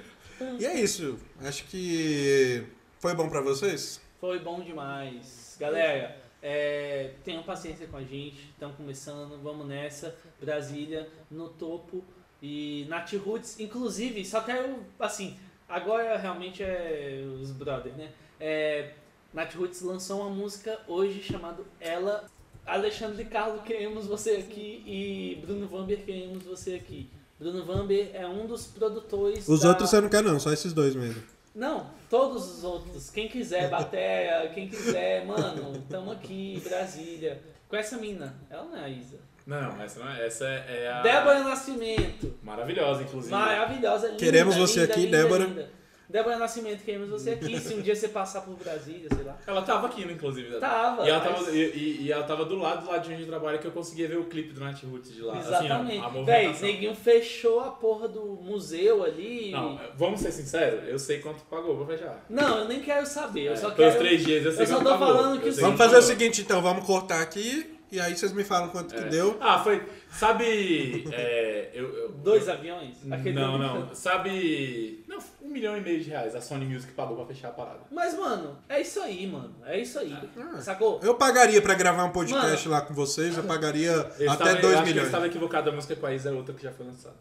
E 0.59 0.67
é 0.67 0.75
isso. 0.81 1.17
Acho 1.45 1.65
que 1.67 2.65
foi 2.99 3.15
bom 3.15 3.29
pra 3.29 3.41
vocês? 3.41 4.01
Foi 4.21 4.41
bom 4.41 4.61
demais. 4.61 5.57
Galera, 5.61 6.17
é, 6.43 7.13
tenham 7.25 7.43
paciência 7.43 7.87
com 7.87 7.97
a 7.97 8.03
gente. 8.03 8.51
Estamos 8.51 8.77
começando, 8.77 9.41
vamos 9.43 9.67
nessa. 9.67 10.15
Brasília, 10.41 11.09
no 11.31 11.49
topo. 11.49 12.03
E 12.43 12.87
Nat 12.89 13.13
Roots, 13.15 13.61
inclusive, 13.61 14.25
só 14.25 14.41
quero, 14.41 14.79
assim, 14.99 15.37
agora 15.69 16.17
realmente 16.17 16.63
é 16.63 17.23
os 17.41 17.51
brothers, 17.51 17.95
né? 17.97 18.11
É, 18.41 18.93
Nat 19.33 19.55
Roots 19.55 19.83
lançou 19.83 20.21
uma 20.23 20.31
música 20.31 20.81
hoje 20.89 21.23
chamada 21.23 21.63
Ela. 21.79 22.27
Alexandre 22.67 23.25
Carlos, 23.25 23.63
queremos 23.63 24.07
você 24.07 24.31
aqui. 24.33 24.83
E 24.87 25.39
Bruno 25.45 25.67
Vamber, 25.67 26.05
queremos 26.05 26.43
você 26.45 26.75
aqui. 26.75 27.09
Bruno 27.39 27.65
Vamber 27.65 28.11
é 28.15 28.27
um 28.27 28.47
dos 28.47 28.67
produtores. 28.67 29.49
Os 29.49 29.61
da- 29.61 29.71
outros 29.71 29.91
você 29.91 30.01
não 30.01 30.09
quer 30.09 30.23
não, 30.23 30.39
só 30.39 30.53
esses 30.53 30.73
dois 30.73 30.95
mesmo. 30.95 31.23
Não, 31.55 31.91
todos 32.09 32.59
os 32.59 32.65
outros. 32.65 33.11
Quem 33.11 33.29
quiser, 33.29 33.69
Batéria, 33.69 34.49
quem 34.51 34.69
quiser, 34.69 35.25
mano, 35.27 35.83
tamo 35.89 36.13
aqui, 36.13 36.63
Brasília. 36.67 37.41
Com 37.69 37.77
essa 37.77 37.97
mina. 37.99 38.35
Ela 38.49 38.65
não 38.65 38.77
é 38.77 38.85
a 38.85 38.89
Isa. 38.89 39.19
Não, 39.47 39.81
essa 39.81 40.01
não 40.01 40.11
é. 40.11 40.27
Essa 40.27 40.45
é 40.47 40.89
a. 40.91 41.03
Débora 41.03 41.43
Nascimento. 41.43 42.39
Maravilhosa, 42.43 43.03
inclusive. 43.03 43.33
Maravilhosa, 43.33 44.07
linda. 44.09 44.19
Queremos 44.19 44.57
você 44.57 44.81
linda, 44.81 44.93
aqui, 44.93 45.05
linda, 45.05 45.23
Débora. 45.23 45.45
linda. 45.45 45.80
Débora 46.11 46.37
Nascimento, 46.39 46.83
queremos 46.83 47.09
você 47.09 47.31
aqui. 47.31 47.59
Se 47.61 47.73
um 47.75 47.81
dia 47.81 47.95
você 47.95 48.09
passar 48.09 48.41
por 48.41 48.55
Brasília, 48.57 49.09
sei 49.15 49.25
lá. 49.25 49.39
Ela 49.47 49.63
tava 49.63 49.87
aqui, 49.87 50.05
né, 50.05 50.13
inclusive. 50.15 50.59
Tava, 50.59 51.07
E 51.07 51.09
ela 51.09 51.21
mas- 51.25 51.39
tava, 51.39 51.51
e, 51.53 51.61
e- 51.61 52.03
e 52.03 52.13
ela 52.13 52.25
tava 52.25 52.45
do 52.45 52.57
lado 52.57 52.85
do 52.85 52.91
lado 52.91 53.07
de 53.07 53.13
onde 53.15 53.23
eu 53.23 53.29
trabalho 53.29 53.59
que 53.61 53.67
eu 53.67 53.71
conseguia 53.71 54.09
ver 54.09 54.19
o 54.19 54.25
clipe 54.25 54.53
do 54.53 54.59
Night 54.61 54.85
Roots 54.85 55.13
de 55.15 55.23
lá. 55.23 55.39
Exatamente. 55.39 55.99
Assim, 56.05 56.17
ó, 56.19 56.21
a 56.21 56.25
Véi, 56.25 56.53
neguinho 56.61 56.95
fechou 56.97 57.61
a 57.61 57.71
porra 57.71 58.09
do 58.09 58.25
museu 58.43 59.05
ali. 59.05 59.53
Não, 59.53 59.79
vamos 59.97 60.21
ser 60.21 60.33
sinceros, 60.33 60.89
eu 60.89 60.99
sei 60.99 61.21
quanto 61.21 61.45
pagou 61.45 61.77
pra 61.77 61.97
fechar. 61.97 62.25
Não, 62.29 62.59
eu 62.59 62.69
nem 62.69 62.81
quero 62.81 63.07
saber. 63.07 63.45
Eu 63.47 63.53
É, 63.53 63.57
só 63.57 63.71
pelos 63.71 63.93
quero. 63.95 64.05
três 64.05 64.25
dias, 64.25 64.45
eu 64.45 64.53
sei 64.53 64.63
eu 64.63 64.67
só 64.67 64.79
tô 64.79 64.85
pagou. 64.91 64.99
falando 65.07 65.41
que 65.41 65.49
Eu 65.49 65.53
o 65.53 65.57
Vamos 65.57 65.79
fazer 65.79 65.91
o 65.97 66.01
pagou. 66.01 66.09
seguinte 66.09 66.41
então, 66.43 66.61
vamos 66.61 66.85
cortar 66.85 67.23
aqui 67.23 67.79
e 67.93 68.01
aí 68.01 68.17
vocês 68.17 68.33
me 68.33 68.43
falam 68.45 68.69
quanto 68.71 68.95
que 68.95 69.01
É. 69.01 69.05
deu. 69.09 69.37
Ah, 69.41 69.59
foi. 69.61 69.81
Sabe. 70.11 71.05
é, 71.13 71.71
eu, 71.73 71.89
eu- 71.97 72.11
Dois 72.11 72.49
aviões? 72.49 72.97
Aquele 73.11 73.33
Não, 73.39 73.57
não. 73.57 73.95
Sabe. 73.95 75.05
Não, 75.09 75.19
um 75.51 75.53
milhão 75.53 75.77
e 75.77 75.81
meio 75.81 76.01
de 76.01 76.09
reais 76.11 76.35
a 76.35 76.41
Sony 76.41 76.65
Music 76.65 76.93
pagou 76.93 77.17
pra 77.17 77.27
fechar 77.27 77.49
a 77.49 77.53
parada. 77.53 77.81
Mas, 77.91 78.17
mano, 78.17 78.57
é 78.69 78.81
isso 78.81 79.01
aí, 79.01 79.27
mano. 79.27 79.55
É 79.67 79.79
isso 79.79 79.99
aí. 79.99 80.17
Ah. 80.39 80.61
Sacou? 80.61 81.01
Eu 81.03 81.17
pagaria 81.17 81.61
pra 81.61 81.75
gravar 81.75 82.05
um 82.05 82.13
podcast 82.13 82.69
lá 82.69 82.81
com 82.81 82.95
vocês, 82.95 83.37
eu 83.37 83.43
pagaria 83.45 83.91
Eu 84.19 84.31
até 84.31 84.45
estava- 84.45 84.51
eu 84.51 84.61
2 84.63 84.65
acho 84.65 84.73
que 84.73 84.79
eu 84.79 84.85
milhões. 84.87 85.07
estava 85.07 85.27
equivocado, 85.27 85.71
a 85.71 85.73
música 85.73 85.97
com 85.97 86.07
a 86.07 86.15
Isa 86.15 86.31
é 86.31 86.33
outra 86.33 86.55
que 86.55 86.63
já 86.63 86.73
foi 86.73 86.87
lançada. 86.87 87.17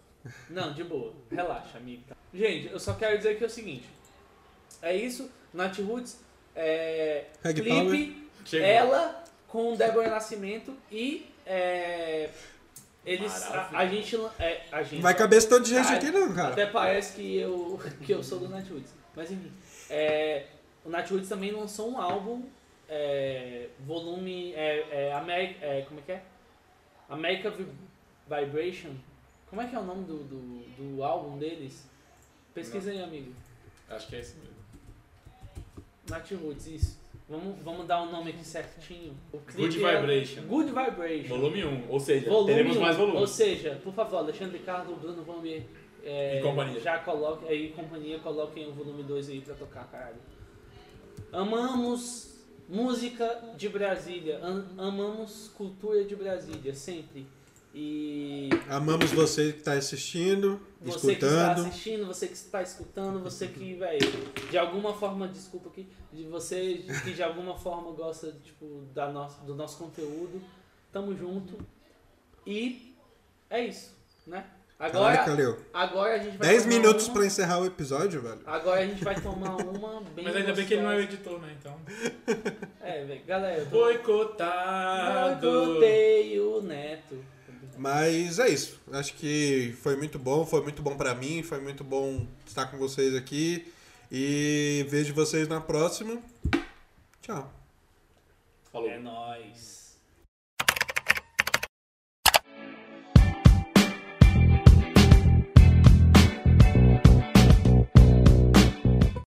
Não, 0.50 0.74
de 0.74 0.84
boa. 0.84 1.14
Relaxa, 1.32 1.78
amigo. 1.78 2.04
Gente, 2.34 2.72
eu 2.72 2.80
só 2.80 2.94
quero 2.94 3.18
dizer 3.18 3.38
que 3.38 3.44
é 3.44 3.48
o 3.48 3.50
seguinte. 3.50 3.90
É 4.82 4.96
isso, 4.96 5.30
Nat 5.54 5.78
Roots, 5.80 6.20
é, 6.56 7.26
clipe, 7.44 8.30
Chegou. 8.46 8.66
ela 8.68 9.24
com 9.48 9.76
Débora 9.76 10.10
Nascimento 10.10 10.74
e 10.92 11.26
é, 11.46 12.30
eles, 13.06 13.44
a, 13.44 13.70
a 13.80 13.86
gente, 13.88 14.16
é, 14.40 14.66
a 14.72 14.84
gente, 14.84 14.96
Não 14.96 15.02
vai 15.04 15.16
caber 15.16 15.38
esse 15.40 15.48
tanto 15.50 15.64
de 15.64 15.70
gente 15.74 15.86
Cara, 15.86 15.98
aqui 15.98 16.12
não, 16.12 16.34
cara. 16.34 16.50
Até 16.54 16.66
parece 16.66 17.14
que 17.16 17.38
eu, 17.38 17.80
que 18.06 18.12
eu 18.14 18.24
sou 18.24 18.40
do 18.40 18.50
Nat 18.50 18.68
Roots. 18.70 18.94
Mas 19.16 19.32
enfim, 19.32 19.52
é, 19.90 20.46
o 20.86 20.90
Nat 20.90 21.10
Roots 21.10 21.28
também 21.30 21.52
lançou 21.52 21.90
um 21.92 22.00
álbum, 22.00 22.44
é, 22.88 23.70
volume, 23.80 24.54
é, 24.54 25.08
é, 25.10 25.14
Ameri- 25.14 25.58
é, 25.62 25.82
como 25.88 26.00
é 26.00 26.04
que 26.04 26.12
é? 26.12 26.22
America 27.10 27.50
Vi- 27.50 27.68
Vibration. 28.28 28.94
Como 29.50 29.62
é 29.62 29.68
que 29.68 29.76
é 29.76 29.80
o 29.80 29.84
nome 29.84 30.04
do, 30.06 30.24
do, 30.26 30.96
do 30.96 31.04
álbum 31.04 31.38
deles? 31.40 31.84
Pesquisa 32.54 32.92
aí, 32.92 33.02
amigo. 33.02 33.34
Acho 33.90 34.08
que 34.08 34.16
é 34.16 34.20
esse 34.20 34.36
mesmo. 34.36 34.54
Nat 36.08 36.30
Roots, 36.32 36.68
isso. 36.68 36.99
Vamos, 37.30 37.62
vamos 37.64 37.86
dar 37.88 38.02
o 38.02 38.12
nome 38.12 38.32
aqui 38.32 38.44
certinho. 38.44 39.16
O 39.32 39.38
Good 39.38 39.84
é 39.86 40.00
Vibration. 40.02 40.42
Good 40.48 40.68
Vibration. 40.70 41.28
Volume 41.28 41.64
1, 41.64 41.84
ou 41.90 42.00
seja, 42.00 42.28
Volume 42.30 42.48
teremos 42.54 42.78
um. 42.78 42.82
mais 42.82 42.98
volume. 42.98 43.18
Ou 43.18 43.28
seja, 43.28 43.80
por 43.84 43.94
favor, 43.94 44.18
Alexandre 44.18 44.58
Ricardo, 44.58 44.96
Bruno 44.96 45.24
Vamir 45.24 45.62
é, 46.04 46.40
E 46.40 46.42
companhia. 46.42 46.80
já 46.80 46.98
coloque 47.00 47.48
aí 47.48 47.70
companhia, 47.70 48.18
coloquem 48.20 48.68
o 48.68 48.74
volume 48.74 49.04
2 49.04 49.30
aí 49.30 49.42
pra 49.42 49.54
tocar, 49.54 49.86
caralho. 49.92 50.16
Amamos 51.32 52.34
música 52.68 53.54
de 53.58 53.70
Brasília, 53.70 54.40
am- 54.44 54.66
amamos 54.78 55.52
cultura 55.56 56.04
de 56.04 56.16
Brasília, 56.16 56.74
sempre. 56.74 57.28
E 57.76 58.50
Amamos 58.68 59.12
você 59.12 59.54
que 59.54 59.62
tá 59.62 59.74
assistindo, 59.74 60.60
você 60.82 61.16
que 61.16 61.24
está 61.26 61.28
escutando. 61.28 61.68
assistindo, 61.68 62.06
você 62.08 62.28
que 62.28 62.34
está 62.34 62.62
escutando, 62.64 63.20
você 63.20 63.48
que, 63.48 63.76
velho, 63.76 64.00
de 64.50 64.58
alguma 64.58 64.92
forma, 64.94 65.28
desculpa 65.28 65.70
aqui, 65.70 65.86
de 66.12 66.24
você 66.26 66.84
que 67.04 67.14
de 67.14 67.24
alguma 67.24 67.58
forma 67.58 67.92
gosta, 67.92 68.32
tipo, 68.44 68.84
da 68.94 69.12
nossa, 69.12 69.42
do 69.44 69.56
nosso 69.56 69.78
conteúdo, 69.78 70.42
tamo 70.92 71.16
junto. 71.16 71.58
E 72.46 72.96
é 73.50 73.66
isso, 73.66 73.94
né? 74.26 74.46
Agora, 74.80 75.18
Caraca, 75.18 75.58
agora 75.74 76.16
a 76.16 76.18
gente 76.20 76.38
vai 76.38 76.48
10 76.48 76.64
tomar 76.64 76.74
minutos 76.74 77.06
uma, 77.08 77.14
pra 77.14 77.26
encerrar 77.26 77.60
o 77.60 77.66
episódio, 77.66 78.22
velho. 78.22 78.40
Agora 78.46 78.80
a 78.80 78.88
gente 78.88 79.04
vai 79.04 79.20
tomar 79.20 79.58
uma 79.58 80.00
bem 80.16 80.24
Mas 80.24 80.36
ainda 80.38 80.54
bem 80.54 80.66
que 80.66 80.74
ele 80.74 80.84
não 80.84 80.92
é 80.92 80.96
o 80.96 81.02
editor, 81.02 81.38
né? 81.42 81.54
Então. 81.60 81.78
É, 82.80 83.04
velho, 83.04 83.26
galera, 83.26 83.66
tô... 83.66 83.72
Boicotado! 83.72 85.52
Boicotei 85.52 86.40
o 86.40 86.62
Neto. 86.62 87.18
Mas 87.78 88.40
é 88.40 88.48
isso. 88.50 88.80
Acho 88.92 89.14
que 89.16 89.76
foi 89.82 89.98
muito 89.98 90.18
bom, 90.18 90.46
foi 90.46 90.62
muito 90.62 90.82
bom 90.82 90.96
pra 90.96 91.14
mim, 91.14 91.44
foi 91.44 91.60
muito 91.60 91.84
bom 91.84 92.26
estar 92.46 92.68
com 92.68 92.78
vocês 92.78 93.14
aqui. 93.16 93.74
E 94.12 94.86
vejo 94.90 95.14
vocês 95.14 95.48
na 95.48 95.62
próxima. 95.62 96.20
Tchau. 97.22 97.52
Falou. 98.72 98.90
É 98.90 99.00
nóis. 99.00 99.79